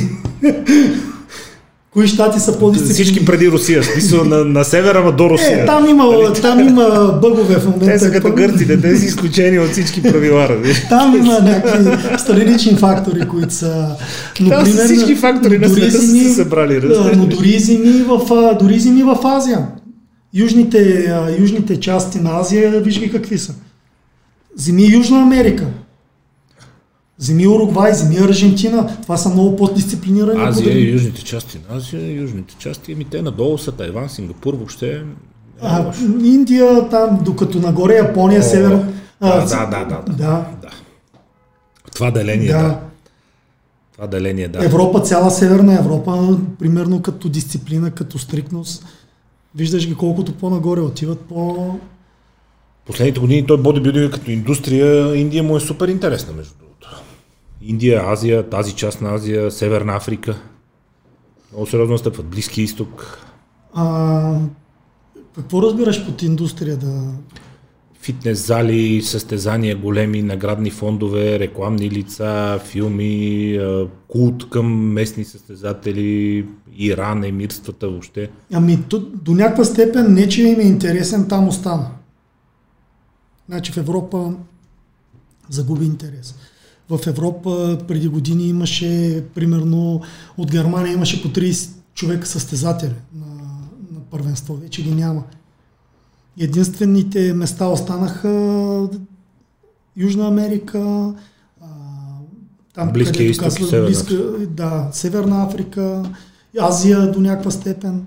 Кои 1.96 2.08
щати 2.08 2.40
са 2.40 2.60
по-дисциплинирани? 2.60 3.04
Всички 3.04 3.26
преди 3.26 3.52
Русия, 3.52 3.84
смисъл 3.84 4.24
на, 4.24 4.46
на 4.46 4.64
севера, 4.64 5.00
ама 5.00 5.12
до 5.12 5.30
Русия. 5.30 5.64
Е, 5.64 5.66
там 5.66 5.90
има, 5.90 6.06
нали? 6.06 6.42
там 6.42 6.60
има 6.60 7.18
бъгове 7.22 7.56
в 7.56 7.66
момента. 7.66 7.86
Те 7.86 8.00
са 8.00 8.12
като 8.12 8.34
гърците, 8.34 8.82
те 8.82 8.98
са 8.98 9.06
изключени 9.06 9.60
от 9.60 9.70
всички 9.72 10.04
правила. 10.04 10.50
Рази. 10.50 10.88
Там 10.90 11.16
има 11.16 11.40
някакви 11.40 12.18
странични 12.20 12.76
фактори, 12.76 13.28
които 13.28 13.54
са... 13.54 13.96
Но, 14.40 14.50
там 14.50 14.64
примерно, 14.64 14.86
всички 14.86 15.16
фактори 15.16 15.60
на 15.60 15.70
света 15.70 15.92
са 15.92 16.08
се 16.08 16.34
събрали. 16.34 16.80
Да, 16.80 17.12
но 17.18 17.26
дори 17.26 17.60
зими, 17.60 18.04
в, 18.04 18.56
дори 18.60 18.80
зими 18.80 19.04
в 19.04 19.18
Азия. 19.24 19.68
Южните, 20.34 21.12
южните 21.40 21.80
части 21.80 22.20
на 22.20 22.40
Азия, 22.40 22.82
виж 22.82 23.00
ги 23.00 23.12
какви 23.12 23.38
са. 23.38 23.54
Зими 24.56 24.94
Южна 24.94 25.22
Америка. 25.22 25.66
Земи 27.18 27.48
Уругвай, 27.48 27.94
земи 27.94 28.18
Аржентина. 28.18 28.98
Това 29.02 29.18
са 29.18 29.30
много 29.30 29.56
по-дисциплинирани. 29.56 30.44
Азия 30.44 30.80
и 30.80 30.92
южните 30.92 31.24
части 31.24 31.60
на 31.70 31.78
Азия, 31.78 32.22
южните 32.22 32.56
части, 32.60 32.94
ами 32.94 33.06
те 33.06 33.22
надолу 33.22 33.58
са 33.58 33.72
Тайван, 33.72 34.10
Сингапур, 34.10 34.54
въобще. 34.54 35.04
А, 35.62 35.94
Индия, 36.24 36.90
там, 36.90 37.20
докато 37.26 37.60
нагоре 37.60 37.94
Япония, 37.94 38.40
О, 38.40 38.44
север. 38.44 38.70
Да, 39.22 39.46
да, 39.46 39.66
да, 39.66 39.86
да, 39.86 40.04
да, 40.08 40.46
да. 40.62 40.70
Това 41.94 42.12
деление, 42.12 42.52
да. 42.52 42.64
да. 42.64 42.80
Това 43.94 44.08
деление, 44.08 44.48
да. 44.48 44.66
Европа, 44.66 45.02
цяла 45.02 45.32
Северна 45.32 45.80
Европа, 45.80 46.38
примерно 46.60 47.02
като 47.02 47.30
дисциплина, 47.30 47.92
като 47.92 48.20
стрикност, 48.20 48.86
виждаш 49.56 49.88
ги 49.88 49.96
колкото 49.96 50.34
по-нагоре 50.34 50.80
отиват, 50.80 51.20
по... 51.20 51.70
Последните 52.86 53.20
години 53.20 53.48
той 53.48 53.62
бодибилдинг 53.62 54.14
като 54.14 54.32
индустрия, 54.32 55.16
Индия 55.16 55.44
му 55.44 55.58
е 55.58 55.60
супер 55.60 55.88
интересна, 55.88 56.34
между 56.34 56.65
Индия, 57.68 58.02
Азия, 58.06 58.50
тази 58.50 58.76
част 58.76 59.02
на 59.02 59.14
Азия, 59.14 59.52
Северна 59.52 59.96
Африка. 59.96 60.40
Много 61.52 61.66
сериозно 61.68 61.92
настъпват. 61.92 62.26
Близки 62.26 62.62
изток. 62.62 63.20
А, 63.74 64.40
какво 65.36 65.62
разбираш 65.62 66.06
под 66.06 66.22
индустрия 66.22 66.78
да... 66.78 67.14
Фитнес 68.02 68.48
зали, 68.48 69.02
състезания, 69.02 69.78
големи 69.78 70.22
наградни 70.22 70.72
фондове, 70.72 71.40
рекламни 71.40 71.92
лица, 71.92 72.60
филми, 72.66 73.60
култ 74.08 74.50
към 74.50 74.94
местни 74.94 75.26
състезатели, 75.26 76.46
Иран, 76.76 77.24
емирствата 77.24 77.90
въобще. 77.90 78.30
Ами 78.54 78.78
до, 78.78 79.00
до 79.00 79.32
някаква 79.32 79.64
степен 79.64 80.14
не, 80.14 80.30
че 80.30 80.44
им 80.44 80.60
е 80.60 80.64
интересен, 80.64 81.28
там 81.28 81.48
остана. 81.48 81.92
Значи 83.50 83.72
в 83.72 83.78
Европа 83.78 84.34
загуби 85.50 85.86
интерес. 85.86 86.36
В 86.90 87.00
Европа 87.08 87.78
преди 87.88 88.08
години 88.08 88.48
имаше, 88.48 89.24
примерно, 89.36 90.02
от 90.38 90.52
Германия 90.52 90.94
имаше 90.94 91.22
по 91.22 91.28
30 91.28 91.70
човека 91.94 92.28
състезатели 92.28 92.94
на, 93.16 93.26
на 93.92 94.00
първенство. 94.12 94.56
Вече 94.56 94.84
ги 94.84 94.92
няма. 94.92 95.24
Единствените 96.40 97.34
места 97.34 97.68
останаха 97.68 98.30
Южна 99.98 100.28
Америка, 100.28 101.14
там, 102.76 102.92
Близкия 102.94 103.30
изток 103.30 103.44
казва, 103.44 103.68
Северна 103.68 103.88
близка, 103.88 104.16
Да, 104.50 104.90
Северна 104.92 105.44
Африка, 105.44 106.04
Азия 106.60 107.12
до 107.12 107.22
някаква 107.22 107.52
степен. 107.52 108.06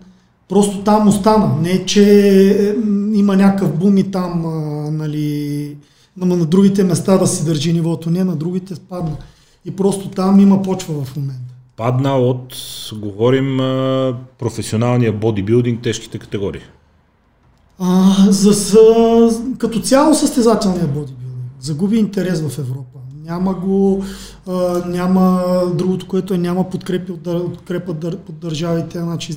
Просто 0.48 0.84
там 0.84 1.08
остана. 1.08 1.60
Не, 1.62 1.86
че 1.86 2.76
има 3.12 3.36
някакъв 3.36 3.78
бум 3.78 3.98
и 3.98 4.10
там, 4.10 4.46
а, 4.46 4.90
нали, 4.90 5.37
Ама 6.22 6.36
на 6.36 6.46
другите 6.46 6.84
места 6.84 7.18
да 7.18 7.26
си 7.26 7.44
държи 7.44 7.72
нивото. 7.72 8.10
Не, 8.10 8.24
на 8.24 8.36
другите 8.36 8.74
спадна. 8.74 9.16
И 9.64 9.70
просто 9.70 10.08
там 10.08 10.40
има 10.40 10.62
почва 10.62 11.04
в 11.04 11.16
момента. 11.16 11.54
Падна 11.76 12.16
от, 12.16 12.56
говорим, 12.96 13.56
професионалния 14.38 15.12
бодибилдинг, 15.12 15.82
тежките 15.82 16.18
категории. 16.18 16.60
А, 17.78 18.14
за, 18.30 18.52
за, 18.52 18.78
като 19.58 19.80
цяло 19.80 20.14
състезателния 20.14 20.86
бодибилдинг. 20.86 21.52
Загуби 21.60 21.96
интерес 21.96 22.40
в 22.40 22.58
Европа. 22.58 22.98
Няма 23.24 23.54
го, 23.54 24.04
а, 24.48 24.82
няма 24.86 25.44
другото, 25.74 26.06
което 26.06 26.34
е 26.34 26.38
няма 26.38 26.70
подкрепи 26.70 27.12
от, 27.12 27.24
подкрепа 27.54 27.90
от 27.90 28.38
държавите, 28.40 28.98
значи 28.98 29.34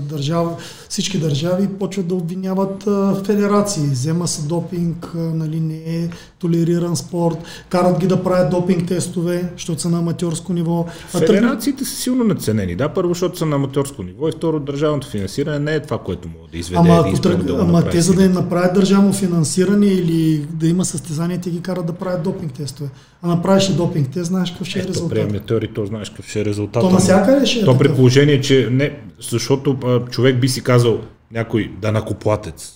държава, 0.00 0.56
всички 0.88 1.18
държави 1.18 1.68
почват 1.78 2.06
да 2.06 2.14
обвиняват 2.14 2.86
а, 2.86 3.14
федерации. 3.24 3.82
Взема 3.82 4.28
се 4.28 4.42
допинг, 4.42 5.12
а, 5.14 5.18
нали, 5.18 5.60
не 5.60 5.74
е 5.76 6.08
толериран 6.38 6.96
спорт, 6.96 7.36
карат 7.68 7.98
ги 7.98 8.06
да 8.06 8.22
правят 8.22 8.50
допинг 8.50 8.88
тестове, 8.88 9.50
защото 9.56 9.80
са 9.80 9.90
на 9.90 9.98
аматьорско 9.98 10.52
ниво. 10.52 10.86
Федерациите 11.08 11.84
са 11.84 11.96
силно 11.96 12.24
наценени, 12.24 12.76
да, 12.76 12.88
първо, 12.88 13.14
защото 13.14 13.38
са 13.38 13.46
на 13.46 13.56
аматьорско 13.56 14.02
ниво 14.02 14.28
и 14.28 14.32
второ, 14.32 14.60
държавното 14.60 15.08
финансиране 15.08 15.58
не 15.58 15.74
е 15.74 15.80
това, 15.80 15.98
което 15.98 16.28
му 16.28 16.34
да 16.52 16.58
изведе. 16.58 16.78
Ама, 16.78 17.04
ако 17.06 17.20
тръг... 17.20 17.42
да 17.42 17.52
ама 17.52 17.88
те 17.88 18.00
за 18.00 18.14
да 18.14 18.24
им 18.24 18.32
направят 18.32 18.74
държавно 18.74 19.12
финансиране 19.12 19.86
или 19.86 20.46
да 20.50 20.68
има 20.68 20.84
състезание, 20.84 21.38
те 21.38 21.50
ги 21.50 21.60
карат 21.60 21.86
да 21.86 21.92
правят 21.92 22.22
допинг 22.22 22.52
тестове. 22.52 22.90
А 23.22 23.28
направиш 23.28 23.68
допинг 23.68 24.10
тест, 24.10 24.30
знаеш 24.42 24.50
какъв 24.50 24.66
ще 24.66 24.78
е 24.78 24.82
резултат. 24.82 25.10
Приеме 25.10 25.40
теории, 25.40 25.68
то 25.68 25.86
знаеш 25.86 26.10
какъв 26.10 26.28
ще 26.28 26.40
е 26.40 26.44
резултат. 26.44 26.82
То 26.82 26.90
навсякъде 26.90 27.46
ще 27.46 27.60
е. 27.60 27.64
То 27.64 27.78
при 27.78 27.94
положение, 27.94 28.40
че 28.40 28.68
не, 28.70 28.98
защото 29.20 29.78
а, 29.84 30.10
човек 30.10 30.40
би 30.40 30.48
си 30.48 30.62
казал 30.62 31.00
някой 31.32 31.72
данакоплатец, 31.80 32.72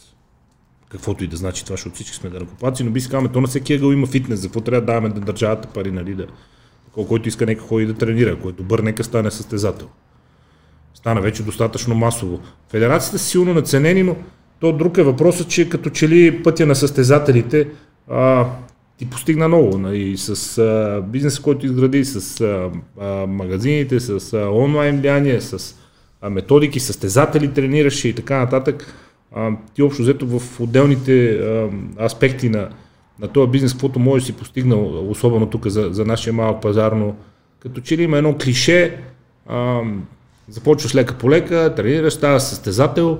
каквото 0.88 1.24
и 1.24 1.26
да 1.26 1.36
значи 1.36 1.64
това, 1.64 1.76
защото 1.76 1.94
всички 1.94 2.16
сме 2.16 2.30
данакоплатци, 2.30 2.84
но 2.84 2.90
би 2.90 3.00
си 3.00 3.08
казал, 3.08 3.28
то 3.28 3.40
на 3.40 3.46
всеки 3.46 3.74
ъгъл 3.74 3.92
има 3.92 4.06
фитнес, 4.06 4.40
за 4.40 4.46
какво 4.46 4.60
трябва 4.60 4.80
да 4.80 4.86
даваме 4.86 5.08
да 5.08 5.20
държавата 5.20 5.68
пари, 5.68 5.90
нали, 5.90 6.14
да, 6.14 6.26
който 7.08 7.28
иска 7.28 7.46
нека 7.46 7.62
ходи 7.62 7.86
да 7.86 7.94
тренира, 7.94 8.30
е 8.30 8.52
добър, 8.52 8.78
нека 8.78 9.04
стане 9.04 9.30
състезател. 9.30 9.88
Стана 10.94 11.20
вече 11.20 11.42
достатъчно 11.42 11.94
масово. 11.94 12.40
Федерацията 12.68 13.18
са 13.18 13.24
силно 13.24 13.54
наценени, 13.54 14.02
но 14.02 14.16
то 14.60 14.72
друг 14.72 14.98
е 14.98 15.02
въпросът, 15.02 15.48
че 15.48 15.68
като 15.68 15.90
че 15.90 16.08
ли 16.08 16.42
пътя 16.42 16.66
на 16.66 16.74
състезателите 16.74 17.68
а, 18.10 18.46
ти 18.98 19.10
постигна 19.10 19.48
много. 19.48 19.78
Нали, 19.78 20.16
с 20.16 20.58
а, 20.58 21.02
бизнеса, 21.06 21.42
който 21.42 21.66
изгради, 21.66 22.04
с 22.04 22.40
а, 22.40 22.70
а, 23.00 23.26
магазините, 23.26 24.00
с 24.00 24.32
а, 24.32 24.50
онлайн 24.50 25.00
влияние, 25.00 25.40
с 25.40 25.76
а, 26.20 26.30
методики, 26.30 26.80
състезатели 26.80 27.54
тренираше 27.54 28.08
и 28.08 28.14
така 28.14 28.38
нататък. 28.38 28.94
А, 29.34 29.50
ти 29.74 29.82
общо 29.82 30.02
взето 30.02 30.26
в 30.26 30.60
отделните 30.60 31.28
а, 31.30 31.68
аспекти 32.04 32.48
на, 32.48 32.68
на 33.20 33.28
този 33.28 33.50
бизнес, 33.50 33.72
каквото 33.72 33.98
може 33.98 34.22
да 34.22 34.26
си 34.26 34.32
постигнал, 34.32 35.10
особено 35.10 35.46
тук 35.46 35.66
за, 35.66 35.88
за 35.90 36.04
нашия 36.04 36.32
малък 36.32 36.62
пазарно, 36.62 37.16
като 37.58 37.80
че 37.80 37.98
ли 37.98 38.02
има 38.02 38.18
едно 38.18 38.36
клише, 38.36 38.96
а, 39.46 39.80
започваш 40.48 40.94
лека 40.94 41.18
по 41.18 41.30
лека, 41.30 41.74
тренираш, 41.76 42.12
ставаш 42.12 42.42
състезател, 42.42 43.18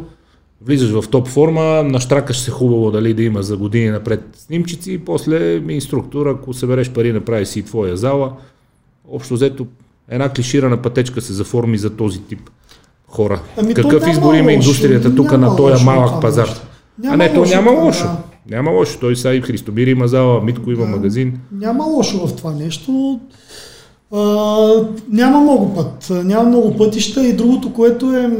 влизаш 0.61 0.91
в 0.91 1.09
топ 1.11 1.29
форма, 1.29 1.83
наштракаш 1.83 2.39
се 2.39 2.51
хубаво 2.51 2.91
дали 2.91 3.15
да 3.15 3.23
има 3.23 3.43
за 3.43 3.57
години 3.57 3.91
напред 3.91 4.23
снимчици 4.35 4.93
и 4.93 4.99
после 4.99 5.63
инструктор, 5.69 6.27
ако 6.27 6.55
събереш 6.55 6.91
пари, 6.91 7.13
направи 7.13 7.47
си 7.47 7.59
и 7.59 7.63
твоя 7.63 7.97
зала. 7.97 8.33
Общо 9.09 9.35
взето 9.35 9.67
една 10.09 10.29
клиширана 10.29 10.83
пътечка 10.83 11.21
се 11.21 11.33
заформи 11.33 11.79
за 11.79 11.97
този 11.97 12.23
тип 12.23 12.51
хора. 13.09 13.41
Ами 13.57 13.75
Какъв 13.75 14.09
избор 14.09 14.35
има 14.35 14.53
индустрията 14.53 15.15
тук 15.15 15.33
на 15.33 15.57
този 15.57 15.85
малък 15.85 16.23
пазар? 16.23 16.49
Няма 16.99 17.15
а 17.15 17.17
не, 17.17 17.35
то 17.35 17.45
няма 17.45 17.71
лошо. 17.71 18.05
Да. 18.05 18.23
Няма 18.57 18.71
лошо. 18.71 18.99
Той 19.01 19.17
са 19.17 19.35
и 19.35 19.41
Христомир 19.41 19.87
има 19.87 20.09
зала, 20.09 20.43
Митко 20.45 20.71
има 20.71 20.85
да. 20.85 20.91
магазин. 20.91 21.41
Няма 21.53 21.85
лошо 21.85 22.27
в 22.27 22.37
това 22.37 22.53
нещо. 22.53 23.21
А, 24.13 24.19
няма 25.11 25.41
много 25.41 25.75
път. 25.75 26.11
Няма 26.25 26.49
много 26.49 26.77
пътища 26.77 27.27
и 27.27 27.33
другото, 27.33 27.73
което 27.73 28.17
е, 28.17 28.31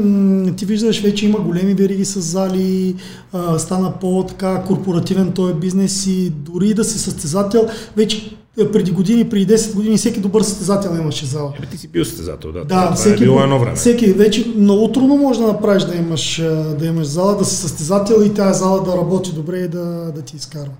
ти 0.57 0.65
виждаш, 0.65 1.01
вече 1.01 1.25
има 1.25 1.39
големи 1.39 1.73
вериги 1.73 2.05
с 2.05 2.21
зали, 2.21 2.95
а, 3.33 3.59
стана 3.59 3.93
по-така 4.01 4.63
корпоративен 4.67 5.31
този 5.31 5.53
бизнес 5.53 6.07
и 6.07 6.29
дори 6.29 6.73
да 6.73 6.83
си 6.83 6.99
състезател, 6.99 7.67
вече 7.97 8.37
е, 8.59 8.71
преди 8.71 8.91
години, 8.91 9.29
преди 9.29 9.53
10 9.53 9.75
години, 9.75 9.97
всеки 9.97 10.19
добър 10.19 10.41
състезател 10.41 10.89
имаше 10.99 11.25
зала. 11.25 11.53
Ебе, 11.57 11.67
ти 11.67 11.77
си 11.77 11.87
бил 11.87 12.05
състезател, 12.05 12.51
да. 12.51 12.59
Да, 12.59 12.65
това 12.65 12.91
е 12.91 12.95
всеки, 12.95 13.23
е 13.23 13.25
било 13.25 13.41
едно 13.41 13.59
време. 13.59 13.75
Всеки, 13.75 14.05
вече 14.05 14.53
много 14.57 14.91
трудно 14.91 15.17
може 15.17 15.39
да 15.39 15.47
направиш 15.47 15.83
да 15.83 15.95
имаш, 15.95 16.41
да 16.79 16.85
имаш 16.85 17.07
зала, 17.07 17.37
да 17.37 17.45
си 17.45 17.55
състезател 17.55 18.21
и 18.25 18.33
тази 18.33 18.59
зала 18.59 18.83
да 18.83 18.97
работи 18.97 19.31
добре 19.33 19.57
и 19.57 19.67
да, 19.67 20.11
да 20.15 20.21
ти 20.21 20.35
изкарва. 20.35 20.71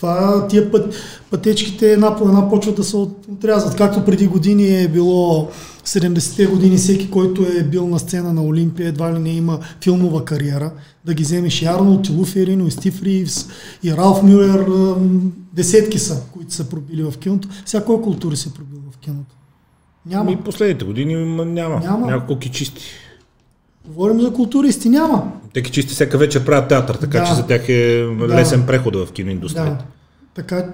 Това, 0.00 0.46
тия 0.48 0.70
път, 0.70 0.94
пътечките 1.30 1.92
една 1.92 2.16
по 2.16 2.28
една 2.28 2.50
почват 2.50 2.76
да 2.76 2.84
се 2.84 2.96
отрязват. 2.96 3.76
Както 3.76 4.04
преди 4.04 4.26
години 4.26 4.82
е 4.82 4.88
било 4.88 5.48
70-те 5.86 6.46
години, 6.46 6.76
всеки, 6.76 7.10
който 7.10 7.42
е 7.42 7.62
бил 7.62 7.88
на 7.88 7.98
сцена 7.98 8.32
на 8.32 8.42
Олимпия, 8.42 8.88
едва 8.88 9.14
ли 9.14 9.18
не 9.18 9.30
има 9.30 9.58
филмова 9.82 10.24
кариера, 10.24 10.72
да 11.04 11.14
ги 11.14 11.22
вземеш 11.22 11.62
и 11.62 11.64
Арнолд, 11.64 12.08
и 12.08 12.12
Луферин, 12.12 12.66
и 12.66 12.70
Стив 12.70 13.02
Ривс, 13.02 13.48
и 13.82 13.92
Ралф 13.92 14.22
Мюлер, 14.22 14.66
десетки 15.52 15.98
са, 15.98 16.22
които 16.32 16.54
са 16.54 16.68
пробили 16.68 17.02
в 17.02 17.18
киното. 17.18 17.48
Всяко 17.64 18.02
култури 18.02 18.36
се 18.36 18.54
пробил 18.54 18.78
в 18.92 18.98
киното. 18.98 19.36
Няма. 20.06 20.32
И 20.32 20.36
последните 20.36 20.84
години 20.84 21.14
няма. 21.44 21.80
няма. 21.80 22.06
Няколко 22.06 22.38
кичисти. 22.40 22.82
Говорим 23.88 24.20
за 24.20 24.32
културисти, 24.32 24.88
няма. 24.88 25.32
Те 25.54 25.62
чисти 25.62 25.94
всяка 25.94 26.18
вечер 26.18 26.44
правят 26.44 26.68
театър, 26.68 26.94
така 26.94 27.20
да. 27.20 27.26
че 27.26 27.34
за 27.34 27.46
тях 27.46 27.68
е 27.68 28.06
лесен 28.28 28.60
да. 28.60 28.66
преход 28.66 28.96
в 28.96 29.12
киноиндустрията. 29.12 29.70
Да. 29.70 29.84
Така, 30.34 30.72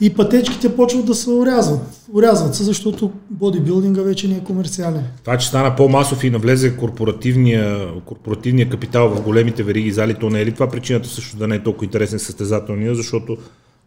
и 0.00 0.14
пътечките 0.14 0.76
почват 0.76 1.06
да 1.06 1.14
се 1.14 1.30
урязват. 1.30 1.80
Урязват 2.12 2.54
се, 2.54 2.64
защото 2.64 3.12
бодибилдинга 3.30 4.02
вече 4.02 4.28
не 4.28 4.36
е 4.36 4.44
комерциален. 4.44 5.04
Това, 5.24 5.38
че 5.38 5.48
стана 5.48 5.76
по-масов 5.76 6.24
и 6.24 6.30
навлезе 6.30 6.76
корпоративния, 6.76 7.88
корпоративния 8.04 8.70
капитал 8.70 9.08
в 9.08 9.22
големите 9.22 9.62
вериги 9.62 9.92
зали, 9.92 10.14
то 10.14 10.30
не 10.30 10.40
е 10.40 10.46
ли 10.46 10.52
това 10.52 10.70
причината 10.70 11.08
също 11.08 11.36
да 11.36 11.48
не 11.48 11.54
е 11.54 11.62
толкова 11.62 11.84
интересен 11.84 12.18
състезателния, 12.18 12.94
защото 12.94 13.36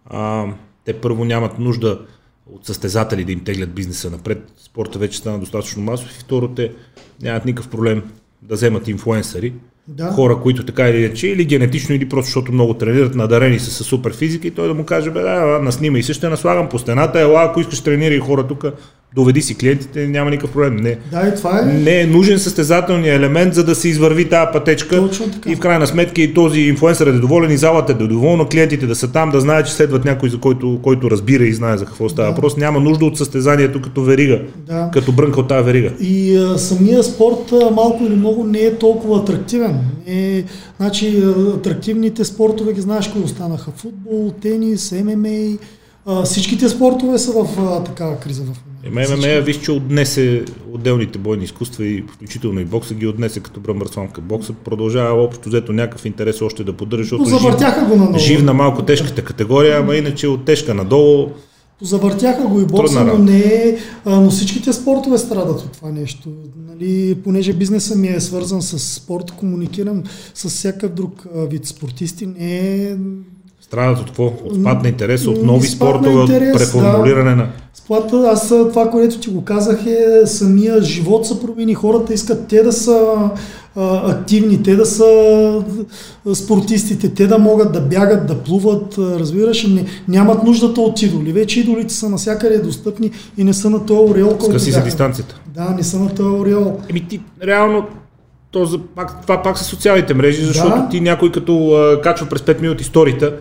а, 0.06 0.46
те 0.86 0.94
първо 0.94 1.26
нямат 1.26 1.60
нужда 1.60 2.00
от 2.54 2.66
състезатели 2.66 3.24
да 3.24 3.32
им 3.32 3.44
теглят 3.44 3.74
бизнеса 3.74 4.10
напред. 4.10 4.52
Спорта 4.58 5.00
вече 5.00 5.18
стана 5.18 5.40
достатъчно 5.40 5.84
масов 5.84 6.12
и 6.12 6.20
второ 6.20 6.48
те 6.48 6.72
нямат 7.22 7.46
никакъв 7.46 7.70
проблем 7.72 8.04
да 8.42 8.56
вземат 8.56 8.88
инфлуенсъри, 8.88 9.54
да. 9.88 10.08
хора, 10.08 10.40
които 10.42 10.66
така 10.66 10.90
или 10.90 11.06
иначе, 11.06 11.28
или 11.28 11.46
генетично, 11.46 11.96
или 11.96 12.10
просто 12.10 12.26
защото 12.26 12.52
много 12.52 12.74
тренират, 12.74 13.16
надарени 13.16 13.60
са 13.60 13.72
с 13.72 13.84
супер 13.84 14.14
физика 14.16 14.48
и 14.48 14.52
той 14.52 14.68
да 14.68 14.74
му 14.74 14.86
каже, 14.86 15.12
бе, 15.12 15.22
да, 15.22 15.60
наснимай 15.62 16.04
се, 16.04 16.14
ще 16.14 16.30
наслагам 16.30 16.70
по 16.70 16.80
стената, 16.80 17.22
ела, 17.22 17.44
ако 17.44 17.60
искаш 17.60 17.82
тренирай 17.82 18.20
хора 18.20 18.48
тук, 18.48 18.66
доведи 19.16 19.42
си 19.42 19.58
клиентите, 19.58 20.08
няма 20.08 20.30
никакъв 20.30 20.52
проблем. 20.52 20.76
Не, 20.76 20.98
да, 21.12 21.28
и 21.28 21.36
това 21.36 21.60
е... 21.60 21.66
не 21.66 22.02
е 22.02 22.06
нужен 22.06 22.40
състезателният 22.40 23.18
елемент, 23.18 23.54
за 23.54 23.64
да 23.64 23.76
се 23.76 23.90
извърви 23.90 24.30
тази 24.30 24.48
пътечка 24.54 25.10
и 25.48 25.56
в 25.56 25.60
крайна 25.60 25.88
сметка 25.88 26.22
и 26.22 26.34
този 26.34 26.60
инфлуенсър 26.60 27.08
е 27.08 27.12
доволен 27.12 27.52
и 27.52 27.58
залата 27.58 27.92
е 27.92 27.96
доволна, 27.96 28.48
клиентите 28.48 28.88
да 28.88 28.96
са 28.96 29.12
там, 29.12 29.30
да 29.30 29.42
знаят, 29.42 29.68
че 29.68 29.74
следват 29.74 30.06
някой, 30.06 30.30
за 30.30 30.40
който, 30.40 30.80
който 30.84 31.12
разбира 31.12 31.44
и 31.44 31.54
знае 31.54 31.78
за 31.78 31.86
какво 31.86 32.10
става 32.10 32.28
да. 32.28 32.34
въпрос. 32.34 32.58
Няма 32.58 32.80
нужда 32.80 33.06
от 33.06 33.18
състезанието 33.18 33.82
като 33.82 34.02
верига, 34.02 34.42
да. 34.68 34.90
като 34.94 35.12
брънка 35.12 35.40
от 35.40 35.48
тази 35.48 35.66
верига. 35.66 35.92
И 36.00 36.38
а, 36.38 36.58
самия 36.58 37.04
спорт 37.04 37.52
а, 37.52 37.72
малко 37.72 38.04
или 38.04 38.16
много 38.16 38.44
не 38.44 38.60
е 38.60 38.76
толкова 38.76 39.20
атрактивен. 39.20 39.80
Е, 40.08 40.44
значи, 40.78 41.24
атрактивните 41.56 42.26
спортове 42.26 42.74
ги 42.74 42.82
знаеш 42.82 43.08
кои 43.08 43.22
останаха. 43.22 43.72
Футбол, 43.76 44.34
тенис, 44.42 44.92
ММА, 44.92 45.58
а, 46.06 46.24
всичките 46.24 46.70
спортове 46.70 47.20
са 47.20 47.32
в 47.32 47.48
а, 47.60 47.84
такава 47.84 48.20
криза 48.20 48.44
в 48.44 48.69
момента. 48.86 49.18
ММА, 49.18 49.42
виж, 49.42 49.60
че 49.60 49.72
отнесе 49.72 50.46
отделните 50.72 51.20
бойни 51.20 51.44
изкуства 51.44 51.86
и 51.86 52.04
включително 52.14 52.60
и 52.60 52.66
бокса 52.66 52.94
ги 52.94 53.08
отнесе 53.08 53.40
като 53.40 53.60
бръмбърсонка. 53.60 54.22
Бокса 54.22 54.54
продължава 54.54 55.24
общо 55.24 55.50
взето 55.50 55.74
някакъв 55.74 56.06
интерес 56.06 56.42
още 56.42 56.64
да 56.64 56.74
поддържа, 56.74 57.04
защото 57.04 57.30
Завъртяха 57.30 57.86
го 57.86 57.96
на 57.96 58.20
жив 58.20 58.44
на 58.44 58.54
малко 58.54 58.82
тежката 58.82 59.24
категория, 59.24 59.80
ама 59.80 59.96
иначе 59.96 60.28
от 60.28 60.46
тежка 60.46 60.74
надолу. 60.74 61.30
Завъртяха 61.82 62.48
го 62.48 62.62
и 62.62 62.66
бокса, 62.66 63.04
но 63.04 63.18
не 63.18 63.40
е, 63.40 63.78
но 64.06 64.30
всичките 64.30 64.74
спортове 64.74 65.18
страдат 65.18 65.60
от 65.60 65.72
това 65.72 65.92
нещо. 65.92 66.30
Нали, 66.70 67.16
понеже 67.24 67.54
бизнеса 67.54 67.96
ми 67.96 68.08
е 68.08 68.20
свързан 68.20 68.62
с 68.62 68.80
спорт, 68.80 69.32
комуникирам 69.32 70.04
с 70.34 70.50
всякакъв 70.50 70.92
друг 70.92 71.26
вид 71.50 71.66
спортисти, 71.66 72.26
не 72.26 72.84
е 72.84 72.96
Страдат 73.70 74.00
от 74.00 74.06
какво? 74.06 74.26
От 74.26 74.56
спад 74.62 74.84
на 74.84 74.90
интерес, 74.90 75.28
от 75.28 75.44
нови 75.44 75.68
спортове, 75.68 76.18
от 76.18 76.28
преформулиране 76.28 77.30
да. 77.30 77.36
на... 77.36 77.48
Спад, 77.74 78.14
аз 78.14 78.50
това, 78.50 78.90
което 78.90 79.20
ти 79.20 79.30
го 79.30 79.44
казах 79.44 79.86
е 79.86 80.28
самия 80.28 80.82
живот 80.82 81.28
са 81.28 81.42
промени. 81.42 81.74
Хората 81.74 82.14
искат 82.14 82.48
те 82.48 82.64
да 82.64 82.72
са 82.72 83.30
а, 83.76 84.12
активни, 84.12 84.64
те 84.64 84.76
да 84.76 84.86
са 84.86 85.64
спортистите, 86.34 87.14
те 87.14 87.28
да 87.28 87.38
могат 87.38 87.74
да 87.74 87.82
бягат, 87.82 88.28
да 88.28 88.36
плуват, 88.36 88.98
разбираш, 88.98 89.68
не, 89.68 89.86
нямат 90.08 90.44
нуждата 90.44 90.82
от 90.82 91.02
идоли. 91.02 91.32
Вече 91.32 91.60
идолите 91.60 91.94
са 91.94 92.10
навсякъде 92.10 92.58
достъпни 92.58 93.12
и 93.38 93.44
не 93.44 93.54
са 93.54 93.70
на 93.70 93.86
този 93.86 94.12
ореол. 94.12 94.38
Скъси 94.42 94.72
се 94.72 94.82
дистанцията. 94.82 95.42
Да, 95.56 95.70
не 95.70 95.84
са 95.84 96.00
на 96.00 96.16
този 96.16 96.42
ореол. 96.42 96.80
Еми 96.90 97.08
ти, 97.08 97.22
реално, 97.44 97.86
то 98.52 98.66
за, 98.66 98.80
пак, 98.96 99.22
това 99.22 99.44
пак 99.44 99.58
са 99.58 99.64
социалните 99.64 100.14
мрежи, 100.14 100.46
защото 100.46 100.76
да. 100.76 100.90
ти 100.90 101.02
някой 101.02 101.32
като 101.32 101.72
а, 101.72 102.02
качва 102.02 102.28
през 102.28 102.42
5 102.42 102.62
минути 102.62 102.82
историята, 102.82 103.34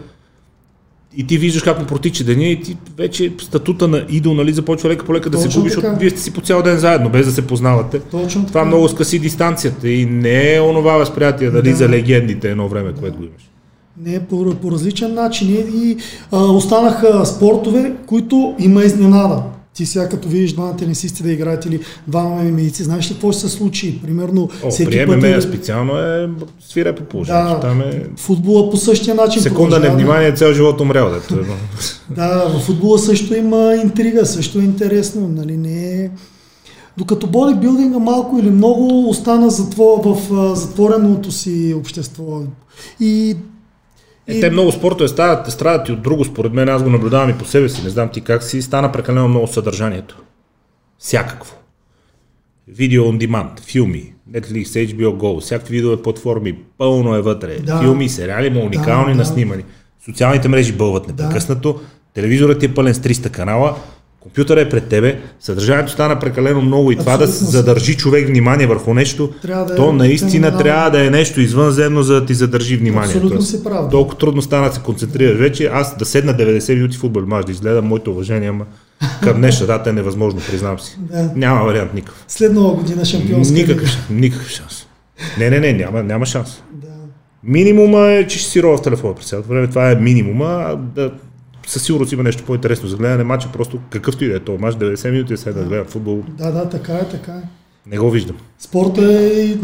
и 1.17 1.27
ти 1.27 1.39
виждаш 1.39 1.63
как 1.63 1.81
му 1.81 1.87
протича 1.87 2.25
деня 2.25 2.45
и 2.45 2.63
ти 2.63 2.77
вече 2.97 3.33
статута 3.39 3.89
на 3.89 4.05
идол 4.09 4.35
нали, 4.35 4.53
започва 4.53 4.89
лека 4.89 5.07
по 5.07 5.15
лека 5.15 5.31
да 5.31 5.39
се 5.39 5.59
губи, 5.59 5.71
защото 5.71 5.97
вие 5.99 6.11
сте 6.11 6.21
си 6.21 6.33
по 6.33 6.41
цял 6.41 6.63
ден 6.63 6.79
заедно, 6.79 7.11
без 7.11 7.27
да 7.27 7.33
се 7.33 7.47
познавате. 7.47 8.01
Точно 8.01 8.47
Това 8.47 8.65
много 8.65 8.89
скъси 8.89 9.19
дистанцията 9.19 9.89
и 9.89 10.07
не 10.07 10.55
е 10.55 10.61
онова 10.61 10.93
възприятие 10.93 11.51
дали 11.51 11.71
да. 11.71 11.77
за 11.77 11.89
легендите 11.89 12.51
едно 12.51 12.69
време, 12.69 12.93
което 13.01 13.19
го 13.19 13.25
имаш. 13.25 13.51
Не, 14.05 14.27
по, 14.27 14.55
по 14.55 14.71
различен 14.71 15.15
начин. 15.15 15.49
И, 15.49 15.65
и 15.75 15.97
а, 16.33 16.45
останаха 16.45 17.27
спортове, 17.27 17.93
които 18.07 18.55
има 18.59 18.85
изненада. 18.85 19.43
Ти 19.79 19.87
сега 19.87 20.09
като 20.09 20.29
видиш 20.29 20.53
двама 20.53 20.77
тенисисти 20.77 21.23
да 21.23 21.33
играят 21.33 21.67
или 21.67 21.81
двама 22.07 22.43
медици, 22.43 22.83
знаеш 22.83 23.11
ли 23.11 23.15
какво 23.15 23.33
ще 23.33 23.41
се 23.41 23.49
случи? 23.49 24.01
Примерно, 24.03 24.49
О, 24.65 24.71
всеки 24.71 25.07
път 25.07 25.25
е... 25.25 25.41
специално 25.41 25.99
е 25.99 26.29
свира 26.61 26.95
по 26.95 27.03
положение. 27.05 27.43
Да, 27.43 27.61
там 27.61 27.81
е... 27.81 28.03
футбола 28.17 28.71
по 28.71 28.77
същия 28.77 29.15
начин. 29.15 29.43
Секунда 29.43 29.81
невнимание, 29.81 30.35
цял 30.35 30.53
живот 30.53 30.81
умрял. 30.81 31.11
Да, 31.11 31.19
да, 32.11 32.49
в 32.49 32.61
футбола 32.61 32.99
също 32.99 33.35
има 33.35 33.75
интрига, 33.85 34.27
също 34.27 34.59
е 34.59 34.63
интересно. 34.63 35.29
Нали? 35.29 35.57
Не 35.57 36.05
е... 36.05 36.11
Докато 36.97 37.27
бодибилдинга 37.27 37.99
малко 37.99 38.39
или 38.39 38.51
много 38.51 39.09
остана 39.09 39.51
затвор, 39.51 40.01
в 40.05 40.55
затвореното 40.57 41.33
си 41.33 41.75
общество. 41.79 42.43
И 43.01 43.37
е, 44.29 44.41
те 44.41 44.51
много 44.51 44.73
спортове 44.73 45.09
страдат, 45.09 45.53
страдат 45.53 45.89
и 45.89 45.93
от 45.93 46.03
друго, 46.03 46.25
според 46.25 46.53
мен, 46.53 46.69
аз 46.69 46.83
го 46.83 46.91
наблюдавам 46.91 47.31
и 47.31 47.39
по 47.39 47.45
себе 47.45 47.69
си, 47.69 47.85
не 47.85 47.91
знам 47.91 48.09
ти 48.13 48.21
как 48.21 48.43
си, 48.43 48.63
стана 48.63 48.93
прекалено 48.93 49.29
много 49.29 49.47
съдържанието. 49.47 50.23
Всякакво. 50.99 51.55
Видео 52.69 53.05
on 53.05 53.27
demand, 53.27 53.61
филми, 53.61 54.13
Netflix, 54.33 54.65
HBO 54.65 55.17
Go, 55.17 55.41
всякакви 55.41 55.77
видове 55.77 56.03
платформи, 56.03 56.59
пълно 56.79 57.15
е 57.15 57.21
вътре. 57.21 57.59
Да. 57.59 57.81
Филми, 57.81 58.09
сериали, 58.09 58.51
ма 58.51 58.61
уникални 58.61 59.13
да, 59.13 59.13
да. 59.13 59.19
наснимани. 59.19 59.65
Социалните 60.05 60.49
мрежи 60.49 60.73
бълват 60.73 61.09
непрекъснато, 61.09 61.73
да. 61.73 61.81
телевизорът 62.15 62.63
е 62.63 62.75
пълен 62.75 62.95
с 62.95 63.01
300 63.01 63.31
канала, 63.31 63.77
Компютъра 64.21 64.61
е 64.61 64.69
пред 64.69 64.89
тебе, 64.89 65.21
съдържанието 65.41 65.93
стана 65.93 66.19
прекалено 66.19 66.63
много 66.63 66.93
и 66.93 66.95
Абсолютно. 66.95 67.15
това 67.15 67.27
да 67.27 67.33
задържи 67.33 67.97
човек 67.97 68.29
внимание 68.29 68.67
върху 68.67 68.95
нещо, 68.95 69.33
трябва 69.43 69.65
да 69.65 69.77
то 69.77 69.91
е, 69.91 69.93
наистина 69.93 70.51
да 70.51 70.59
трябва 70.59 70.91
да 70.91 71.07
е 71.07 71.11
нещо 71.11 71.41
извънземно, 71.41 72.03
за 72.03 72.15
да 72.15 72.27
ти 72.27 72.35
задържи 72.35 72.77
вниманието. 72.77 73.19
Абсолютно 73.19 73.43
си 73.43 73.65
прав. 73.65 73.91
Толкова 73.91 74.19
трудно 74.19 74.43
стана 74.43 74.69
да 74.69 74.75
се 74.75 74.81
концентрираш. 74.81 75.39
Вече 75.39 75.71
аз 75.73 75.97
да 75.97 76.05
седна 76.05 76.35
90 76.35 76.75
минути 76.75 76.97
футбол 76.97 77.23
мач, 77.27 77.47
да 77.47 77.53
изгледам 77.53 77.87
моето 77.87 78.11
уважение, 78.11 78.49
ама 78.49 78.65
към 79.23 79.37
днешна 79.41 79.67
дата 79.67 79.91
е 79.91 79.93
невъзможно, 79.93 80.41
признавам 80.51 80.79
си. 80.79 80.99
Да. 81.01 81.31
Няма 81.37 81.65
вариант 81.65 81.95
никакъв. 81.95 82.25
След 82.29 82.53
нова 82.53 82.75
година 82.75 83.05
шампионска 83.05 83.55
никакъв, 83.55 84.11
никакъв 84.11 84.49
шанс. 84.49 84.87
Не, 85.39 85.51
не, 85.51 85.61
не, 85.61 85.73
няма, 85.73 86.03
няма 86.03 86.27
шанс. 86.27 86.63
Да. 86.73 86.89
Минимума 87.45 88.07
е, 88.07 88.27
че 88.27 88.39
ще 88.39 88.51
си 88.51 88.63
рова 88.63 88.77
в 88.77 88.83
телефона 88.83 89.15
през 89.15 89.29
цялото 89.29 89.49
време. 89.49 89.67
Това 89.67 89.91
е 89.91 89.95
минимума. 89.95 90.79
Да, 90.95 91.13
със 91.69 91.83
сигурност 91.83 92.13
има 92.13 92.23
нещо 92.23 92.45
по-интересно 92.45 92.89
за 92.89 92.97
гледане 92.97 93.25
матча, 93.25 93.49
просто 93.53 93.79
какъвто 93.91 94.25
и 94.25 94.29
да 94.29 94.37
е 94.37 94.41
то 94.41 94.59
матч, 94.59 94.77
90 94.77 95.11
минути 95.11 95.33
е 95.33 95.37
седна 95.37 95.63
да 95.63 95.69
гледа 95.69 95.85
футбол. 95.85 96.23
Да, 96.39 96.51
да, 96.51 96.69
така 96.69 96.93
е, 96.93 97.09
така 97.09 97.33
е. 97.33 97.43
Не 97.87 97.99
го 97.99 98.11
виждам. 98.11 98.37
Спорта 98.59 99.13
е 99.13 99.57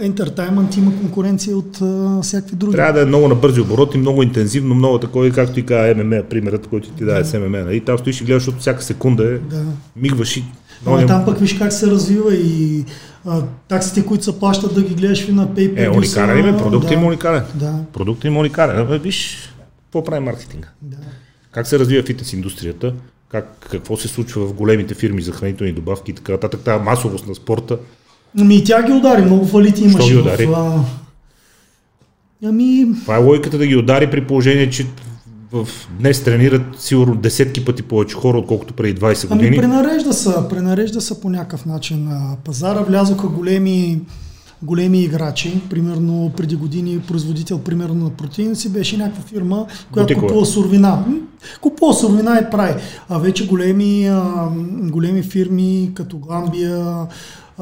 ентертаймент, 0.00 0.76
има 0.76 0.96
конкуренция 1.00 1.56
от 1.56 1.78
а, 1.82 2.20
всякакви 2.22 2.56
други. 2.56 2.76
Трябва 2.76 2.92
да 2.92 3.02
е 3.02 3.04
много 3.04 3.28
на 3.28 3.34
бързи 3.34 3.60
обороти, 3.60 3.98
много 3.98 4.22
интензивно, 4.22 4.74
много 4.74 4.98
такова, 4.98 5.30
както 5.30 5.60
и 5.60 5.66
каза 5.66 5.94
ММА, 5.94 6.22
примерът, 6.30 6.66
който 6.66 6.90
ти 6.90 7.04
даде 7.04 7.18
да. 7.18 7.24
с 7.24 7.38
ММА. 7.38 7.58
И 7.58 7.64
нали? 7.64 7.80
там 7.80 7.98
стоиш 7.98 8.20
и 8.20 8.24
гледаш, 8.24 8.42
защото 8.42 8.60
всяка 8.60 8.82
секунда 8.82 9.24
е, 9.24 9.38
да. 9.38 9.64
мигваш 9.96 10.36
и... 10.36 10.44
Но 10.86 10.94
а 10.94 11.06
там 11.06 11.24
пък 11.24 11.38
виж 11.38 11.58
как 11.58 11.72
се 11.72 11.86
развива 11.86 12.34
и 12.34 12.84
а, 13.26 13.42
таксите, 13.68 14.06
които 14.06 14.24
се 14.24 14.38
плащат 14.38 14.74
да 14.74 14.82
ги 14.82 14.94
гледаш 14.94 15.28
на 15.28 15.48
PayPal. 15.48 15.84
Е, 15.84 15.88
уникален 15.88 16.38
има, 16.38 16.58
продукт 16.58 16.88
да. 16.88 16.94
има 16.94 17.06
уникален. 17.06 17.42
Да. 17.54 17.74
Продукт 17.92 18.24
има 18.24 18.40
уникален. 18.40 18.98
Виж, 18.98 19.48
какво 19.84 20.04
прави 20.04 20.24
маркетинга. 20.24 20.68
Да. 20.82 20.96
Как 21.52 21.66
се 21.66 21.78
развива 21.78 22.02
фитнес 22.02 22.32
индустрията, 22.32 22.94
как, 23.28 23.68
какво 23.70 23.96
се 23.96 24.08
случва 24.08 24.46
в 24.46 24.52
големите 24.52 24.94
фирми 24.94 25.22
за 25.22 25.32
хранителни 25.32 25.72
добавки 25.72 26.10
и 26.10 26.14
така 26.14 26.32
нататък, 26.32 26.60
тази 26.60 26.84
масовост 26.84 27.26
на 27.26 27.34
спорта. 27.34 27.78
Ами 28.38 28.56
и 28.56 28.64
тя 28.64 28.82
ги 28.82 28.92
удари, 28.92 29.22
много 29.22 29.46
фалити 29.46 29.82
имаше. 29.82 30.06
Що 30.06 30.14
ги 30.14 30.16
удари? 30.16 30.46
В, 30.46 30.84
Ами... 32.44 32.86
Това 33.02 33.16
е 33.16 33.18
логиката 33.18 33.58
да 33.58 33.66
ги 33.66 33.76
удари 33.76 34.10
при 34.10 34.26
положение, 34.26 34.70
че 34.70 34.86
в 35.52 35.68
днес 35.98 36.24
тренират 36.24 36.62
сигурно 36.78 37.16
десетки 37.16 37.64
пъти 37.64 37.82
повече 37.82 38.14
хора, 38.14 38.38
отколкото 38.38 38.74
преди 38.74 39.00
20 39.00 39.24
ами, 39.24 39.38
години. 39.38 39.56
Ами 39.56 39.68
пренарежда 39.68 40.12
са, 40.12 40.48
пренарежда 40.48 41.00
са 41.00 41.20
по 41.20 41.30
някакъв 41.30 41.66
начин 41.66 42.04
на 42.04 42.36
пазара. 42.44 42.80
Влязоха 42.82 43.28
големи 43.28 44.00
големи 44.62 45.02
играчи. 45.02 45.60
Примерно 45.70 46.32
преди 46.36 46.56
години 46.56 47.00
производител 47.00 47.58
примерно 47.58 47.94
на 48.04 48.10
протеин 48.10 48.56
си 48.56 48.72
беше 48.72 48.96
някаква 48.96 49.22
фирма, 49.22 49.66
която 49.92 50.06
Бутикова. 50.14 50.28
купува 50.28 50.46
суровина. 50.46 51.04
Купува 51.60 51.94
суровина 51.94 52.40
и 52.46 52.50
прави. 52.50 52.74
А 53.08 53.18
вече 53.18 53.46
големи, 53.46 54.06
а, 54.06 54.48
големи 54.82 55.22
фирми 55.22 55.90
като 55.94 56.18
Гамбия, 56.18 57.06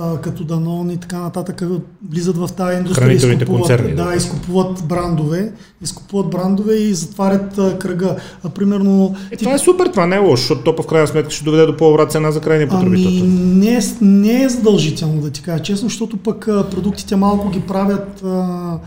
а, 0.01 0.20
като 0.20 0.44
Данон 0.44 0.90
и 0.90 0.97
така 0.97 1.18
нататък 1.18 1.62
влизат 2.10 2.36
в 2.36 2.48
тази 2.56 2.77
индустрия. 2.77 3.12
Изкупуват, 3.12 3.47
концерни, 3.47 3.94
да, 3.94 4.05
да, 4.05 4.14
изкупуват 4.14 4.85
брандове, 4.85 5.52
изкупуват 5.82 6.31
брандове 6.31 6.74
и 6.74 6.94
затварят 6.94 7.59
а, 7.59 7.78
кръга. 7.78 8.16
А, 8.44 8.48
примерно, 8.48 9.14
е, 9.31 9.36
ти... 9.36 9.44
Това 9.44 9.55
е 9.55 9.59
супер, 9.59 9.86
това 9.86 10.06
не 10.06 10.16
е 10.16 10.18
лошо, 10.18 10.36
защото 10.36 10.64
то 10.64 10.82
в 10.82 10.86
крайна 10.86 11.06
сметка 11.06 11.31
ще 11.31 11.44
доведе 11.44 11.66
до 11.66 11.77
по-добра 11.77 12.06
цена 12.06 12.31
за 12.31 12.40
крайния 12.40 12.68
потребител. 12.68 13.09
Ами, 13.09 13.22
не, 13.31 13.74
е, 13.74 13.81
не 14.01 14.43
е 14.43 14.48
задължително 14.48 15.20
да 15.20 15.31
ти 15.31 15.43
кажа 15.43 15.62
честно, 15.62 15.89
защото 15.89 16.16
пък 16.16 16.48
а, 16.48 16.70
продуктите 16.70 17.16
малко 17.16 17.51
ги 17.51 17.60
правят 17.60 18.22
а, 18.24 18.78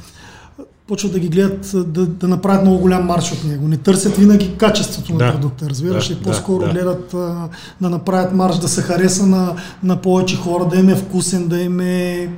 почват 0.87 1.11
да 1.11 1.19
ги 1.19 1.29
гледат, 1.29 1.93
да, 1.93 2.05
да 2.05 2.27
направят 2.27 2.61
много 2.61 2.79
голям 2.79 3.05
марш 3.05 3.31
от 3.31 3.43
него. 3.43 3.67
Не 3.67 3.77
търсят 3.77 4.17
винаги 4.17 4.53
качеството 4.57 5.13
да, 5.13 5.25
на 5.25 5.31
продукта, 5.31 5.69
разбираш 5.69 6.09
ли? 6.09 6.15
Да, 6.15 6.21
По-скоро 6.21 6.65
да, 6.65 6.71
гледат 6.71 7.13
а, 7.13 7.49
да 7.81 7.89
направят 7.89 8.33
марш, 8.33 8.57
да 8.57 8.67
се 8.67 8.81
хареса 8.81 9.25
на, 9.25 9.55
на 9.83 10.01
повече 10.01 10.35
хора, 10.35 10.67
да 10.67 10.77
им 10.77 10.89
е 10.89 10.95
вкусен, 10.95 11.47
да 11.47 11.61
им 11.61 11.79
е... 11.79 12.29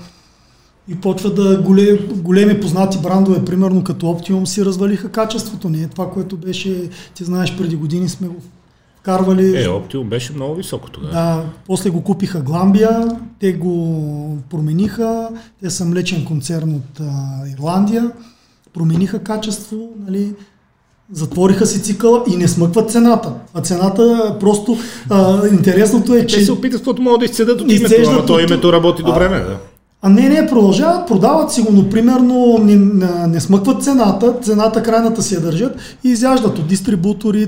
И 0.88 0.95
почват 0.95 1.35
да 1.35 1.61
големи, 1.61 1.99
големи 2.15 2.61
познати 2.61 2.97
брандове, 2.97 3.45
примерно 3.45 3.84
като 3.84 4.05
Optimum, 4.05 4.45
си 4.45 4.65
развалиха 4.65 5.11
качеството. 5.11 5.69
Не 5.69 5.81
е 5.81 5.88
това, 5.88 6.11
което 6.11 6.38
беше, 6.38 6.89
ти 7.13 7.23
знаеш, 7.23 7.57
преди 7.57 7.76
години 7.76 8.09
сме 8.09 8.27
го 8.27 8.35
вкарвали. 8.99 9.57
Е, 9.57 9.67
Optimum 9.67 10.09
беше 10.09 10.34
много 10.34 10.55
високо 10.55 10.89
тогава. 10.89 11.13
Да, 11.13 11.45
после 11.67 11.89
го 11.89 12.03
купиха 12.03 12.39
Гламбия, 12.39 13.19
те 13.39 13.53
го 13.53 14.38
промениха, 14.49 15.30
те 15.61 15.69
са 15.69 15.85
млечен 15.85 16.26
концерн 16.26 16.73
от 16.76 16.99
а, 16.99 17.41
Ирландия 17.53 18.11
промениха 18.76 19.19
качество, 19.19 19.89
нали, 20.07 20.34
затвориха 21.14 21.65
си 21.65 21.84
цикъла 21.84 22.23
и 22.34 22.35
не 22.35 22.47
смъкват 22.47 22.91
цената. 22.91 23.31
А 23.53 23.61
цената 23.61 24.35
просто 24.39 24.77
а, 25.10 25.47
интересното 25.47 26.15
е, 26.15 26.26
че... 26.26 26.38
Те 26.38 26.45
се 26.45 26.52
опитат 26.52 26.80
каквото 26.80 27.02
могат 27.02 27.19
да 27.19 27.26
изцедат 27.26 27.61
от 27.61 27.72
името, 27.72 27.95
ама 28.07 28.26
то 28.26 28.39
името 28.39 28.73
работи 28.73 29.02
а, 29.06 29.06
добре, 29.06 29.30
не, 29.30 29.39
да. 29.39 29.57
А 30.02 30.10
не, 30.10 30.30
не, 30.30 30.47
продължават, 30.47 31.07
продават 31.07 31.52
си 31.52 31.61
го, 31.61 31.72
но 31.72 31.89
примерно 31.89 32.57
не, 32.61 32.76
не, 33.27 33.39
смъкват 33.41 33.84
цената, 33.84 34.34
цената 34.41 34.84
крайната 34.84 35.22
си 35.22 35.35
я 35.35 35.41
държат 35.41 35.80
и 36.03 36.10
изяждат 36.10 36.60
от 36.60 36.68
дистрибутори, 36.68 37.47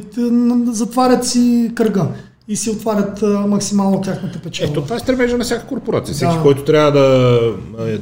затварят 0.72 1.26
си 1.26 1.72
кръга 1.76 2.08
и 2.48 2.56
си 2.56 2.70
отварят 2.70 3.24
максимално 3.48 4.02
тяхната 4.02 4.40
печалба. 4.40 4.72
Ето 4.72 4.82
това 4.82 4.96
е 4.96 5.00
стремежа 5.00 5.38
на 5.38 5.44
всяка 5.44 5.68
корпорация. 5.68 6.16
Всеки, 6.16 6.36
да. 6.36 6.42
който 6.42 6.64
трябва 6.64 6.92
да, 6.92 7.40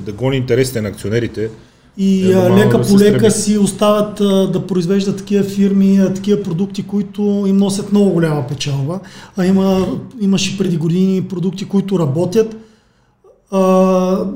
да 0.05 0.11
гони 0.11 0.37
интересите 0.37 0.81
на 0.81 0.89
акционерите, 0.89 1.49
и 1.97 2.31
е, 2.31 2.49
лека 2.49 2.81
по 2.81 2.99
лека 2.99 3.31
си 3.31 3.57
остават 3.57 4.21
а, 4.21 4.51
да 4.51 4.67
произвеждат 4.67 5.17
такива 5.17 5.43
фирми, 5.43 5.97
а, 5.97 6.13
такива 6.13 6.43
продукти, 6.43 6.83
които 6.83 7.43
им 7.47 7.57
носят 7.57 7.91
много 7.91 8.09
голяма 8.09 8.47
печалба. 8.47 8.99
А 9.37 9.45
има, 9.45 9.87
имаше 10.21 10.57
преди 10.57 10.77
години 10.77 11.21
продукти, 11.21 11.65
които 11.65 11.99
работят, 11.99 12.55
а, 13.51 13.61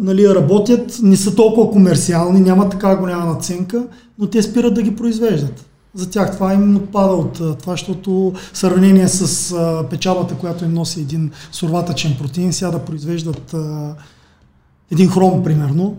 нали, 0.02 0.36
работят, 0.36 0.99
не 1.03 1.15
са 1.15 1.36
толкова 1.36 1.72
комерциални, 1.72 2.40
няма 2.40 2.69
такава 2.69 2.95
голяма 2.95 3.26
наценка, 3.26 3.88
но 4.19 4.27
те 4.27 4.41
спират 4.41 4.73
да 4.73 4.81
ги 4.81 4.95
произвеждат. 4.95 5.65
За 5.94 6.10
тях 6.10 6.34
това 6.34 6.53
им 6.53 6.76
отпада 6.76 7.14
от 7.14 7.34
това, 7.34 7.73
защото 7.73 8.34
сравнение 8.53 9.07
с 9.07 9.52
а, 9.52 9.84
печалбата, 9.90 10.36
която 10.36 10.65
им 10.65 10.73
носи 10.73 10.99
един 10.99 11.31
сурватъчен 11.52 12.15
протеин, 12.19 12.53
сега 12.53 12.72
да 12.72 12.80
произвеждат 12.80 13.53
а, 13.53 13.95
един 14.91 15.10
хром, 15.10 15.44
примерно, 15.44 15.98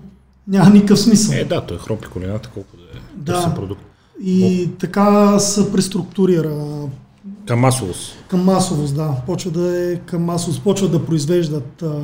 няма 0.50 0.70
никакъв 0.70 1.00
смисъл. 1.00 1.34
Е, 1.34 1.44
да, 1.44 1.60
той 1.60 1.76
е 1.76 1.80
хром 1.80 1.98
колината, 2.12 2.50
колко 2.54 2.76
да 2.76 2.82
е 2.82 3.00
да. 3.14 3.54
продукт. 3.54 3.82
И 4.22 4.68
О. 4.68 4.76
така 4.78 5.38
се 5.38 5.72
преструктурира. 5.72 6.88
Към 7.46 7.58
масовост. 7.58 8.12
Към 8.28 8.44
масовост, 8.44 8.96
да. 8.96 9.16
Почва 9.26 9.50
да 9.50 9.92
е 9.92 9.96
към 9.96 10.22
масовост. 10.22 10.62
Почва 10.62 10.88
да 10.88 11.06
произвеждат 11.06 11.82
а, 11.82 12.02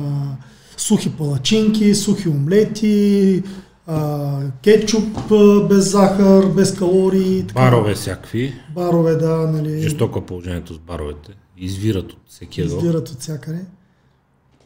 сухи 0.77 1.09
палачинки, 1.09 1.95
сухи 1.95 2.29
омлети, 2.29 3.43
а, 3.87 4.39
кетчуп 4.63 5.31
а, 5.31 5.67
без 5.67 5.91
захар, 5.91 6.45
без 6.45 6.75
калории. 6.75 7.43
Така. 7.47 7.59
Барове 7.59 7.93
всякакви. 7.93 8.53
Барове, 8.75 9.15
да. 9.15 9.37
Нали... 9.37 9.81
Жестоко 9.81 10.19
е 10.19 10.25
положението 10.25 10.73
с 10.73 10.79
баровете. 10.79 11.31
Извират 11.57 12.11
от 12.11 12.19
всеки 12.27 12.61
Извират 12.61 13.09
от 13.09 13.19
всякъде 13.19 13.65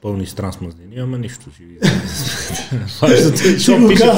пълни 0.02 0.26
с 0.26 0.34
трансмазнини, 0.34 0.96
ама 1.00 1.18
нищо 1.18 1.46
си 1.56 1.64
Щом 3.60 3.88
пише, 3.88 4.12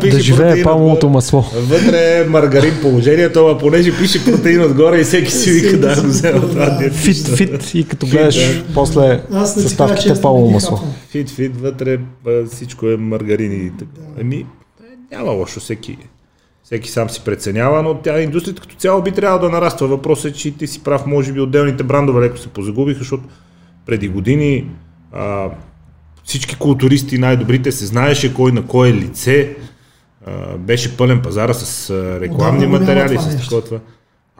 пише 0.00 0.16
да 0.16 0.20
живее 0.20 0.62
палмовото 0.62 1.08
масло. 1.08 1.44
Вътре 1.54 2.20
е 2.20 2.24
маргарин 2.24 2.74
положението, 2.82 3.46
а 3.46 3.58
понеже 3.58 3.98
пише 3.98 4.24
протеин 4.24 4.64
отгоре 4.64 5.00
и 5.00 5.04
всеки 5.04 5.30
си 5.30 5.50
вика 5.50 5.78
да 5.78 6.02
го 6.02 6.08
взема 6.08 6.40
това 6.40 6.90
Фит, 6.90 7.28
фит 7.28 7.74
и 7.74 7.88
като 7.88 8.06
гледаш 8.06 8.64
после 8.74 9.22
съставките 9.46 10.20
палмово 10.20 10.50
масло. 10.50 10.80
Фит, 11.10 11.30
фит, 11.30 11.56
вътре 11.56 11.98
всичко 12.50 12.86
е 12.86 12.96
маргарин 12.96 13.66
и 13.66 13.70
така. 13.78 14.20
Еми, 14.20 14.46
няма 15.12 15.30
лошо 15.30 15.60
всеки 15.60 15.98
всеки 16.64 16.90
сам 16.90 17.10
си 17.10 17.22
преценява, 17.24 17.82
но 17.82 17.94
тя 17.94 18.20
индустрията 18.20 18.62
като 18.62 18.76
цяло 18.76 19.02
би 19.02 19.12
трябвало 19.12 19.42
да 19.42 19.50
нараства. 19.50 19.86
Въпросът 19.86 20.32
е, 20.32 20.34
че 20.34 20.50
ти 20.50 20.66
си 20.66 20.82
прав, 20.82 21.06
може 21.06 21.32
би 21.32 21.40
отделните 21.40 21.82
брандове 21.82 22.20
леко 22.20 22.38
се 22.38 22.48
позагубиха, 22.48 22.98
защото 22.98 23.24
преди 23.86 24.08
години 24.08 24.66
а, 25.12 25.50
всички 26.24 26.56
културисти 26.56 27.18
най-добрите 27.18 27.72
се 27.72 27.86
знаеше 27.86 28.34
кой 28.34 28.52
на 28.52 28.66
кое 28.66 28.92
лице, 28.92 29.56
а, 30.26 30.58
беше 30.58 30.96
пълен 30.96 31.22
пазара 31.22 31.54
с 31.54 31.90
а, 31.90 32.20
рекламни 32.20 32.66
Отдавна 32.66 32.78
материали, 32.78 33.18
с 33.18 33.48
такова. 33.48 33.80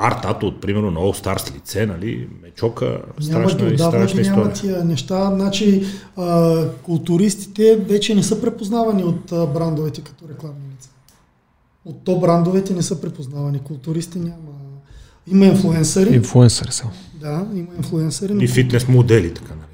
Артато, 0.00 0.46
от 0.46 0.60
примерно 0.60 0.90
на 0.90 1.00
All 1.00 1.24
Stars 1.24 1.54
лице, 1.54 1.86
нали, 1.86 2.28
мечока, 2.42 3.02
страшна, 3.20 3.64
няма, 3.64 3.76
страшна 3.76 4.20
история. 4.20 4.44
Няма 4.44 4.52
тия 4.52 4.84
неща, 4.84 5.30
значи 5.34 5.84
а, 6.16 6.64
културистите 6.82 7.76
вече 7.76 8.14
не 8.14 8.22
са 8.22 8.40
препознавани 8.40 9.04
от 9.04 9.32
а, 9.32 9.46
брандовете 9.46 10.00
като 10.00 10.24
рекламни 10.28 10.60
лица. 10.76 10.90
От 11.84 12.04
то 12.04 12.20
брандовете 12.20 12.74
не 12.74 12.82
са 12.82 13.00
препознавани, 13.00 13.58
културисти 13.58 14.18
няма. 14.18 14.36
Има 15.26 15.46
инфлуенсъри. 15.46 16.14
Инфлуенсъри 16.14 16.72
са. 16.72 16.84
Да, 17.14 17.46
има 17.54 17.68
инфлуенсъри. 17.76 18.34
Но... 18.34 18.42
И 18.42 18.48
фитнес 18.48 18.88
модели, 18.88 19.34
така 19.34 19.54
наречено. 19.54 19.67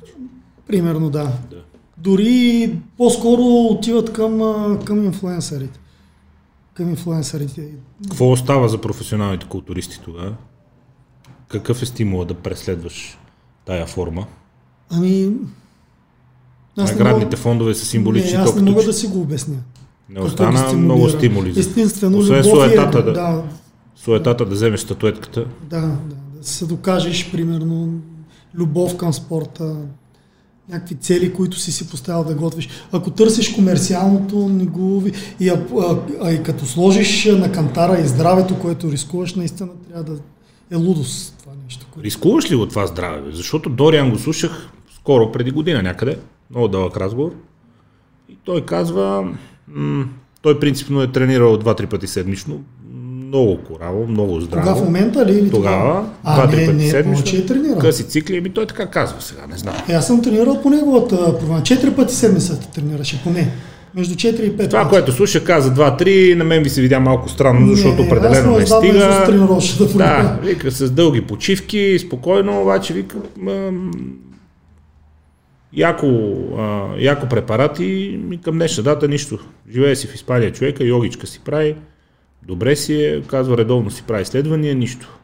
Примерно, 0.66 1.10
да. 1.10 1.24
да. 1.50 1.62
Дори 1.98 2.72
по-скоро 2.96 3.42
отиват 3.42 4.12
към, 4.12 4.40
към 4.84 5.04
инфлуенсърите 5.04 5.80
към 6.74 6.88
инфлуенсърите. 6.88 7.68
Какво 8.02 8.30
остава 8.30 8.68
за 8.68 8.80
професионалните 8.80 9.46
културисти 9.46 10.00
тогава? 10.04 10.34
Какъв 11.48 11.82
е 11.82 11.86
стимула 11.86 12.24
да 12.24 12.34
преследваш 12.34 13.18
тая 13.64 13.86
форма? 13.86 14.26
Ами... 14.90 15.32
Наградните 16.76 17.24
мога... 17.24 17.36
фондове 17.36 17.74
са 17.74 17.86
символични. 17.86 18.32
Не, 18.32 18.38
аз 18.38 18.56
не 18.56 18.62
мога 18.62 18.80
че... 18.80 18.86
да 18.86 18.92
си 18.92 19.06
го 19.06 19.20
обясня. 19.20 19.56
Не 20.08 20.20
остана 20.20 20.72
много 20.72 21.08
стимули. 21.08 21.54
Естествено, 21.56 22.18
Освен 22.18 22.44
суетата, 22.44 22.98
е, 22.98 23.02
да, 23.02 23.12
да, 23.12 23.42
суетата 23.96 24.44
да 24.44 24.54
вземеш 24.54 24.80
статуетката. 24.80 25.46
Да, 25.70 25.80
да, 25.80 25.98
да 26.38 26.44
се 26.46 26.66
докажеш, 26.66 27.32
примерно, 27.32 28.00
любов 28.54 28.96
към 28.96 29.12
спорта, 29.12 29.76
някакви 30.68 30.94
цели, 30.94 31.32
които 31.32 31.58
си 31.58 31.72
си 31.72 31.90
поставил 31.90 32.24
да 32.24 32.34
готвиш. 32.34 32.68
Ако 32.92 33.10
търсиш 33.10 33.54
комерциалното, 33.54 34.48
не 34.48 34.64
го... 34.64 35.02
И, 35.40 35.48
а, 35.48 35.66
а, 36.20 36.32
и 36.32 36.42
като 36.42 36.66
сложиш 36.66 37.24
на 37.24 37.52
кантара 37.52 38.00
и 38.00 38.06
здравето, 38.06 38.58
което 38.58 38.92
рискуваш, 38.92 39.34
наистина 39.34 39.68
трябва 39.88 40.04
да 40.04 40.20
е 40.70 40.76
лудост 40.76 41.36
това 41.40 41.52
нещо. 41.64 41.86
Което... 41.90 42.04
Рискуваш 42.04 42.50
ли 42.50 42.54
от 42.54 42.70
това 42.70 42.86
здраве? 42.86 43.22
Защото 43.32 43.70
Дориан 43.70 44.10
го 44.10 44.18
слушах 44.18 44.68
скоро, 44.94 45.32
преди 45.32 45.50
година 45.50 45.82
някъде, 45.82 46.18
много 46.50 46.68
дълъг 46.68 46.96
разговор. 46.96 47.32
И 48.28 48.36
той 48.44 48.66
казва, 48.66 49.34
м- 49.68 50.04
той 50.42 50.60
принципно 50.60 51.02
е 51.02 51.12
тренирал 51.12 51.56
два-три 51.56 51.86
пъти 51.86 52.06
седмично, 52.06 52.62
много 53.34 53.58
кораво, 53.58 54.06
много 54.06 54.40
здраво. 54.40 54.66
Кога 54.66 54.80
в 54.80 54.84
момента 54.84 55.26
ли? 55.26 55.38
Или 55.38 55.50
тогава, 55.50 56.04
два-три 56.22 56.66
пъти 56.66 56.88
седмично. 56.88 57.38
Е 57.38 57.46
тренирал. 57.46 57.78
Къси 57.78 58.08
цикли, 58.08 58.36
ами 58.36 58.50
той 58.50 58.66
така 58.66 58.86
казва 58.86 59.20
сега, 59.20 59.46
не 59.50 59.56
знам. 59.56 59.74
Е, 59.88 59.92
аз 59.92 60.06
съм 60.06 60.22
тренирал 60.22 60.62
по 60.62 60.70
неговата 60.70 61.38
програма. 61.38 61.62
Четири 61.62 61.90
пъти 61.90 62.14
седмицата 62.14 62.70
тренираше, 62.70 63.20
поне. 63.24 63.50
Между 63.94 64.14
4 64.14 64.40
и 64.40 64.52
5. 64.52 64.70
Това, 64.70 64.82
пъти. 64.82 64.90
което 64.90 65.12
слуша, 65.12 65.44
каза 65.44 65.74
2-3, 65.74 66.34
на 66.34 66.44
мен 66.44 66.62
ви 66.62 66.70
се 66.70 66.80
видя 66.80 67.00
малко 67.00 67.28
странно, 67.28 67.74
защото 67.74 68.02
не, 68.02 68.06
определено 68.06 68.58
не 68.58 68.66
стига. 68.66 69.26
Да, 69.94 69.96
да, 69.96 70.38
вика 70.42 70.70
с 70.70 70.90
дълги 70.90 71.20
почивки, 71.20 71.98
спокойно, 71.98 72.62
обаче 72.62 72.94
вика, 72.94 73.16
яко, 75.72 76.06
а, 76.58 76.86
яко 76.98 77.28
препарати 77.28 77.84
и 78.32 78.38
към 78.44 78.54
днешна 78.54 78.82
дата 78.82 79.08
нищо. 79.08 79.38
Живее 79.72 79.96
си 79.96 80.06
в 80.06 80.14
Испания 80.14 80.52
човека, 80.52 80.84
йогичка 80.84 81.26
си 81.26 81.40
прави. 81.44 81.76
Добре 82.46 82.76
си 82.76 83.04
е, 83.04 83.22
казва 83.22 83.58
редовно 83.58 83.90
си 83.90 84.02
прави 84.02 84.22
изследвания, 84.22 84.74
нищо. 84.74 85.18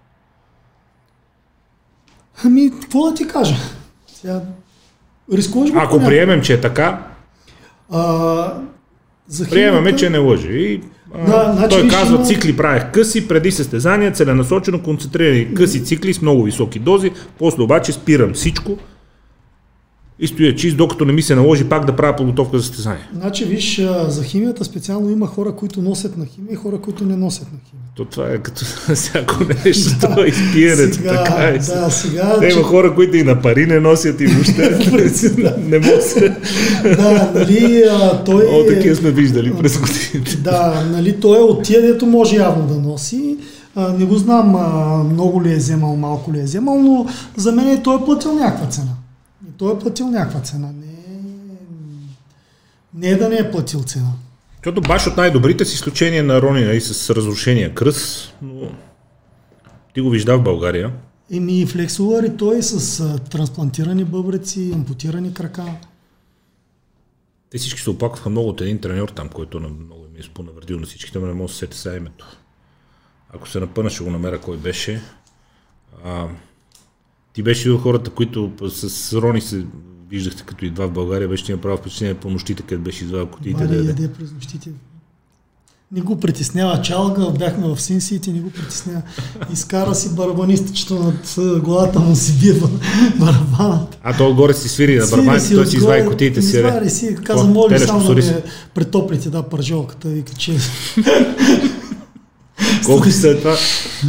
Ами, 2.45 2.71
какво 2.81 3.11
да 3.11 3.15
ти 3.15 3.29
кажа? 3.29 3.57
Сега, 4.07 4.43
рискуваш 5.33 5.71
Ако 5.75 5.97
поня... 5.97 6.07
приемем, 6.07 6.43
че 6.43 6.53
е 6.55 6.61
така, 6.61 7.07
а, 7.91 8.55
за 9.29 9.49
приемаме, 9.49 9.97
че 9.97 10.11
не 10.11 10.19
лъже. 10.19 10.49
И, 10.49 10.83
а, 11.15 11.53
значи, 11.53 11.77
той 11.77 11.89
казва, 11.89 12.17
има... 12.17 12.25
цикли 12.25 12.57
правех 12.57 12.93
къси, 12.93 13.29
преди 13.29 13.53
състезания, 13.53 14.13
целенасочено 14.13 14.83
концентрирани 14.83 15.55
къси 15.55 15.85
цикли 15.85 16.15
с 16.15 16.23
много 16.23 16.43
високи 16.43 16.79
дози, 16.79 17.13
после 17.39 17.63
обаче 17.63 17.93
спирам 17.93 18.35
всичко, 18.35 18.79
и 20.21 20.27
стоя 20.27 20.55
чист, 20.55 20.77
докато 20.77 21.05
не 21.05 21.13
ми 21.13 21.23
се 21.23 21.35
наложи 21.35 21.65
пак 21.65 21.85
да 21.85 21.97
правя 21.97 22.17
подготовка 22.17 22.59
за 22.59 22.65
състезание. 22.65 23.09
Значи, 23.15 23.45
виж, 23.45 23.83
за 24.09 24.25
химията 24.25 24.65
специално 24.65 25.11
има 25.11 25.27
хора, 25.27 25.53
които 25.53 25.83
носят 25.83 26.17
на 26.17 26.27
химия 26.27 26.53
и 26.53 26.57
хора, 26.57 26.79
които 26.79 27.05
не 27.05 27.17
носят 27.17 27.53
на 27.53 27.59
химия. 27.71 27.85
То 27.97 28.05
това 28.05 28.31
е 28.31 28.39
като 28.39 28.65
всяко 28.95 29.35
нещо, 29.65 29.91
да, 30.01 30.09
това 30.09 30.25
е 30.25 30.27
изпиенето, 30.27 30.99
така 30.99 31.45
е. 31.45 31.59
Да, 31.59 31.91
сега... 31.91 32.39
Те 32.41 32.49
има 32.49 32.63
хора, 32.63 32.95
които 32.95 33.17
и 33.17 33.23
на 33.23 33.43
пари 33.43 33.67
не 33.67 33.81
носят 33.81 34.21
и 34.21 34.27
въобще 34.27 34.71
не 35.59 35.79
могат 35.79 36.15
Да, 36.83 37.33
нали, 37.35 37.85
а, 37.91 38.25
той... 38.25 38.45
О, 38.47 38.67
такива 38.69 38.97
сме 38.97 39.11
виждали 39.11 39.55
през 39.55 39.79
годините. 39.79 40.37
Да, 40.37 40.87
нали, 40.93 41.21
той 41.21 41.39
е 41.39 41.43
от 41.43 41.63
тия, 41.63 41.83
дето 41.83 42.07
може 42.07 42.37
явно 42.37 42.67
да 42.67 42.75
носи. 42.75 43.37
А, 43.75 43.93
не 43.93 44.05
го 44.05 44.17
знам 44.17 44.57
а, 44.57 44.97
много 45.05 45.43
ли 45.43 45.53
е 45.53 45.57
вземал, 45.57 45.97
малко 45.97 46.33
ли 46.33 46.41
е 46.41 46.43
вземал, 46.43 46.83
но 46.83 47.07
за 47.37 47.53
мен 47.53 47.69
е, 47.69 47.83
той 47.83 47.97
е 47.97 48.05
платил 48.05 48.33
някаква 48.33 48.67
цена. 48.67 49.00
Той 49.61 49.75
е 49.75 49.79
платил 49.79 50.07
някаква 50.07 50.41
цена. 50.41 50.73
Не, 50.73 50.87
не 52.95 53.09
е 53.09 53.17
да 53.17 53.29
не 53.29 53.37
е 53.37 53.51
платил 53.51 53.83
цена. 53.83 54.13
Защото 54.57 54.81
баш 54.81 55.07
от 55.07 55.17
най-добрите 55.17 55.65
с 55.65 55.75
изключение 55.75 56.23
на 56.23 56.43
Рони 56.43 56.65
нали, 56.65 56.81
с 56.81 57.11
разрушения 57.11 57.75
кръс, 57.75 58.33
но 58.43 58.73
ти 59.95 60.01
го 60.01 60.11
вижда 60.11 60.39
в 60.39 60.43
България. 60.43 60.93
Еми, 61.33 61.67
флексулър 61.67 62.25
и 62.25 62.37
той 62.37 62.63
с 62.63 63.01
а, 63.01 63.19
трансплантирани 63.19 64.05
бъбреци, 64.05 64.73
ампутирани 64.75 65.35
крака. 65.35 65.65
Те 67.51 67.59
всички 67.59 67.81
се 67.81 67.91
оплакваха 67.91 68.31
много 68.31 68.49
от 68.49 68.61
един 68.61 68.81
треньор 68.81 69.09
там, 69.09 69.29
който 69.29 69.61
много 69.61 70.07
ми 70.15 70.19
е 70.19 70.23
спонавредил 70.23 70.81
на 70.81 70.87
всичките, 70.87 71.19
но 71.19 71.27
не 71.27 71.33
мога 71.33 71.49
да 71.49 71.53
се 71.53 71.59
сети 71.59 71.79
сега 71.79 71.97
името. 71.97 72.27
Ако 73.35 73.49
се 73.49 73.61
напъна, 73.61 73.91
ще 73.91 74.05
го 74.05 74.11
намеря 74.11 74.41
кой 74.41 74.57
беше. 74.57 75.03
А, 76.05 76.29
ти 77.33 77.43
беше 77.43 77.71
от 77.71 77.81
хората, 77.81 78.11
които 78.11 78.51
с 78.69 79.13
Рони 79.13 79.41
се 79.41 79.65
виждахте 80.11 80.43
като 80.43 80.65
идва 80.65 80.89
в 80.89 80.93
България, 80.93 81.29
беше 81.29 81.45
ти 81.45 81.53
направил 81.53 81.79
впечатление 81.79 82.15
по 82.15 82.31
нощите, 82.31 82.63
където 82.63 82.83
беше 82.83 83.05
извадил 83.05 83.27
кутиите. 83.27 83.67
Да, 83.67 83.75
яде 83.75 84.13
през 84.13 84.33
нощите. 84.33 84.71
Не 85.93 86.01
го 86.01 86.21
притеснява 86.21 86.83
чалга, 86.83 87.31
бяхме 87.31 87.69
в 87.69 87.81
Синсити, 87.81 88.33
не 88.33 88.41
го 88.41 88.51
притеснява. 88.51 89.03
Изкара 89.53 89.95
си 89.95 90.15
барабанистичето 90.15 90.95
над 90.95 91.61
главата 91.63 92.01
му 92.01 92.17
си 92.17 92.33
бие 92.41 92.53
барабаната. 93.19 93.99
А 94.03 94.17
то 94.17 94.29
отгоре 94.29 94.55
си 94.55 94.69
свири 94.69 94.97
на 94.97 95.07
барабаните, 95.07 95.55
той 95.55 95.67
си 95.67 95.77
извади 95.77 96.09
кутиите 96.09 96.43
си. 96.43 96.57
Извади 96.57 96.91
си, 96.91 97.17
каза, 97.25 97.45
моля 97.45 97.79
само 97.79 98.15
да 98.15 98.15
ме 98.15 98.43
претоплите, 98.75 99.31
да, 99.31 99.43
пържолката, 99.43 100.09
вика, 100.09 100.35
че... 100.35 100.59
Колко 102.85 103.05
си 103.05 103.13
след 103.13 103.39
това? 103.39 103.57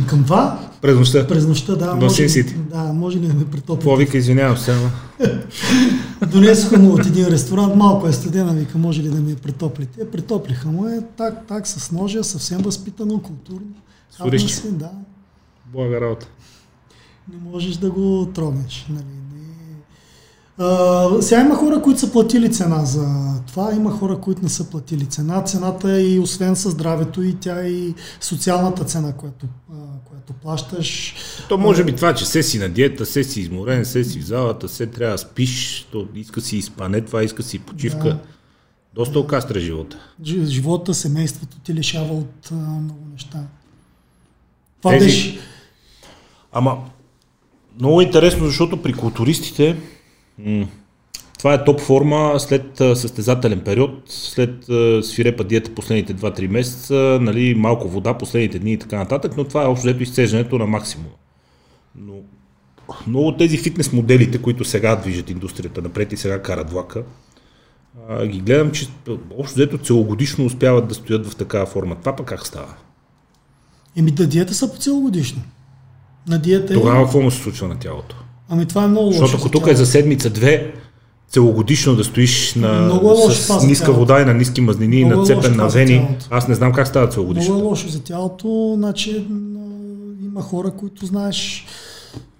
Към 0.07 0.23
това? 0.23 0.70
През 0.81 0.97
нощта? 0.97 1.27
През 1.27 1.47
нощта, 1.47 1.75
да. 1.75 1.85
До 1.85 1.95
може, 1.95 2.29
Сити? 2.29 2.55
Да, 2.71 2.93
може 2.93 3.19
ли 3.19 3.27
да 3.27 3.33
ме 3.33 3.45
притопите? 3.45 3.73
Какво 3.73 3.95
вика, 3.95 4.17
извинявам 4.17 4.57
се. 4.57 4.75
Донесоха 6.31 6.79
му 6.79 6.93
от 6.93 7.05
един 7.05 7.27
ресторант, 7.27 7.75
малко 7.75 8.07
е 8.07 8.13
студена, 8.13 8.53
вика, 8.53 8.77
може 8.77 9.03
ли 9.03 9.09
да 9.09 9.21
ми 9.21 9.31
я 9.31 9.37
притоплите? 9.37 10.11
Притоплиха 10.11 10.67
му 10.67 10.87
е 10.87 11.01
так, 11.17 11.47
так, 11.47 11.67
с 11.67 11.91
ножа, 11.91 12.23
съвсем 12.23 12.61
възпитано, 12.61 13.21
културно. 13.21 13.67
Сурищи? 14.09 14.71
Да. 14.71 14.91
Блага 15.73 16.01
работа. 16.01 16.27
Не 17.33 17.51
можеш 17.51 17.75
да 17.75 17.91
го 17.91 18.25
тронеш, 18.33 18.85
нали? 18.89 19.20
Uh, 20.61 21.21
сега 21.21 21.41
има 21.41 21.55
хора, 21.55 21.81
които 21.81 21.99
са 21.99 22.11
платили 22.11 22.51
цена 22.51 22.85
за 22.85 23.07
това, 23.47 23.73
има 23.75 23.91
хора, 23.91 24.17
които 24.17 24.43
не 24.43 24.49
са 24.49 24.69
платили 24.69 25.05
цена. 25.05 25.43
Цената 25.43 25.91
е 25.91 26.01
и 26.01 26.19
освен 26.19 26.55
със 26.55 26.71
здравето 26.71 27.23
и 27.23 27.35
тя 27.35 27.61
е 27.61 27.69
и 27.69 27.93
социалната 28.19 28.83
цена, 28.83 29.13
която, 29.13 29.45
uh, 29.45 29.75
която 30.09 30.33
плащаш. 30.33 31.15
То 31.49 31.57
може 31.57 31.83
би 31.83 31.95
това, 31.95 32.13
че 32.13 32.25
се 32.25 32.43
си 32.43 32.59
на 32.59 32.69
диета, 32.69 33.05
се 33.05 33.23
си 33.23 33.41
изморен, 33.41 33.85
се 33.85 34.03
си 34.03 34.19
в 34.19 34.25
залата, 34.25 34.69
се 34.69 34.87
трябва 34.87 35.13
да 35.13 35.17
спиш, 35.17 35.87
то 35.91 36.07
иска 36.15 36.41
си 36.41 36.57
изпане, 36.57 37.01
това 37.01 37.23
иска 37.23 37.43
си 37.43 37.59
почивка. 37.59 38.03
Да. 38.03 38.19
Доста 38.93 39.19
окастра 39.19 39.59
живота. 39.59 39.97
Живота, 40.23 40.93
семейството 40.93 41.59
ти 41.59 41.73
лишава 41.73 42.13
от 42.13 42.49
uh, 42.49 42.79
много 42.81 43.05
неща. 43.11 43.43
Това 44.81 44.91
Тези... 44.91 45.05
беше... 45.05 45.39
Ама, 46.51 46.77
много 47.79 48.01
интересно, 48.01 48.45
защото 48.45 48.81
при 48.81 48.93
културистите 48.93 49.77
това 51.37 51.53
е 51.53 51.63
топ 51.63 51.79
форма 51.79 52.39
след 52.39 52.77
състезателен 52.77 53.59
период, 53.59 54.03
след 54.05 54.63
свирепа 55.05 55.43
диета 55.43 55.75
последните 55.75 56.15
2-3 56.15 56.47
месеца, 56.47 57.19
нали, 57.21 57.55
малко 57.55 57.89
вода 57.89 58.17
последните 58.17 58.59
дни 58.59 58.73
и 58.73 58.77
така 58.77 58.97
нататък, 58.97 59.37
но 59.37 59.43
това 59.43 59.63
е 59.63 59.67
общо 59.67 59.87
взето 59.87 60.03
изцеждането 60.03 60.57
на 60.57 60.65
максимума. 60.65 61.09
Но 61.95 62.13
много 63.07 63.27
от 63.27 63.37
тези 63.37 63.57
фитнес 63.57 63.93
моделите, 63.93 64.41
които 64.41 64.65
сега 64.65 64.95
движат 64.95 65.29
индустрията 65.29 65.81
напред 65.81 66.13
и 66.13 66.17
сега 66.17 66.41
карат 66.41 66.71
влака, 66.71 67.03
ги 68.25 68.39
гледам, 68.39 68.71
че 68.71 68.87
общо 69.37 69.55
взето 69.55 69.77
целогодишно 69.77 70.45
успяват 70.45 70.87
да 70.87 70.95
стоят 70.95 71.27
в 71.27 71.35
такава 71.35 71.65
форма. 71.65 71.95
Това 71.95 72.15
пък 72.15 72.27
как 72.27 72.47
става? 72.47 72.73
Еми 73.95 74.11
да 74.11 74.27
диета 74.27 74.53
са 74.53 74.73
по 74.73 74.79
целогодишно. 74.79 75.41
На 76.27 76.39
диета 76.39 76.73
Тогава 76.73 76.99
е... 76.99 77.03
какво 77.03 77.21
му 77.21 77.31
се 77.31 77.43
случва 77.43 77.67
на 77.67 77.79
тялото? 77.79 78.15
Ами 78.51 78.65
това 78.65 78.83
е 78.83 78.87
много 78.87 79.05
лошо. 79.05 79.19
Защото 79.19 79.41
ако 79.41 79.49
тук 79.49 79.67
е 79.67 79.75
за 79.75 79.85
седмица-две, 79.85 80.73
целогодишно 81.29 81.95
да 81.95 82.03
стоиш 82.03 82.55
на, 82.55 82.81
Много 82.81 83.09
е 83.09 83.13
лошо 83.13 83.59
с 83.59 83.63
ниска 83.67 83.91
вода 83.91 84.21
и 84.21 84.25
на 84.25 84.33
ниски 84.33 84.61
мазнини, 84.61 85.05
много 85.05 85.21
на 85.21 85.23
е 85.23 85.35
цепен 85.35 85.55
на 85.55 85.67
вени, 85.67 86.07
аз 86.29 86.47
не 86.47 86.55
знам 86.55 86.73
как 86.73 86.87
става 86.87 87.09
целогодишно. 87.09 87.53
Много 87.53 87.67
е 87.67 87.69
лошо 87.69 87.87
за 87.87 88.03
тялото, 88.03 88.73
значи 88.77 89.27
има 90.25 90.41
хора, 90.41 90.71
които 90.71 91.05
знаеш, 91.05 91.65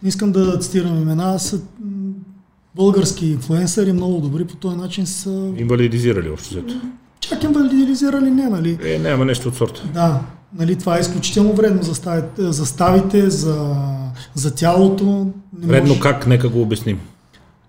не 0.03 0.09
искам 0.09 0.31
да 0.31 0.59
цитирам 0.59 1.01
имена, 1.01 1.39
са 1.39 1.59
български 2.75 3.27
инфлуенсъри, 3.27 3.93
много 3.93 4.21
добри 4.21 4.45
по 4.45 4.55
този 4.55 4.75
начин 4.75 5.05
са... 5.05 5.51
Инвалидизирали 5.57 6.29
общо 6.29 6.49
взето. 6.49 6.73
Чак 7.19 7.43
инвалидизирали 7.43 8.31
не, 8.31 8.49
нали? 8.49 8.77
Е, 8.83 8.99
няма 8.99 9.25
нещо 9.25 9.49
от 9.49 9.55
сорта. 9.55 9.83
Да, 9.93 10.21
нали, 10.57 10.75
това 10.75 10.97
е 10.97 10.99
изключително 10.99 11.53
вредно 11.53 11.83
за, 11.83 11.95
ставите, 11.95 12.51
за 12.51 12.65
ставите, 12.65 13.29
за, 13.29 13.75
за 14.35 14.55
тялото. 14.55 15.27
Не 15.59 15.67
Вредно 15.67 15.89
може... 15.89 15.99
как, 15.99 16.27
нека 16.27 16.49
го 16.49 16.61
обясним. 16.61 16.99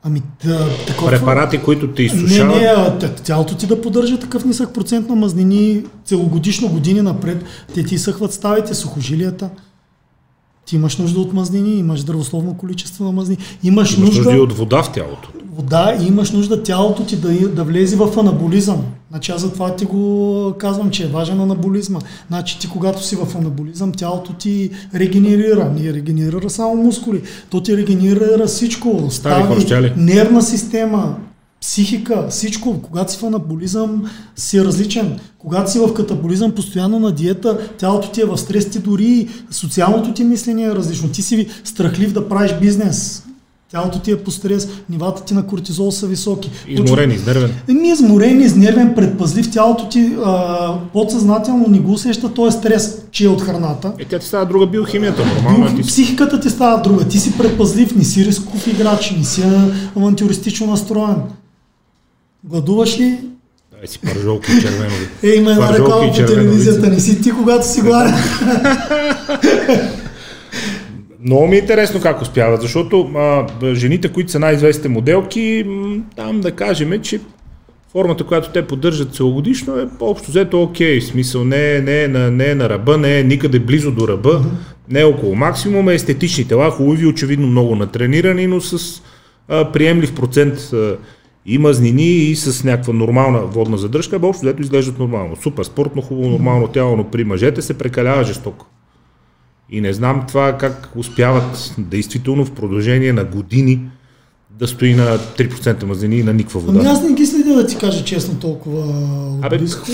Ами, 0.04 0.22
да, 0.44 0.68
такова... 0.86 1.10
Препарати, 1.10 1.58
които 1.58 1.88
те 1.88 2.02
Не, 2.02 2.06
изсушават. 2.06 2.56
не, 2.56 2.66
а, 2.66 3.14
тялото 3.14 3.54
ти 3.54 3.66
да 3.66 3.80
поддържа 3.80 4.18
такъв 4.18 4.44
нисък 4.44 4.74
процент 4.74 5.08
на 5.08 5.16
мазнини 5.16 5.82
целогодишно 6.04 6.68
години 6.68 7.02
напред, 7.02 7.44
те 7.74 7.84
ти 7.84 7.98
съхват 7.98 8.32
ставите, 8.32 8.74
сухожилията. 8.74 9.50
Ти 10.66 10.76
имаш 10.76 10.96
нужда 10.96 11.20
от 11.20 11.32
мазнини, 11.32 11.78
имаш 11.78 12.00
здравословно 12.00 12.54
количество 12.54 13.04
на 13.04 13.12
мазнини. 13.12 13.38
Имаш, 13.62 13.92
Имаш 13.92 13.96
нужда 13.96 14.16
нужда 14.16 14.36
и 14.36 14.40
от 14.40 14.52
вода 14.52 14.82
в 14.82 14.92
тялото. 14.92 15.28
Вода 15.56 15.96
и 16.00 16.06
имаш 16.06 16.30
нужда 16.30 16.62
тялото 16.62 17.04
ти 17.04 17.16
да, 17.16 17.48
да 17.48 17.64
влезе 17.64 17.96
в 17.96 18.18
анаболизъм. 18.18 18.82
Значи 19.10 19.32
аз 19.32 19.40
затова 19.40 19.76
ти 19.76 19.84
го 19.84 20.54
казвам, 20.58 20.90
че 20.90 21.04
е 21.04 21.08
важен 21.08 21.40
анаболизма. 21.40 21.98
Значи 22.28 22.58
ти 22.58 22.68
когато 22.68 23.04
си 23.04 23.16
в 23.16 23.36
анаболизъм, 23.36 23.92
тялото 23.92 24.32
ти 24.32 24.70
регенерира. 24.94 25.72
Не 25.78 25.92
регенерира 25.92 26.50
само 26.50 26.82
мускули. 26.82 27.22
То 27.50 27.62
ти 27.62 27.76
регенерира 27.76 28.46
всичко. 28.46 29.06
Стари 29.10 29.42
хрущяли. 29.42 29.92
нервна 29.96 30.42
система, 30.42 31.16
психика, 31.60 32.26
всичко. 32.30 32.82
Когато 32.82 33.12
си 33.12 33.18
в 33.18 33.24
анаболизъм, 33.24 34.04
си 34.36 34.64
различен. 34.64 35.18
Когато 35.38 35.70
си 35.70 35.78
в 35.78 35.94
катаболизъм, 35.94 36.52
постоянно 36.52 36.98
на 36.98 37.12
диета, 37.12 37.58
тялото 37.78 38.10
ти 38.10 38.20
е 38.20 38.24
в 38.24 38.38
стрес, 38.38 38.70
ти 38.70 38.78
дори 38.78 39.28
социалното 39.50 40.14
ти 40.14 40.24
мислене 40.24 40.62
е 40.62 40.74
различно. 40.74 41.08
Ти 41.08 41.22
си 41.22 41.48
страхлив 41.64 42.12
да 42.12 42.28
правиш 42.28 42.54
бизнес. 42.60 43.24
Тялото 43.72 43.98
ти 43.98 44.10
е 44.10 44.16
по 44.16 44.30
стрес, 44.30 44.68
нивата 44.90 45.24
ти 45.24 45.34
на 45.34 45.46
кортизол 45.46 45.92
са 45.92 46.06
високи. 46.06 46.50
Изморен, 46.68 47.10
изнервен. 47.10 47.50
Еми, 47.68 47.88
изморен, 47.88 48.40
изнервен, 48.40 48.94
предпазлив, 48.94 49.50
тялото 49.50 49.88
ти 49.88 50.16
а, 50.24 50.74
подсъзнателно 50.92 51.66
не 51.68 51.78
го 51.78 51.92
усеща, 51.92 52.34
този 52.34 52.58
стрес, 52.58 53.02
че 53.10 53.24
е 53.24 53.28
от 53.28 53.42
храната. 53.42 53.92
Е, 53.98 54.04
тя 54.04 54.18
ти 54.18 54.26
става 54.26 54.46
друга 54.46 54.66
биохимията, 54.66 55.26
нормално 55.26 55.66
е 55.66 55.74
ти 55.74 55.82
си. 55.82 55.88
Психиката 55.88 56.40
ти 56.40 56.50
става 56.50 56.82
друга. 56.82 57.04
Ти 57.04 57.18
си 57.18 57.38
предпазлив, 57.38 57.96
не 57.96 58.04
си 58.04 58.24
рисков 58.24 58.66
играч, 58.66 59.10
не 59.18 59.24
си 59.24 59.42
авантюристично 59.96 60.66
настроен. 60.66 61.16
Гладуваш 62.44 62.98
ли? 62.98 63.18
Дай 63.78 63.86
си 63.86 63.98
пържолки 63.98 64.52
и 64.52 64.60
червенови. 64.60 65.08
Е, 65.22 65.28
има 65.28 65.50
една 65.50 65.72
реклама 65.72 66.12
по 66.12 66.16
телевизията. 66.16 66.88
Не 66.88 67.00
си 67.00 67.22
ти, 67.22 67.30
когато 67.30 67.68
си 67.68 67.80
гладен. 67.80 68.14
Много 71.24 71.46
ми 71.46 71.56
е 71.56 71.58
интересно 71.58 72.00
как 72.00 72.22
успяват, 72.22 72.60
защото 72.60 73.10
а, 73.16 73.46
жените, 73.74 74.08
които 74.08 74.30
са 74.30 74.38
най-известните 74.38 74.88
моделки, 74.88 75.66
там 76.16 76.40
да 76.40 76.52
кажем, 76.52 77.00
че 77.02 77.20
формата, 77.92 78.24
която 78.24 78.52
те 78.52 78.66
поддържат 78.66 79.14
целогодишно 79.14 79.78
е 79.78 79.88
общо 80.00 80.30
взето 80.30 80.62
окей. 80.62 81.00
В 81.00 81.04
смисъл 81.04 81.44
не, 81.44 81.74
е- 81.74 81.80
не, 81.80 82.02
е 82.02 82.08
не 82.08 82.50
е 82.50 82.54
на 82.54 82.68
ръба, 82.68 82.98
не 82.98 83.18
е 83.18 83.22
никъде 83.24 83.58
близо 83.58 83.90
до 83.90 84.08
ръба, 84.08 84.44
не 84.88 85.00
е 85.00 85.04
около 85.04 85.34
максимум, 85.34 85.88
е 85.88 85.94
естетични 85.94 86.48
тела, 86.48 86.70
хубави, 86.70 87.06
очевидно 87.06 87.46
много 87.46 87.76
натренирани, 87.76 88.46
но 88.46 88.60
с 88.60 89.02
а, 89.48 89.72
приемлив 89.72 90.14
процент 90.14 90.54
а, 90.72 90.96
и 91.46 91.58
мазнини 91.58 92.08
и 92.08 92.36
с 92.36 92.64
някаква 92.64 92.92
нормална 92.92 93.38
водна 93.38 93.78
задръжка, 93.78 94.20
общо 94.22 94.42
взето 94.46 94.62
изглеждат 94.62 94.98
нормално. 94.98 95.36
Супер 95.36 95.64
спортно, 95.64 96.02
хубаво, 96.02 96.30
нормално 96.30 96.68
тяло, 96.68 96.96
но 96.96 97.04
при 97.04 97.24
мъжете 97.24 97.62
се 97.62 97.78
прекалява 97.78 98.24
жестоко. 98.24 98.66
И 99.72 99.80
не 99.80 99.92
знам 99.92 100.24
това 100.28 100.52
как 100.52 100.88
успяват 100.96 101.74
действително 101.78 102.44
в 102.44 102.50
продължение 102.50 103.12
на 103.12 103.24
години 103.24 103.80
да 104.50 104.68
стои 104.68 104.94
на 104.94 105.18
3% 105.18 105.84
мазнини 105.84 106.16
и 106.16 106.22
на 106.22 106.32
никаква 106.32 106.60
вода. 106.60 106.78
Ами 106.78 106.88
аз 106.88 107.02
не 107.02 107.12
ги 107.12 107.26
следя 107.26 107.54
да 107.54 107.66
ти 107.66 107.76
кажа 107.76 108.04
честно 108.04 108.34
толкова 108.34 108.84
Абе, 109.42 109.56
отблизко. 109.56 109.86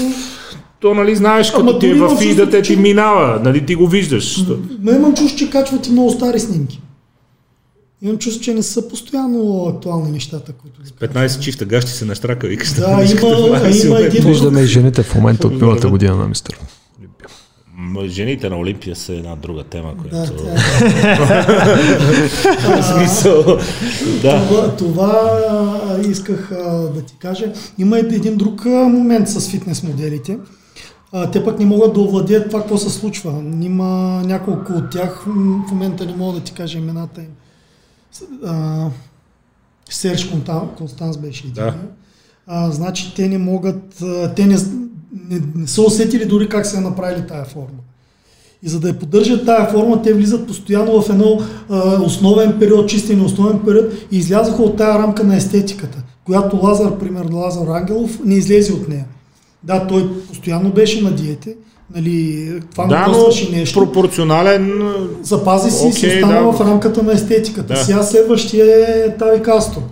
То, 0.80 0.94
нали, 0.94 1.16
знаеш, 1.16 1.50
като 1.50 1.60
Ама 1.60 1.78
ти 1.78 1.86
е 1.86 1.94
в 1.94 2.16
фида, 2.16 2.50
те 2.50 2.62
ти 2.62 2.66
че- 2.66 2.76
минава, 2.76 3.40
нали, 3.44 3.66
ти 3.66 3.74
го 3.74 3.86
виждаш. 3.86 4.44
Но 4.80 4.92
имам 4.92 5.14
чувство, 5.14 5.38
че 5.38 5.50
качват 5.50 5.86
и 5.86 5.90
много 5.90 6.10
стари 6.10 6.40
снимки. 6.40 6.80
Имам 8.02 8.18
чувство, 8.18 8.42
че 8.42 8.54
не 8.54 8.62
са 8.62 8.88
постоянно 8.88 9.64
актуални 9.66 10.10
нещата, 10.10 10.52
които... 10.52 10.80
ги 10.82 10.90
15 11.08 11.40
чифта 11.40 11.64
гащи 11.64 11.90
се 11.90 12.04
наштрака, 12.04 12.46
викаш. 12.46 12.68
Да, 12.70 12.86
има- 13.22 13.46
има 13.58 13.72
силно. 13.72 13.96
един- 13.96 14.24
Виждаме 14.24 14.60
и 14.60 14.66
жените 14.66 15.02
в 15.02 15.14
момента 15.14 15.46
от 15.46 15.58
билата 15.58 15.88
година 15.88 16.16
на 16.16 16.28
мистер. 16.28 16.58
Жените 18.06 18.50
на 18.50 18.58
Олимпия 18.58 18.96
са 18.96 19.12
една 19.12 19.36
друга 19.36 19.64
тема, 19.64 19.94
Да, 19.94 20.08
която... 20.08 20.44
тя 20.44 20.52
е. 20.52 20.56
Смисъл, 22.82 23.44
да. 24.22 24.46
Това, 24.48 24.76
това 24.76 25.30
исках 26.08 26.52
а, 26.52 26.70
да 26.70 27.02
ти 27.02 27.14
кажа. 27.18 27.52
Има 27.78 27.98
ед- 27.98 28.12
един 28.12 28.36
друг 28.36 28.64
момент 28.64 29.28
с 29.28 29.50
фитнес 29.50 29.82
моделите. 29.82 30.38
А, 31.12 31.30
те 31.30 31.44
пък 31.44 31.58
не 31.58 31.66
могат 31.66 31.94
да 31.94 32.00
овладеят 32.00 32.48
това, 32.48 32.60
какво 32.60 32.78
се 32.78 32.90
случва. 32.90 33.32
Има 33.60 33.86
няколко 34.26 34.72
от 34.72 34.90
тях, 34.90 35.22
в 35.26 35.34
момента 35.70 36.06
не 36.06 36.16
мога 36.16 36.38
да 36.38 36.44
ти 36.44 36.52
кажа 36.52 36.78
имената 36.78 37.20
им. 37.20 37.28
А, 38.46 38.86
Серж 39.90 40.30
Констанс 40.78 41.16
беше 41.16 41.40
един. 41.46 41.52
Да. 41.54 41.74
А, 42.46 42.70
значи 42.70 43.12
те 43.16 43.28
не 43.28 43.38
могат, 43.38 44.02
те 44.36 44.46
не, 44.46 44.56
не, 45.30 45.40
не 45.54 45.66
са 45.66 45.82
усетили 45.82 46.24
дори 46.24 46.48
как 46.48 46.66
са 46.66 46.76
я 46.76 46.82
направили 46.82 47.26
тая 47.28 47.44
форма. 47.44 47.78
И 48.62 48.68
за 48.68 48.80
да 48.80 48.88
я 48.88 48.98
поддържат 48.98 49.46
тая 49.46 49.70
форма, 49.70 50.02
те 50.02 50.12
влизат 50.12 50.46
постоянно 50.46 51.02
в 51.02 51.10
едно 51.10 51.40
а, 51.70 52.02
основен 52.02 52.58
период, 52.58 52.88
чистен 52.88 53.24
основен 53.24 53.60
период 53.66 53.92
и 54.10 54.18
излязоха 54.18 54.62
от 54.62 54.76
тая 54.76 54.98
рамка 54.98 55.24
на 55.24 55.36
естетиката, 55.36 56.02
която 56.24 56.60
Лазар, 56.62 56.98
примерно 56.98 57.38
Лазар 57.38 57.66
Ангелов, 57.68 58.18
не 58.24 58.34
излезе 58.34 58.72
от 58.72 58.88
нея. 58.88 59.04
Да, 59.62 59.86
той 59.86 60.22
постоянно 60.28 60.70
беше 60.70 61.02
на 61.02 61.10
диете, 61.10 61.56
нали, 61.94 62.52
това 62.70 62.84
му 62.84 62.90
Да, 62.90 63.06
но 63.08 63.12
костваше 63.12 63.50
нещо. 63.50 63.80
пропорционален... 63.80 64.82
Запази 65.22 65.70
си 65.70 65.86
и 65.88 65.92
си 65.92 66.06
остана 66.06 66.42
да. 66.42 66.52
в 66.52 66.60
рамката 66.60 67.02
на 67.02 67.12
естетиката. 67.12 67.74
Да. 67.74 67.84
Сега 67.84 68.02
следващия 68.02 68.66
е 68.66 69.16
Тави 69.16 69.42
Кастро. 69.42 69.82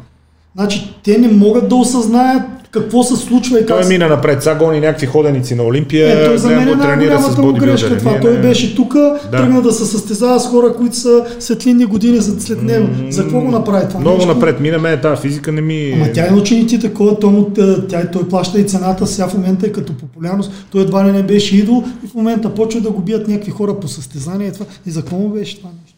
Значи, 0.57 0.95
те 1.05 1.19
не 1.19 1.29
могат 1.29 1.69
да 1.69 1.75
осъзнаят 1.75 2.43
какво 2.77 3.03
се 3.03 3.17
случва 3.17 3.59
и 3.61 3.67
как 3.67 3.81
Той 3.81 3.89
мина 3.89 4.09
напред, 4.09 4.43
сега 4.43 4.55
гони 4.55 4.81
някакви 4.81 5.07
ходеници 5.07 5.55
на 5.55 5.63
Олимпия, 5.63 6.23
е, 6.23 6.27
той 6.27 6.39
за 6.39 6.49
мен 6.49 6.69
е 6.69 6.75
най-голямата 6.75 7.43
му 7.43 7.53
грешка 7.53 7.99
това. 7.99 8.11
Ние 8.11 8.21
Той 8.21 8.33
не- 8.33 8.41
беше 8.41 8.77
тук, 8.77 8.97
тръгна 9.33 9.63
да 9.63 9.73
се 9.73 9.85
състезава 9.87 10.41
с 10.41 10.47
хора, 10.47 10.73
които 10.73 10.97
са 10.97 11.25
светлинни 11.41 11.85
години 11.85 12.23
след 12.23 12.63
него. 12.63 12.87
За 13.11 13.23
какво 13.23 13.41
го 13.41 13.51
направи 13.51 13.89
това 13.89 14.01
Много 14.01 14.17
нещо? 14.17 14.35
напред 14.35 14.61
мина, 14.61 14.79
мен 14.79 15.01
тази 15.01 15.23
физика 15.23 15.53
не 15.53 15.61
ми... 15.61 15.93
Ама 15.95 16.13
тя 16.13 16.27
е 16.27 16.31
на 16.31 16.37
ученици 16.37 16.81
такова, 16.81 17.19
той, 17.19 17.31
му, 17.31 17.51
тя, 17.89 18.11
той 18.13 18.29
плаща 18.29 18.61
и 18.61 18.65
цената 18.65 19.07
сега 19.07 19.29
в 19.29 19.35
момента 19.35 19.67
е 19.67 19.73
като 19.73 19.93
популярност. 19.93 20.53
Той 20.71 20.83
едва 20.83 21.09
ли 21.09 21.13
не 21.13 21.23
беше 21.23 21.57
идол 21.57 21.85
и 22.05 22.09
в 22.09 22.15
момента 22.15 22.55
почва 22.55 22.81
да 22.81 22.91
го 22.91 23.01
бият 23.01 23.29
някакви 23.29 23.51
хора 23.51 23.75
по 23.75 23.89
състезания 23.89 24.49
и 24.49 24.53
това. 24.53 24.67
И 24.87 24.91
за 24.91 25.01
какво 25.01 25.17
му 25.17 25.29
беше 25.29 25.59
това 25.59 25.71
нещо? 25.83 25.96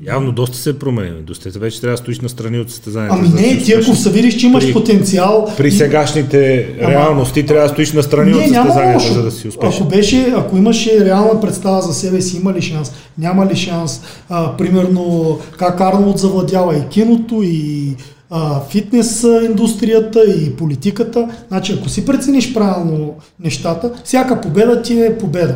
Явно 0.00 0.32
доста 0.32 0.56
се 0.56 0.70
е 0.70 0.78
променил. 0.78 1.14
Доста 1.22 1.50
вече 1.50 1.80
трябва 1.80 1.92
да 1.92 2.02
стоиш 2.02 2.20
на 2.20 2.28
страни 2.28 2.58
от 2.58 2.70
състезанието. 2.70 3.16
Ами 3.18 3.28
да 3.28 3.34
не, 3.34 3.42
си 3.42 3.64
ти 3.64 3.72
ако 3.72 3.94
се 3.94 4.10
видиш, 4.10 4.34
че 4.36 4.46
имаш 4.46 4.64
При- 4.64 4.72
потенциал. 4.72 5.52
При 5.56 5.70
сегашните 5.70 6.68
Ама- 6.80 6.90
реалности 6.90 7.46
трябва 7.46 7.62
да 7.62 7.72
стоиш 7.72 7.92
на 7.92 8.02
страни 8.02 8.34
от 8.34 8.40
Не, 8.40 8.46
няма 8.46 8.66
състезанията, 8.66 9.02
лошо. 9.02 9.14
за 9.14 9.22
да 9.22 9.30
си 9.30 9.48
успешен. 9.48 9.82
Ако 9.82 9.96
беше, 9.96 10.32
ако 10.36 10.56
имаше 10.56 11.04
реална 11.04 11.40
представа 11.40 11.82
за 11.82 11.94
себе 11.94 12.20
си, 12.20 12.36
има 12.36 12.52
ли 12.52 12.62
шанс, 12.62 12.92
няма 13.18 13.46
ли 13.46 13.56
шанс, 13.56 14.00
а, 14.28 14.56
примерно 14.56 15.38
как 15.58 15.80
Арнолд 15.80 16.18
завладява 16.18 16.76
и 16.76 16.88
киното, 16.90 17.40
и 17.42 17.94
а, 18.30 18.60
фитнес 18.60 19.22
индустрията, 19.22 20.24
и 20.38 20.50
политиката, 20.50 21.28
значи 21.48 21.76
ако 21.78 21.88
си 21.88 22.06
прецениш 22.06 22.54
правилно 22.54 23.14
нещата, 23.40 23.92
всяка 24.04 24.40
победа 24.40 24.82
ти 24.82 25.00
е 25.00 25.18
победа. 25.18 25.54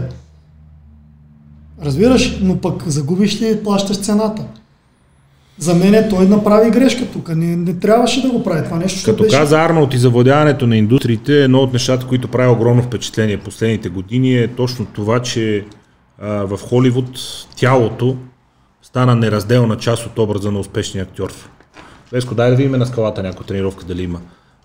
Разбираш, 1.85 2.39
но 2.43 2.57
пък 2.57 2.83
загубиш 2.87 3.43
ли, 3.43 3.63
плащаш 3.65 4.01
цената. 4.01 4.45
За 5.59 5.75
мен 5.75 6.11
той 6.11 6.27
направи 6.27 6.71
грешка 6.71 7.07
тук. 7.13 7.29
Не, 7.29 7.57
не 7.57 7.75
трябваше 7.75 8.23
да 8.23 8.31
го 8.31 8.43
прави 8.43 8.65
това 8.65 8.77
нещо. 8.77 9.11
Като 9.11 9.23
беше... 9.23 9.37
каза 9.37 9.61
Арнолд 9.61 9.95
и 9.95 9.99
завладяването 9.99 10.67
на 10.67 10.77
индустриите, 10.77 11.45
едно 11.45 11.59
от 11.59 11.73
нещата, 11.73 12.07
които 12.07 12.29
прави 12.29 12.49
огромно 12.49 12.83
впечатление 12.83 13.37
последните 13.37 13.89
години 13.89 14.37
е 14.37 14.49
точно 14.49 14.87
това, 14.87 15.23
че 15.23 15.65
а, 16.19 16.29
в 16.29 16.59
Холивуд 16.69 17.19
тялото 17.57 18.17
стана 18.83 19.17
неразделна 19.17 19.77
част 19.77 20.07
от 20.07 20.19
образа 20.19 20.51
на 20.51 20.59
успешния 20.59 21.03
актьор. 21.03 21.33
Веско, 22.13 22.35
дай 22.35 22.51
да 22.51 22.57
видим 22.57 22.73
на 22.73 22.87
скалата 22.87 23.23
някаква 23.23 23.47
тренировка 23.47 23.85
дали 23.85 24.03
има. 24.03 24.21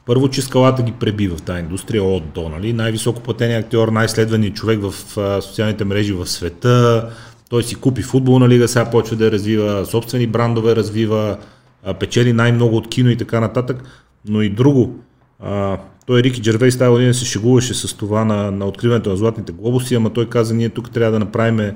Първо, 0.06 0.30
че 0.30 0.42
скалата 0.42 0.84
ги 0.84 0.92
пребива 0.92 1.38
в 1.38 1.42
тази 1.42 1.60
индустрия 1.60 2.04
от 2.04 2.24
до, 2.34 2.50
нали? 2.50 2.74
Най-високо 2.74 3.22
платен 3.22 3.60
актьор, 3.60 3.88
най-следваният 3.88 4.56
човек 4.56 4.80
в 4.82 5.18
а, 5.18 5.42
социалните 5.42 5.86
мрежи 5.86 6.14
в 6.14 6.28
света. 6.28 7.10
Той 7.50 7.64
си 7.64 7.76
купи 7.76 8.02
футболна 8.02 8.50
лига, 8.50 8.68
сега 8.68 8.90
почва 8.90 9.16
да 9.16 9.26
я 9.26 9.32
развива, 9.32 9.86
собствени 9.86 10.28
брандове 10.28 10.76
развива, 10.76 11.38
а, 11.84 11.94
печели 11.94 12.34
най-много 12.34 12.78
от 12.78 12.90
кино 12.90 13.10
и 13.10 13.18
така 13.18 13.40
нататък. 13.40 13.84
Но 14.28 14.42
и 14.42 14.50
друго. 14.50 14.96
А, 15.40 15.78
той 16.06 16.24
Рики 16.24 16.42
Джервейс 16.42 16.78
тази 16.78 16.92
година 16.92 17.14
се 17.14 17.26
шегуваше 17.26 17.74
с 17.74 17.94
това 17.94 18.26
на, 18.26 18.52
на 18.52 18.66
откриването 18.66 19.10
на 19.10 19.18
златните 19.18 19.52
глобуси, 19.52 19.96
ама 19.96 20.10
той 20.10 20.30
каза, 20.30 20.54
ние 20.54 20.70
тук 20.70 20.92
трябва 20.92 21.12
да 21.12 21.20
направим 21.20 21.72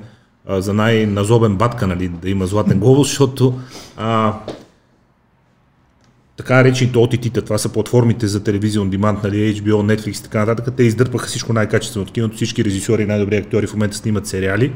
а, 0.46 0.60
за 0.60 0.74
най-назобен 0.74 1.56
батка, 1.56 1.86
нали, 1.86 2.08
да 2.08 2.30
има 2.30 2.46
златен 2.46 2.78
глобус, 2.78 3.08
защото 3.08 3.58
а, 3.96 4.34
така 6.40 6.54
наречените 6.54 6.98
OTT-та, 6.98 7.40
това 7.40 7.58
са 7.58 7.68
платформите 7.68 8.26
за 8.26 8.40
on 8.40 8.96
demand, 8.96 9.24
нали, 9.24 9.54
HBO, 9.54 9.96
Netflix 9.96 10.20
и 10.20 10.22
така 10.22 10.38
нататък, 10.38 10.74
те 10.76 10.82
издърпаха 10.82 11.26
всичко 11.26 11.52
най-качествено 11.52 12.02
от 12.06 12.12
киното, 12.12 12.36
всички 12.36 12.64
режисьори 12.64 13.02
и 13.02 13.06
най-добри 13.06 13.36
актьори 13.36 13.66
в 13.66 13.72
момента 13.72 13.96
снимат 13.96 14.26
сериали. 14.26 14.72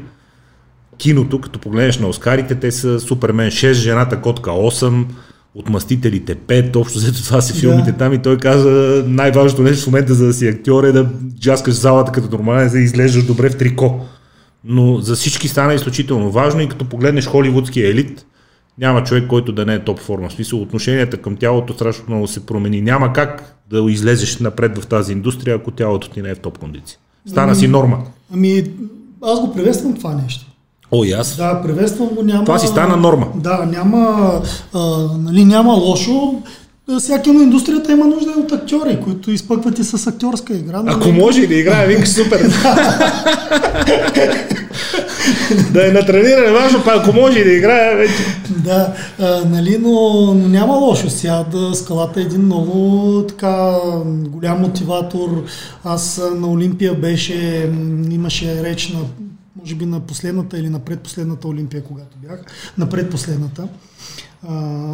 Киното, 0.97 1.41
като 1.41 1.59
погледнеш 1.59 1.99
на 1.99 2.07
Оскарите, 2.07 2.55
те 2.55 2.71
са 2.71 2.99
Супермен 2.99 3.51
6, 3.51 3.71
Жената 3.71 4.21
котка 4.21 4.49
8, 4.49 5.05
Отмъстителите 5.55 6.35
5, 6.35 6.75
общо 6.75 6.99
взето 6.99 7.23
това 7.23 7.41
са 7.41 7.53
филмите 7.53 7.91
да. 7.91 7.97
там 7.97 8.13
и 8.13 8.21
той 8.21 8.37
каза 8.37 9.03
най-важното 9.07 9.63
нещо 9.63 9.83
в 9.83 9.87
момента 9.87 10.13
за 10.13 10.25
да 10.25 10.33
си 10.33 10.47
актьор 10.47 10.83
е 10.83 10.91
да 10.91 11.09
джаскаш 11.39 11.73
залата 11.73 12.11
като 12.11 12.31
нормален, 12.31 12.69
за 12.69 12.77
да 12.77 12.83
изглеждаш 12.83 13.23
добре 13.23 13.49
в 13.49 13.57
трико. 13.57 14.05
Но 14.63 14.97
за 14.97 15.15
всички 15.15 15.47
стана 15.47 15.73
изключително 15.73 16.31
важно 16.31 16.61
и 16.61 16.69
като 16.69 16.85
погледнеш 16.85 17.27
холивудския 17.27 17.89
елит, 17.89 18.25
няма 18.77 19.03
човек, 19.03 19.27
който 19.27 19.51
да 19.51 19.65
не 19.65 19.73
е 19.73 19.83
топ 19.83 19.99
форма. 19.99 20.29
В 20.29 20.33
смисъл, 20.33 20.61
отношенията 20.61 21.17
към 21.17 21.35
тялото 21.35 21.73
страшно 21.73 22.03
много 22.07 22.27
се 22.27 22.45
промени. 22.45 22.81
Няма 22.81 23.13
как 23.13 23.59
да 23.69 23.91
излезеш 23.91 24.39
напред 24.39 24.77
в 24.77 24.87
тази 24.87 25.11
индустрия, 25.11 25.55
ако 25.55 25.71
тялото 25.71 26.09
ти 26.09 26.21
не 26.21 26.29
е 26.29 26.35
в 26.35 26.39
топ 26.39 26.57
кондиция. 26.57 26.97
Стана 27.27 27.51
ами, 27.51 27.55
си 27.55 27.67
норма. 27.67 27.97
Ами, 28.33 28.63
аз 29.23 29.41
го 29.41 29.53
приветствам 29.53 29.93
това 29.93 30.15
нещо. 30.23 30.45
О, 30.91 31.03
и 31.03 31.11
аз. 31.11 31.37
Да, 31.37 31.61
приветствам 31.61 32.07
го. 32.07 32.23
Няма, 32.23 32.45
това 32.45 32.59
си 32.59 32.67
стана 32.67 32.97
норма. 32.97 33.27
Да, 33.35 33.65
няма, 33.65 34.31
а, 34.73 34.79
нали, 35.19 35.45
няма 35.45 35.73
лошо. 35.73 36.41
Всяка 36.99 37.33
на 37.33 37.43
индустрията 37.43 37.91
има 37.91 38.05
нужда 38.05 38.31
от 38.31 38.51
актьори, 38.51 38.99
които 39.03 39.31
изпъкват 39.31 39.79
и 39.79 39.83
с 39.83 40.07
актьорска 40.07 40.53
игра. 40.53 40.81
Нали? 40.81 40.95
Ако 40.95 41.11
може 41.11 41.41
и 41.41 41.47
да 41.47 41.55
играе, 41.55 41.87
викаш 41.87 42.09
супер. 42.13 42.39
Да 45.71 45.87
е 45.87 45.91
натрениран, 45.91 46.53
важно, 46.53 46.81
па 46.85 46.91
ако 46.91 47.13
може 47.13 47.43
да 47.43 47.51
играе 47.51 47.95
вече. 47.95 48.13
Да, 48.49 48.93
а, 49.19 49.45
нали, 49.45 49.77
но, 49.81 49.91
но 50.35 50.47
няма 50.47 50.73
лошо 50.73 51.09
сега 51.09 51.43
да 51.51 51.75
скалата 51.75 52.19
е 52.19 52.23
един 52.23 52.41
много 52.41 53.23
така 53.27 53.77
голям 54.07 54.61
мотиватор. 54.61 55.43
Аз 55.83 56.21
на 56.35 56.47
Олимпия 56.47 56.93
беше, 56.93 57.69
имаше 58.11 58.63
реч 58.63 58.89
на 58.89 58.99
може 59.65 59.75
би 59.75 59.85
на 59.85 59.99
последната 59.99 60.59
или 60.59 60.69
на 60.69 60.79
предпоследната 60.79 61.47
Олимпия, 61.47 61.83
когато 61.83 62.17
бях, 62.17 62.39
на 62.77 62.89
предпоследната. 62.89 63.67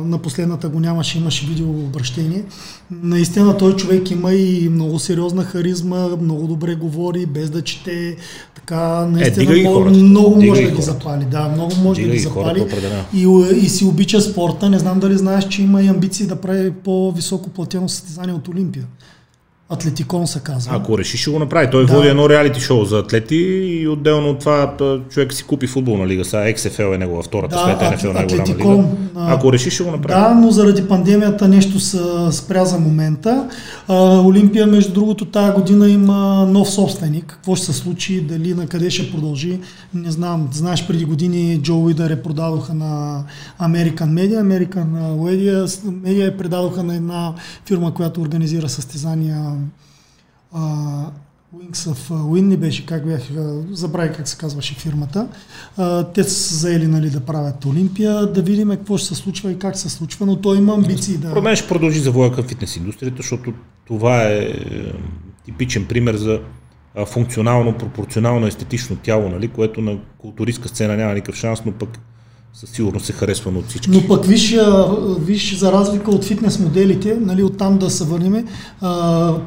На 0.05 0.17
последната 0.17 0.69
го 0.69 0.79
нямаше, 0.79 1.17
имаше 1.17 1.45
видео 1.45 1.69
обращение. 1.69 2.43
Наистина 2.91 3.57
той 3.57 3.75
човек 3.75 4.11
има 4.11 4.33
и 4.33 4.69
много 4.69 4.99
сериозна 4.99 5.43
харизма, 5.43 6.07
много 6.21 6.47
добре 6.47 6.75
говори, 6.75 7.25
без 7.25 7.49
да 7.49 7.61
чете. 7.61 8.17
Така, 8.65 9.05
наистина 9.05 9.59
е, 9.59 9.61
много, 9.61 9.89
много 9.89 10.39
дига 10.39 10.49
може 10.49 10.61
да 10.63 10.71
ги 10.71 10.81
запали. 10.81 11.25
Да, 11.25 11.47
много 11.47 11.75
може 11.83 12.01
дига 12.01 12.09
да 12.09 12.15
ги 12.15 12.21
запали. 12.21 12.65
И, 13.13 13.27
и 13.65 13.69
си 13.69 13.85
обича 13.85 14.21
спорта. 14.21 14.69
Не 14.69 14.79
знам 14.79 14.99
дали 14.99 15.17
знаеш, 15.17 15.47
че 15.47 15.61
има 15.61 15.81
и 15.81 15.87
амбиции 15.87 16.25
да 16.25 16.35
прави 16.35 16.71
по-високо 16.71 17.49
платено 17.49 17.89
състезание 17.89 18.33
от 18.33 18.47
Олимпия. 18.47 18.85
Атлетикон 19.71 20.27
се 20.27 20.39
казва. 20.39 20.75
Ако 20.75 20.97
реши, 20.97 21.17
ще 21.17 21.31
го 21.31 21.39
направи. 21.39 21.69
Той 21.71 21.85
да. 21.85 21.93
води 21.93 22.07
едно 22.07 22.29
реалити 22.29 22.59
шоу 22.59 22.85
за 22.85 22.99
атлети 22.99 23.35
и 23.35 23.87
отделно 23.87 24.29
от 24.29 24.39
това 24.39 24.73
човек 25.09 25.33
си 25.33 25.43
купи 25.43 25.67
футболна 25.67 26.07
лига. 26.07 26.25
Сега 26.25 26.43
XFL 26.43 26.95
е 26.95 26.97
негова 26.97 27.23
втората, 27.23 27.55
да, 27.55 27.63
след 27.63 27.79
NFL 27.79 28.13
най-голяма 28.13 28.47
лига. 28.47 28.83
Ако 29.15 29.53
реши, 29.53 29.71
ще 29.71 29.83
го 29.83 29.91
направи. 29.91 30.21
Да, 30.21 30.33
но 30.33 30.51
заради 30.51 30.87
пандемията 30.87 31.47
нещо 31.47 31.79
се 31.79 31.97
спря 32.31 32.65
за 32.65 32.79
момента. 32.79 33.49
А, 33.87 34.19
Олимпия, 34.19 34.67
между 34.67 34.93
другото, 34.93 35.25
тази 35.25 35.53
година 35.53 35.89
има 35.89 36.45
нов 36.45 36.69
собственик. 36.69 37.25
Какво 37.25 37.55
ще 37.55 37.65
се 37.65 37.73
случи, 37.73 38.21
дали 38.21 38.53
на 38.53 38.67
къде 38.67 38.89
ще 38.89 39.11
продължи, 39.11 39.59
не 39.93 40.11
знам. 40.11 40.49
Знаеш, 40.51 40.87
преди 40.87 41.05
години 41.05 41.59
Джо 41.61 41.77
Уидър 41.77 42.09
е 42.09 42.21
продадоха 42.21 42.73
на 42.73 43.23
American 43.61 44.09
Media. 44.09 44.41
American 44.41 44.85
Media, 44.85 45.65
Media 45.89 46.27
е 46.27 46.37
предадоха 46.37 46.83
на 46.83 46.95
една 46.95 47.33
фирма, 47.65 47.93
която 47.93 48.21
организира 48.21 48.69
състезания 48.69 49.55
а, 50.53 50.61
Wings 51.55 51.91
of 51.91 52.09
Win 52.09 52.57
беше, 52.57 52.85
как 52.85 53.05
бях, 53.05 53.21
забравя 53.71 54.11
как 54.11 54.27
се 54.27 54.37
казваше 54.37 54.75
фирмата. 54.75 55.27
А, 55.77 56.03
те 56.03 56.23
са 56.23 56.55
заели 56.55 56.87
нали, 56.87 57.09
да 57.09 57.19
правят 57.19 57.65
Олимпия, 57.65 58.25
да 58.25 58.41
видим 58.41 58.69
какво 58.69 58.97
ще 58.97 59.07
се 59.07 59.15
случва 59.15 59.51
и 59.51 59.59
как 59.59 59.77
се 59.77 59.89
случва, 59.89 60.25
но 60.25 60.35
той 60.35 60.57
има 60.57 60.73
амбиции 60.73 61.17
да... 61.17 61.33
Про 61.33 61.41
мен 61.41 61.55
ще 61.55 61.67
продължи 61.67 61.99
завоя 61.99 62.31
към 62.31 62.47
фитнес 62.47 62.75
индустрията, 62.75 63.17
защото 63.17 63.53
това 63.87 64.23
е, 64.23 64.37
е 64.37 64.57
типичен 65.45 65.85
пример 65.85 66.15
за 66.15 66.39
функционално, 67.05 67.77
пропорционално, 67.77 68.47
естетично 68.47 68.95
тяло, 68.95 69.29
нали, 69.29 69.47
което 69.47 69.81
на 69.81 69.97
културистка 70.17 70.67
сцена 70.67 70.97
няма 70.97 71.13
никакъв 71.13 71.35
шанс, 71.35 71.65
но 71.65 71.71
пък 71.71 71.99
със 72.53 72.69
сигурност 72.69 73.05
се 73.05 73.13
харесва 73.13 73.51
от 73.51 73.67
всички. 73.69 73.91
Но 73.91 74.07
пък 74.07 74.25
виж, 74.25 74.57
виж 75.19 75.57
за 75.57 75.71
разлика 75.71 76.11
от 76.11 76.23
фитнес 76.23 76.59
моделите, 76.59 77.17
нали, 77.21 77.43
оттам 77.43 77.77
да 77.77 77.89
се 77.89 78.03
върнем, 78.03 78.47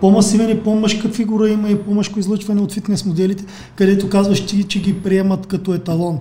по-масивен 0.00 0.50
и 0.50 0.60
по-мъжка 0.60 1.08
фигура 1.08 1.48
има 1.48 1.68
и 1.68 1.78
по-мъжко 1.78 2.18
излъчване 2.18 2.60
от 2.60 2.72
фитнес 2.72 3.04
моделите, 3.04 3.44
където 3.76 4.08
казваш 4.08 4.46
ти, 4.46 4.64
че 4.64 4.80
ги 4.80 5.02
приемат 5.02 5.46
като 5.46 5.74
еталон. 5.74 6.20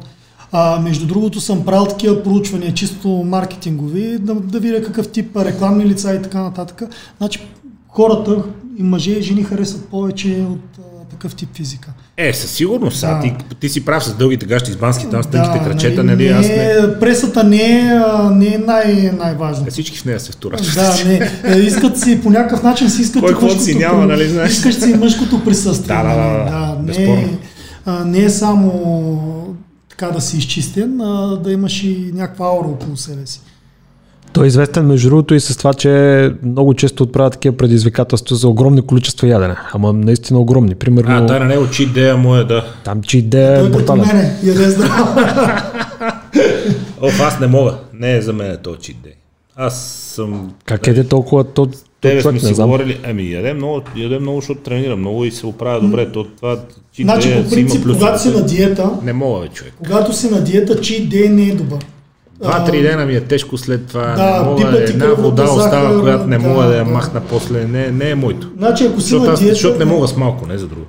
А, 0.51 0.80
между 0.80 1.07
другото 1.07 1.41
съм 1.41 1.65
правил 1.65 1.85
такива 1.85 2.23
проучвания, 2.23 2.73
чисто 2.73 3.07
маркетингови, 3.07 4.18
да, 4.18 4.35
да 4.35 4.60
видя 4.60 4.84
какъв 4.84 5.07
тип 5.07 5.38
рекламни 5.38 5.85
лица 5.85 6.14
и 6.14 6.22
така 6.22 6.41
нататък. 6.41 6.84
Значи 7.18 7.47
хората, 7.88 8.43
и 8.77 8.84
мъже 8.84 9.11
и 9.11 9.22
жени 9.22 9.43
харесват 9.43 9.85
повече 9.85 10.45
от 10.49 10.80
такъв 11.10 11.35
тип 11.35 11.49
физика. 11.55 11.93
Е, 12.18 12.34
със 12.34 12.52
сигурност. 12.52 13.02
Да. 13.02 13.19
Ти, 13.22 13.34
ти 13.60 13.69
си 13.69 13.85
прав 13.85 14.03
с 14.03 14.14
дългите 14.14 14.45
гащи, 14.45 14.72
с 14.72 14.77
бански, 14.77 15.06
там 15.11 15.23
с 15.23 15.27
тънките 15.27 15.60
да, 15.60 15.65
крачета, 15.65 16.03
нали? 16.03 16.30
Не, 16.30 16.34
аз 16.34 16.48
не... 16.48 16.99
Пресата 16.99 17.44
не 17.44 17.80
е, 17.80 17.99
не 18.31 18.48
е 18.48 18.57
най- 18.57 19.11
най-важно. 19.18 19.68
Е, 19.68 19.72
всички 19.72 19.98
в 19.98 20.06
нея 20.06 20.19
се 20.19 20.31
втора. 20.31 20.57
Да, 20.76 20.95
не. 21.06 21.31
Е, 21.44 21.60
искат 21.60 21.99
си, 21.99 22.22
по 22.22 22.30
някакъв 22.30 22.64
начин 22.64 22.90
си 22.90 23.02
искат 23.02 23.22
Кой 23.22 23.34
мъжкото, 23.34 23.60
си 23.60 23.76
няма, 23.76 24.06
нали 24.06 24.30
знаеш? 24.30 24.52
Искаш 24.52 24.76
си 24.76 24.94
мъжкото 24.94 25.44
присъствие. 25.44 25.95
Да, 25.95 26.03
да, 26.03 26.15
да. 26.15 26.76
да 26.76 26.99
не, 26.99 27.38
а, 27.85 28.06
не 28.06 28.19
е 28.19 28.30
само 28.30 29.56
така 29.90 30.07
да 30.07 30.22
си 30.22 30.38
изчистен, 30.38 31.02
а 31.02 31.38
да 31.44 31.52
имаш 31.52 31.84
и 31.84 32.11
някаква 32.14 32.45
аура 32.45 32.68
около 32.68 32.98
себе 32.98 33.26
си. 33.26 33.41
Той 34.34 34.45
е 34.45 34.47
известен 34.47 34.85
между 34.85 35.10
другото 35.10 35.35
и 35.35 35.39
с 35.39 35.57
това, 35.57 35.73
че 35.73 36.31
много 36.43 36.73
често 36.73 37.03
отправя 37.03 37.30
такива 37.30 37.57
предизвикателства 37.57 38.35
за 38.35 38.47
огромни 38.47 38.81
количества 38.81 39.27
ядене. 39.27 39.55
Ама 39.73 39.93
наистина 39.93 40.39
огромни. 40.39 40.76
Примерно... 40.76 41.15
А, 41.15 41.22
да, 41.22 41.39
на 41.39 41.45
него 41.45 41.68
чи 41.72 41.84
идея 41.84 42.18
му 42.18 42.35
е, 42.35 42.43
да. 42.43 42.65
Там 42.84 43.01
чи 43.03 43.18
идея 43.18 43.60
е 43.60 43.69
брутален. 43.69 44.07
мене, 44.07 44.39
яде 44.43 44.69
здраво. 44.69 45.07
Оф, 47.01 47.22
аз 47.22 47.39
не 47.39 47.47
мога. 47.47 47.76
Не 47.93 48.15
е 48.15 48.22
за 48.22 48.34
мен 48.34 48.57
то 48.64 48.76
чи 48.76 48.91
идея. 48.91 49.15
Аз 49.55 49.84
съм... 50.15 50.53
Как 50.65 50.88
еде 50.88 51.03
толкова? 51.03 51.43
То, 51.43 51.69
Тебе 52.01 52.22
сме 52.22 52.39
си 52.39 52.53
говорили, 52.53 52.99
ами 53.03 53.31
ядем 53.31 53.57
много, 53.57 53.81
ядем 53.95 54.22
много, 54.22 54.41
защото 54.41 54.61
тренирам 54.61 54.99
много 54.99 55.26
и 55.26 55.31
се 55.31 55.45
оправя 55.45 55.81
добре. 55.81 56.11
То, 56.11 56.23
това, 56.23 56.60
значи, 56.99 57.43
по 57.43 57.49
принцип, 57.49 57.84
когато 57.84 58.22
си 58.22 58.30
на 58.30 58.45
диета, 58.45 58.89
не 59.03 59.14
мога, 59.14 59.47
човек. 59.47 59.73
Когато 59.77 60.14
си 60.14 60.30
на 60.30 60.43
диета, 60.43 60.81
чи 60.81 61.07
дей 61.07 61.30
не 61.30 61.43
е 61.43 61.55
добър. 61.55 61.80
Два-три 62.44 62.82
дена 62.82 63.06
ми 63.06 63.15
е 63.15 63.22
тежко 63.22 63.57
след 63.57 63.88
това. 63.88 64.06
Да, 64.06 64.41
не 64.41 64.65
мога, 64.65 64.84
една 64.84 65.07
вода 65.07 65.45
захар, 65.45 65.65
остава, 65.65 66.02
която 66.02 66.28
не 66.28 66.38
да, 66.38 66.48
мога 66.48 66.64
да 66.64 66.78
я 66.78 66.86
да. 66.86 66.91
махна 66.91 67.22
после. 67.30 67.65
Не, 67.65 67.91
не 67.91 68.10
е 68.10 68.15
моето. 68.15 68.52
Значи, 68.57 68.86
ако 68.86 69.02
си 69.02 69.10
защото, 69.10 69.32
аз, 69.32 69.40
диета, 69.40 69.53
защото 69.53 69.80
не 69.80 69.86
мога 69.86 70.07
с 70.07 70.18
малко, 70.18 70.48
не 70.48 70.57
за 70.57 70.68
друго. 70.68 70.86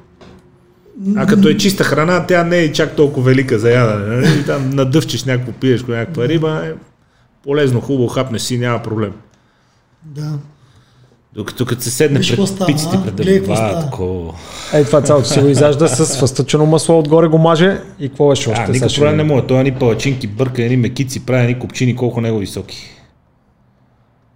А 1.16 1.26
като 1.26 1.48
е 1.48 1.56
чиста 1.56 1.84
храна, 1.84 2.26
тя 2.26 2.44
не 2.44 2.58
е 2.58 2.72
чак 2.72 2.96
толкова 2.96 3.26
велика 3.26 3.58
за 3.58 3.70
ядене. 3.70 4.16
Нали? 4.16 4.44
Там 4.46 4.70
надъвчиш 4.70 5.24
някакво, 5.24 5.52
пиеш 5.52 5.84
някаква 5.84 6.28
риба, 6.28 6.62
е 6.66 6.72
полезно, 7.44 7.80
хубаво, 7.80 8.08
хапнеш 8.08 8.42
си, 8.42 8.58
няма 8.58 8.82
проблем. 8.82 9.12
Да. 10.02 10.32
Докато 11.34 11.66
като 11.66 11.82
се 11.82 11.90
седне 11.90 12.18
Виж 12.18 12.36
пред 12.36 12.48
става, 12.48 12.66
пиците, 12.66 12.98
пред 13.06 13.44
такова. 13.80 14.34
Ей, 14.72 14.84
това 14.84 15.02
цялото 15.02 15.28
си 15.28 15.40
го 15.40 15.48
изяжда 15.48 15.88
с 15.88 16.16
фъстъчено 16.20 16.66
масло, 16.66 16.98
отгоре 16.98 17.26
го 17.26 17.38
маже 17.38 17.80
и 18.00 18.08
какво 18.08 18.28
беше 18.28 18.50
още? 18.50 18.64
А, 18.68 18.72
никакъв 18.72 18.94
проблем 18.96 19.16
не 19.16 19.24
може. 19.24 19.46
Той 19.46 19.64
ни 19.64 19.72
палачинки, 19.72 20.26
бърка, 20.26 20.62
едни 20.62 20.76
мекици, 20.76 21.26
прави 21.26 21.42
едни 21.42 21.58
копчини, 21.58 21.96
колко 21.96 22.20
него 22.20 22.38
високи. 22.38 22.90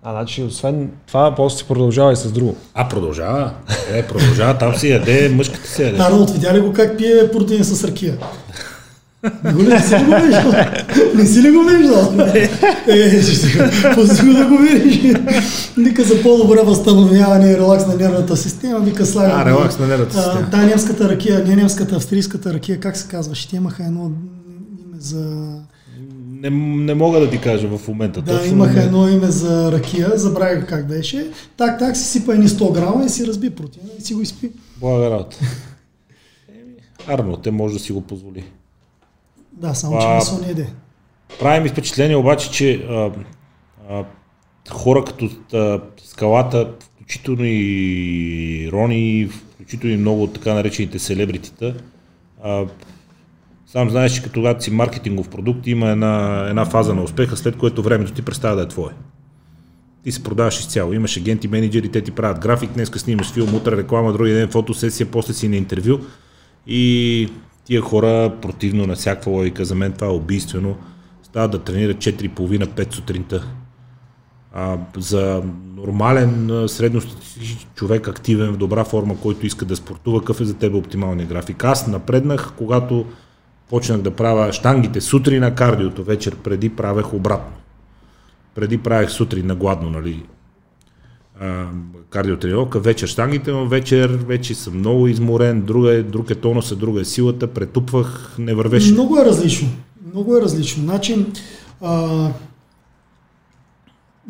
А, 0.03 0.13
значи, 0.13 0.43
освен 0.43 0.91
това, 1.07 1.35
после 1.35 1.59
си 1.59 1.65
продължава 1.65 2.13
и 2.13 2.17
с 2.17 2.33
друго. 2.33 2.57
А, 2.75 2.89
продължава? 2.89 3.51
Е, 3.93 4.03
продължава, 4.03 4.59
там 4.59 4.75
си 4.75 4.91
яде, 4.91 5.29
мъжката 5.29 5.69
си 5.69 5.83
яде. 5.83 6.03
Арнолд, 6.03 6.31
видя 6.31 6.55
ли 6.55 6.61
го 6.61 6.73
как 6.73 6.99
пие 6.99 7.31
протеин 7.31 7.65
с 7.65 7.85
ракия? 7.85 8.19
Не, 9.45 9.53
го, 9.53 9.63
не 9.63 9.81
си 9.81 9.95
ли 9.97 10.05
го 10.05 10.15
виждал? 10.23 10.53
Не 11.15 11.27
си 11.27 11.43
ли 11.43 11.51
го 11.51 11.65
виждал? 11.65 12.13
Е, 12.35 12.49
го 14.25 14.33
да 14.33 14.47
го 14.47 14.59
видиш. 14.59 15.15
Вика 15.77 16.05
за 16.05 16.23
по-добре 16.23 16.63
възстановяване 16.63 17.51
и 17.51 17.57
релакс 17.57 17.87
на 17.87 17.95
нервната 17.95 18.37
система, 18.37 18.81
вика 18.81 19.07
слага. 19.07 19.33
А, 19.35 19.45
релакс 19.45 19.79
на 19.79 19.87
нервната 19.87 20.17
система. 20.17 20.51
Та 20.51 20.67
немската 20.67 21.09
ракия, 21.09 21.45
не 21.47 21.57
немската, 21.57 21.97
австрийската 21.97 22.55
ракия, 22.55 22.81
как 22.81 22.97
се 22.97 23.09
казва? 23.09 23.35
Ще 23.35 23.57
имаха 23.57 23.85
едно 23.85 24.05
име 24.05 25.01
за... 25.01 25.55
Не, 26.31 26.51
не 26.85 26.95
мога 26.95 27.21
да 27.21 27.31
ти 27.31 27.39
кажа 27.41 27.69
в 27.69 27.89
момента. 27.89 28.23
Да, 28.23 28.39
точно, 28.39 28.53
имаха 28.53 28.73
не- 28.75 28.85
едно 28.85 29.09
име 29.09 29.27
за 29.31 29.73
ракия, 29.73 30.13
забравих 30.15 30.67
как 30.67 30.89
беше. 30.89 31.31
Так, 31.57 31.79
так 31.79 31.97
си 31.97 32.05
сипа 32.05 32.35
едни 32.35 32.49
100 32.49 32.73
грама 32.73 33.05
и 33.05 33.09
си 33.09 33.27
разби 33.27 33.51
протеина 33.51 33.89
и 33.99 34.03
си 34.03 34.15
го 34.15 34.21
изпи. 34.21 34.51
Блага 34.81 35.11
работа. 35.11 35.37
Арнолд, 37.07 37.43
те 37.43 37.51
може 37.51 37.75
да 37.75 37.81
си 37.81 37.93
го 37.93 38.01
позволи. 38.01 38.45
Да, 39.53 39.75
само 39.75 40.01
че 40.01 40.07
А, 40.07 40.15
месо 40.15 40.41
не 40.41 40.51
еде. 40.51 40.73
Прави 41.41 41.61
ми 41.61 41.69
впечатление 41.69 42.17
обаче, 42.17 42.51
че 42.51 42.75
а, 42.75 43.11
а, 43.91 44.05
хора 44.71 45.05
като 45.05 45.31
а, 45.55 45.81
скалата, 46.05 46.71
включително 46.95 47.45
и 47.45 48.71
Рони, 48.73 49.29
включително 49.55 49.95
и 49.95 49.99
много 49.99 50.23
от 50.23 50.35
така 50.35 50.55
наречените 50.55 50.99
селебритита, 50.99 51.75
а, 52.43 52.65
сам 53.67 53.91
знаеш, 53.91 54.13
че 54.13 54.23
като 54.23 54.57
си 54.61 54.71
маркетингов 54.71 55.29
продукт 55.29 55.67
има 55.67 55.89
една, 55.89 56.47
една 56.49 56.65
фаза 56.65 56.95
на 56.95 57.03
успеха, 57.03 57.37
след 57.37 57.57
което 57.57 57.83
времето 57.83 58.13
ти 58.13 58.23
представя 58.23 58.57
да 58.57 58.63
е 58.63 58.69
твое. 58.69 58.91
Ти 60.05 60.13
се 60.13 60.23
продаваш 60.23 60.61
изцяло. 60.61 60.93
Имаш 60.93 61.17
агенти, 61.17 61.49
менеджери, 61.49 61.89
те 61.89 62.01
ти 62.01 62.11
правят 62.11 62.39
график, 62.39 62.71
днеска 62.71 62.99
снимаш 62.99 63.33
филм, 63.33 63.55
утре 63.55 63.77
реклама, 63.77 64.13
други 64.13 64.33
ден 64.33 64.49
фотосесия, 64.49 65.07
после 65.07 65.33
си 65.33 65.49
на 65.49 65.57
интервю. 65.57 65.99
И 66.67 67.29
тия 67.69 67.81
хора, 67.81 68.33
противно 68.43 68.87
на 68.87 68.95
всякаква 68.95 69.33
логика, 69.33 69.65
за 69.65 69.75
мен 69.75 69.93
това 69.93 70.07
е 70.07 70.11
убийствено, 70.11 70.77
стават 71.23 71.51
да 71.51 71.59
тренират 71.59 71.97
4,5-5 71.97 72.95
сутринта. 72.95 73.45
А, 74.53 74.79
за 74.97 75.43
нормален, 75.77 76.65
средностатистически 76.69 77.67
човек, 77.75 78.09
активен, 78.09 78.53
в 78.53 78.57
добра 78.57 78.85
форма, 78.85 79.17
който 79.21 79.47
иска 79.47 79.65
да 79.65 79.77
спортува, 79.77 80.21
какъв 80.21 80.41
е 80.41 80.45
за 80.45 80.55
теб 80.55 80.75
оптималният 80.75 81.29
график? 81.29 81.65
Аз 81.65 81.87
напреднах, 81.87 82.53
когато 82.57 83.05
почнах 83.71 84.01
да 84.01 84.11
правя 84.11 84.53
штангите 84.53 85.01
сутрин 85.01 85.41
на 85.41 85.55
кардиото, 85.55 86.05
вечер 86.05 86.37
преди 86.37 86.69
правех 86.69 87.15
обратно. 87.15 87.57
Преди 88.55 88.79
правех 88.79 89.11
сутрин 89.11 89.47
на 89.47 89.55
гладно, 89.55 89.91
нали, 89.91 90.23
а, 91.41 91.67
кардиотренировка, 92.11 92.81
вечер 92.81 93.07
штангите, 93.09 93.53
но 93.53 93.67
вечер 93.67 94.09
вече 94.27 94.55
съм 94.55 94.79
много 94.79 95.09
изморен, 95.09 95.63
друга 95.63 95.93
е, 95.93 96.03
друг 96.03 96.31
е 96.31 96.35
тонуса, 96.35 96.77
друга 96.77 97.01
е 97.01 97.05
силата, 97.05 97.47
претупвах, 97.47 98.35
не 98.39 98.55
вървеше. 98.55 98.93
Много 98.93 99.19
е 99.19 99.25
различно. 99.25 99.69
Много 100.15 100.37
е 100.37 100.41
различно. 100.41 100.83
Значи, 100.83 101.27
а, 101.81 102.29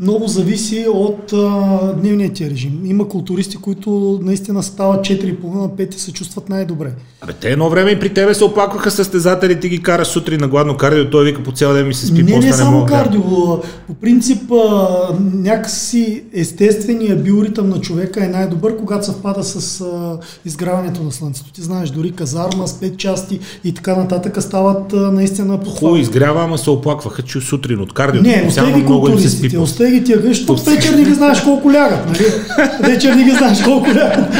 много 0.00 0.26
зависи 0.28 0.86
от 0.88 1.32
а, 1.32 1.68
дневния 1.92 2.32
ти 2.32 2.50
режим. 2.50 2.80
Има 2.84 3.08
културисти, 3.08 3.56
които 3.56 4.20
наистина 4.22 4.62
стават 4.62 5.00
4,5-5 5.00 5.96
и 5.96 5.98
се 5.98 6.12
чувстват 6.12 6.48
най-добре. 6.48 6.92
Абе, 7.20 7.32
те 7.32 7.48
едно 7.48 7.70
време 7.70 7.90
и 7.90 8.00
при 8.00 8.14
тебе 8.14 8.34
се 8.34 8.44
оплакваха 8.44 8.90
състезатели, 8.90 9.60
ти 9.60 9.68
ги 9.68 9.82
караш 9.82 10.08
сутрин 10.08 10.40
на 10.40 10.48
гладно 10.48 10.76
кардио, 10.76 11.10
той 11.10 11.24
вика 11.24 11.42
по 11.42 11.52
цял 11.52 11.72
ден 11.72 11.88
ми 11.88 11.94
се 11.94 12.06
спи, 12.06 12.22
не, 12.22 12.38
не 12.38 12.52
само 12.52 12.78
мога 12.78 12.92
кардио. 12.92 13.20
По 13.86 13.94
принцип, 14.00 14.52
а, 14.52 14.88
някакси 15.34 16.22
естествения 16.32 17.16
биоритъм 17.16 17.68
на 17.68 17.80
човека 17.80 18.24
е 18.24 18.28
най-добър, 18.28 18.76
когато 18.76 19.06
съвпада 19.06 19.44
с 19.44 19.80
а, 19.80 20.18
изграването 20.44 21.02
на 21.02 21.12
Слънцето. 21.12 21.52
Ти 21.52 21.62
знаеш, 21.62 21.90
дори 21.90 22.10
казарма 22.12 22.68
с 22.68 22.72
5 22.72 22.96
части 22.96 23.40
и 23.64 23.74
така 23.74 23.96
нататък 23.96 24.42
стават 24.42 24.92
а, 24.92 24.96
наистина 24.96 25.48
Хубаво 25.52 25.64
похвални. 25.70 26.00
изгрява, 26.00 26.44
ама 26.44 26.58
се 26.58 26.70
оплакваха, 26.70 27.22
че 27.22 27.40
сутрин 27.40 27.80
от 27.80 27.92
кардио, 27.92 28.22
Не, 28.22 28.44
остави 28.48 28.82
много 28.82 29.08
им 29.08 29.18
се 29.18 29.28
спи. 29.30 29.58
остави 29.58 29.87
ги 29.90 30.04
тия 30.04 30.18
гъщи, 30.18 30.44
защото 30.46 30.62
вечер 30.64 30.90
не 30.90 31.04
ги 31.04 31.14
знаеш 31.14 31.40
колко 31.40 31.72
лягат, 31.72 32.06
нали? 32.06 32.24
Вечер 32.82 33.14
не 33.14 33.24
ги 33.24 33.30
знаеш 33.30 33.62
колко 33.62 33.88
лягат. 33.88 34.34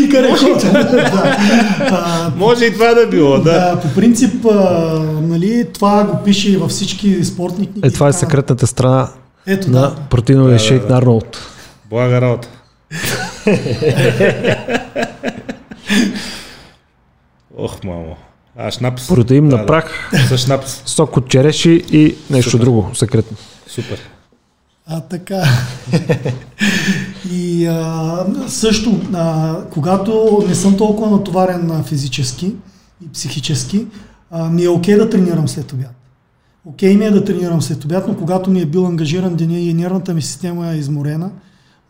И 0.00 0.08
къде 0.08 0.28
ходят. 0.30 0.72
да. 0.72 1.36
А, 1.80 2.32
Може 2.36 2.64
и 2.64 2.72
това 2.72 2.94
да 2.94 3.06
било, 3.06 3.38
да. 3.38 3.42
да, 3.42 3.80
по 3.80 3.94
принцип, 3.94 4.46
а, 4.46 4.54
нали, 5.22 5.66
това 5.74 6.04
го 6.04 6.24
пише 6.24 6.52
и 6.52 6.56
във 6.56 6.70
всички 6.70 7.24
спортни 7.24 7.66
книги. 7.66 7.88
Е, 7.88 7.90
това 7.90 8.08
е 8.08 8.12
секретната 8.12 8.66
страна 8.66 9.08
Ето, 9.46 9.70
на 9.70 9.80
да. 9.80 9.94
протеиновия 10.10 10.58
шейк 10.58 10.88
на 10.88 10.98
Арнолд. 10.98 11.38
Блага 11.90 12.20
работа. 12.20 12.48
Ох, 17.56 17.84
мамо. 17.84 18.16
А, 18.56 18.70
шнапс. 18.70 19.08
Протеин 19.08 19.48
Да, 19.48 19.56
на 19.56 19.62
да. 19.62 19.66
прах, 19.66 20.10
С 20.28 20.38
шнапс. 20.38 20.82
сок 20.86 21.16
от 21.16 21.28
череши 21.28 21.84
и 21.92 22.14
нещо 22.30 22.50
Супер. 22.50 22.64
друго 22.64 22.90
секретно. 22.94 23.36
Супер. 23.66 23.98
А, 24.94 25.00
така. 25.00 25.42
и 27.32 27.66
а, 27.66 28.26
също, 28.48 29.00
а, 29.14 29.56
когато 29.70 30.42
не 30.48 30.54
съм 30.54 30.76
толкова 30.76 31.10
натоварен 31.10 31.84
физически 31.84 32.54
и 33.04 33.12
психически, 33.12 33.86
а, 34.30 34.50
ми 34.50 34.64
е 34.64 34.68
окей 34.68 34.96
да 34.96 35.10
тренирам 35.10 35.48
след 35.48 35.72
обяд. 35.72 35.94
Окей 36.64 36.96
ми 36.96 37.04
е 37.04 37.10
да 37.10 37.24
тренирам 37.24 37.62
след 37.62 37.84
обяд, 37.84 38.08
но 38.08 38.16
когато 38.16 38.50
ми 38.50 38.60
е 38.60 38.66
бил 38.66 38.86
ангажиран 38.86 39.34
деня 39.36 39.58
и 39.58 39.74
нервната 39.74 40.14
ми 40.14 40.22
система 40.22 40.72
е 40.72 40.76
изморена, 40.76 41.30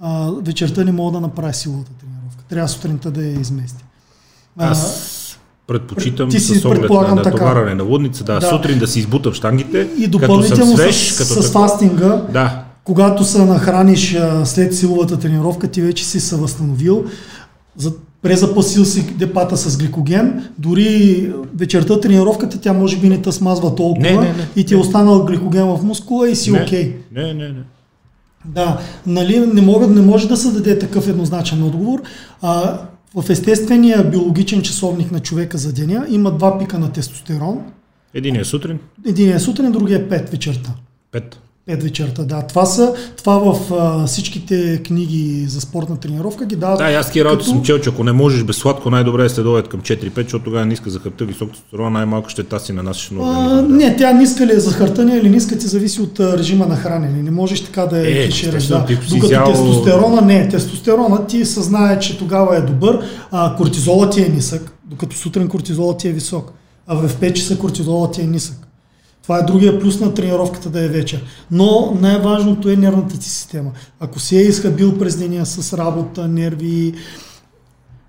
а, 0.00 0.30
вечерта 0.42 0.84
не 0.84 0.92
мога 0.92 1.12
да 1.12 1.20
направя 1.20 1.52
силовата 1.54 1.90
тренировка. 2.00 2.44
Трябва 2.48 2.68
сутринта 2.68 3.10
да 3.10 3.22
я 3.24 3.40
изместя. 3.40 3.84
Аз 4.58 5.38
предпочитам 5.66 6.28
Ти 6.28 6.40
си 6.40 6.54
с 6.54 6.64
оглед 6.64 6.90
на 6.90 7.16
така. 7.16 7.30
натоварване 7.30 7.74
на 7.74 7.82
лудница, 7.82 8.24
да, 8.24 8.40
Да. 8.40 8.48
сутрин 8.48 8.78
да 8.78 8.86
си 8.86 8.98
избутам 8.98 9.32
штангите, 9.32 9.88
и 9.98 10.04
като 10.04 10.18
съм 10.18 10.28
допълнително 10.28 10.76
свеж, 10.76 11.10
с, 11.10 11.18
като 11.18 11.42
с 11.42 11.46
такова. 11.46 11.68
фастинга, 11.68 12.22
Да, 12.32 12.61
когато 12.84 13.24
се 13.24 13.44
нахраниш 13.44 14.14
а, 14.14 14.46
след 14.46 14.76
силовата 14.76 15.18
тренировка, 15.18 15.68
ти 15.68 15.82
вече 15.82 16.04
си 16.04 16.20
се 16.20 16.36
възстановил, 16.36 17.04
за, 17.76 17.92
презапасил 18.22 18.84
си 18.84 19.06
депата 19.16 19.56
с 19.56 19.78
гликоген, 19.78 20.48
дори 20.58 21.32
вечерта 21.54 22.00
тренировката 22.00 22.60
тя 22.60 22.72
може 22.72 22.98
би 23.00 23.08
не 23.08 23.22
те 23.22 23.32
смазва 23.32 23.74
толкова 23.74 24.10
Не, 24.10 24.16
не, 24.16 24.32
не, 24.32 24.48
и 24.56 24.64
ти 24.66 24.74
е 24.74 24.76
останал 24.76 25.24
гликоген 25.24 25.66
в 25.66 25.80
мускула 25.82 26.30
и 26.30 26.36
си 26.36 26.52
окей. 26.52 26.96
не, 27.12 27.34
не, 27.34 27.48
не. 27.48 27.62
Да, 28.44 28.80
нали, 29.06 29.40
не, 29.40 29.60
могат, 29.60 29.90
не 29.90 30.00
може 30.00 30.28
да 30.28 30.36
се 30.36 30.50
даде 30.50 30.78
такъв 30.78 31.08
еднозначен 31.08 31.62
отговор. 31.62 32.02
А, 32.42 32.78
в 33.14 33.30
естествения 33.30 34.10
биологичен 34.10 34.62
часовник 34.62 35.12
на 35.12 35.20
човека 35.20 35.58
за 35.58 35.72
деня 35.72 36.06
има 36.08 36.30
два 36.30 36.58
пика 36.58 36.78
на 36.78 36.92
тестостерон. 36.92 37.60
Единия 38.14 38.44
сутрин, 38.44 38.78
Един 39.06 39.32
е 39.32 39.40
сутрин, 39.40 39.72
другия 39.72 39.98
е 39.98 40.08
5 40.08 40.30
вечерта. 40.30 40.70
пет. 41.12 41.38
5 41.66 41.82
вечерта, 41.82 42.22
да. 42.24 42.42
Това 42.42 42.66
са, 42.66 42.92
това 43.16 43.38
в 43.44 43.72
а, 43.72 44.06
всичките 44.06 44.78
книги 44.78 45.44
за 45.48 45.60
спортна 45.60 45.96
тренировка 45.96 46.46
ги 46.46 46.56
дават. 46.56 46.78
Да, 46.78 46.84
аз 46.84 47.06
такива 47.06 47.24
работи 47.24 47.38
като- 47.38 47.50
съм 47.50 47.62
чел, 47.62 47.78
че 47.78 47.90
ако 47.90 48.04
не 48.04 48.12
можеш 48.12 48.44
без 48.44 48.56
сладко, 48.56 48.90
най-добре 48.90 49.24
е 49.24 49.28
следовет 49.28 49.68
към 49.68 49.80
4-5, 49.80 50.22
защото 50.22 50.44
тогава 50.44 50.66
ниска 50.66 50.90
за 50.90 50.98
хъпта, 50.98 51.24
висок 51.24 51.50
тестостерон, 51.50 51.92
най-малко 51.92 52.28
ще 52.28 52.42
таси 52.44 52.72
на 52.72 52.82
нас. 52.82 53.10
А, 53.14 53.62
не, 53.62 53.96
тя 53.96 54.12
ниска 54.12 54.46
ли 54.46 54.52
е 54.52 54.60
захартане 54.60 55.16
или 55.16 55.30
ниска 55.30 55.58
ти 55.58 55.66
зависи 55.66 56.02
от 56.02 56.20
а, 56.20 56.38
режима 56.38 56.66
на 56.66 56.76
хранене. 56.76 57.22
Не 57.22 57.30
можеш 57.30 57.60
така 57.60 57.82
да 57.82 57.98
Е, 58.00 58.26
кешираш. 58.26 58.54
естествено, 58.54 58.80
Да. 58.80 58.86
ти 58.86 58.94
Докато 58.94 59.26
изял- 59.26 59.46
тестостерона 59.46 60.20
не. 60.22 60.48
Тестостерона 60.48 61.26
ти 61.26 61.44
съзнае, 61.44 61.98
че 61.98 62.18
тогава 62.18 62.56
е 62.56 62.62
добър, 62.62 63.00
а 63.30 63.56
кортизолът 63.56 64.12
ти 64.12 64.20
е 64.20 64.28
нисък, 64.28 64.72
докато 64.84 65.16
сутрин 65.16 65.48
кортизолът 65.48 65.98
ти 65.98 66.08
е 66.08 66.12
висок. 66.12 66.52
А 66.86 66.96
в 66.96 67.08
5 67.10 67.32
часа 67.32 67.58
кортизолът 67.58 68.12
ти 68.12 68.20
е 68.20 68.26
нисък. 68.26 68.61
Това 69.22 69.38
е 69.38 69.42
другия 69.42 69.80
плюс 69.80 70.00
на 70.00 70.14
тренировката 70.14 70.70
да 70.70 70.84
е 70.84 70.88
вечер. 70.88 71.24
Но 71.50 71.98
най-важното 72.00 72.68
е 72.68 72.76
нервната 72.76 73.18
ти 73.18 73.28
система. 73.28 73.70
Ако 74.00 74.20
си 74.20 74.36
е 74.36 74.40
изхабил 74.42 74.98
през 74.98 75.16
деня 75.16 75.46
с 75.46 75.78
работа, 75.78 76.28
нерви, 76.28 76.94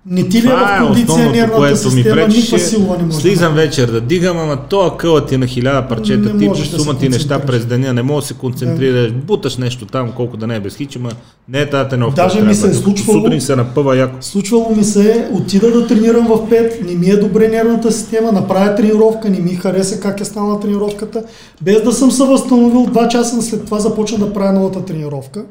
не 0.06 0.28
ти 0.28 0.36
ли 0.36 0.38
е 0.38 0.42
Това 0.42 0.66
в 0.68 0.76
е 0.76 0.86
кондиция 0.86 1.30
нервната 1.30 1.56
което 1.56 1.84
ми 1.84 1.92
система, 1.92 2.16
пречи. 2.16 2.36
никаква 2.36 2.58
силова 2.58 2.96
не 2.96 3.02
може. 3.02 3.16
да 3.16 3.20
Слизам 3.20 3.54
вечер 3.54 3.86
да 3.86 4.00
дигам, 4.00 4.38
ама 4.38 4.58
то 4.60 4.94
къла 4.98 5.26
ти 5.26 5.34
е 5.34 5.38
на 5.38 5.46
хиляда 5.46 5.88
парчета, 5.88 6.38
ти 6.38 6.48
да 6.48 6.54
сума 6.56 6.98
ти 6.98 7.08
неща 7.08 7.38
през 7.38 7.66
деня, 7.66 7.92
не 7.92 8.02
можеш 8.02 8.28
да 8.28 8.34
се 8.34 8.40
концентрираш, 8.40 9.12
буташ 9.12 9.56
нещо 9.56 9.86
там, 9.86 10.12
колко 10.12 10.36
да 10.36 10.46
не 10.46 10.56
е 10.56 10.60
без 10.60 10.76
хич, 10.76 10.96
ама 10.96 11.10
не 11.48 11.60
е 11.60 11.70
тази 11.70 11.88
тренировка. 11.88 12.22
Даже 12.22 12.40
ми 12.40 12.54
се 12.54 12.68
е 12.68 12.74
случвало- 12.74 13.22
Сутрин 13.22 13.40
се 13.40 13.56
напъва 13.56 13.96
яко. 13.96 14.16
Случвало 14.20 14.74
ми 14.76 14.84
се, 14.84 15.28
отида 15.32 15.70
да 15.70 15.86
тренирам 15.86 16.26
в 16.26 16.38
5, 16.40 16.82
не 16.82 16.94
ми 16.94 17.06
е 17.06 17.16
добре 17.16 17.48
нервната 17.48 17.92
система, 17.92 18.32
направя 18.32 18.74
тренировка, 18.74 19.30
не 19.30 19.38
ми 19.38 19.50
хареса 19.50 20.00
как 20.00 20.20
е 20.20 20.24
станала 20.24 20.60
тренировката, 20.60 21.22
без 21.62 21.82
да 21.82 21.92
съм 21.92 22.10
се 22.10 22.24
възстановил 22.24 22.80
2 22.82 23.08
часа 23.08 23.42
след 23.42 23.64
това 23.64 23.78
започна 23.78 24.18
да 24.18 24.32
правя 24.32 24.52
новата 24.52 24.84
тренировка. 24.84 25.44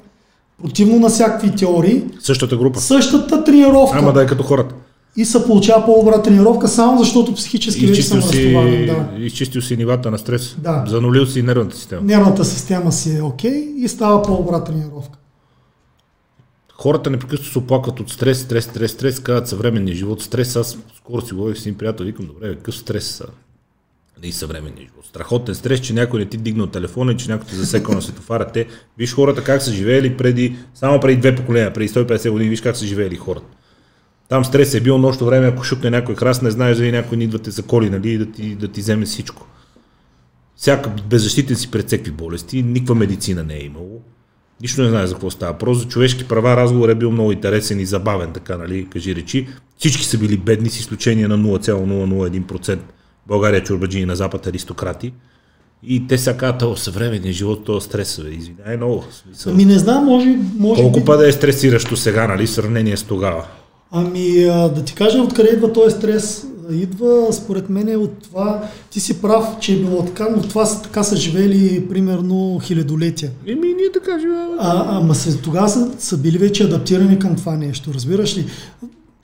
Противно 0.61 0.99
на 0.99 1.09
всякакви 1.09 1.55
теории, 1.55 2.03
Същата 2.19 2.57
група. 2.57 2.80
същата 2.80 3.43
тренировка 3.43 3.97
Ама 3.97 4.13
да 4.13 4.23
е 4.23 4.25
като 4.25 4.43
хората. 4.43 4.75
и 5.17 5.25
се 5.25 5.45
получава 5.45 5.85
по-добра 5.85 6.21
тренировка, 6.21 6.67
само 6.67 6.99
защото 6.99 7.34
психически 7.34 7.85
вече 7.88 8.03
съм 8.03 8.21
си, 8.21 8.27
разтоварен. 8.45 8.85
Да. 8.85 9.25
изчистил 9.25 9.61
си 9.61 9.77
нивата 9.77 10.11
на 10.11 10.17
стрес. 10.17 10.55
Да. 10.59 10.84
Занулил 10.88 11.25
си 11.25 11.41
нервната 11.41 11.75
система. 11.75 12.01
Нервната 12.01 12.45
система 12.45 12.91
си 12.91 13.17
е 13.17 13.21
окей 13.21 13.73
и 13.77 13.88
става 13.88 14.21
по-добра 14.23 14.63
тренировка. 14.63 15.17
Хората 16.73 17.09
непрекъснато 17.09 17.51
се 17.51 17.59
оплакват 17.59 17.99
от 17.99 18.09
стрес, 18.09 18.41
стрес, 18.41 18.63
стрес, 18.65 18.91
стрес, 18.91 19.19
казват 19.19 19.47
съвременния 19.47 19.95
живот, 19.95 20.21
стрес. 20.21 20.55
Аз 20.55 20.77
скоро 20.97 21.21
си 21.21 21.34
говорих 21.34 21.57
с 21.57 21.61
един 21.61 21.75
приятел, 21.77 22.03
викам, 22.05 22.25
добре, 22.25 22.55
какъв 22.55 22.75
стрес 22.75 23.05
са? 23.07 23.25
И 24.23 24.31
съвременния 24.31 24.88
живот. 24.88 25.06
Страхотен 25.06 25.56
стрес, 25.56 25.80
че 25.80 25.94
някой 25.94 26.19
не 26.19 26.26
ти 26.26 26.38
дигнал 26.38 26.68
телефона 26.68 27.11
и 27.11 27.18
че 27.18 27.30
някой 27.30 27.48
те 27.48 27.56
засекал 27.56 27.95
на 27.95 28.02
светофара. 28.02 28.48
Те, 28.53 28.68
виж 28.98 29.14
хората 29.14 29.44
как 29.44 29.61
са 29.61 29.72
живеели 29.72 30.18
преди, 30.18 30.56
само 30.76 30.99
преди 30.99 31.19
две 31.19 31.35
поколения, 31.35 31.73
преди 31.73 31.90
150 31.90 32.30
години, 32.30 32.49
виж 32.49 32.61
как 32.61 32.77
са 32.77 32.85
живеели 32.85 33.15
хората. 33.15 33.48
Там 34.30 34.45
стрес 34.45 34.73
е 34.73 34.81
бил 34.81 34.98
нощно 34.98 35.27
време, 35.27 35.48
ако 35.48 35.64
шукне 35.64 35.90
някой 35.90 36.15
храст, 36.15 36.41
не 36.41 36.52
знаеш 36.52 36.77
дали 36.77 36.91
някой 36.91 37.18
ни 37.18 37.23
идва 37.23 37.40
те 37.40 37.52
за 37.52 37.64
коли, 37.64 37.90
нали, 37.90 38.18
да 38.18 38.31
ти, 38.31 38.56
да 38.56 38.68
ти 38.68 38.81
вземе 38.81 39.06
всичко. 39.06 39.48
Всяка 40.56 40.90
беззащитен 41.10 41.56
си 41.56 41.72
пред 41.72 41.88
всеки 41.88 42.11
болести, 42.11 42.64
никаква 42.64 42.95
медицина 42.95 43.44
не 43.44 43.56
е 43.56 43.64
имало. 43.64 44.02
Нищо 44.61 44.81
не 44.81 44.90
знае 44.90 45.07
за 45.07 45.14
какво 45.14 45.30
става. 45.30 45.57
Просто 45.57 45.84
за 45.84 45.90
човешки 45.90 46.27
права 46.27 46.57
разговор 46.57 46.90
е 46.90 46.95
бил 46.95 47.11
много 47.11 47.31
интересен 47.31 47.80
и 47.80 47.85
забавен, 47.85 48.31
така, 48.34 48.57
нали, 48.57 48.88
кажи 48.90 49.15
речи. 49.15 49.48
Всички 49.77 50.06
са 50.06 50.18
били 50.18 50.38
бедни, 50.38 50.69
с 50.69 50.80
изключение 50.80 51.27
на 51.27 51.38
0,001%. 51.38 52.80
България 53.28 53.64
чурбаджини 53.64 54.06
на 54.06 54.16
Запад 54.16 54.48
аристократи. 54.48 55.14
И 55.88 56.08
те 56.08 56.18
сега 56.18 56.38
казват, 56.38 56.62
о, 56.62 56.76
съвременния 56.76 57.34
живот, 57.34 57.66
то 57.66 57.82
стрес, 57.82 58.22
извинявай 58.32 58.78
много. 58.78 59.04
Смисъл. 59.12 59.54
Ами 59.54 59.66
не 59.66 59.80
знам, 59.80 60.06
може, 60.06 60.38
може 60.58 60.82
Колко 60.82 61.00
би... 61.00 61.06
пъде 61.06 61.28
е 61.28 61.32
стресиращо 61.32 61.98
сега, 61.98 62.28
нали, 62.28 62.45
в 62.45 62.52
сравнение 62.52 62.98
с 62.98 63.04
тогава? 63.04 63.45
Ами 63.91 64.44
а, 64.44 64.70
да 64.70 64.84
ти 64.84 64.95
кажа 64.95 65.22
откъде 65.22 65.50
идва 65.50 65.74
този 65.74 65.95
стрес. 65.95 66.48
Идва 66.72 67.34
според 67.34 67.70
мен 67.70 67.95
от 67.95 68.24
това, 68.24 68.70
ти 68.90 69.00
си 69.00 69.22
прав, 69.22 69.45
че 69.60 69.74
е 69.74 69.78
било 69.78 70.06
така, 70.06 70.28
но 70.36 70.41
това 70.41 70.66
са, 70.66 70.82
така 70.82 71.04
са 71.04 71.18
живели 71.18 71.88
примерно 71.90 72.60
хилядолетия. 72.64 73.32
Еми, 73.48 73.68
ние 73.68 73.91
така 73.94 74.20
живеем. 74.20 74.48
А, 74.60 74.98
ама 74.98 75.16
се, 75.16 75.38
тогава 75.38 75.70
са, 75.70 75.91
са 76.00 76.18
били 76.18 76.38
вече 76.38 76.64
адаптирани 76.64 77.20
към 77.20 77.36
това 77.36 77.56
нещо, 77.56 77.94
разбираш 77.94 78.38
ли? 78.38 78.45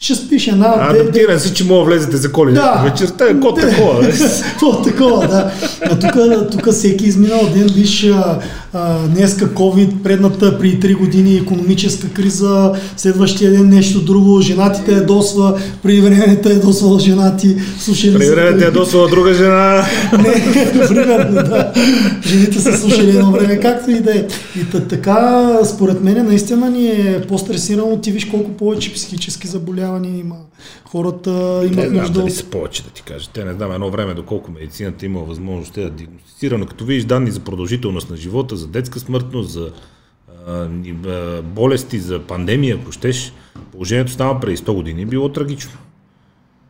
Ще 0.01 0.15
спиш 0.15 0.47
една... 0.47 0.65
А, 0.67 0.89
две- 0.89 0.93
две- 0.93 1.01
адаптиран 1.01 1.39
си, 1.39 1.53
че 1.53 1.63
мога 1.63 1.83
влезете 1.83 2.17
за 2.17 2.31
коли. 2.31 2.53
Да. 2.53 2.81
Вечерта 2.85 3.25
е 3.25 3.39
код 3.39 3.59
такова. 3.61 4.07
такова, 4.83 5.27
да. 5.27 5.51
А 5.81 5.99
тук, 5.99 6.13
тук 6.51 6.71
всеки 6.73 7.05
изминал 7.05 7.49
ден, 7.53 7.67
виж, 7.67 8.07
а, 8.73 9.07
днеска 9.07 9.53
COVID, 9.53 10.03
предната 10.03 10.59
при 10.59 10.79
3 10.79 10.97
години 10.97 11.35
економическа 11.35 12.09
криза, 12.09 12.73
следващия 12.97 13.51
ден 13.51 13.69
нещо 13.69 14.01
друго, 14.01 14.41
женатите 14.41 14.91
е 14.93 15.01
досва, 15.01 15.59
при 15.83 16.01
времето 16.01 16.49
е 16.49 16.55
досвала 16.55 16.99
женати, 16.99 17.55
слушали 17.79 18.13
При 18.17 18.25
са- 18.25 18.35
време 18.35 18.63
е 18.65 18.71
досла 18.71 19.07
друга 19.07 19.33
жена. 19.33 19.85
Не, 20.13 20.33
примерно, 20.87 21.33
да. 21.33 21.73
Жените 22.25 22.59
са 22.59 22.77
слушали 22.77 23.09
едно 23.09 23.31
време, 23.31 23.59
както 23.59 23.91
и 23.91 23.99
да 23.99 24.11
е. 24.11 24.27
И 24.55 24.65
та, 24.71 24.79
така, 24.79 25.49
според 25.65 26.03
мен, 26.03 26.25
наистина 26.25 26.69
ни 26.69 26.87
е 26.87 27.21
по-стресирано. 27.27 27.97
Ти 27.97 28.11
виж 28.11 28.25
колко 28.25 28.51
повече 28.51 28.93
психически 28.93 29.47
заболявания 29.47 30.17
има. 30.17 30.35
Хората 30.85 31.29
Не 31.29 31.65
имат 31.65 31.73
знам 31.73 31.93
нужда 31.93 32.19
дали 32.19 32.31
са 32.31 32.43
повече 32.43 32.83
да 32.83 32.89
ти 32.89 33.03
кажа. 33.03 33.29
Те 33.33 33.45
не 33.45 33.53
знам 33.53 33.71
едно 33.71 33.91
време 33.91 34.13
доколко 34.13 34.51
медицината 34.51 35.05
има 35.05 35.19
възможност 35.19 35.73
да 35.73 35.89
диагностицира, 35.89 36.57
но 36.57 36.65
като 36.65 36.85
видиш 36.85 37.03
данни 37.03 37.31
за 37.31 37.39
продължителност 37.39 38.09
на 38.09 38.17
живота, 38.17 38.55
за 38.59 38.67
детска 38.67 38.99
смъртност, 38.99 39.49
за 39.49 39.71
а, 40.47 41.41
болести, 41.41 41.99
за 41.99 42.19
пандемия, 42.19 42.77
ако 42.81 42.91
щеш, 42.91 43.33
положението 43.71 44.11
става 44.11 44.39
преди 44.39 44.57
100 44.57 44.73
години, 44.73 45.05
било 45.05 45.29
трагично. 45.29 45.71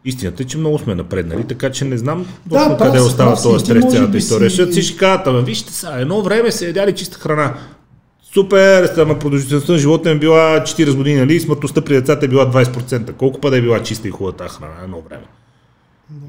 Истината 0.05 0.43
е, 0.43 0.45
че 0.45 0.57
много 0.57 0.79
сме 0.79 0.95
напреднали, 0.95 1.43
така 1.43 1.71
че 1.71 1.85
не 1.85 1.97
знам 1.97 2.25
Да, 2.45 2.55
точно 2.55 2.77
къде 2.77 3.01
остава 3.01 3.41
този 3.41 3.65
стрес 3.65 3.91
цялата 3.91 4.17
история. 4.17 4.49
Защото 4.49 4.71
всички 4.71 4.97
казват, 4.97 5.27
ама 5.27 5.41
вижте 5.41 5.73
сега, 5.73 5.99
едно 5.99 6.21
време 6.21 6.51
се 6.51 6.67
ядяли 6.67 6.95
чиста 6.95 7.19
храна. 7.19 7.53
Супер, 8.33 8.93
ама 8.97 9.19
продължителността 9.19 9.71
на 9.71 9.77
живота 9.77 10.09
е 10.09 10.15
била 10.15 10.63
40 10.63 10.95
години, 10.95 11.19
нали? 11.19 11.39
Смъртността 11.39 11.81
при 11.81 11.93
децата 11.93 12.25
е 12.25 12.29
била 12.29 12.51
20%. 12.51 13.13
Колко 13.13 13.39
пъде 13.41 13.57
е 13.57 13.61
била 13.61 13.83
чиста 13.83 14.07
и 14.07 14.11
хубава 14.11 14.47
храна 14.47 14.83
едно 14.83 15.01
време? 15.09 15.25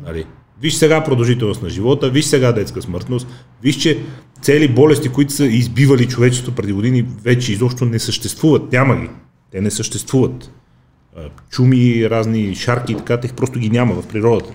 Нали? 0.06 0.26
Виж 0.62 0.74
сега 0.74 1.04
продължителност 1.04 1.62
на 1.62 1.70
живота, 1.70 2.10
виж 2.10 2.24
сега 2.24 2.52
детска 2.52 2.82
смъртност, 2.82 3.26
виж, 3.62 3.76
че 3.76 3.98
цели 4.42 4.68
болести, 4.68 5.08
които 5.08 5.32
са 5.32 5.46
избивали 5.46 6.08
човечеството 6.08 6.56
преди 6.56 6.72
години, 6.72 7.06
вече 7.22 7.52
изобщо 7.52 7.84
не 7.84 7.98
съществуват. 7.98 8.72
Няма 8.72 8.96
ги. 8.96 9.08
Те 9.52 9.60
не 9.60 9.70
съществуват. 9.70 10.50
Чуми, 11.50 12.10
разни 12.10 12.54
шарки 12.54 12.92
и 12.92 12.96
така, 12.96 13.20
тях 13.20 13.34
просто 13.34 13.58
ги 13.58 13.70
няма 13.70 13.94
в 13.94 14.06
природата. 14.06 14.54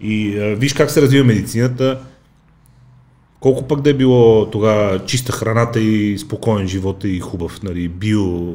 И 0.00 0.30
виж 0.58 0.72
как 0.72 0.90
се 0.90 1.02
развива 1.02 1.24
медицината, 1.24 2.00
колко 3.40 3.68
пък 3.68 3.80
да 3.80 3.90
е 3.90 3.94
било 3.94 4.50
тогава 4.50 5.04
чиста 5.04 5.32
храната 5.32 5.80
и 5.80 6.18
спокоен 6.18 6.68
живот 6.68 7.04
и 7.04 7.20
хубав, 7.20 7.62
нали, 7.62 7.88
био, 7.88 8.54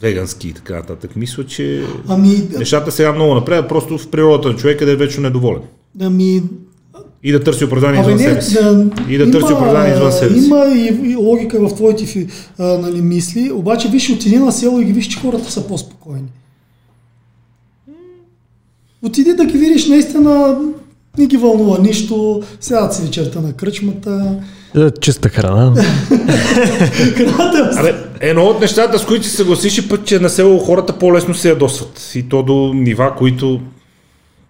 вегански 0.00 0.48
и 0.48 0.52
така 0.52 0.74
нататък. 0.74 1.16
Мисля, 1.16 1.46
че 1.46 1.84
Ами, 2.08 2.48
нещата 2.58 2.92
сега 2.92 3.12
много 3.12 3.34
напред, 3.34 3.68
просто 3.68 3.98
в 3.98 4.08
природата 4.08 4.48
на 4.48 4.56
човека 4.56 4.86
да 4.86 4.92
е 4.92 4.96
вечно 4.96 5.22
недоволен. 5.22 5.62
ами 6.00 6.42
И 7.22 7.32
да 7.32 7.44
търси 7.44 7.64
оправдание 7.64 8.00
извън 8.00 8.18
себе 8.18 8.42
си. 8.42 8.54
да, 8.54 8.90
И 9.08 9.18
да 9.18 9.30
търси 9.30 9.52
оправдание 9.52 9.94
извън 9.94 10.12
себе 10.12 10.40
си. 10.40 10.46
Има 10.46 10.64
и, 10.66 11.10
и 11.12 11.16
логика 11.16 11.68
в 11.68 11.74
твоите 11.74 12.26
а, 12.58 12.78
нали, 12.78 13.02
мисли, 13.02 13.50
обаче 13.52 13.88
виж, 13.88 14.10
отиди 14.10 14.38
на 14.38 14.52
село 14.52 14.80
и 14.80 14.84
ги 14.84 14.92
виж, 14.92 15.06
че 15.06 15.18
хората 15.20 15.50
са 15.50 15.66
по-спокойни. 15.66 16.28
Отиди 19.02 19.34
да 19.34 19.44
ги 19.44 19.58
видиш, 19.58 19.88
наистина 19.88 20.58
не 21.18 21.26
ги 21.26 21.36
вълнува 21.36 21.78
нищо, 21.78 22.42
сядат 22.60 22.94
си 22.94 23.02
вечерта 23.02 23.40
на 23.40 23.52
кръчмата. 23.52 24.38
Е, 24.76 24.90
Чиста 24.90 25.28
храна. 25.28 25.74
Храната 27.16 27.70
Абе, 27.76 27.94
едно 28.20 28.44
от 28.44 28.60
нещата, 28.60 28.98
с 28.98 29.06
които 29.06 29.26
се 29.26 29.36
съгласиш 29.36 29.78
е 29.78 29.88
път, 29.88 30.04
че 30.04 30.18
на 30.18 30.30
село 30.30 30.58
хората 30.58 30.98
по-лесно 30.98 31.34
се 31.34 31.48
ядосват. 31.48 32.12
И 32.14 32.28
то 32.28 32.42
до 32.42 32.72
нива, 32.74 33.14
които 33.18 33.60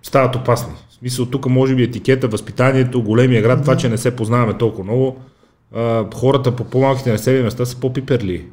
стават 0.02 0.36
опасни. 0.36 0.72
В 0.90 0.94
смисъл, 0.94 1.26
тук 1.26 1.46
може 1.46 1.74
би 1.74 1.82
етикета, 1.82 2.28
възпитанието, 2.28 3.02
големия 3.02 3.42
град, 3.42 3.62
това, 3.62 3.76
че 3.76 3.88
не 3.88 3.98
се 3.98 4.16
познаваме 4.16 4.58
толкова 4.58 4.84
много, 4.84 5.16
а, 5.74 6.04
хората 6.14 6.56
по 6.56 6.64
по-малките 6.64 7.12
населени 7.12 7.42
места 7.42 7.64
са 7.64 7.76
по-пиперли. 7.76 8.44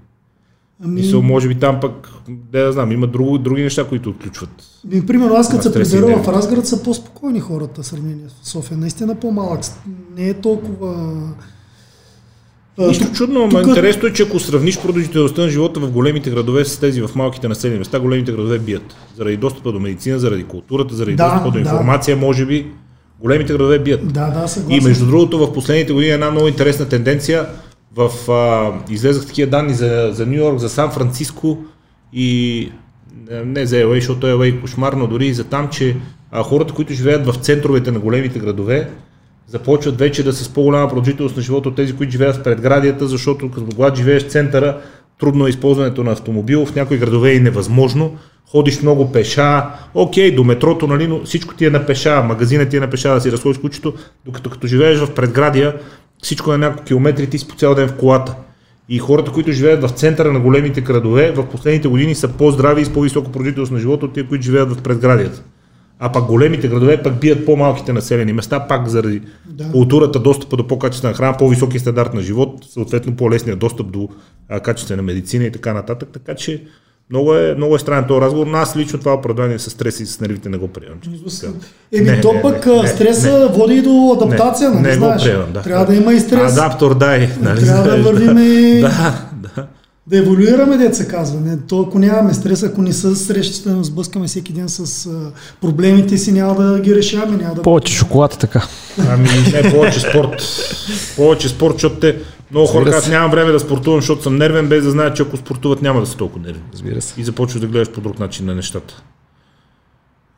Ами, 0.83 0.93
Мисъл, 0.93 1.21
може 1.21 1.47
би 1.47 1.55
там 1.55 1.79
пък, 1.79 2.09
да 2.29 2.59
я 2.59 2.71
знам, 2.71 2.91
има 2.91 3.07
друго, 3.07 3.37
други 3.37 3.63
неща, 3.63 3.83
които 3.83 4.09
отключват. 4.09 4.49
ми, 4.85 5.05
примерно 5.05 5.35
аз 5.35 5.49
като 5.49 5.63
се 5.63 5.73
прибера 5.73 6.17
в 6.17 6.27
Разград 6.27 6.67
са 6.67 6.83
по-спокойни 6.83 7.39
хората 7.39 7.83
в 7.83 7.87
сравнение 7.87 8.25
с 8.43 8.49
София. 8.49 8.77
Наистина 8.77 9.15
по-малък. 9.15 9.59
Не 10.17 10.29
е 10.29 10.33
толкова... 10.33 11.19
Нищо 12.77 13.07
чудно, 13.13 13.41
ама 13.41 13.61
тук- 13.61 13.67
интересно 13.67 14.07
е, 14.07 14.13
че 14.13 14.23
ако 14.23 14.39
сравниш 14.39 14.81
продължителността 14.81 15.41
на 15.41 15.49
живота 15.49 15.79
в 15.79 15.91
големите 15.91 16.29
градове 16.29 16.65
с 16.65 16.79
тези 16.79 17.01
в 17.01 17.09
малките 17.15 17.47
населени 17.47 17.79
места, 17.79 17.99
големите 17.99 18.31
градове 18.31 18.59
бият. 18.59 18.95
Заради 19.17 19.37
достъпа 19.37 19.71
до 19.71 19.79
медицина, 19.79 20.19
заради 20.19 20.43
културата, 20.43 20.95
заради 20.95 21.15
Да, 21.15 21.23
достъпа 21.25 21.45
до 21.47 21.53
да. 21.53 21.59
информация, 21.59 22.17
може 22.17 22.45
би, 22.45 22.67
големите 23.19 23.53
градове 23.53 23.79
бият. 23.79 24.07
Да, 24.07 24.29
да, 24.31 24.47
съгласен. 24.47 24.77
И 24.77 24.87
между 24.87 25.05
другото, 25.05 25.37
в 25.39 25.53
последните 25.53 25.93
години 25.93 26.11
една 26.11 26.31
много 26.31 26.47
интересна 26.47 26.89
тенденция. 26.89 27.45
В, 27.95 28.31
а, 28.31 28.71
излезах 28.93 29.25
такива 29.27 29.49
данни 29.49 29.73
за, 29.73 30.09
за 30.11 30.25
Нью 30.25 30.35
Йорк, 30.35 30.59
за 30.59 30.69
Сан 30.69 30.91
Франциско 30.91 31.57
и 32.13 32.71
не 33.45 33.65
за 33.65 33.75
LA, 33.75 33.95
защото 33.95 34.27
LA 34.27 34.57
е 34.57 34.61
кошмар, 34.61 34.93
но 34.93 35.07
дори 35.07 35.27
и 35.27 35.33
за 35.33 35.43
там, 35.43 35.69
че 35.69 35.95
а, 36.31 36.43
хората, 36.43 36.73
които 36.73 36.93
живеят 36.93 37.25
в 37.25 37.35
центровете 37.35 37.91
на 37.91 37.99
големите 37.99 38.39
градове, 38.39 38.89
започват 39.47 39.99
вече 39.99 40.23
да 40.23 40.33
са 40.33 40.43
с 40.43 40.49
по-голяма 40.49 40.89
продължителност 40.89 41.35
на 41.37 41.41
живота 41.41 41.69
от 41.69 41.75
тези, 41.75 41.95
които 41.95 42.11
живеят 42.11 42.35
в 42.35 42.43
предградията, 42.43 43.07
защото 43.07 43.51
като 43.51 43.65
когато 43.75 43.97
живееш 43.97 44.23
в 44.23 44.31
центъра, 44.31 44.77
трудно 45.19 45.47
е 45.47 45.49
използването 45.49 46.03
на 46.03 46.11
автомобил, 46.11 46.65
в 46.65 46.75
някои 46.75 46.97
градове 46.97 47.35
е 47.35 47.39
невъзможно, 47.39 48.17
ходиш 48.51 48.81
много 48.81 49.11
пеша, 49.11 49.63
окей, 49.93 50.35
до 50.35 50.43
метрото, 50.43 50.87
нали, 50.87 51.07
но 51.07 51.23
всичко 51.23 51.55
ти 51.55 51.65
е 51.65 51.69
на 51.69 51.85
пеша, 51.85 52.23
магазинът 52.23 52.69
ти 52.69 52.77
е 52.77 52.79
на 52.79 52.89
пеша 52.89 53.13
да 53.13 53.21
си 53.21 53.31
разходиш 53.31 53.57
кучето, 53.57 53.93
докато 54.25 54.49
като 54.49 54.67
живееш 54.67 54.99
в 54.99 55.13
предградия, 55.13 55.75
всичко 56.23 56.53
е 56.53 56.57
на 56.57 56.65
няколко 56.65 56.85
километри, 56.85 57.29
ти 57.29 57.37
си 57.39 57.47
по 57.47 57.55
цял 57.55 57.75
ден 57.75 57.87
в 57.87 57.97
колата. 57.97 58.35
И 58.89 58.99
хората, 58.99 59.31
които 59.31 59.51
живеят 59.51 59.83
в 59.83 59.89
центъра 59.89 60.33
на 60.33 60.39
големите 60.39 60.81
градове, 60.81 61.31
в 61.31 61.49
последните 61.49 61.87
години 61.87 62.15
са 62.15 62.27
по-здрави 62.27 62.81
и 62.81 62.85
с 62.85 62.93
по-висока 62.93 63.31
продължителност 63.31 63.71
на 63.71 63.79
живота 63.79 64.05
от 64.05 64.13
тия, 64.13 64.27
които 64.27 64.43
живеят 64.43 64.71
в 64.71 64.81
предградията. 64.81 65.43
А 65.99 66.11
пък 66.11 66.25
големите 66.25 66.67
градове 66.67 67.03
пък 67.03 67.19
бият 67.19 67.45
по-малките 67.45 67.93
населени 67.93 68.33
места, 68.33 68.67
пак 68.67 68.87
заради 68.87 69.21
Да. 69.45 69.71
културата, 69.71 70.19
достъпа 70.19 70.57
до 70.57 70.67
по-качествена 70.67 71.13
храна, 71.13 71.37
по-високи 71.37 71.79
стандарт 71.79 72.13
на 72.13 72.21
живот, 72.21 72.65
съответно 72.69 73.15
по-лесния 73.15 73.55
достъп 73.55 73.91
до 73.91 74.09
а, 74.49 74.59
качествена 74.59 75.03
медицина 75.03 75.43
и 75.43 75.51
така 75.51 75.73
нататък. 75.73 76.09
Така 76.13 76.35
че 76.35 76.63
много 77.09 77.35
е, 77.35 77.53
много 77.57 77.75
е 77.75 77.80
странен 77.80 78.05
този 78.07 78.21
разговор, 78.21 78.47
но 78.47 78.57
аз 78.57 78.75
лично 78.75 78.99
това 78.99 79.13
оправдание 79.13 79.59
с 79.59 79.69
стрес 79.69 79.99
и 79.99 80.05
с 80.05 80.19
нервите 80.19 80.49
не 80.49 80.57
го 80.57 80.67
приемам. 80.67 80.97
Еми, 81.93 82.09
Не, 82.09 82.21
то 82.21 82.34
пък 82.41 82.65
не, 82.65 82.71
а, 82.71 82.81
не, 82.81 82.88
стреса 82.88 83.49
води 83.53 83.75
и 83.75 83.81
до 83.81 84.17
адаптация, 84.21 84.69
не, 84.69 84.75
нали 84.75 84.88
не 84.88 84.97
го 84.97 85.05
знаеш? 85.05 85.23
приемам, 85.23 85.51
да. 85.53 85.61
Трябва 85.61 85.85
да 85.85 85.95
има 85.95 86.13
и 86.13 86.19
стрес. 86.19 86.57
Адаптор, 86.57 86.95
дай. 86.97 87.30
Нали, 87.41 87.59
Трябва 87.59 87.84
да 87.84 88.03
вървим 88.03 88.38
и 88.38 88.81
Да, 88.81 89.25
да. 89.55 89.67
да 90.07 90.17
еволюираме, 90.17 90.77
деца 90.77 91.07
казва. 91.07 91.41
Не, 91.41 91.57
то, 91.57 91.85
ако 91.88 91.99
нямаме 91.99 92.34
стрес, 92.34 92.63
ако 92.63 92.81
не 92.81 92.93
се 92.93 93.15
срещате, 93.15 93.69
да 93.69 93.84
сблъскаме 93.84 94.27
всеки 94.27 94.53
ден 94.53 94.69
с 94.69 95.05
а, 95.05 95.31
проблемите 95.61 96.17
си, 96.17 96.31
няма 96.31 96.55
да 96.55 96.80
ги 96.80 96.95
решаваме. 96.95 97.38
Няма 97.38 97.55
да... 97.55 97.61
Повече 97.61 97.93
шоколад 97.93 98.38
така. 98.39 98.67
Ами 99.09 99.27
не, 99.53 99.71
повече 99.71 99.99
спорт. 99.99 100.43
Повече 101.15 101.49
спорт, 101.49 101.73
защото 101.73 101.95
те 101.95 102.17
много 102.53 102.67
хора 102.67 102.85
казват, 102.85 103.11
нямам 103.11 103.31
време 103.31 103.51
да 103.51 103.59
спортувам, 103.59 103.99
защото 103.99 104.23
съм 104.23 104.35
нервен, 104.38 104.67
без 104.69 104.84
да 104.84 104.91
знаят, 104.91 105.15
че 105.15 105.23
ако 105.23 105.38
спортуват 105.38 105.81
няма 105.81 105.99
да 105.99 106.05
са 106.05 106.17
толкова 106.17 106.45
нервни. 106.45 106.63
Разбира 106.73 107.01
се. 107.01 107.21
И 107.21 107.23
започваш 107.23 107.61
да 107.61 107.67
гледаш 107.67 107.89
по 107.91 108.01
друг 108.01 108.19
начин 108.19 108.45
на 108.45 108.55
нещата. 108.55 109.03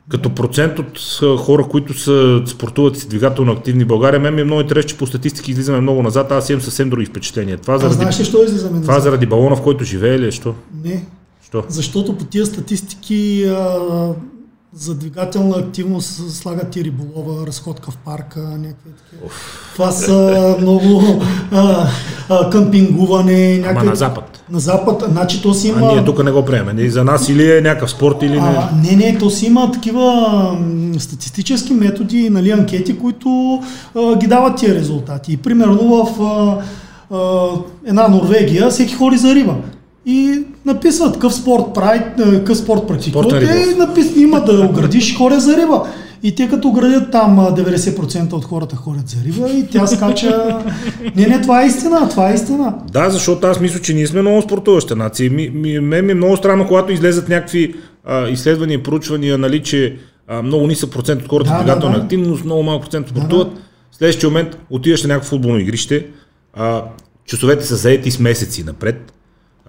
Като 0.08 0.30
процент 0.30 0.78
от 0.78 1.18
а, 1.22 1.36
хора, 1.36 1.64
които 1.64 1.98
са 1.98 2.42
спортуват 2.46 2.96
и 2.96 3.00
са 3.00 3.08
двигателно 3.08 3.52
активни 3.52 3.84
в 3.84 3.86
България, 3.86 4.20
мен 4.20 4.34
ми 4.34 4.40
е 4.40 4.44
много 4.44 4.60
интересно, 4.60 4.88
че 4.88 4.96
по 4.98 5.06
статистики 5.06 5.50
излизаме 5.50 5.80
много 5.80 6.02
назад, 6.02 6.32
аз 6.32 6.50
имам 6.50 6.60
съвсем 6.62 6.90
други 6.90 7.06
впечатления. 7.06 7.58
Това 7.58 7.74
А 7.74 7.78
заради, 7.78 7.94
знаеш 7.94 8.20
ли, 8.20 8.24
що 8.24 8.44
излизаме 8.44 8.80
това 8.80 8.94
назад? 8.94 9.02
заради 9.02 9.26
балона, 9.26 9.56
в 9.56 9.62
който 9.62 9.84
живее 9.84 10.18
ли 10.18 10.26
е? 10.26 10.30
Що? 10.30 10.54
Не, 10.84 11.04
Що? 11.48 11.64
защото 11.68 12.18
по 12.18 12.24
тия 12.24 12.46
статистики 12.46 13.44
а, 13.48 13.78
за 14.78 14.94
двигателна 14.94 15.56
активност 15.56 16.30
слагат 16.30 16.76
и 16.76 16.84
риболова, 16.84 17.46
разходка 17.46 17.90
в 17.90 17.96
парка, 17.96 18.40
някакви 18.40 18.90
такива. 18.90 19.30
Това 19.74 19.90
са 19.90 20.56
много 20.60 21.22
а, 21.52 21.88
а, 22.28 22.50
къмпингуване, 22.50 23.54
Ама 23.54 23.66
някакви... 23.66 23.88
на 23.88 23.96
запад. 23.96 24.42
На 24.50 24.58
запад, 24.58 25.04
значи 25.08 25.42
то 25.42 25.54
си 25.54 25.68
А 25.76 25.78
има... 25.78 25.92
ние 25.92 26.04
тук 26.04 26.24
не 26.24 26.30
го 26.30 26.44
приемем. 26.44 26.78
И 26.78 26.90
за 26.90 27.04
нас 27.04 27.28
или 27.28 27.56
е 27.56 27.60
някакъв 27.60 27.90
спорт, 27.90 28.16
или 28.22 28.40
не. 28.40 28.48
А, 28.48 28.70
не, 28.82 28.96
не, 28.96 29.18
то 29.18 29.30
си 29.30 29.46
има 29.46 29.72
такива 29.72 30.58
статистически 30.98 31.72
методи, 31.72 32.30
нали, 32.30 32.50
анкети, 32.50 32.98
които 32.98 33.62
а, 33.94 34.16
ги 34.16 34.26
дават 34.26 34.56
тия 34.56 34.74
резултати. 34.74 35.32
И 35.32 35.36
примерно 35.36 36.06
в 36.06 36.22
а, 36.22 36.58
а, 37.16 37.48
една 37.86 38.08
Норвегия 38.08 38.70
всеки 38.70 38.94
ходи 38.94 39.16
за 39.16 39.34
риба. 39.34 39.54
И 40.06 40.44
написват 40.66 41.18
къв 41.18 41.34
спорт 41.34 41.64
прави, 41.74 42.00
а, 42.18 42.44
къв 42.44 42.58
спорт 42.58 42.86
практикувате, 42.88 43.72
и 43.72 43.78
напис, 43.78 44.16
има 44.16 44.44
да 44.44 44.66
оградиш 44.66 45.16
хора 45.16 45.40
за 45.40 45.56
риба. 45.56 45.82
И 46.22 46.34
те 46.34 46.48
като 46.48 46.72
градят 46.72 47.10
там 47.12 47.38
а, 47.38 47.42
90% 47.42 48.32
от 48.32 48.44
хората 48.44 48.76
ходят 48.76 49.08
за 49.08 49.16
риба 49.24 49.50
и 49.50 49.66
тя 49.66 49.86
скача... 49.86 50.58
не, 51.16 51.26
не, 51.26 51.40
това 51.40 51.62
е 51.62 51.66
истина, 51.66 52.08
това 52.08 52.30
е 52.30 52.34
истина. 52.34 52.74
Да, 52.92 53.10
защото 53.10 53.46
аз 53.46 53.60
мисля, 53.60 53.80
че 53.80 53.94
ние 53.94 54.06
сме 54.06 54.22
много 54.22 54.42
спортуваща 54.42 54.96
нация. 54.96 55.30
Ми, 55.30 55.48
ми, 55.48 55.80
мен 55.80 56.06
ми 56.06 56.12
е 56.12 56.14
много 56.14 56.36
странно, 56.36 56.66
когато 56.66 56.92
излезат 56.92 57.28
някакви 57.28 57.74
а, 58.04 58.28
изследвания, 58.28 58.82
проучвания, 58.82 59.38
нали, 59.38 59.62
че 59.62 59.96
а, 60.28 60.42
много 60.42 60.66
нисък 60.66 60.90
процент 60.90 61.22
от 61.22 61.28
хората 61.28 61.50
Да, 61.50 61.56
да, 61.56 61.58
да, 61.58 61.64
двигателна 61.64 61.98
да. 61.98 62.02
активност, 62.04 62.44
много 62.44 62.62
малък 62.62 62.82
процент 62.82 63.08
спортуват. 63.08 63.48
В 63.90 63.96
следващия 63.96 64.30
момент 64.30 64.58
отиваш 64.70 65.02
на 65.02 65.08
някакво 65.08 65.28
футболно 65.28 65.58
игрище, 65.58 66.06
а, 66.54 66.82
часовете 67.26 67.66
са 67.66 67.76
заети 67.76 68.10
с 68.10 68.18
месеци 68.18 68.64
напред, 68.64 69.12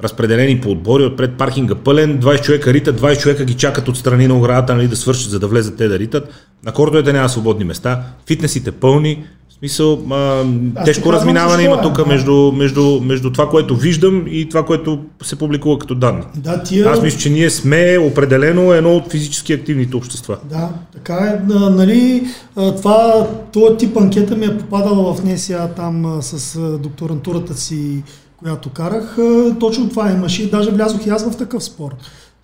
разпределени 0.04 0.62
по 0.62 0.70
отбори, 0.70 1.04
отпред 1.04 1.38
паркинга 1.38 1.76
пълен, 1.76 2.20
20 2.20 2.42
човека 2.42 2.74
ритат, 2.74 3.02
20 3.02 3.20
човека 3.20 3.46
ги 3.46 3.54
чакат 3.54 3.88
отстрани 3.88 4.28
на 4.28 4.38
оградата, 4.38 4.76
нали, 4.76 4.88
да 4.88 4.96
свършат, 4.96 5.32
за 5.32 5.40
да 5.40 5.48
влезат 5.48 5.78
те 5.78 5.88
да 5.88 6.00
ритат. 6.00 6.30
На 6.66 6.72
кортовете 6.72 7.14
няма 7.14 7.30
свободни 7.30 7.66
места, 7.66 8.04
фитнесите 8.28 8.72
пълни, 8.72 9.24
в 9.50 9.54
смисъл, 9.54 10.02
а, 10.12 10.44
Аз 10.76 10.86
тежко 10.86 11.14
разминаване 11.14 11.64
има 11.64 11.82
тук 11.82 12.08
между, 12.08 12.52
между, 12.52 13.00
между 13.02 13.32
това, 13.32 13.50
което 13.50 13.76
виждам 13.76 14.26
и 14.28 14.50
това, 14.50 14.66
което 14.66 15.00
се 15.24 15.36
публикува 15.36 15.80
като 15.80 15.96
данни. 15.96 16.24
Да, 16.36 16.64
тия... 16.64 16.90
Аз 16.90 17.02
мисля, 17.02 17.20
че 17.20 17.30
ние 17.30 17.50
сме 17.50 17.98
определено 17.98 18.74
едно 18.74 18.96
от 18.96 19.12
физически 19.12 19.54
активните 19.54 19.98
общества. 19.98 20.38
Да, 20.50 20.70
така 20.94 21.14
е. 21.14 21.54
Нали, 21.54 22.24
това, 22.56 23.28
този 23.54 23.78
тип 23.78 23.98
анкета 23.98 24.36
ми 24.36 24.46
е 24.46 24.58
попадала 24.58 25.14
в 25.14 25.24
НСА 25.24 25.70
там 25.76 26.06
а, 26.06 26.22
с 26.22 26.60
докторантурата 26.78 27.54
си, 27.54 28.04
която 28.38 28.70
карах. 28.70 29.18
А, 29.18 29.56
Точно 29.60 29.90
това 29.90 30.12
имаше 30.12 30.44
и 30.44 30.50
даже 30.50 30.72
влязох 30.72 31.06
и 31.06 31.10
аз 31.10 31.32
в 31.32 31.38
такъв 31.38 31.64
спор. 31.64 31.96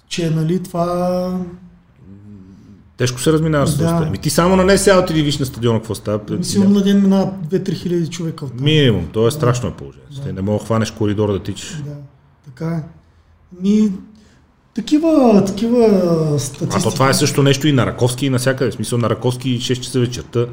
Че 0.07 0.29
нали, 0.29 0.63
това... 0.63 1.39
Тежко 2.97 3.19
се 3.19 3.33
разминава 3.33 3.67
с 3.67 3.77
Да. 3.77 3.83
да. 3.83 4.05
Ами 4.07 4.17
ти 4.17 4.29
само 4.29 4.55
на 4.55 4.73
НСА 4.73 4.99
отиди 5.03 5.21
виж 5.21 5.37
на 5.37 5.45
стадиона 5.45 5.79
какво 5.79 5.95
става. 5.95 6.19
Сигурно 6.41 6.73
на 6.73 6.81
ден 6.83 7.01
минават 7.01 7.33
2-3 7.49 7.73
хиляди 7.73 8.07
човека 8.07 8.45
от 8.45 8.57
там. 8.57 8.65
Минимум, 8.65 9.07
то 9.13 9.27
е 9.27 9.31
страшно 9.31 9.69
е 9.69 9.73
положението. 9.73 10.21
Да. 10.25 10.33
Не 10.33 10.41
мога 10.41 10.59
да 10.59 10.65
хванеш 10.65 10.91
коридор 10.91 11.31
да 11.31 11.39
тичаш. 11.39 11.81
Да, 11.85 11.95
така 12.45 12.65
е. 12.75 12.83
Ми, 13.61 13.91
такива, 14.73 15.43
такива 15.47 15.85
А 16.35 16.39
статистики. 16.39 16.83
то 16.83 16.91
това 16.91 17.09
е 17.09 17.13
също 17.13 17.43
нещо 17.43 17.67
и 17.67 17.71
на 17.71 17.85
Раковски 17.85 18.25
и 18.25 18.29
навсякъде. 18.29 18.71
В 18.71 18.73
смисъл 18.73 18.99
на 18.99 19.09
Раковски 19.09 19.59
6 19.59 19.79
часа 19.79 19.99
вечерта. 19.99 20.45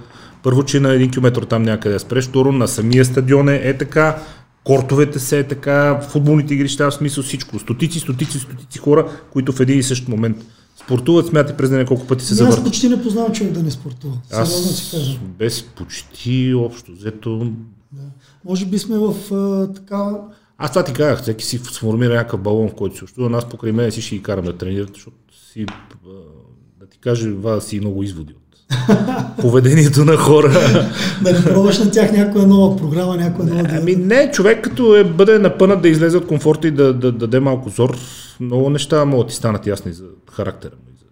Първо, 0.43 0.63
че 0.65 0.81
на 0.81 0.93
един 0.93 1.11
километр 1.11 1.43
там 1.43 1.63
някъде 1.63 1.99
спреш. 1.99 2.25
Второ, 2.29 2.53
на 2.53 2.69
самия 2.69 3.05
стадион 3.05 3.49
е, 3.49 3.61
е 3.65 3.79
така. 3.79 4.19
Кортовете 4.65 5.19
се 5.19 5.39
е 5.39 5.49
така, 5.49 6.01
футболните 6.01 6.55
игрища, 6.55 6.91
в 6.91 6.95
смисъл 6.95 7.25
всичко. 7.25 7.59
Стотици, 7.59 8.01
стотици, 8.01 8.39
стотици 8.39 8.79
хора, 8.79 9.09
които 9.33 9.53
в 9.53 9.61
един 9.61 9.79
и 9.79 9.83
същ 9.83 10.09
момент 10.09 10.37
спортуват, 10.85 11.27
смятай 11.27 11.57
през 11.57 11.71
деня 11.71 11.87
колко 11.87 12.07
пъти 12.07 12.25
се 12.25 12.33
Аз 12.33 12.39
завъртат. 12.39 12.65
почти 12.65 12.89
не 12.89 13.03
познавам 13.03 13.33
човек 13.33 13.53
да 13.53 13.63
не 13.63 13.71
спортува. 13.71 14.19
Аз 14.33 14.49
Сериозно 14.49 14.73
си 14.73 14.97
кажа. 14.97 15.19
без 15.39 15.63
почти 15.63 16.55
общо 16.55 16.93
взето. 16.93 17.53
Да. 17.93 18.03
Може 18.45 18.67
би 18.67 18.79
сме 18.79 18.99
в 18.99 19.35
а, 19.35 19.73
така 19.73 20.11
Аз 20.59 20.71
това 20.71 20.85
ти 20.85 20.93
казах, 20.93 21.23
всеки 21.23 21.45
си 21.45 21.59
сформира 21.59 22.15
някакъв 22.15 22.41
балон, 22.41 22.69
в 22.69 22.75
който 22.75 22.97
се 22.97 23.05
общува. 23.05 23.39
Аз 23.39 23.49
покрай 23.49 23.73
мен 23.73 23.93
си 23.93 24.03
ще 24.03 24.17
ги 24.17 24.23
карам 24.23 24.45
да 24.45 24.57
тренират, 24.57 24.91
защото 24.95 25.17
си, 25.53 25.67
а, 25.69 26.11
да 26.81 26.87
ти 26.87 26.99
кажа, 26.99 27.31
вада 27.35 27.61
си 27.61 27.81
много 27.81 28.03
изводи 28.03 28.33
от 28.33 28.40
поведението 29.41 30.05
на 30.05 30.17
хора. 30.17 30.51
да 31.23 31.33
не 31.33 31.45
пробваш 31.45 31.79
на 31.79 31.91
тях 31.91 32.13
някоя 32.13 32.47
нова 32.47 32.77
програма, 32.77 33.17
някоя 33.17 33.49
нова 33.49 33.69
Ами 33.81 33.97
не, 33.97 34.31
човек 34.31 34.65
като 34.65 34.97
е, 34.97 35.05
бъде 35.05 35.39
напънат 35.39 35.83
да 35.83 35.89
излезе 35.89 36.17
от 36.17 36.27
комфорта 36.27 36.69
и 36.69 36.71
да, 36.71 36.85
да, 36.85 36.93
да 36.93 37.13
даде 37.13 37.41
малко 37.41 37.69
зор, 37.69 37.97
много 38.41 38.71
неща 38.71 39.05
могат 39.05 39.27
да 39.27 39.31
ти 39.31 39.37
станат 39.37 39.67
ясни 39.67 39.93
за 39.93 40.05
характера 40.33 40.73
му 40.73 40.93
и 40.95 40.99
за 40.99 41.07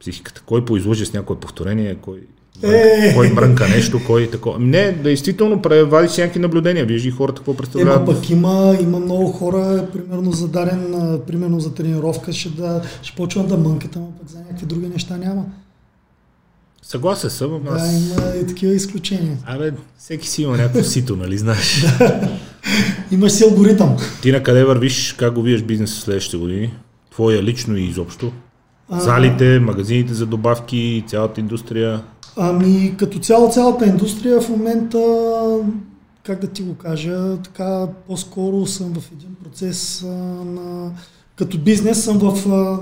психиката. 0.00 0.42
Кой 0.46 0.64
поизлъже 0.64 1.04
с 1.04 1.12
някое 1.12 1.36
повторение, 1.36 1.94
кой, 1.94 2.26
Е! 2.62 3.14
кой 3.14 3.30
мрънка 3.30 3.68
нещо, 3.68 4.00
кой 4.06 4.30
такова. 4.30 4.58
Не, 4.58 4.92
действително, 4.92 5.62
вади 5.86 6.08
си 6.08 6.20
някакви 6.20 6.40
наблюдения, 6.40 6.86
виждаш 6.86 7.08
и 7.08 7.16
хората 7.16 7.36
какво 7.36 7.52
Ема 7.52 7.56
представляват. 7.56 8.06
пък 8.06 8.30
има, 8.30 8.76
има 8.80 9.00
много 9.00 9.26
хора, 9.26 9.86
примерно 9.92 10.32
за 10.32 10.48
дарен, 10.48 10.94
примерно 11.26 11.60
за 11.60 11.74
тренировка, 11.74 12.32
ще, 12.32 12.48
да, 12.48 12.82
ще 13.02 13.16
почват 13.16 13.48
да 13.48 13.56
мънкат, 13.56 13.96
ама 13.96 14.06
пък 14.20 14.28
за 14.28 14.38
някакви 14.38 14.66
други 14.66 14.86
неща 14.86 15.16
няма. 15.16 15.44
Съгласен 16.86 17.30
съм, 17.30 17.54
ама 17.54 17.70
Да, 17.70 17.84
аз... 17.84 17.92
има 17.92 18.36
и 18.42 18.46
такива 18.46 18.72
изключения. 18.72 19.38
Абе, 19.46 19.72
всеки 19.98 20.28
си 20.28 20.42
има 20.42 20.56
някакво 20.56 20.82
сито, 20.82 21.16
нали 21.16 21.38
знаеш? 21.38 21.84
Имаш 23.10 23.32
си 23.32 23.44
алгоритъм. 23.44 23.96
Ти 24.22 24.32
на 24.32 24.42
къде 24.42 24.64
вървиш, 24.64 25.12
как 25.12 25.34
го 25.34 25.42
виеш 25.42 25.62
бизнес 25.62 25.90
в 25.90 26.00
следващите 26.00 26.36
години? 26.36 26.74
Твоя 27.10 27.42
лично 27.42 27.76
и 27.76 27.84
изобщо? 27.84 28.32
А, 28.90 29.00
Залите, 29.00 29.60
магазините 29.60 30.14
за 30.14 30.26
добавки, 30.26 31.04
цялата 31.06 31.40
индустрия. 31.40 32.02
Ами 32.36 32.94
като 32.98 33.18
цяло 33.18 33.50
цялата 33.50 33.86
индустрия 33.86 34.40
в 34.40 34.48
момента, 34.48 34.98
как 36.22 36.40
да 36.40 36.46
ти 36.46 36.62
го 36.62 36.74
кажа, 36.74 37.36
така 37.36 37.86
по-скоро 38.06 38.66
съм 38.66 38.94
в 38.94 39.12
един 39.12 39.36
процес 39.44 40.02
а, 40.02 40.06
на... 40.44 40.92
Като 41.36 41.58
бизнес 41.58 42.04
съм 42.04 42.18
в... 42.18 42.48
А, 42.52 42.78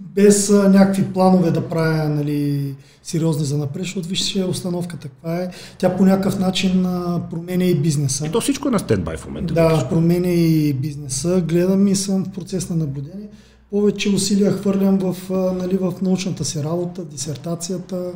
без 0.00 0.50
а, 0.50 0.68
някакви 0.68 1.04
планове 1.04 1.50
да 1.50 1.68
правя 1.68 2.08
нали, 2.08 2.74
сериозни 3.06 3.44
за 3.44 3.58
напред, 3.58 3.82
защото 3.82 4.08
вижте 4.08 4.44
обстановката 4.44 5.08
каква 5.08 5.36
е. 5.36 5.50
Тя 5.78 5.96
по 5.96 6.04
някакъв 6.04 6.38
начин 6.38 6.86
променя 7.30 7.64
и 7.64 7.74
бизнеса. 7.74 8.26
И 8.26 8.30
то 8.30 8.40
всичко 8.40 8.68
е 8.68 8.70
на 8.70 8.78
стендбай 8.78 9.16
в 9.16 9.26
момента. 9.26 9.54
Да, 9.54 9.88
променя 9.88 10.28
и 10.28 10.72
бизнеса. 10.72 11.42
Гледам 11.48 11.88
и 11.88 11.96
съм 11.96 12.24
в 12.24 12.28
процес 12.28 12.70
на 12.70 12.76
наблюдение. 12.76 13.28
Повече 13.70 14.10
усилия 14.10 14.52
хвърлям 14.52 14.98
в, 14.98 15.16
нали, 15.54 15.76
в 15.76 15.92
научната 16.02 16.44
си 16.44 16.62
работа, 16.62 17.04
дисертацията, 17.04 18.12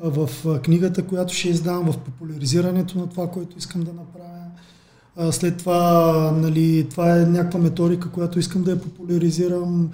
в 0.00 0.30
книгата, 0.62 1.02
която 1.02 1.34
ще 1.34 1.48
издам, 1.48 1.92
в 1.92 1.98
популяризирането 1.98 2.98
на 2.98 3.06
това, 3.06 3.30
което 3.30 3.58
искам 3.58 3.82
да 3.82 3.90
направя. 3.92 5.32
След 5.32 5.56
това, 5.56 6.32
нали, 6.36 6.86
това 6.90 7.20
е 7.20 7.24
някаква 7.26 7.60
методика, 7.60 8.10
която 8.10 8.38
искам 8.38 8.62
да 8.62 8.70
я 8.70 8.80
популяризирам, 8.80 9.90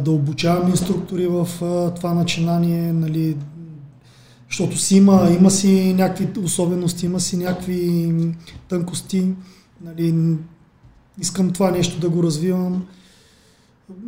да 0.00 0.10
обучавам 0.10 0.70
инструктори 0.70 1.26
в 1.26 1.48
това 1.96 2.14
начинание, 2.14 2.92
нали, 2.92 3.36
защото 4.50 4.78
си 4.78 4.96
има, 4.96 5.28
има 5.38 5.50
си 5.50 5.94
някакви 5.94 6.40
особености, 6.40 7.06
има 7.06 7.20
си 7.20 7.36
някакви 7.36 8.12
тънкости. 8.68 9.26
Нали, 9.84 10.36
искам 11.20 11.50
това 11.50 11.70
нещо 11.70 12.00
да 12.00 12.08
го 12.08 12.22
развивам. 12.22 12.86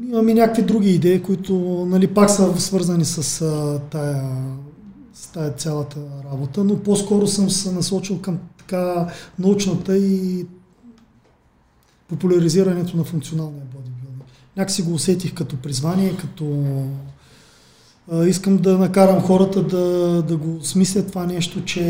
Имам 0.09 0.28
и 0.28 0.35
някакви 0.35 0.62
други 0.62 0.90
идеи, 0.90 1.23
които 1.23 1.55
нали, 1.89 2.06
пак 2.06 2.31
са 2.31 2.60
свързани 2.60 3.05
с 3.05 3.43
а, 3.43 3.81
тая, 3.90 4.23
с 5.14 5.27
тая 5.27 5.52
цялата 5.52 6.01
работа, 6.32 6.64
но 6.64 6.82
по-скоро 6.82 7.27
съм 7.27 7.51
се 7.51 7.73
насочил 7.73 8.20
към 8.20 8.39
така 8.59 9.09
научната 9.39 9.98
и 9.98 10.47
популяризирането 12.09 12.97
на 12.97 13.05
функционалния 13.05 13.64
бодибилдинг. 13.74 14.24
Някакси 14.56 14.82
го 14.82 14.94
усетих 14.94 15.35
като 15.35 15.56
призвание, 15.56 16.16
като 16.16 16.64
искам 18.27 18.57
да 18.57 18.79
накарам 18.79 19.21
хората 19.21 19.63
да, 19.63 20.23
да 20.23 20.37
го 20.37 20.59
смислят 20.63 21.09
това 21.09 21.27
нещо, 21.27 21.65
че 21.65 21.83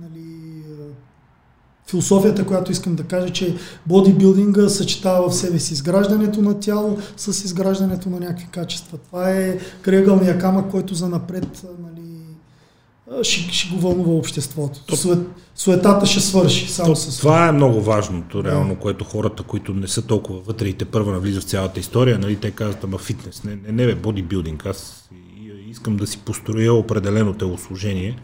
нали, 0.00 0.62
философията, 1.86 2.46
която 2.46 2.72
искам 2.72 2.94
да 2.94 3.02
кажа, 3.02 3.32
че 3.32 3.56
бодибилдинга 3.86 4.68
съчетава 4.68 5.28
в 5.28 5.34
себе 5.34 5.58
си 5.58 5.72
изграждането 5.72 6.42
на 6.42 6.60
тяло 6.60 6.98
с 7.16 7.44
изграждането 7.44 8.10
на 8.10 8.20
някакви 8.20 8.46
качества. 8.50 8.98
Това 8.98 9.30
е 9.30 9.58
кръгълния 9.82 10.38
камък, 10.38 10.70
който 10.70 10.94
за 10.94 11.08
напред 11.08 11.66
нали, 11.82 11.97
ще, 13.22 13.54
ще 13.54 13.74
го 13.74 13.80
вълнува 13.80 14.12
обществото. 14.12 14.96
Сует, 14.96 15.18
суетата 15.54 16.06
ще 16.06 16.20
свърши 16.20 16.68
само 16.68 16.88
То, 16.88 16.96
с 16.96 17.18
това 17.18 17.48
е 17.48 17.52
много 17.52 17.80
важното, 17.80 18.44
реално, 18.44 18.76
което 18.76 19.04
хората, 19.04 19.42
които 19.42 19.74
не 19.74 19.88
са 19.88 20.02
толкова 20.06 20.40
вътре 20.40 20.68
и 20.68 20.72
те 20.72 20.84
първа 20.84 21.12
навлизат 21.12 21.42
в 21.42 21.46
цялата 21.46 21.80
история, 21.80 22.18
нали, 22.18 22.36
те 22.36 22.50
казват, 22.50 22.84
ама 22.84 22.98
фитнес, 22.98 23.44
не, 23.44 23.58
не, 23.66 23.72
не 23.72 23.86
бе, 23.86 23.94
бодибилдинг, 23.94 24.66
аз 24.66 25.08
искам 25.70 25.96
да 25.96 26.06
си 26.06 26.18
построя 26.18 26.74
определено 26.74 27.34
телосложение, 27.34 28.18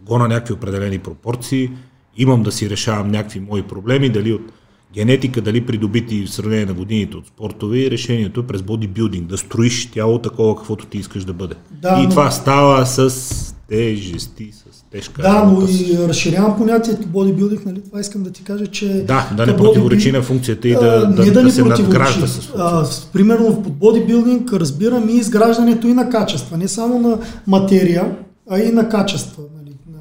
го 0.00 0.18
на 0.18 0.28
някакви 0.28 0.54
определени 0.54 0.98
пропорции, 0.98 1.70
имам 2.16 2.42
да 2.42 2.52
си 2.52 2.70
решавам 2.70 3.08
някакви 3.10 3.40
мои 3.40 3.62
проблеми, 3.62 4.08
дали 4.08 4.32
от 4.32 4.52
генетика, 4.92 5.40
дали 5.40 5.66
придобити 5.66 6.26
в 6.26 6.30
сравнение 6.30 6.66
на 6.66 6.74
годините 6.74 7.16
от 7.16 7.26
спортове 7.26 7.78
и 7.78 7.90
решението 7.90 8.40
е 8.40 8.46
през 8.46 8.62
бодибилдинг, 8.62 9.26
да 9.26 9.38
строиш 9.38 9.90
тяло 9.90 10.18
такова, 10.18 10.56
каквото 10.56 10.86
ти 10.86 10.98
искаш 10.98 11.24
да 11.24 11.32
бъде. 11.32 11.54
Да, 11.70 11.98
и 12.00 12.02
но- 12.02 12.08
това 12.10 12.30
става 12.30 12.86
с 12.86 13.51
тежести, 13.72 14.52
с 14.52 14.82
тежка 14.90 15.22
Да, 15.22 15.44
но 15.44 15.66
и 15.68 15.98
разширявам 15.98 16.56
понятието 16.56 17.06
бодибилдинг, 17.06 17.66
нали? 17.66 17.80
Това 17.84 18.00
искам 18.00 18.22
да 18.22 18.30
ти 18.30 18.44
кажа, 18.44 18.66
че... 18.66 18.86
Да, 18.86 19.30
да 19.36 19.46
не 19.46 19.56
противоречи 19.56 20.12
на 20.12 20.22
функцията 20.22 20.68
и 20.68 20.72
да, 20.72 20.78
А, 20.78 21.06
да, 21.06 21.24
не 21.24 21.30
да, 21.30 21.44
ни 21.44 21.50
се 21.50 21.62
противоречи. 21.62 21.82
надгражда 21.82 22.26
с. 22.26 22.50
А, 22.58 22.86
примерно 23.12 23.62
под 23.62 23.72
бодибилдинг 23.72 24.52
разбирам 24.52 25.08
и 25.08 25.12
изграждането 25.12 25.86
и 25.86 25.94
на 25.94 26.10
качества, 26.10 26.56
не 26.56 26.68
само 26.68 26.98
на 26.98 27.18
материя, 27.46 28.16
а 28.50 28.58
и 28.58 28.72
на 28.72 28.88
качества 28.88 29.42
нали, 29.56 29.76
на, 29.92 30.00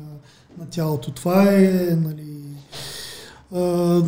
на 0.60 0.70
тялото. 0.70 1.12
Това 1.12 1.44
е, 1.44 1.98
нали, 2.04 2.28
а, 3.56 4.02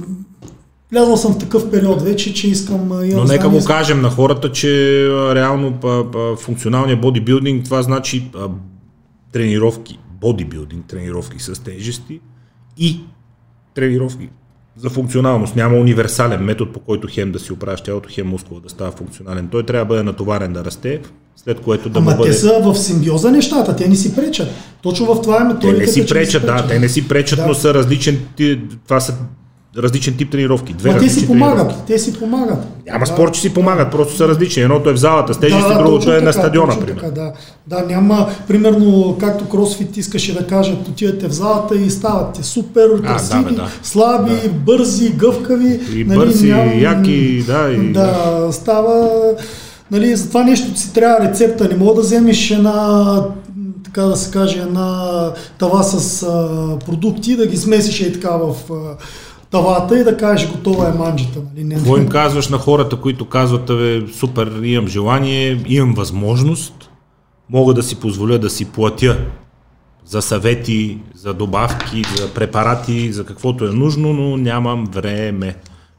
влязъл 0.92 1.18
съм 1.18 1.34
в 1.34 1.38
такъв 1.38 1.72
период 1.72 2.02
вече, 2.02 2.34
че 2.34 2.48
искам... 2.48 2.88
Но 2.88 2.96
нека 2.96 3.26
знания 3.26 3.50
го 3.50 3.66
кажем 3.66 4.02
на 4.02 4.10
хората, 4.10 4.52
че 4.52 5.08
реално 5.36 5.80
функционалният 6.38 7.02
бодибилдинг, 7.02 7.66
това 7.66 7.82
значи 7.82 8.32
тренировки, 9.34 10.00
бодибилдинг, 10.22 10.86
тренировки 10.86 11.40
с 11.40 11.64
тежести 11.64 12.20
и 12.78 13.00
тренировки 13.76 14.30
за 14.78 14.90
функционалност. 14.90 15.56
Няма 15.56 15.78
универсален 15.78 16.42
метод, 16.44 16.72
по 16.72 16.80
който 16.80 17.08
хем 17.12 17.32
да 17.32 17.40
си 17.40 17.54
оправяш 17.54 17.82
тялото, 17.82 18.10
хем 18.12 18.28
мускула 18.28 18.60
да 18.62 18.70
става 18.70 18.92
функционален. 18.92 19.48
Той 19.48 19.64
трябва 19.64 19.86
да 19.86 19.90
бъде 19.90 20.04
натоварен 20.04 20.54
да 20.54 20.66
расте, 20.66 21.02
след 21.36 21.60
което 21.60 21.90
да 21.90 22.00
Ама 22.00 22.12
му 22.12 22.18
бъде... 22.18 22.30
те 22.30 22.36
са 22.38 22.60
в 22.64 22.76
симбиоза 22.76 23.32
нещата, 23.32 23.76
те 23.76 23.88
не 23.90 23.96
си 23.96 24.16
пречат. 24.16 24.48
Точно 24.82 25.06
в 25.06 25.22
това 25.22 25.36
е 25.36 25.40
Те 25.40 25.44
методиката. 25.46 25.78
не 25.82 25.88
си 25.88 26.06
пречат, 26.06 26.46
да, 26.46 26.68
те 26.68 26.80
не 26.80 26.90
си 26.90 27.08
пречат, 27.08 27.40
Да. 27.40 27.48
но 27.48 27.54
са 27.54 27.74
различен, 27.74 28.20
това 28.84 29.00
са 29.00 29.14
различен 29.78 30.14
тип 30.18 30.32
тренировки. 30.32 30.74
Две 30.74 30.92
Ма 30.92 30.98
те 30.98 31.00
си 31.00 31.06
различни 31.10 31.28
тренировки. 31.28 31.58
помагат, 31.58 31.84
те 31.88 32.00
си 32.00 32.14
помагат. 32.14 32.58
Няма 32.88 33.08
спор, 33.08 33.32
че 33.32 33.42
си 33.42 33.54
помагат, 33.54 33.92
просто 33.92 34.16
са 34.16 34.28
различни. 34.28 34.64
Едното 34.64 34.90
е 34.90 34.94
в 34.94 34.98
залата 34.98 35.34
с 35.34 35.40
тежести, 35.40 35.74
другото 35.74 35.96
точно 35.96 36.14
е 36.14 36.22
на 36.22 36.34
стадиона. 36.34 36.80
Така, 36.80 37.12
да. 37.12 37.32
да, 37.68 37.82
няма, 37.82 38.30
примерно, 38.48 39.18
както 39.20 39.50
кросфит 39.50 39.98
искаше 39.98 40.34
да 40.34 40.48
кажат, 40.48 40.88
отивате 40.88 41.28
в 41.28 41.32
залата 41.32 41.76
и 41.76 41.90
ставате 41.90 42.44
супер, 42.44 43.02
красиви, 43.02 43.44
да, 43.44 43.50
бе, 43.50 43.56
да. 43.56 43.68
слаби, 43.84 44.50
бързи, 44.66 45.10
гъвкави. 45.10 45.80
И 45.96 46.04
бързи, 46.04 46.48
няма- 46.52 46.74
яки, 46.74 47.44
да, 47.48 47.70
и- 47.72 47.94
да, 47.94 48.48
става, 48.52 49.10
нали, 49.92 50.16
за 50.16 50.28
това 50.28 50.44
нещо 50.44 50.80
си 50.80 50.94
трябва 50.94 51.30
рецепта, 51.30 51.68
не 51.72 51.76
мога 51.78 51.94
да 51.96 52.02
вземеш 52.02 52.52
една 52.52 53.22
така 53.84 54.02
да 54.02 54.16
се 54.16 54.32
каже, 54.32 54.60
една 54.60 55.08
тава 55.60 55.84
с 55.84 56.24
а, 56.24 56.50
продукти, 56.86 57.36
да 57.36 57.48
ги 57.48 57.58
смесиш 57.58 58.02
и 58.02 58.14
така 58.14 58.30
в 58.30 58.56
а, 58.72 58.74
тавата 59.54 60.00
и 60.00 60.04
да 60.04 60.18
кажеш 60.18 60.52
готова 60.52 60.90
е 60.90 60.94
манджата. 60.94 61.40
Нали? 61.40 61.64
Не, 61.64 61.76
Какво 61.76 61.98
им 61.98 62.08
казваш 62.08 62.50
на 62.50 62.58
хората, 62.58 62.96
които 62.96 63.26
казват, 63.26 63.66
бе, 63.66 64.08
супер, 64.14 64.60
имам 64.64 64.88
желание, 64.88 65.64
имам 65.68 65.94
възможност, 65.94 66.90
мога 67.50 67.74
да 67.74 67.84
си 67.84 68.00
позволя 68.00 68.38
да 68.38 68.50
си 68.50 68.72
платя 68.72 69.18
за 70.06 70.22
съвети, 70.22 71.00
за 71.16 71.34
добавки, 71.34 72.04
за 72.18 72.34
препарати, 72.34 73.14
за 73.14 73.26
каквото 73.26 73.66
е 73.66 73.72
нужно, 73.72 74.14
но 74.14 74.38
нямам 74.38 74.86
време. 74.86 75.56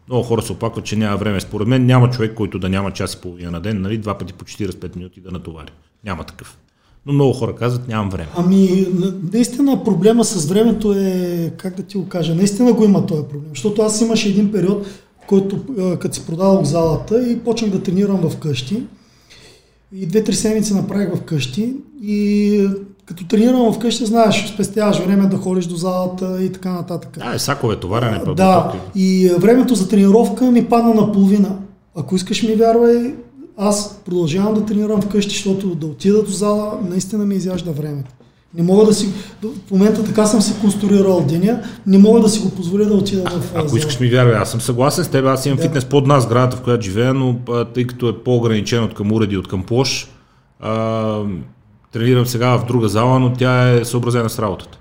Много 0.09 0.22
хора 0.22 0.43
се 0.43 0.52
оплакват, 0.52 0.85
че 0.85 0.97
няма 0.97 1.16
време. 1.16 1.40
Според 1.40 1.68
мен 1.68 1.86
няма 1.86 2.10
човек, 2.10 2.35
който 2.35 2.59
да 2.59 2.68
няма 2.68 2.90
час 2.90 3.14
и 3.14 3.20
половина 3.20 3.51
на 3.51 3.60
ден, 3.60 3.82
нали, 3.82 3.98
два 3.98 4.18
пъти 4.18 4.32
по 4.32 4.44
45 4.44 4.97
минути 4.97 5.20
да 5.20 5.31
натовари. 5.31 5.70
Няма 6.05 6.24
такъв. 6.24 6.59
Но 7.06 7.12
много 7.12 7.32
хора 7.32 7.55
казват, 7.55 7.89
нямам 7.89 8.10
време. 8.10 8.28
Ами, 8.36 8.86
наистина 9.32 9.85
проблема 9.85 10.24
с 10.24 10.47
времето 10.47 10.93
е, 10.93 11.52
как 11.56 11.76
да 11.76 11.82
ти 11.82 11.97
го 11.97 12.09
кажа, 12.09 12.35
наистина 12.35 12.72
го 12.72 12.85
има 12.85 13.06
този 13.06 13.22
проблем. 13.22 13.48
Защото 13.51 13.82
аз 13.82 14.01
имаше 14.01 14.28
един 14.28 14.52
период, 14.52 14.86
който 15.26 15.59
като 15.98 16.14
си 16.14 16.26
продавах 16.26 16.64
залата 16.64 17.31
и 17.31 17.39
почнах 17.39 17.70
да 17.70 17.82
тренирам 17.82 18.31
в 18.31 18.36
къщи. 18.36 18.82
И 19.93 20.06
две-три 20.06 20.35
седмици 20.35 20.74
направих 20.74 21.14
в 21.14 21.20
къщи 21.20 21.74
и 22.02 22.68
като 23.06 23.26
тренирам 23.26 23.72
в 23.72 23.78
къщи, 23.78 24.06
знаеш, 24.06 24.52
спестяваш 24.55 24.98
време 24.98 25.26
да 25.26 25.36
ходиш 25.36 25.66
до 25.66 25.76
залата 25.76 26.43
и 26.43 26.52
така 26.52 26.72
нататък. 26.72 27.18
Да, 27.18 27.35
е 27.35 27.39
сакове, 27.39 27.76
товарене, 27.76 28.20
Да, 28.36 28.72
и 28.94 29.31
времето 29.39 29.74
за 29.74 29.89
тренировка 29.89 30.51
ми 30.51 30.64
падна 30.64 30.94
на 30.94 31.12
половина. 31.12 31.59
Ако 31.97 32.16
искаш 32.16 32.43
ми 32.43 32.55
вярвай, 32.55 33.14
аз 33.56 34.01
продължавам 34.05 34.55
да 34.55 34.64
тренирам 34.64 35.02
вкъщи, 35.02 35.31
защото 35.35 35.74
да 35.74 35.86
отида 35.86 36.22
до 36.22 36.31
зала 36.31 36.78
наистина 36.90 37.24
ми 37.26 37.35
изяжда 37.35 37.70
времето. 37.72 38.10
Не 38.55 38.62
мога 38.62 38.86
да 38.86 38.94
си... 38.94 39.09
В 39.43 39.70
момента 39.70 40.05
така 40.05 40.26
съм 40.26 40.40
си 40.43 40.52
конструирал 40.60 41.24
деня, 41.28 41.62
не 41.86 41.98
мога 41.98 42.20
да 42.20 42.28
си 42.28 42.40
го 42.40 42.51
позволя 42.51 42.85
да 42.85 42.94
отида 42.94 43.22
в 43.31 43.52
Ако 43.55 43.68
зала. 43.68 43.78
искаш 43.78 44.01
ми 44.01 44.09
вярвай, 44.09 44.35
аз 44.36 44.51
съм 44.51 44.60
съгласен 44.60 45.05
с 45.05 45.09
теб, 45.09 45.24
аз 45.26 45.47
имам 45.47 45.56
Да. 45.56 45.62
фитнес 45.62 45.85
под 45.85 46.06
нас, 46.06 46.24
сградата, 46.24 46.56
в 46.56 46.62
която 46.62 46.85
живея, 46.85 47.14
но 47.14 47.36
а, 47.51 47.64
тъй 47.64 47.86
като 47.86 48.09
е 48.09 48.18
по-ограничен 48.18 48.85
от 48.85 48.94
към 48.94 49.12
уреди, 49.12 49.36
от 49.36 49.48
към 49.48 49.62
площ, 49.62 50.09
а, 50.60 51.18
тренирам 51.93 52.26
сега 52.26 52.59
в 52.59 52.66
друга 52.66 52.89
зала, 52.89 53.18
но 53.20 53.32
тя 53.32 53.70
е 53.70 53.85
съобразена 53.85 54.31
с 54.31 54.39
работата. 54.39 54.78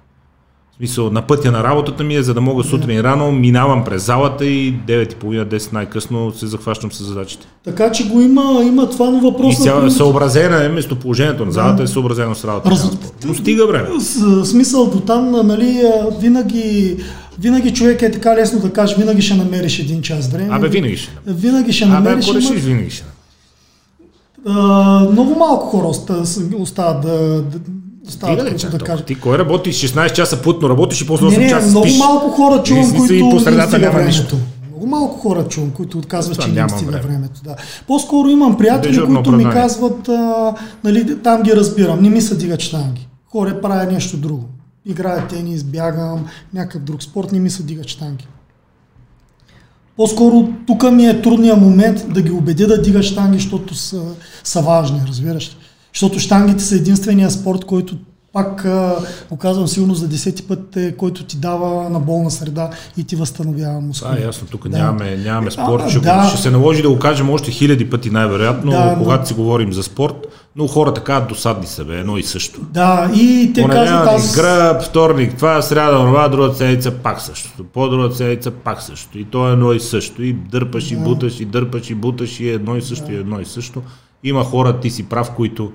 В 0.84 0.86
смисъл, 0.86 1.10
на 1.10 1.22
пътя 1.22 1.52
на 1.52 1.64
работата 1.64 2.04
ми 2.04 2.16
е, 2.16 2.24
за 2.24 2.34
да 2.34 2.42
мога 2.42 2.64
сутрин 2.64 3.02
рано, 3.02 3.32
минавам 3.32 3.84
през 3.84 4.04
залата 4.04 4.46
и 4.46 4.74
9.30-10 4.78 5.74
най-късно 5.74 6.34
се 6.34 6.48
захващам 6.48 6.92
с 6.92 7.04
задачите. 7.04 7.48
Така 7.64 7.92
че 7.92 8.08
го 8.08 8.22
има, 8.22 8.64
има 8.64 8.90
това, 8.90 9.10
но 9.10 9.18
И 9.18 9.22
въпросът 9.22 9.64
цяло, 9.64 9.90
съобразена 9.90 10.66
е, 10.66 10.70
местоположението 10.70 11.46
на 11.46 11.52
залата 11.52 11.84
е 11.84 11.88
съобразено 11.88 12.36
с 12.36 12.46
работата. 12.46 12.76
Раз-. 12.76 12.98
Но 13.26 13.34
стига 13.34 13.68
време. 13.68 13.90
С- 14.00 14.46
смисъл 14.46 14.86
до 14.88 15.00
там, 15.00 15.48
нали, 15.48 15.82
винаги, 16.20 16.98
винаги 17.40 17.74
човек 17.74 18.02
е 18.02 18.12
така 18.12 18.36
лесно 18.36 18.60
да 18.60 18.70
каже, 18.72 18.96
винаги 18.96 19.22
ще 19.22 19.36
намериш 19.36 19.80
един 19.80 20.02
час 20.02 20.28
време. 20.28 20.50
Абе, 20.52 20.68
винаги 20.68 20.98
ще. 20.98 21.12
Винаги 21.28 21.74
ще 21.74 21.84
Абе, 21.86 21.94
намериш. 21.94 22.26
ако 22.26 22.32
ама- 22.32 22.40
решиш, 22.42 22.62
винаги 22.62 22.90
ще. 22.90 23.06
А, 24.46 24.54
много 25.12 25.36
малко 25.36 25.66
хора 25.68 25.88
остават 26.58 27.02
да, 27.02 27.18
да, 27.42 27.60
ли, 28.06 28.38
които 28.38 28.58
чак 28.58 28.72
да 28.72 28.78
кажат. 28.78 29.06
Ти 29.06 29.16
кой 29.16 29.38
работиш 29.38 29.76
16 29.78 30.14
часа 30.14 30.42
плътно, 30.42 30.70
работиш 30.70 31.02
и 31.02 31.08
после 31.08 31.26
8 31.26 31.32
Не, 31.32 31.38
не, 31.38 31.50
часа 31.50 31.68
много 31.68 31.86
спиш. 31.86 31.98
малко 32.00 32.30
хора 32.30 32.64
чувам, 32.64 32.92
които 32.92 33.30
по 33.30 33.40
средата 33.40 33.80
няма 33.80 33.92
времето. 33.92 34.08
нищо. 34.08 34.38
Много 34.68 34.88
малко 34.88 35.20
хора 35.20 35.48
чувам, 35.48 35.72
които 35.72 35.98
отказват, 35.98 36.38
Това 36.38 36.48
че 36.48 36.54
не 36.54 36.70
стига 36.70 36.92
време. 36.92 37.04
времето. 37.04 37.42
Да. 37.44 37.56
По-скоро 37.88 38.30
имам 38.30 38.58
приятели, 38.58 38.92
Дежурно 38.92 39.16
които 39.16 39.32
ми 39.32 39.44
казват, 39.44 40.10
а, 40.10 40.54
нали, 40.84 41.18
там 41.20 41.42
ги 41.44 41.52
разбирам, 41.52 42.02
не 42.02 42.10
ми 42.10 42.22
се 42.22 42.36
дигат 42.36 42.60
штанги. 42.62 43.08
Хора 43.26 43.62
правя 43.62 43.92
нещо 43.92 44.18
друго. 44.18 44.44
Играя 44.86 45.28
тенис, 45.28 45.64
бягам, 45.64 46.26
някакъв 46.54 46.82
друг 46.82 47.04
спорт, 47.04 47.32
не 47.32 47.40
ми 47.40 47.50
се 47.50 47.64
дигат 47.64 47.88
штанги. 47.88 48.28
По-скоро 49.98 50.48
тук 50.68 50.92
ми 50.92 51.06
е 51.06 51.22
трудният 51.22 51.60
момент 51.60 52.06
да 52.10 52.22
ги 52.22 52.32
убедя 52.32 52.68
да 52.68 52.82
дигат 52.82 53.04
штанги, 53.04 53.38
защото 53.38 53.76
са, 53.76 54.02
са 54.44 54.62
важни, 54.62 55.02
разбираш. 55.08 55.50
ли? 55.50 55.56
Защото 55.94 56.20
штангите 56.20 56.64
са 56.64 56.76
единствения 56.76 57.32
спорт, 57.32 57.66
който 57.66 57.96
пак 58.34 58.66
а, 58.66 58.96
го 59.30 59.38
казвам 59.38 59.68
сигурно 59.68 59.96
за 59.96 60.08
десети 60.08 60.44
път, 60.44 60.78
е, 60.78 60.92
който 60.92 61.24
ти 61.24 61.38
дава 61.38 61.90
на 61.90 62.00
болна 62.00 62.32
среда 62.32 62.70
и 62.98 63.04
ти 63.04 63.16
възстановява 63.16 63.82
мускули. 63.82 64.16
Да, 64.20 64.26
ясно, 64.26 64.48
тук 64.52 64.68
Да. 64.68 64.78
нямаме, 64.78 65.18
нямаме 65.18 65.48
А, 65.48 65.52
спор. 65.52 65.90
Ще, 65.90 66.00
да. 66.00 66.24
ще 66.30 66.42
се 66.42 66.52
наложи 66.52 66.82
да 66.82 66.90
го 66.90 67.00
кажем 67.00 67.30
още 67.30 67.52
хиляди 67.52 67.90
пъти 67.90 68.10
най-вероятно, 68.10 68.72
Да, 68.72 68.86
но- 68.92 68.98
когато 68.98 69.28
си 69.28 69.34
говорим 69.34 69.74
за 69.74 69.84
спорт, 69.84 70.16
но 70.56 70.68
хората 70.68 71.04
казват 71.04 71.30
досадни 71.30 71.68
са, 71.68 71.86
бе, 71.86 72.00
едно 72.00 72.18
и 72.18 72.24
също. 72.24 72.62
Да, 72.62 73.12
и 73.16 73.52
те 73.56 73.62
казват 73.62 73.78
Понеделник, 73.88 74.08
аз... 74.20 74.36
гръб, 74.36 74.82
вторник, 74.84 75.36
това 75.36 75.62
сряда, 75.62 75.98
това, 75.98 76.28
друга 76.28 76.54
седмица 76.54 76.92
пак 76.92 77.22
същото. 77.22 77.64
По-друга 77.64 78.16
седмица 78.16 78.52
пак 78.52 78.82
също. 78.82 79.18
И 79.20 79.26
то 79.26 79.50
е 79.50 79.54
едно 79.54 79.74
и 79.74 79.80
също. 79.80 80.24
И 80.24 80.34
дърпаш, 80.34 80.92
и 80.92 80.96
буташ, 80.96 81.40
и 81.40 81.46
дърпаш, 81.46 81.90
и 81.90 81.96
буташ, 81.96 82.40
и 82.40 82.50
е 82.50 82.54
едно 82.54 82.76
и 82.78 82.82
също, 82.82 83.12
и 83.12 83.16
едно 83.16 83.40
и 83.40 83.46
също. 83.46 83.82
Има 84.24 84.44
хора, 84.44 84.80
ти 84.80 84.90
си 84.90 85.04
прав, 85.04 85.32
които 85.32 85.72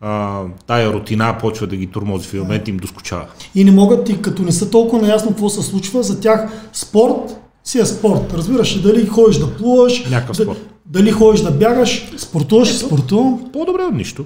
а, 0.00 0.40
тая 0.66 0.92
рутина 0.92 1.36
почва 1.40 1.66
да 1.66 1.76
ги 1.76 1.86
турмози 1.86 2.28
в 2.28 2.34
момент 2.34 2.68
им 2.68 2.76
доскочава. 2.76 3.24
И 3.54 3.64
не 3.64 3.70
могат, 3.70 4.08
и 4.08 4.22
като 4.22 4.42
не 4.42 4.52
са 4.52 4.70
толкова 4.70 5.02
наясно 5.02 5.30
какво 5.30 5.48
се 5.48 5.62
случва, 5.62 6.02
за 6.02 6.20
тях 6.20 6.68
спорт 6.72 7.36
си 7.64 7.78
е 7.78 7.84
спорт. 7.86 8.32
Разбираш 8.32 8.76
ли, 8.76 8.80
дали 8.82 9.06
ходиш 9.06 9.36
да 9.36 9.56
плуваш, 9.56 10.04
Някакъв 10.04 10.36
да- 10.36 10.42
спорт. 10.42 10.58
дали 10.86 11.10
ходиш 11.10 11.40
да 11.40 11.50
бягаш, 11.50 12.12
спортуваш, 12.16 12.76
спортувам. 12.76 13.44
По-добре 13.52 13.82
от 13.82 13.94
нищо. 13.94 14.24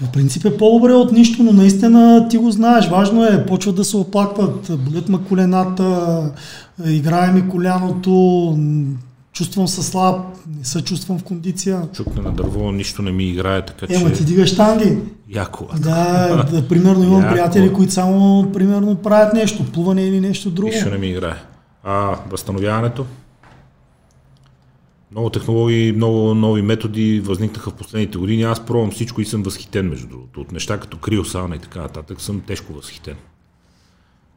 В 0.00 0.12
принцип 0.12 0.44
е 0.44 0.56
по-добре 0.56 0.92
от 0.92 1.12
нищо, 1.12 1.42
но 1.42 1.52
наистина 1.52 2.28
ти 2.28 2.38
го 2.38 2.50
знаеш. 2.50 2.88
Важно 2.88 3.24
е, 3.24 3.46
почват 3.46 3.76
да 3.76 3.84
се 3.84 3.96
оплакват, 3.96 4.70
болят 4.78 5.08
ма 5.08 5.24
колената, 5.24 6.20
играе 6.86 7.32
ми 7.32 7.48
коляното, 7.48 8.10
чувствам 9.34 9.68
се 9.68 9.82
слаб, 9.82 10.26
не 10.58 10.64
се 10.64 10.84
чувствам 10.84 11.18
в 11.18 11.24
кондиция. 11.24 11.88
Чукна 11.92 12.22
на 12.22 12.32
дърво, 12.32 12.72
нищо 12.72 13.02
не 13.02 13.12
ми 13.12 13.24
играе, 13.24 13.66
така 13.66 13.86
че... 13.86 13.94
Ема 13.94 14.12
ти 14.12 14.24
дигаш 14.24 14.52
штанги. 14.52 14.98
Яко. 15.28 15.66
Да, 15.78 16.44
да, 16.52 16.68
примерно 16.68 17.04
имам 17.04 17.22
Яко. 17.22 17.32
приятели, 17.32 17.72
които 17.72 17.92
само 17.92 18.50
примерно 18.52 18.96
правят 18.96 19.34
нещо, 19.34 19.72
плуване 19.72 20.06
или 20.06 20.20
нещо 20.20 20.50
друго. 20.50 20.68
Нищо 20.68 20.90
не 20.90 20.98
ми 20.98 21.06
играе. 21.06 21.36
А, 21.84 22.18
възстановяването? 22.30 23.06
Много 25.12 25.30
технологии, 25.30 25.92
много 25.92 26.34
нови 26.34 26.62
методи 26.62 27.20
възникнаха 27.20 27.70
в 27.70 27.74
последните 27.74 28.18
години. 28.18 28.42
Аз 28.42 28.66
пробвам 28.66 28.90
всичко 28.90 29.20
и 29.20 29.24
съм 29.24 29.42
възхитен, 29.42 29.88
между 29.88 30.06
другото. 30.06 30.40
От 30.40 30.52
неща 30.52 30.78
като 30.78 30.96
криосауна 30.96 31.56
и 31.56 31.58
така 31.58 31.80
нататък 31.80 32.20
съм 32.20 32.40
тежко 32.40 32.72
възхитен. 32.72 33.14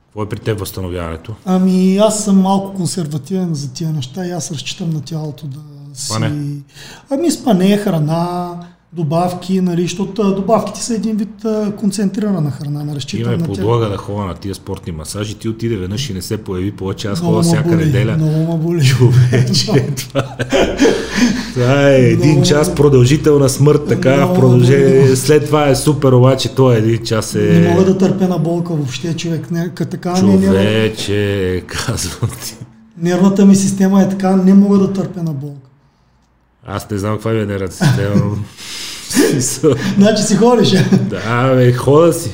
Какво 0.07 0.23
е 0.23 0.29
при 0.29 0.39
теб 0.39 0.59
възстановяването? 0.59 1.35
Ами 1.45 1.97
аз 1.97 2.23
съм 2.23 2.41
малко 2.41 2.73
консервативен 2.73 3.53
за 3.53 3.73
тия 3.73 3.89
неща 3.89 4.25
и 4.25 4.31
аз 4.31 4.51
разчитам 4.51 4.89
на 4.89 5.01
тялото 5.01 5.47
да 5.47 5.59
си... 5.93 6.05
Спане. 6.05 6.61
Ами 7.09 7.31
спане, 7.31 7.77
храна, 7.77 8.53
добавки, 8.93 9.61
нали, 9.61 9.81
защото 9.81 10.35
добавките 10.35 10.83
са 10.83 10.95
един 10.95 11.15
вид 11.15 11.45
концентрирана 11.77 12.51
храна, 12.51 12.83
не 12.83 12.93
на 12.93 12.99
тях. 12.99 13.47
подлага 13.47 13.89
да 13.89 13.97
ходя 13.97 14.23
на 14.25 14.33
тия 14.33 14.55
спортни 14.55 14.91
масажи. 14.91 15.35
Ти 15.35 15.49
отиде 15.49 15.75
веднъж 15.77 16.09
и 16.09 16.13
не 16.13 16.21
се 16.21 16.37
появи 16.37 16.71
повече. 16.71 17.07
Аз 17.07 17.19
ходя 17.19 17.41
всяка 17.41 17.69
боли, 17.69 17.85
неделя. 17.85 18.17
Много 18.17 18.53
ме 18.53 18.63
боли. 18.63 18.85
Човече, 18.85 19.65
това 19.97 20.35
е, 20.39 20.47
това 21.53 21.89
е 21.89 21.95
един 21.95 22.29
Много- 22.31 22.45
час 22.45 22.75
продължителна 22.75 23.49
смърт, 23.49 23.81
така 23.87 24.15
Много 24.17 24.33
продължение. 24.33 25.15
След 25.15 25.45
това 25.45 25.67
е 25.67 25.75
супер, 25.75 26.11
обаче 26.11 26.49
той 26.49 26.77
един 26.77 27.03
час 27.03 27.35
е... 27.35 27.39
Не 27.39 27.69
мога 27.69 27.85
да 27.85 27.97
търпя 27.97 28.27
на 28.27 28.37
болка 28.37 28.73
въобще, 28.73 29.15
човек. 29.15 29.51
Не, 29.51 29.69
ка- 29.69 29.85
така, 29.85 30.21
не, 30.21 30.35
нерв... 30.35 30.43
Човече, 30.45 31.63
казвам 31.67 32.29
ти. 32.43 32.55
нервната 32.97 33.45
ми 33.45 33.55
система 33.55 34.01
е 34.01 34.09
така, 34.09 34.35
не 34.35 34.53
мога 34.53 34.77
да 34.77 34.93
търпя 34.93 35.23
на 35.23 35.33
болка. 35.33 35.66
Аз 36.67 36.89
не 36.89 36.97
знам 36.97 37.13
каква 37.13 37.31
ми 37.31 37.41
е 37.41 37.67
Смисъл. 39.09 39.71
Значи 39.97 40.23
си 40.23 40.37
ходиш. 40.37 40.69
да, 41.01 41.55
бе, 41.55 41.73
хода 41.73 42.13
си. 42.13 42.31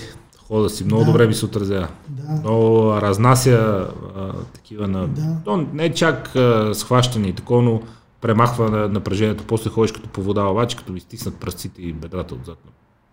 Хода 0.47 0.69
си. 0.69 0.83
Много 0.83 1.03
Да. 1.03 1.11
добре 1.11 1.27
ми 1.27 1.33
се 1.33 1.45
отразява. 1.45 1.87
Да. 2.09 2.31
Много 2.31 2.93
разнася 3.01 3.87
а, 4.17 4.31
такива 4.53 4.87
на... 4.87 5.07
Да. 5.07 5.35
То 5.45 5.65
не 5.73 5.85
е 5.85 5.93
чак 5.93 6.35
а, 6.35 6.71
схващане 6.73 7.27
и 7.27 7.33
такова, 7.33 7.61
но 7.61 7.81
премахва 8.21 8.69
на 8.69 8.87
напрежението. 8.89 9.43
После 9.43 9.69
ходиш 9.69 9.91
като 9.91 10.09
по 10.09 10.21
вода, 10.21 10.43
обаче 10.43 10.77
като 10.77 10.93
ми 10.93 10.99
стиснат 10.99 11.35
пръстците 11.35 11.81
и 11.81 11.93
бедрата 11.93 12.35
отзад. 12.35 12.57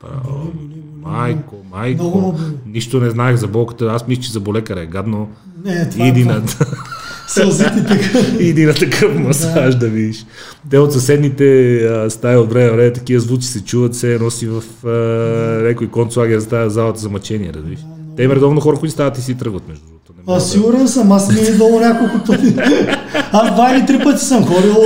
Право. 0.00 0.52
Майко, 1.02 1.56
майко. 1.70 2.04
Много. 2.04 2.38
Нищо 2.66 3.00
не 3.00 3.10
знаех 3.10 3.36
за 3.36 3.48
болката. 3.48 3.84
Аз 3.86 4.06
мисля, 4.08 4.22
че 4.22 4.32
за 4.32 4.40
болекара 4.40 4.80
е 4.80 4.86
гадно. 4.86 5.30
Не, 5.64 5.90
това 5.90 6.06
Иди 6.06 6.20
е 6.20 6.24
на, 6.24 6.42
сълзите 7.30 7.84
така. 7.88 8.18
иди 8.40 8.64
на 8.64 8.74
такъв 8.74 9.18
масаж 9.18 9.74
да 9.74 9.86
видиш. 9.88 10.26
Те 10.70 10.78
от 10.78 10.92
съседните 10.92 11.76
а, 11.76 12.10
стаи 12.10 12.36
от 12.36 12.52
време 12.52 12.70
време 12.70 12.92
такива 12.92 13.20
звуци 13.20 13.48
се 13.48 13.60
чуват, 13.64 13.94
се 13.94 14.18
носи 14.18 14.46
в 14.46 14.62
а, 14.86 14.88
някой 15.68 15.86
концлагер 15.88 16.40
стая 16.40 16.70
залата 16.70 17.00
за 17.00 17.08
мъчение, 17.08 17.52
разбираш. 17.54 17.80
Те 18.16 18.22
има 18.22 18.34
редовно 18.34 18.60
хора, 18.60 18.76
които 18.76 18.92
стават 18.92 19.18
и 19.18 19.22
си 19.22 19.34
тръгват, 19.34 19.68
между 19.68 19.84
другото. 19.84 20.12
А, 20.26 20.34
да- 20.34 20.40
сигурен 20.40 20.88
съм, 20.88 21.12
аз 21.12 21.32
ми 21.32 21.40
е 21.40 21.52
долу 21.52 21.80
няколко 21.80 22.26
пъти. 22.26 22.54
Аз 23.32 23.54
два 23.54 23.74
или 23.76 23.86
три 23.86 24.04
пъти 24.04 24.24
съм 24.24 24.46
ходил. 24.46 24.76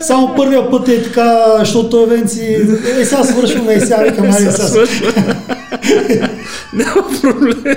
Само 0.00 0.34
първия 0.36 0.70
път 0.70 0.88
е 0.88 1.02
така, 1.02 1.56
защото 1.58 2.06
Венци, 2.06 2.68
е 3.00 3.04
сега 3.04 3.24
свършваме 3.24 3.72
и 3.72 3.80
сега 3.80 3.96
викам, 3.96 4.24
айде 4.24 4.50
Сега. 4.52 4.84
Няма 6.72 7.08
проблем. 7.22 7.74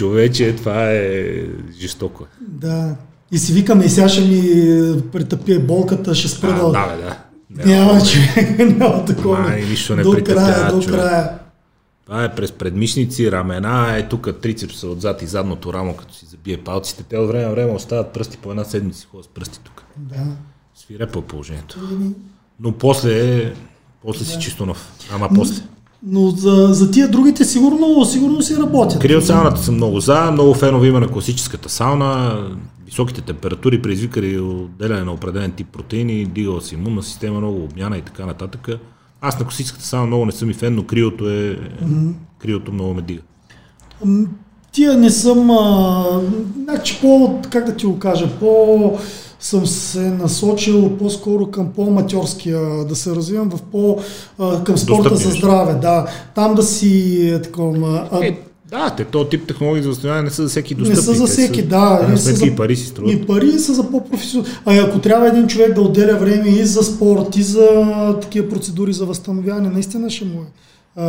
Човече, 0.00 0.56
това 0.56 0.92
е 0.92 1.44
жестоко. 1.80 2.26
Да. 2.40 2.96
И 3.32 3.38
си 3.38 3.52
викам, 3.52 3.82
и 3.82 3.88
сега 3.88 4.08
ще 4.08 4.20
ми 4.20 4.42
претъпи 5.12 5.58
болката, 5.58 6.14
ще 6.14 6.28
спра 6.28 6.54
да... 6.54 6.70
да, 6.70 6.96
бе, 6.96 7.02
да. 7.02 7.18
Няма, 7.66 7.90
проблем. 7.90 8.06
човек, 8.06 8.58
няма 8.78 9.04
такова. 9.04 9.38
Май, 9.38 9.64
нищо 9.64 9.96
не 9.96 10.02
до 10.02 10.24
края, 10.24 10.72
до 10.72 10.86
края. 10.86 11.38
Това 12.06 12.24
е 12.24 12.34
през 12.34 12.52
предмишници, 12.52 13.32
рамена, 13.32 13.96
е 13.96 14.08
тук 14.08 14.40
трицепса 14.40 14.88
отзад 14.88 15.22
и 15.22 15.26
задното 15.26 15.72
рамо, 15.72 15.96
като 15.96 16.14
си 16.14 16.26
забие 16.26 16.56
палците. 16.56 17.02
Те 17.02 17.16
от 17.16 17.28
време 17.28 17.44
на 17.44 17.50
време 17.50 17.72
остават 17.72 18.12
пръсти 18.12 18.36
по 18.36 18.50
една 18.50 18.64
седмица 18.64 19.06
ходят 19.10 19.24
с 19.24 19.28
пръсти 19.28 19.60
тук. 19.60 19.84
Да. 19.96 20.26
Свирепа 20.74 21.22
положението. 21.22 21.78
Но 22.60 22.72
после, 22.72 23.52
после 24.02 24.24
си 24.24 24.38
чисто 24.40 24.66
нов. 24.66 24.92
Ама 25.12 25.28
после. 25.34 25.62
Но 26.02 26.30
за, 26.30 26.68
за 26.70 26.90
тия 26.90 27.08
другите 27.08 27.44
сигурно, 27.44 28.04
сигурно 28.04 28.42
си 28.42 28.56
работят. 28.56 29.02
Криосауната 29.02 29.60
съм 29.60 29.74
много 29.74 30.00
за, 30.00 30.30
много 30.30 30.54
фенове 30.54 30.88
има 30.88 31.00
на 31.00 31.08
класическата 31.08 31.68
сауна. 31.68 32.42
Високите 32.86 33.20
температури 33.20 33.82
предизвикали 33.82 34.38
отделяне 34.38 35.04
на 35.04 35.12
определен 35.12 35.52
тип 35.52 35.66
протеини, 35.72 36.24
дигала 36.24 36.60
си 36.62 36.74
имунна 36.74 37.02
система, 37.02 37.38
много 37.38 37.64
обмяна 37.64 37.98
и 37.98 38.02
така 38.02 38.26
нататък. 38.26 38.68
Аз 39.20 39.38
на 39.38 39.44
класическата 39.44 39.86
сауна 39.86 40.06
много 40.06 40.26
не 40.26 40.32
съм 40.32 40.50
и 40.50 40.54
фен, 40.54 40.74
но 40.74 40.82
криото 40.82 41.30
е... 41.30 41.58
Криото 42.38 42.72
много 42.72 42.94
ме 42.94 43.02
дига. 43.02 43.22
Тия 44.72 44.96
не 44.96 45.10
съм, 45.10 45.50
а, 45.50 46.04
значи 46.64 46.98
по, 47.00 47.40
как 47.50 47.66
да 47.66 47.76
ти 47.76 47.86
го 47.86 47.98
кажа, 47.98 48.38
по 48.38 48.98
съм 49.40 49.66
се 49.66 50.00
насочил 50.00 50.96
по-скоро 50.98 51.46
към 51.46 51.68
по-аматьорския, 51.68 52.60
да 52.84 52.96
се 52.96 53.10
развивам 53.10 53.50
в 53.50 53.62
по, 53.62 53.98
към 54.64 54.78
спорта 54.78 55.16
за 55.16 55.30
здраве, 55.30 55.74
да. 55.74 56.06
Там 56.34 56.54
да 56.54 56.62
си 56.62 56.90
е, 57.28 57.42
такова, 57.42 58.08
Е, 58.22 58.38
да, 58.70 58.90
те 58.90 59.04
този 59.04 59.28
тип 59.28 59.46
технологии 59.48 59.82
за 59.82 59.88
възстановяване 59.88 60.24
не 60.24 60.30
са 60.30 60.42
за 60.42 60.48
всеки 60.48 60.74
не 60.74 60.78
достъпни. 60.78 61.02
са 61.04 61.14
за 61.14 61.26
всеки, 61.26 61.60
са- 61.60 61.66
да. 61.66 62.10
и 62.14 62.18
са 62.18 62.32
за- 62.32 62.46
и 62.46 62.56
пари 62.56 62.76
си 62.76 62.86
струват. 62.86 63.12
И 63.12 63.26
пари 63.26 63.58
са 63.58 63.74
за 63.74 63.90
по-професионално. 63.90 64.52
А 64.66 64.76
ако 64.76 64.98
трябва 64.98 65.28
един 65.28 65.46
човек 65.46 65.74
да 65.74 65.80
отделя 65.80 66.16
време 66.16 66.48
и 66.48 66.64
за 66.64 66.82
спорт, 66.82 67.36
и 67.36 67.42
за 67.42 67.66
такива 68.22 68.48
процедури 68.48 68.92
за 68.92 69.06
възстановяване, 69.06 69.68
наистина 69.68 70.10
ще 70.10 70.24
му 70.24 70.40
е, 70.40 70.44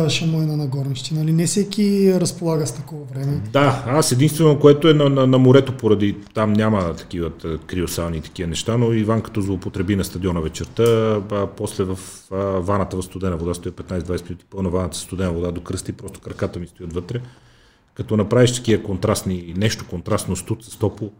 ще 0.08 0.26
му 0.26 0.42
е 0.42 0.46
на 0.46 0.56
нагорнище. 0.56 1.14
Нали? 1.14 1.32
Не 1.32 1.46
всеки 1.46 2.14
разполага 2.20 2.66
с 2.66 2.72
такова 2.72 3.04
време. 3.04 3.42
Да, 3.52 3.84
аз 3.86 4.12
единствено, 4.12 4.58
което 4.58 4.88
е 4.88 4.94
на, 4.94 5.08
на, 5.08 5.26
на 5.26 5.38
морето, 5.38 5.76
поради 5.76 6.16
там 6.34 6.52
няма 6.52 6.94
такива 6.94 7.30
т- 7.30 7.58
криосауни 7.66 8.16
и 8.16 8.20
такива 8.20 8.48
неща, 8.48 8.76
но 8.76 8.92
Иван 8.92 9.20
като 9.22 9.40
злоупотреби 9.40 9.96
на 9.96 10.04
стадиона 10.04 10.40
вечерта, 10.40 10.82
а, 11.32 11.46
после 11.56 11.84
в 11.84 11.98
а, 12.30 12.36
ваната 12.36 12.96
в 12.96 13.02
студена 13.02 13.36
вода 13.36 13.54
стои 13.54 13.72
15-20 13.72 14.24
минути 14.24 14.44
пълна 14.50 14.70
ваната 14.70 14.96
с 14.96 15.00
студена 15.00 15.32
вода 15.32 15.52
до 15.52 15.60
кръста 15.60 15.90
и 15.90 15.94
просто 15.94 16.20
краката 16.20 16.58
ми 16.58 16.66
стоят 16.66 16.92
вътре. 16.92 17.20
Като 17.94 18.16
направиш 18.16 18.54
такива 18.54 18.82
контрастни, 18.82 19.54
нещо 19.56 19.84
контрастно 19.90 20.36
студ 20.36 20.64
с 20.64 20.76
топло, 20.76 21.10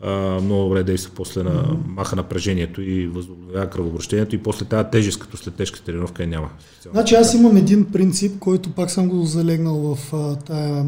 а, 0.00 0.40
много 0.40 0.62
добре 0.62 0.82
действа 0.82 1.12
после 1.14 1.42
на 1.42 1.76
маха 1.86 2.16
напрежението 2.16 2.82
и 2.82 3.06
възобновява 3.06 3.70
кръвообращението 3.70 4.34
и 4.34 4.42
после 4.42 4.64
тази 4.64 4.88
тежест, 4.92 5.18
като 5.18 5.36
след 5.36 5.54
тежка 5.54 5.82
тренировка 5.82 6.22
я 6.22 6.28
няма. 6.28 6.50
Значи 6.92 7.14
аз 7.14 7.34
имам 7.34 7.56
един 7.56 7.84
принцип, 7.84 8.38
който 8.38 8.70
пак 8.72 8.90
съм 8.90 9.08
го 9.08 9.24
залегнал 9.24 9.94
в 9.94 10.12
а, 10.12 10.36
тая 10.36 10.86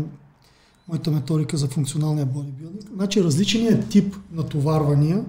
моята 0.89 1.11
методика 1.11 1.57
за 1.57 1.69
функционалния 1.69 2.27
бодибилдинг. 2.27 2.91
Значи 2.95 3.25
различният 3.25 3.89
тип 3.89 4.17
натоварвания 4.33 5.25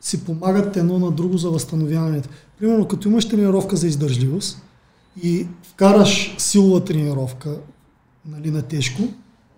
си 0.00 0.24
помагат 0.24 0.76
едно 0.76 0.98
на 0.98 1.10
друго 1.10 1.38
за 1.38 1.50
възстановяването. 1.50 2.28
Примерно, 2.58 2.88
като 2.88 3.08
имаш 3.08 3.28
тренировка 3.28 3.76
за 3.76 3.86
издържливост 3.86 4.62
и 5.22 5.46
вкараш 5.62 6.34
силова 6.38 6.84
тренировка 6.84 7.56
нали, 8.28 8.50
на 8.50 8.62
тежко, 8.62 9.02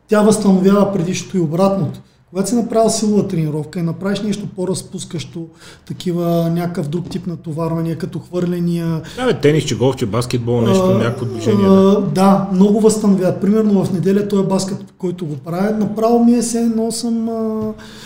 тя 0.09 0.23
възстановява 0.23 0.93
предишното 0.93 1.37
и 1.37 1.41
обратното. 1.41 2.01
Когато 2.33 2.49
си 2.49 2.55
направил 2.55 2.91
силова 2.91 3.29
тренировка 3.29 3.79
и 3.79 3.83
направиш 3.83 4.21
нещо 4.21 4.47
по-разпускащо, 4.57 5.47
такива 5.87 6.27
някакъв 6.51 6.89
друг 6.89 7.09
тип 7.09 7.27
натоварвания, 7.27 7.99
като 7.99 8.19
хвърления, 8.19 9.01
Да, 9.17 9.27
бе, 9.27 9.35
тенис, 9.35 9.65
че 9.65 9.77
голф, 9.77 9.97
че 9.97 10.07
баскетбол, 10.07 10.61
нещо, 10.61 10.85
а, 10.85 10.95
някакво 10.95 11.25
движение. 11.25 11.67
а, 11.67 12.01
Да. 12.01 12.49
много 12.53 12.81
възстановяват. 12.81 13.41
Примерно 13.41 13.85
в 13.85 13.93
неделя 13.93 14.29
този 14.29 14.47
баскет, 14.47 14.77
който 14.99 15.27
го 15.27 15.37
правя, 15.37 15.71
направо 15.71 16.25
ми 16.25 16.33
е 16.33 16.43
се 16.43 16.59
едно 16.59 16.93
съм, 16.93 17.29
а, 17.29 17.61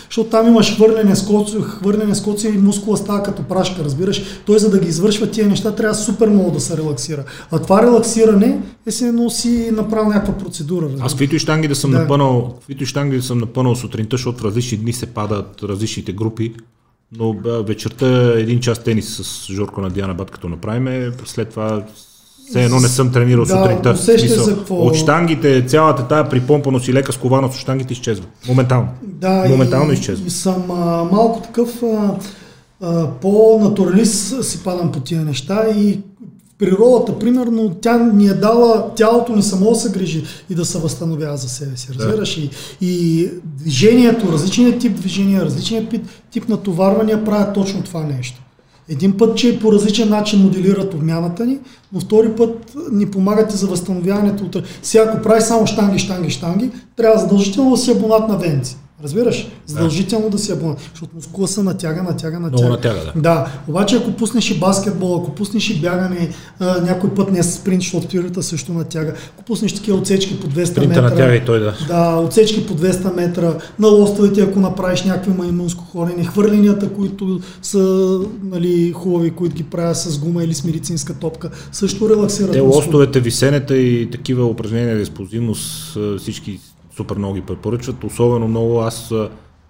защото 0.05 0.29
там 0.29 0.47
имаш 0.47 0.75
хвърляне 0.75 1.15
скоци, 1.15 1.55
хвърляне 1.61 2.15
скоци 2.15 2.47
и 2.47 2.57
мускула 2.57 2.97
става 2.97 3.23
като 3.23 3.43
прашка, 3.43 3.83
разбираш. 3.83 4.21
Той 4.45 4.59
за 4.59 4.69
да 4.69 4.79
ги 4.79 4.87
извършва 4.87 5.27
тия 5.27 5.47
неща 5.47 5.71
трябва 5.71 5.95
супер 5.95 6.27
много 6.27 6.51
да 6.51 6.59
се 6.59 6.77
релаксира. 6.77 7.23
А 7.51 7.59
това 7.59 7.81
релаксиране 7.83 8.57
е 8.85 8.91
се 8.91 9.07
едно 9.07 9.29
си 9.29 9.69
направил 9.73 10.07
някаква 10.07 10.33
процедура. 10.33 10.85
разбираш. 10.85 11.05
Аз 11.05 11.11
каквито 11.11 11.35
и 11.35 11.39
штанги 11.39 11.67
да 11.67 11.75
съм 11.75 11.91
Да. 11.91 11.99
напънал, 11.99 12.53
каквито 12.53 12.83
и 12.83 12.87
штанги 12.87 13.17
да 13.17 13.23
съм 13.23 13.37
напънал 13.37 13.75
сутринта, 13.75 14.16
защото 14.17 14.43
различни 14.43 14.77
дни 14.77 14.93
се 14.93 15.05
падат 15.05 15.63
различните 15.63 16.11
групи, 16.13 16.53
но 17.11 17.33
бе, 17.33 17.63
вечерта 17.63 18.07
един 18.35 18.59
час 18.59 18.79
тенис 18.79 19.07
с 19.15 19.53
Жорко 19.53 19.81
на 19.81 19.89
Диана 19.89 20.13
Бат, 20.13 20.31
като 20.31 20.49
направим, 20.49 20.87
след 21.25 21.49
това 21.49 21.83
все 22.49 22.63
едно 22.63 22.79
не 22.79 22.87
съм 22.87 23.11
тренирал 23.11 23.45
Да, 23.45 23.49
сутринта. 23.53 23.97
Смисъл, 23.97 24.43
за 24.43 24.55
какво- 24.57 24.75
От 24.77 24.95
штангите, 24.95 25.65
цялата 25.65 26.07
тая 26.07 26.29
припомпаност 26.29 26.87
и 26.87 26.93
лека 26.93 27.13
скованост 27.13 27.55
от 27.55 27.61
штангите 27.61 27.93
изчезва. 27.93 28.25
Моментално. 28.47 28.87
Да, 29.03 29.45
Моментално 29.49 29.91
и, 29.91 29.93
изчезва. 29.93 30.27
и 30.27 30.29
съм 30.29 30.71
а, 30.71 30.75
малко 31.03 31.41
такъв 31.41 31.83
а, 31.83 32.15
а, 32.81 33.07
по-натуралист 33.11 34.43
си 34.43 34.63
падам 34.63 34.91
по 34.91 34.99
тия 34.99 35.21
неща 35.21 35.63
и 35.69 35.99
природата, 36.59 37.19
примерно, 37.19 37.75
тя 37.81 37.97
ни 37.97 38.27
е 38.27 38.33
дала 38.33 38.95
тялото 38.95 39.35
ни 39.35 39.43
само 39.43 39.69
да 39.69 39.75
се 39.75 39.91
грижи 39.91 40.23
и 40.49 40.55
да 40.55 40.65
се 40.65 40.77
възстановява 40.77 41.37
за 41.37 41.49
себе 41.49 41.77
си. 41.77 41.87
Разбираш? 41.99 42.35
Да. 42.35 42.41
И, 42.41 42.49
и 42.81 43.29
движението, 43.43 44.31
различният 44.31 44.79
тип 44.79 44.95
движения, 44.95 45.45
различният 45.45 45.89
тип, 45.89 46.05
тип 46.31 46.49
натоварвания 46.49 47.25
правят 47.25 47.53
точно 47.53 47.83
това 47.83 48.03
нещо. 48.03 48.41
Един 48.89 49.17
път, 49.17 49.37
че 49.37 49.59
по 49.59 49.71
различен 49.71 50.09
начин 50.09 50.41
моделират 50.41 50.93
обмяната 50.93 51.45
ни, 51.45 51.59
но 51.93 51.99
втори 51.99 52.35
път 52.35 52.75
ни 52.91 53.11
помагат 53.11 53.53
и 53.53 53.57
за 53.57 53.67
възстановяването. 53.67 54.61
Сега, 54.81 55.03
ако 55.03 55.21
прави 55.21 55.41
само 55.41 55.67
штанги, 55.67 55.99
штанги, 55.99 56.29
штанги, 56.29 56.71
трябва 56.95 57.19
задължително 57.19 57.71
да 57.71 57.77
си 57.77 57.91
абонат 57.91 58.29
на 58.29 58.37
венци. 58.37 58.77
Разбираш? 59.03 59.47
Задължително 59.65 60.29
да, 60.29 60.37
си 60.37 60.51
абонат. 60.51 60.79
Защото 60.91 61.15
мускула 61.15 61.47
се 61.47 61.63
натяга, 61.63 62.03
натяга, 62.03 62.39
натяга. 62.39 62.63
Много 62.63 62.69
натяга, 62.69 62.99
да. 63.15 63.21
Да. 63.21 63.51
Обаче 63.67 63.95
ако 63.95 64.11
пуснеш 64.11 64.51
и 64.51 64.59
баскетбол, 64.59 65.15
ако 65.21 65.35
пуснеш 65.35 65.69
и 65.69 65.81
бягане, 65.81 66.29
а, 66.59 66.81
някой 66.81 67.09
път 67.09 67.31
не 67.31 67.39
е 67.39 67.43
спринт, 67.43 67.81
защото 67.81 68.07
спирата 68.07 68.43
също 68.43 68.73
натяга. 68.73 69.13
Ако 69.33 69.43
пуснеш 69.43 69.73
такива 69.73 69.97
отсечки 69.97 70.39
по 70.39 70.47
200 70.47 70.65
Спринта 70.65 70.87
метра. 70.87 71.01
натяга 71.01 71.35
и 71.35 71.45
той 71.45 71.59
да. 71.59 71.73
Да, 71.87 72.15
отсечки 72.15 72.67
по 72.67 72.73
200 72.73 73.15
метра. 73.15 73.57
На 73.79 73.87
лостовете, 73.87 74.41
ако 74.41 74.59
направиш 74.59 75.03
някакви 75.03 75.31
маймунско 75.31 75.83
хорене, 75.83 76.25
хвърленията, 76.25 76.89
които 76.89 77.39
са 77.61 78.19
нали, 78.43 78.91
хубави, 78.91 79.31
които 79.31 79.55
ги 79.55 79.63
правя 79.63 79.95
с 79.95 80.19
гума 80.19 80.43
или 80.43 80.53
с 80.53 80.63
медицинска 80.63 81.13
топка, 81.13 81.49
също 81.71 82.09
релаксират. 82.09 82.51
Те 82.51 82.59
лостовете, 82.59 83.19
висенета 83.19 83.77
и 83.77 84.09
такива 84.11 84.45
упражнения 84.45 84.95
за 84.95 85.01
експлозивност, 85.01 85.97
всички 86.19 86.59
супер 86.97 87.17
много 87.17 87.33
ги 87.33 87.41
препоръчват. 87.41 88.03
Особено 88.03 88.47
много 88.47 88.79
аз 88.79 89.11
а, 89.11 89.29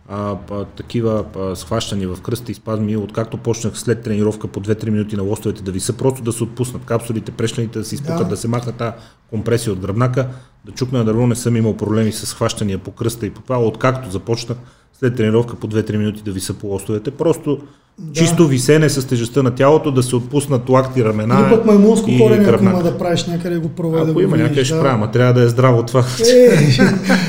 а, 0.09 0.65
такива 0.65 1.25
а, 1.35 1.55
схващания 1.55 2.09
в 2.09 2.21
кръста 2.21 2.51
и 2.51 2.55
спазми, 2.55 2.97
откакто 2.97 3.37
почнах 3.37 3.79
след 3.79 4.03
тренировка 4.03 4.47
по 4.47 4.61
2-3 4.61 4.89
минути 4.89 5.15
на 5.15 5.23
лостовете 5.23 5.63
да 5.63 5.71
виса, 5.71 5.93
просто 5.93 6.23
да 6.23 6.31
се 6.31 6.43
отпуснат 6.43 6.85
капсулите, 6.85 7.31
прешлените 7.31 7.79
да 7.79 7.85
се 7.85 7.95
изпукат, 7.95 8.17
да. 8.17 8.25
да 8.25 8.37
се 8.37 8.47
махна 8.47 8.71
тази 8.71 8.95
компресия 9.29 9.73
от 9.73 9.79
гръбнака, 9.79 10.27
да 10.65 10.71
чукна 10.71 10.99
на 10.99 11.05
дърво, 11.05 11.27
не 11.27 11.35
съм 11.35 11.55
имал 11.55 11.77
проблеми 11.77 12.11
с 12.11 12.25
схващания 12.25 12.77
по 12.77 12.91
кръста 12.91 13.25
и 13.25 13.29
по 13.29 13.41
това, 13.41 13.59
откакто 13.59 14.11
започнах 14.11 14.57
след 14.99 15.15
тренировка 15.15 15.55
по 15.55 15.67
2-3 15.67 15.97
минути 15.97 16.23
да 16.23 16.31
виса 16.31 16.53
по 16.53 16.67
лостовете. 16.67 17.11
Просто 17.11 17.59
да. 17.99 18.13
чисто 18.13 18.47
висене 18.47 18.89
с 18.89 19.07
тежестта 19.07 19.43
на 19.43 19.51
тялото, 19.51 19.91
да 19.91 20.03
се 20.03 20.15
отпуснат 20.15 20.69
лакти, 20.69 21.03
рамена. 21.03 21.39
Или 21.41 21.55
пък 21.55 21.65
маймунско 21.65 22.11
хорене, 22.17 22.49
ако 22.49 22.63
има 22.63 22.83
да 22.83 22.97
правиш 22.97 23.25
някъде 23.25 23.57
го 23.57 23.69
проведе. 23.69 24.11
Ако 24.11 24.19
да 24.19 24.23
има 24.23 24.37
някъде 24.37 24.65
ще 24.65 24.75
да. 24.75 24.81
правя, 24.81 25.11
трябва 25.11 25.33
да 25.33 25.41
е 25.41 25.47
здраво 25.47 25.83
това. 25.83 26.03
Е, 26.35 26.57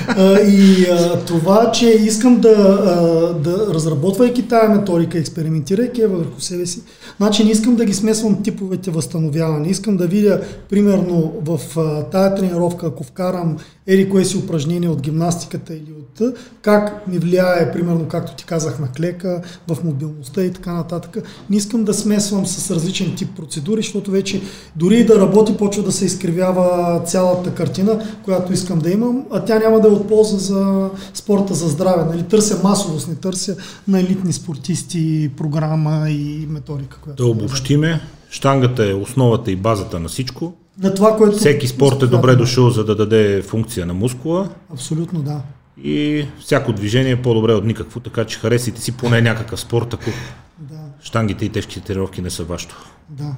а, 0.09 0.40
и 0.40 0.86
а, 0.90 1.19
това, 1.19 1.70
че 1.73 1.89
искам 1.89 2.40
да, 2.40 2.49
а, 2.49 3.35
да 3.35 3.74
разработвайки 3.74 4.49
тая 4.49 4.69
методика, 4.69 5.19
експериментирайки 5.19 6.07
върху 6.07 6.40
себе 6.40 6.66
си, 6.66 6.82
значи 7.16 7.45
не 7.45 7.51
искам 7.51 7.77
да 7.77 7.85
ги 7.85 7.95
смесвам 7.95 8.43
типовете 8.43 8.90
възстановяване. 8.90 9.69
Искам 9.69 9.97
да 9.97 10.07
видя, 10.07 10.40
примерно, 10.70 11.32
в 11.45 11.78
а, 11.78 12.03
тая 12.03 12.35
тренировка, 12.35 12.86
ако 12.86 13.05
вкарам 13.05 13.57
ери 13.89 14.10
кое 14.10 14.24
си 14.24 14.36
упражнение 14.36 14.89
от 14.89 15.01
гимнастиката 15.01 15.74
или 15.74 15.93
от 15.93 16.35
как 16.62 17.06
ми 17.09 17.19
влияе, 17.19 17.73
примерно, 17.73 18.09
както 18.09 18.36
ти 18.36 18.44
казах, 18.44 18.78
на 18.78 18.93
клека, 18.93 19.43
в 19.69 19.85
мобилността 19.85 20.44
и 20.44 20.52
така 20.52 20.73
нататък. 20.73 21.19
Не 21.51 21.56
искам 21.56 21.85
да 21.85 21.94
смесвам 21.94 22.47
с 22.47 22.70
различен 22.70 23.15
тип 23.16 23.28
процедури, 23.36 23.82
защото 23.82 24.10
вече 24.10 24.43
дори 24.77 25.05
да 25.05 25.20
работи, 25.20 25.56
почва 25.56 25.82
да 25.82 25.93
се 25.93 26.05
изкривява 26.05 27.01
цялата 27.06 27.55
картина, 27.55 28.06
която 28.24 28.52
искам 28.52 28.78
да 28.78 28.90
имам, 28.90 29.24
а 29.31 29.44
тя 29.44 29.59
няма 29.59 29.81
да 29.81 29.89
е 29.89 29.90
от 29.90 30.09
полза 30.09 30.36
за 30.39 30.90
спорта 31.15 31.55
за 31.55 31.69
здраве. 31.69 32.05
Нали? 32.05 32.23
Търся 32.23 32.60
масовост, 32.62 33.09
не 33.09 33.15
търся 33.15 33.56
на 33.89 34.01
елитни 34.01 34.32
спортисти 34.32 35.31
програма 35.36 36.10
и 36.10 36.47
методика. 36.51 36.98
Която 37.01 37.24
да 37.24 37.31
обобщиме, 37.31 38.01
штангата 38.31 38.90
е 38.90 38.94
основата 38.94 39.51
и 39.51 39.56
базата 39.56 40.01
на 40.01 40.09
всичко. 40.09 40.55
На 40.79 40.95
това, 40.95 41.17
което... 41.17 41.37
Всеки 41.37 41.69
спорт 41.69 42.03
е 42.03 42.07
добре 42.07 42.37
дошъл, 42.37 42.71
за 42.71 42.85
да 42.85 42.97
даде 42.97 43.43
функция 43.43 43.87
на 43.87 43.95
мускула. 43.95 44.49
Абсолютно, 44.73 45.23
да. 45.23 45.41
И 45.83 46.27
всяко 46.41 46.73
движение 46.73 47.13
е 47.13 47.23
по-добре 47.23 47.53
от 47.53 47.65
никакво, 47.65 48.01
така 48.01 48.25
че 48.25 48.39
харесайте 48.39 48.81
си 48.81 48.93
поне 48.93 49.21
някакъв 49.21 49.61
спорт, 49.61 49.95
ако 49.95 50.11
да. 50.59 50.79
штангите 51.01 51.45
и 51.45 51.49
тежките 51.49 51.81
тренировки 51.81 52.23
не 52.23 52.31
са 52.31 52.45
вашето. 52.45 52.77
Да. 53.09 53.35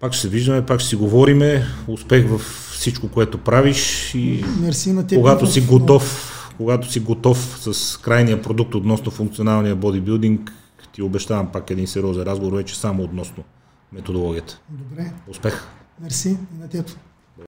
Пак 0.00 0.12
ще 0.12 0.22
се 0.22 0.28
виждаме, 0.28 0.66
пак 0.66 0.80
ще 0.80 0.88
си 0.88 0.96
говориме. 0.96 1.66
Успех 1.88 2.28
в 2.28 2.38
всичко, 2.72 3.08
което 3.08 3.38
правиш 3.38 4.12
и 4.14 4.44
Мерси 4.60 4.92
на 4.92 5.06
теб, 5.06 5.18
когато 5.18 5.46
си 5.46 5.60
готов, 5.60 6.30
когато 6.56 6.92
си 6.92 7.00
готов 7.00 7.58
с 7.60 8.00
крайния 8.00 8.42
продукт 8.42 8.74
относно 8.74 9.10
функционалния 9.10 9.76
бодибилдинг, 9.76 10.52
ти 10.92 11.02
обещавам 11.02 11.52
пак 11.52 11.70
един 11.70 11.86
сериозен 11.86 12.22
разговор 12.22 12.56
вече 12.56 12.78
само 12.78 13.02
относно 13.02 13.44
методологията. 13.92 14.60
Добре. 14.68 15.12
Успех! 15.28 15.68
Мерси 16.00 16.38
и 16.54 16.58
на 16.58 16.68
теб. 16.68 16.90